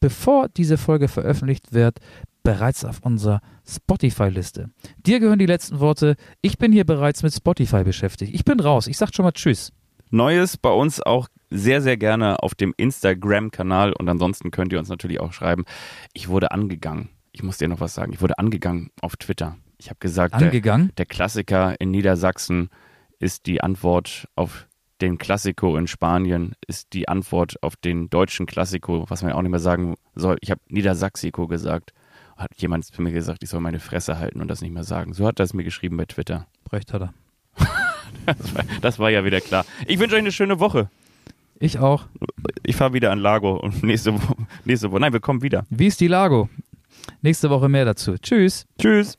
bevor 0.00 0.48
diese 0.48 0.78
Folge 0.78 1.08
veröffentlicht 1.08 1.72
wird, 1.72 1.98
bereits 2.42 2.84
auf 2.84 3.00
unserer 3.02 3.40
Spotify-Liste. 3.66 4.70
Dir 5.04 5.20
gehören 5.20 5.38
die 5.38 5.46
letzten 5.46 5.80
Worte. 5.80 6.16
Ich 6.40 6.58
bin 6.58 6.72
hier 6.72 6.84
bereits 6.84 7.22
mit 7.22 7.34
Spotify 7.34 7.84
beschäftigt. 7.84 8.34
Ich 8.34 8.44
bin 8.44 8.60
raus. 8.60 8.86
Ich 8.86 8.96
sag 8.96 9.14
schon 9.14 9.24
mal 9.24 9.32
Tschüss. 9.32 9.72
Neues 10.10 10.56
bei 10.56 10.70
uns 10.70 11.02
auch 11.02 11.28
sehr, 11.50 11.82
sehr 11.82 11.96
gerne 11.96 12.42
auf 12.42 12.54
dem 12.54 12.74
Instagram-Kanal 12.76 13.92
und 13.92 14.08
ansonsten 14.08 14.50
könnt 14.50 14.72
ihr 14.72 14.78
uns 14.78 14.88
natürlich 14.88 15.20
auch 15.20 15.32
schreiben. 15.32 15.64
Ich 16.12 16.28
wurde 16.28 16.50
angegangen. 16.50 17.10
Ich 17.32 17.42
muss 17.42 17.58
dir 17.58 17.68
noch 17.68 17.80
was 17.80 17.94
sagen. 17.94 18.12
Ich 18.12 18.20
wurde 18.20 18.38
angegangen 18.38 18.90
auf 19.00 19.16
Twitter. 19.16 19.56
Ich 19.78 19.90
habe 19.90 19.98
gesagt, 20.00 20.34
angegangen? 20.34 20.88
Der, 20.88 20.94
der 20.96 21.06
Klassiker 21.06 21.74
in 21.78 21.90
Niedersachsen 21.90 22.70
ist 23.18 23.46
die 23.46 23.60
Antwort 23.60 24.28
auf 24.36 24.66
den 25.00 25.18
Klassiko 25.18 25.76
in 25.76 25.86
Spanien, 25.86 26.54
ist 26.66 26.92
die 26.92 27.08
Antwort 27.08 27.62
auf 27.62 27.76
den 27.76 28.10
deutschen 28.10 28.46
Klassiko, 28.46 29.04
was 29.08 29.22
man 29.22 29.32
auch 29.32 29.42
nicht 29.42 29.50
mehr 29.50 29.60
sagen 29.60 29.96
soll. 30.14 30.38
Ich 30.40 30.50
habe 30.50 30.60
Niedersachsiko 30.68 31.46
gesagt. 31.46 31.92
Hat 32.36 32.50
jemand 32.58 32.84
zu 32.84 33.02
mir 33.02 33.12
gesagt, 33.12 33.42
ich 33.42 33.50
soll 33.50 33.60
meine 33.60 33.80
Fresse 33.80 34.18
halten 34.18 34.40
und 34.40 34.48
das 34.48 34.60
nicht 34.60 34.72
mehr 34.72 34.84
sagen. 34.84 35.12
So 35.12 35.26
hat 35.26 35.40
er 35.40 35.44
es 35.44 35.54
mir 35.54 35.64
geschrieben 35.64 35.96
bei 35.96 36.04
Twitter. 36.04 36.46
Recht 36.72 36.92
hat 36.92 37.02
er. 37.02 37.14
das, 38.26 38.54
war, 38.54 38.64
das 38.80 38.98
war 38.98 39.10
ja 39.10 39.24
wieder 39.24 39.40
klar. 39.40 39.64
Ich 39.86 39.98
wünsche 39.98 40.14
euch 40.14 40.20
eine 40.20 40.32
schöne 40.32 40.60
Woche. 40.60 40.88
Ich 41.58 41.78
auch. 41.78 42.04
Ich 42.62 42.76
fahre 42.76 42.92
wieder 42.92 43.10
an 43.10 43.18
Lago 43.18 43.56
und 43.56 43.82
nächste 43.82 44.14
Woche, 44.14 44.36
nächste 44.64 44.92
Woche, 44.92 45.00
nein, 45.00 45.12
wir 45.12 45.20
kommen 45.20 45.42
wieder. 45.42 45.66
Wie 45.70 45.88
ist 45.88 46.00
die 46.00 46.06
Lago? 46.06 46.48
Nächste 47.22 47.50
Woche 47.50 47.68
mehr 47.68 47.84
dazu. 47.84 48.16
Tschüss. 48.16 48.66
Tschüss. 48.78 49.18